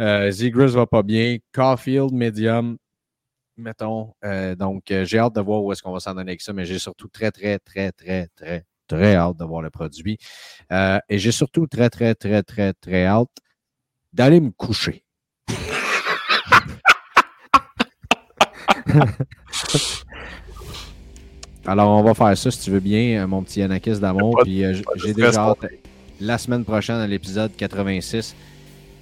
Euh, 0.01 0.31
Zegras 0.31 0.69
va 0.69 0.87
pas 0.87 1.03
bien. 1.03 1.39
Caulfield, 1.53 2.13
medium, 2.13 2.77
mettons. 3.57 4.15
Euh, 4.25 4.55
donc, 4.55 4.91
euh, 4.91 5.05
j'ai 5.05 5.19
hâte 5.19 5.35
de 5.35 5.41
voir 5.41 5.63
où 5.63 5.73
est-ce 5.73 5.83
qu'on 5.83 5.93
va 5.93 6.01
s'en 6.01 6.15
donner 6.15 6.33
avec 6.33 6.43
ça, 6.43 6.53
mais 6.53 6.65
j'ai 6.65 6.79
surtout 6.79 7.09
très, 7.09 7.31
très, 7.31 7.59
très, 7.59 7.93
très, 7.93 8.29
très, 8.37 8.65
très 8.87 9.17
hâte 9.17 9.37
de 9.37 9.45
voir 9.45 9.63
le 9.63 9.71
produit. 9.71 10.19
Euh, 10.73 10.99
et 11.09 11.19
j'ai 11.19 11.33
surtout 11.33 11.67
très, 11.67 11.91
très, 11.91 12.15
très, 12.15 12.43
très, 12.43 12.73
très 12.73 13.07
hâte 13.07 13.29
d'aller 14.13 14.41
me 14.41 14.51
coucher. 14.51 15.03
Alors, 21.67 21.99
on 21.99 22.03
va 22.03 22.13
faire 22.15 22.37
ça 22.37 22.51
si 22.51 22.61
tu 22.61 22.71
veux 22.71 22.81
bien, 22.81 23.23
euh, 23.23 23.27
mon 23.27 23.43
petit 23.43 23.61
Yanakis 23.61 23.99
d'amour. 23.99 24.41
Puis 24.43 24.65
euh, 24.65 24.75
j'ai 24.97 25.15
déjà 25.15 25.41
hâte 25.41 25.67
la 26.21 26.39
semaine 26.39 26.65
prochaine 26.65 26.97
à 26.97 27.07
l'épisode 27.07 27.57
86. 27.57 28.35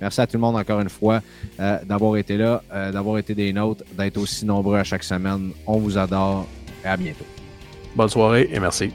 Merci 0.03 0.21
à 0.21 0.27
tout 0.27 0.37
le 0.37 0.41
monde 0.41 0.57
encore 0.57 0.81
une 0.81 0.89
fois 0.89 1.23
euh, 1.61 1.79
d'avoir 1.85 2.17
été 2.17 2.37
là, 2.37 2.61
euh, 2.73 2.91
d'avoir 2.91 3.19
été 3.19 3.37
des 3.37 3.53
nôtres, 3.53 3.85
d'être 3.97 4.19
aussi 4.19 4.45
nombreux 4.45 4.77
à 4.77 4.83
chaque 4.83 5.05
semaine. 5.05 5.53
On 5.65 5.79
vous 5.79 5.97
adore 5.97 6.49
et 6.85 6.89
à 6.89 6.97
bientôt. 6.97 7.25
Bonne 7.95 8.09
soirée 8.09 8.51
et 8.53 8.59
merci. 8.59 8.91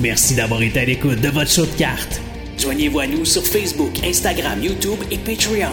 Merci 0.00 0.36
d'avoir 0.36 0.62
été 0.62 0.78
à 0.78 0.84
l'écoute 0.84 1.20
de 1.20 1.28
votre 1.28 1.50
show 1.50 1.66
de 1.66 1.72
cartes. 1.72 2.20
Joignez-vous 2.56 3.00
à 3.00 3.06
nous 3.08 3.24
sur 3.24 3.44
Facebook, 3.44 4.04
Instagram, 4.04 4.62
YouTube 4.62 5.00
et 5.10 5.18
Patreon. 5.18 5.72